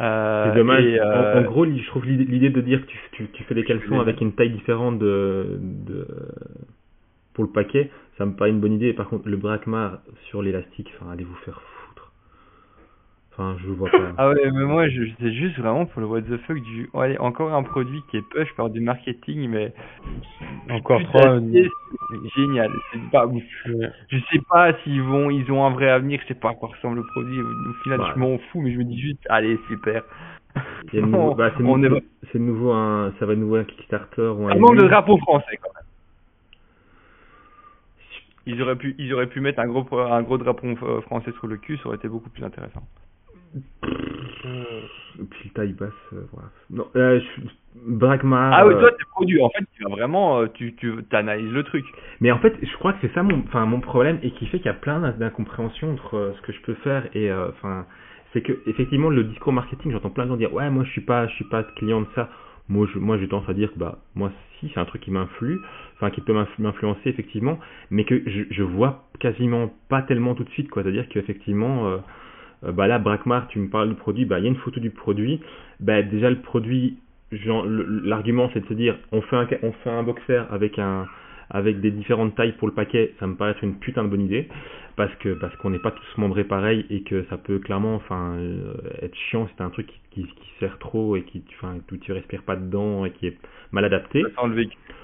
Euh, 0.01 0.51
c'est 0.51 0.57
dommage. 0.57 0.85
Euh, 0.85 1.41
en, 1.41 1.43
gros, 1.43 1.65
je 1.65 1.87
trouve 1.87 2.05
l'idée 2.07 2.51
de 2.51 2.61
dire 2.61 2.81
que 2.83 2.87
tu, 2.87 2.99
tu, 3.13 3.29
tu 3.33 3.45
fais 3.45 3.55
des 3.55 3.65
caleçons 3.65 4.01
avec 4.01 4.21
une 4.21 4.33
taille 4.33 4.51
différente 4.51 4.99
de, 4.99 5.59
de, 5.61 6.07
pour 7.35 7.45
le 7.45 7.51
paquet, 7.51 7.91
ça 8.19 8.27
me 8.27 8.33
paraît 8.33 8.51
une 8.51 8.61
bonne 8.61 8.75
idée. 8.75 8.93
Par 8.93 9.09
contre, 9.09 9.29
le 9.29 9.37
braquemar 9.37 9.99
sur 10.29 10.43
l'élastique, 10.43 10.93
enfin, 10.97 11.13
allez 11.13 11.25
vous 11.25 11.37
faire 11.45 11.61
Enfin, 13.39 13.55
je 13.63 13.69
vois 13.71 13.91
pas. 13.91 13.99
ah 14.17 14.31
ouais, 14.31 14.51
mais 14.51 14.65
moi, 14.65 14.89
je, 14.89 15.03
c'est 15.21 15.33
juste 15.35 15.59
vraiment 15.59 15.85
pour 15.85 16.01
le 16.01 16.07
what 16.07 16.23
the 16.23 16.39
fuck 16.47 16.59
du. 16.59 16.89
Ouais, 16.95 17.19
encore 17.19 17.53
un 17.53 17.63
produit 17.63 18.03
qui 18.11 18.17
est 18.17 18.23
push 18.31 18.51
par 18.57 18.71
du 18.71 18.81
marketing, 18.81 19.51
mais. 19.51 19.75
Encore 20.71 21.03
trois. 21.03 21.39
Génial. 22.35 22.73
C'est 22.93 23.11
pas. 23.11 23.29
Je 24.09 24.17
sais 24.33 24.41
pas 24.49 24.73
s'ils 24.83 25.03
vont, 25.03 25.29
ils 25.29 25.53
ont 25.53 25.67
un 25.67 25.71
vrai 25.71 25.91
avenir. 25.91 26.19
Je 26.23 26.29
sais 26.29 26.41
pas 26.41 26.51
à 26.51 26.55
quoi 26.55 26.71
ressemble 26.71 26.97
le 26.97 27.03
produit. 27.03 27.39
Au 27.43 27.73
final, 27.83 28.01
je 28.15 28.19
m'en 28.19 28.39
fous, 28.39 28.63
mais 28.63 28.73
je 28.73 28.79
me 28.79 28.85
dis 28.85 28.99
juste, 28.99 29.21
allez, 29.29 29.59
super. 29.69 30.03
C'est 30.91 31.01
nouveau, 31.03 31.35
bah, 31.35 31.53
c'est 31.59 31.63
nouveau, 31.63 32.01
c'est 32.33 32.39
nouveau 32.39 32.73
un, 32.73 33.13
ça 33.19 33.27
va 33.27 33.37
nouveau 33.37 33.57
un 33.57 33.65
Kickstarter 33.65 34.29
ou 34.29 34.49
un. 34.49 34.53
Un 34.53 34.59
manque 34.59 34.77
de 34.77 34.89
drapeau 34.89 35.19
français 35.19 35.59
quand 35.61 35.71
même. 35.75 35.85
Ils 38.47 38.63
auraient 38.63 38.77
pu, 38.77 38.95
ils 38.99 39.13
auraient 39.13 39.27
pu 39.27 39.41
mettre 39.41 39.59
un 39.59 39.67
gros, 39.67 39.85
un 39.99 40.23
gros 40.23 40.39
drapeau 40.39 40.75
français 41.03 41.33
sur 41.33 41.49
le 41.49 41.59
cul, 41.59 41.77
ça 41.79 41.89
aurait 41.89 41.97
été 41.97 42.09
beaucoup 42.09 42.31
plus 42.31 42.45
intéressant. 42.45 42.83
Et 45.19 45.25
puis 45.31 45.51
taille 45.51 45.73
basse, 45.73 45.93
euh, 46.13 46.23
voilà. 46.33 46.49
Non, 46.71 46.87
euh, 46.97 47.21
Ah 48.53 48.67
oui, 48.67 48.75
toi, 48.75 48.91
t'es 48.91 49.05
produit. 49.11 49.43
En 49.43 49.49
fait, 49.51 49.65
tu 49.75 49.83
vas 49.85 49.91
vraiment, 49.91 50.41
euh, 50.41 50.47
tu, 50.53 50.75
tu 50.75 50.93
analyses 51.13 51.53
le 51.53 51.63
truc. 51.63 51.85
Mais 52.21 52.31
en 52.33 52.39
fait, 52.39 52.55
je 52.63 52.73
crois 52.77 52.93
que 52.93 52.99
c'est 53.01 53.15
ça 53.15 53.23
mon, 53.23 53.43
enfin, 53.47 53.65
mon 53.67 53.81
problème 53.81 54.19
et 54.23 54.31
qui 54.33 54.47
fait 54.47 54.59
qu'il 54.59 54.67
y 54.67 54.71
a 54.71 54.75
plein 54.75 55.01
d'incompréhensions 55.13 55.93
entre 55.93 56.17
euh, 56.17 56.33
ce 56.37 56.43
que 56.43 56.53
je 56.53 56.61
peux 56.63 56.75
faire 56.75 57.05
et, 57.15 57.33
enfin, 57.33 57.87
c'est 58.33 58.43
que 58.43 58.53
effectivement 58.67 59.09
le 59.09 59.25
discours 59.25 59.53
marketing, 59.53 59.93
j'entends 59.93 60.11
plein 60.11 60.25
de 60.25 60.31
gens 60.31 60.37
dire, 60.37 60.53
ouais, 60.53 60.69
moi, 60.71 60.85
je 60.85 60.91
suis 60.91 61.01
pas, 61.01 61.27
je 61.29 61.35
suis 61.35 61.45
pas 61.45 61.63
client 61.77 62.03
de 62.03 62.09
ça. 62.15 62.29
Moi, 62.69 62.87
je, 62.93 62.99
moi, 62.99 63.17
j'ai 63.17 63.29
tendance 63.29 63.49
à 63.49 63.55
dire 63.55 63.73
que, 63.73 63.79
bah, 63.79 63.99
moi, 64.17 64.33
si, 64.59 64.71
c'est 64.75 64.81
un 64.81 64.85
truc 64.85 65.03
qui 65.03 65.11
m'influe, 65.11 65.61
enfin, 65.95 66.11
qui 66.11 66.21
peut 66.21 66.35
m'influencer 66.59 67.09
effectivement, 67.09 67.59
mais 67.91 68.05
que 68.05 68.23
je, 68.27 68.43
je 68.51 68.63
vois 68.63 69.05
quasiment 69.21 69.73
pas 69.89 70.03
tellement 70.03 70.35
tout 70.35 70.45
de 70.45 70.51
suite, 70.51 70.69
quoi. 70.69 70.83
C'est-à-dire 70.83 71.09
qu'effectivement, 71.09 72.01
euh, 72.65 72.73
bah 72.73 72.87
là, 72.87 72.99
Brackmar, 72.99 73.49
tu 73.49 73.59
me 73.59 73.69
parles 73.69 73.89
du 73.89 73.95
produit, 73.95 74.25
bah, 74.25 74.39
il 74.39 74.45
y 74.45 74.47
a 74.47 74.51
une 74.51 74.57
photo 74.57 74.81
du 74.81 74.91
produit. 74.91 75.41
Bah, 75.81 76.03
déjà, 76.03 76.31
le 76.31 76.41
produit, 76.41 76.99
l'argument, 77.33 78.51
c'est 78.55 78.61
de 78.61 78.67
se 78.67 78.75
dire, 78.75 78.97
on 79.13 79.23
fait 79.23 79.37
un, 79.37 79.47
on 79.63 79.73
fait 79.73 79.91
un 79.91 80.03
boxer 80.03 80.45
avec 80.51 80.79
un, 80.79 81.07
avec 81.51 81.81
des 81.81 81.91
différentes 81.91 82.35
tailles 82.35 82.53
pour 82.53 82.69
le 82.69 82.75
paquet, 82.75 83.15
ça 83.21 83.27
me 83.27 83.35
paraît 83.35 83.53
être 83.53 83.65
une 83.65 83.79
putain 83.79 84.05
de 84.05 84.09
bonne 84.09 84.23
idée. 84.23 84.49
Parce 84.97 85.15
que 85.17 85.35
parce 85.35 85.55
qu'on 85.57 85.69
n'est 85.69 85.79
pas 85.79 85.91
tous 85.91 86.17
membrés 86.17 86.45
pareil 86.45 86.87
et 86.89 87.03
que 87.03 87.25
ça 87.25 87.37
peut 87.37 87.59
clairement 87.59 87.97
enfin 87.97 88.33
euh, 88.39 88.73
être 89.03 89.15
chiant 89.15 89.47
c'est 89.55 89.63
un 89.63 89.69
truc 89.69 89.89
qui, 90.11 90.23
qui, 90.23 90.51
sert 90.59 90.79
trop 90.79 91.17
et 91.17 91.23
qui 91.23 91.45
enfin 91.53 91.75
tout 91.87 91.99
tu 91.99 92.13
respires 92.13 92.43
pas 92.43 92.57
dedans 92.57 93.05
et 93.05 93.11
qui 93.11 93.27
est 93.27 93.37
mal 93.73 93.85
adapté. 93.85 94.23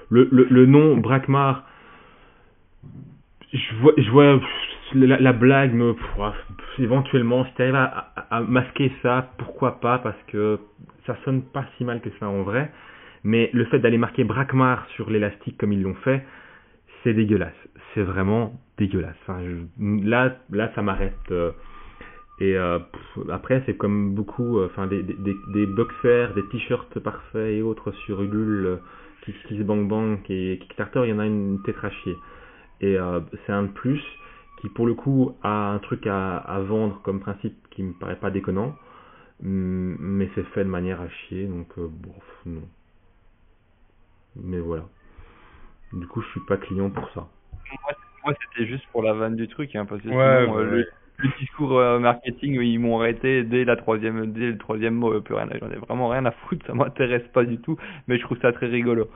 Le, 0.09 0.27
le, 0.31 0.47
le 0.49 0.65
nom 0.65 0.97
Brackmar 0.97 1.69
je 3.53 3.75
vois 3.81 3.93
je 3.97 4.09
vois 4.09 4.39
la, 4.95 5.33
blague 5.33 5.73
me 5.73 5.93
éventuellement 6.79 7.45
si 7.45 7.53
tu 7.55 7.61
arrives 7.61 7.75
à, 7.75 8.41
masquer 8.41 8.91
ça 9.01 9.29
pourquoi 9.37 9.79
pas 9.79 9.99
parce 9.99 10.21
que 10.27 10.59
ça 11.05 11.15
sonne 11.25 11.43
pas 11.43 11.65
si 11.77 11.83
mal 11.83 12.01
que 12.01 12.09
ça 12.19 12.27
en 12.27 12.43
vrai 12.43 12.71
mais 13.23 13.49
le 13.53 13.65
fait 13.65 13.79
d'aller 13.79 13.97
marquer 13.97 14.23
Brackmar 14.23 14.85
sur 14.95 15.09
l'élastique 15.09 15.57
comme 15.57 15.73
ils 15.73 15.81
l'ont 15.81 15.95
fait 15.95 16.23
c'est 17.03 17.13
dégueulasse. 17.13 17.53
C'est 17.93 18.03
vraiment 18.03 18.59
dégueulasse. 18.77 19.15
Là, 19.79 20.37
là, 20.51 20.71
ça 20.73 20.81
m'arrête. 20.81 21.13
Euh, 21.31 21.51
et 22.39 22.57
euh, 22.57 22.79
après, 23.29 23.61
c'est 23.65 23.77
comme 23.77 24.15
beaucoup, 24.15 24.59
euh, 24.59 24.67
enfin, 24.67 24.87
des, 24.87 25.03
boxers, 25.65 26.33
des 26.33 26.47
t-shirts 26.47 26.99
parfaits 26.99 27.53
et 27.53 27.61
autres 27.61 27.91
sur 28.05 28.21
Ulule, 28.21 28.79
qui 29.23 29.33
se 29.57 29.63
bang 29.63 29.87
bang 29.87 30.19
et 30.29 30.57
Kickstarter, 30.61 31.01
il 31.05 31.09
y 31.09 31.13
en 31.13 31.19
a 31.19 31.25
une 31.25 31.61
tête 31.63 31.75
à 31.83 31.89
chier. 31.89 32.15
Et 32.81 32.97
c'est 33.45 33.53
un 33.53 33.63
de 33.63 33.67
plus 33.69 34.01
qui, 34.63 34.69
pour 34.69 34.85
le 34.85 34.93
coup, 34.93 35.35
a 35.43 35.73
un 35.73 35.79
truc 35.79 36.07
à, 36.07 36.37
à 36.37 36.61
vendre 36.61 37.01
comme 37.03 37.19
principe 37.19 37.53
qui 37.69 37.83
me 37.83 37.91
paraît 37.91 38.15
pas 38.15 38.31
déconnant, 38.31 38.73
mais 39.41 40.29
c'est 40.35 40.45
fait 40.53 40.63
de 40.63 40.69
manière 40.69 41.01
à 41.01 41.09
chier, 41.09 41.47
donc 41.47 41.67
bon, 41.77 42.13
non. 42.45 42.61
Mais 44.37 44.59
voilà. 44.59 44.85
Du 45.91 46.07
coup, 46.07 46.21
je 46.21 46.27
suis 46.29 46.39
pas 46.47 46.55
client 46.55 46.89
pour 46.89 47.09
ça. 47.09 47.27
Moi, 48.23 48.33
c'était 48.39 48.65
juste 48.65 48.85
pour 48.93 49.03
la 49.03 49.11
vanne 49.13 49.35
du 49.35 49.49
truc, 49.49 49.75
hein, 49.75 49.85
parce 49.85 50.01
que 50.01 50.07
euh, 50.07 50.63
le, 50.63 51.29
discours 51.39 51.77
euh, 51.77 51.99
marketing, 51.99 52.61
ils 52.61 52.79
m'ont 52.79 53.01
arrêté 53.01 53.43
dès 53.43 53.65
la 53.65 53.75
troisième, 53.75 54.31
dès 54.31 54.51
le 54.51 54.57
troisième 54.57 54.93
mot, 54.93 55.19
plus 55.19 55.35
rien. 55.35 55.49
J'en 55.59 55.69
ai 55.71 55.75
vraiment 55.75 56.07
rien 56.07 56.25
à 56.25 56.31
foutre, 56.31 56.65
ça 56.67 56.73
m'intéresse 56.73 57.27
pas 57.33 57.43
du 57.43 57.57
tout, 57.59 57.77
mais 58.07 58.17
je 58.17 58.23
trouve 58.23 58.39
ça 58.39 58.53
très 58.53 58.67
rigolo. 58.67 59.09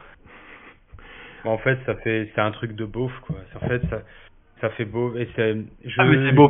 En 1.45 1.57
fait, 1.57 1.80
ça 1.86 1.95
fait, 1.95 2.30
c'est 2.36 2.41
un 2.41 2.52
truc 2.52 2.74
de 2.74 2.84
beauf, 2.84 3.14
quoi. 3.22 3.38
En 3.56 3.65
fait, 3.65 3.82
ça, 3.90 4.02
ça 4.62 4.70
fait 4.72 4.86
beau 4.86 5.16
et 5.16 5.28
c'est. 5.36 5.56
Je... 5.86 5.96
Ah 5.98 6.06
mais 6.06 6.28
c'est 6.28 6.36
beau 6.36 6.50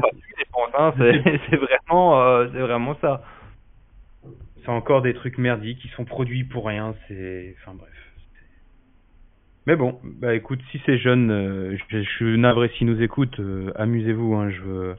hein, 0.78 0.94
c'est 0.98 1.56
vraiment, 1.56 2.22
euh, 2.22 2.48
c'est 2.52 2.60
vraiment 2.60 2.96
ça. 3.02 3.24
C'est 4.64 4.70
encore 4.70 5.02
des 5.02 5.14
trucs 5.14 5.38
merdiques 5.38 5.80
qui 5.80 5.88
sont 5.90 6.06
produits 6.06 6.44
pour 6.44 6.66
rien. 6.68 6.96
C'est, 7.08 7.56
enfin 7.60 7.74
bref. 7.78 7.90
Mais 9.66 9.76
bon, 9.76 10.00
bah 10.04 10.34
écoute, 10.34 10.60
si 10.72 10.82
c'est 10.86 10.98
jeune, 10.98 11.30
euh, 11.30 11.78
je, 11.90 12.02
suis 12.04 12.38
navré 12.38 12.70
s'ils 12.70 12.88
nous 12.88 13.02
écoutent, 13.02 13.40
euh, 13.42 13.72
amusez-vous, 13.76 14.34
hein, 14.34 14.50
je 14.50 14.62
veux... 14.62 14.96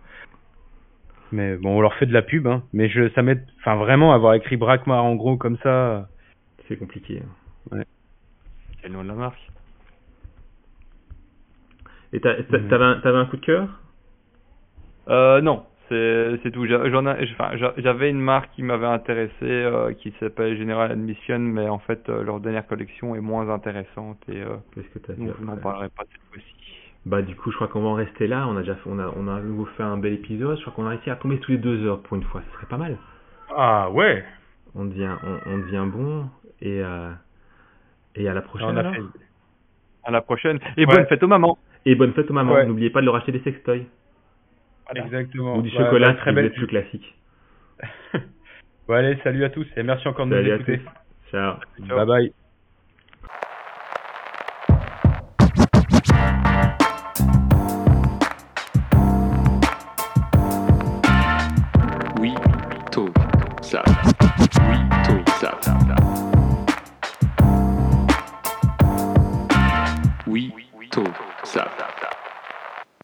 Mais 1.32 1.56
bon, 1.56 1.78
on 1.78 1.80
leur 1.80 1.94
fait 1.94 2.05
de 2.05 2.12
la 2.12 2.20
pub, 2.20 2.47
hein, 2.47 2.62
mais 2.74 2.90
je, 2.90 3.09
ça 3.10 3.22
m'aide, 3.22 3.47
enfin 3.60 3.76
vraiment, 3.76 4.12
avoir 4.12 4.35
écrit 4.35 4.59
Brackmar 4.59 5.05
en 5.05 5.14
gros 5.14 5.39
comme 5.39 5.56
ça, 5.62 6.09
c'est 6.66 6.76
compliqué. 6.76 7.22
Hein. 7.22 7.76
Ouais. 7.76 7.85
C'est 8.80 8.89
le 8.89 8.94
nom 8.94 9.02
de 9.02 9.09
la 9.09 9.14
marque. 9.14 9.40
Et 12.12 12.20
t'avais 12.20 12.85
un, 12.85 13.01
un 13.05 13.26
coup 13.26 13.36
de 13.36 13.44
cœur? 13.44 13.68
Euh, 15.09 15.40
non, 15.40 15.64
c'est 15.89 16.51
tout. 16.52 16.66
J'avais 16.66 18.10
une 18.10 18.20
marque 18.20 18.51
qui 18.52 18.62
m'avait 18.62 18.86
intéressé 18.86 19.32
euh, 19.43 19.93
qui 19.94 20.12
s'appelle 20.20 20.56
General 20.59 20.90
Admission, 20.90 21.39
mais 21.39 21.68
en 21.68 21.78
fait 21.78 22.09
euh, 22.09 22.22
leur 22.22 22.40
dernière 22.40 22.66
collection 22.66 23.14
est 23.14 23.20
moins 23.20 23.48
intéressante 23.48 24.18
et 24.28 24.43
euh, 24.43 24.56
qu'est-ce 24.74 24.89
que 24.89 25.12
donc 25.12 25.35
je 25.39 25.44
n'en 25.44 25.56
parlerai 25.56 25.89
pas 25.89 26.05
cette 26.10 26.20
fois-ci. 26.30 26.55
Bah 27.06 27.22
du 27.22 27.35
coup 27.36 27.51
je 27.51 27.56
crois 27.56 27.68
qu'on 27.68 27.80
va 27.82 27.89
en 27.89 27.94
rester 27.94 28.26
là. 28.26 28.47
On 28.48 28.56
a 28.56 28.60
déjà 28.60 28.74
fait, 28.74 28.90
on 28.90 28.98
a 28.98 29.10
on 29.16 29.28
a 29.28 29.40
nouveau 29.40 29.64
fait 29.76 29.82
un 29.82 29.97
bel 29.97 30.12
épisode. 30.12 30.56
Je 30.56 30.62
crois 30.62 30.74
qu'on 30.74 30.86
a 30.86 30.90
réussi 30.90 31.10
à 31.10 31.16
tomber 31.16 31.39
tous 31.39 31.52
les 31.52 31.59
deux 31.59 31.86
heures 31.86 32.01
pour 32.01 32.16
une 32.16 32.24
fois. 32.24 32.43
Ce 32.48 32.55
serait 32.56 32.66
pas 32.66 32.76
mal. 32.76 32.98
Ah 33.56 33.90
ouais. 33.90 34.24
On 34.74 34.85
devient 34.85 35.14
on, 35.24 35.52
on 35.52 35.59
devient 35.59 35.86
bon 35.90 36.28
et 36.60 36.82
et 38.14 38.28
à 38.28 38.35
la 38.35 38.43
prochaine. 38.43 38.76
alors? 38.76 38.94
À 40.05 40.10
la 40.10 40.20
prochaine 40.20 40.59
et 40.76 40.86
bonne 40.86 41.06
fête 41.06 41.22
aux 41.22 41.28
mamans. 41.28 41.59
Et 41.84 41.94
bonne 41.94 42.12
fête 42.12 42.30
aux 42.30 42.34
mamans. 42.34 42.64
N'oubliez 42.64 42.90
pas 42.90 43.00
de 43.00 43.06
leur 43.06 43.16
acheter 43.16 43.32
des 43.32 43.40
sextoys. 43.40 43.86
Exactement. 44.94 45.56
Ou 45.56 45.62
du 45.62 45.70
chocolat, 45.70 46.14
très 46.14 46.32
belle. 46.32 46.52
plus 46.52 46.66
classique. 46.66 47.14
bon, 48.88 48.94
allez, 48.94 49.16
salut 49.22 49.44
à 49.44 49.50
tous 49.50 49.66
et 49.76 49.82
merci 49.82 50.09
encore 50.09 50.26
de 50.26 50.40
nous 50.40 50.52
écouter. 50.52 50.80
Ciao. 51.30 51.56
Bye 51.78 52.06
bye. 52.06 52.32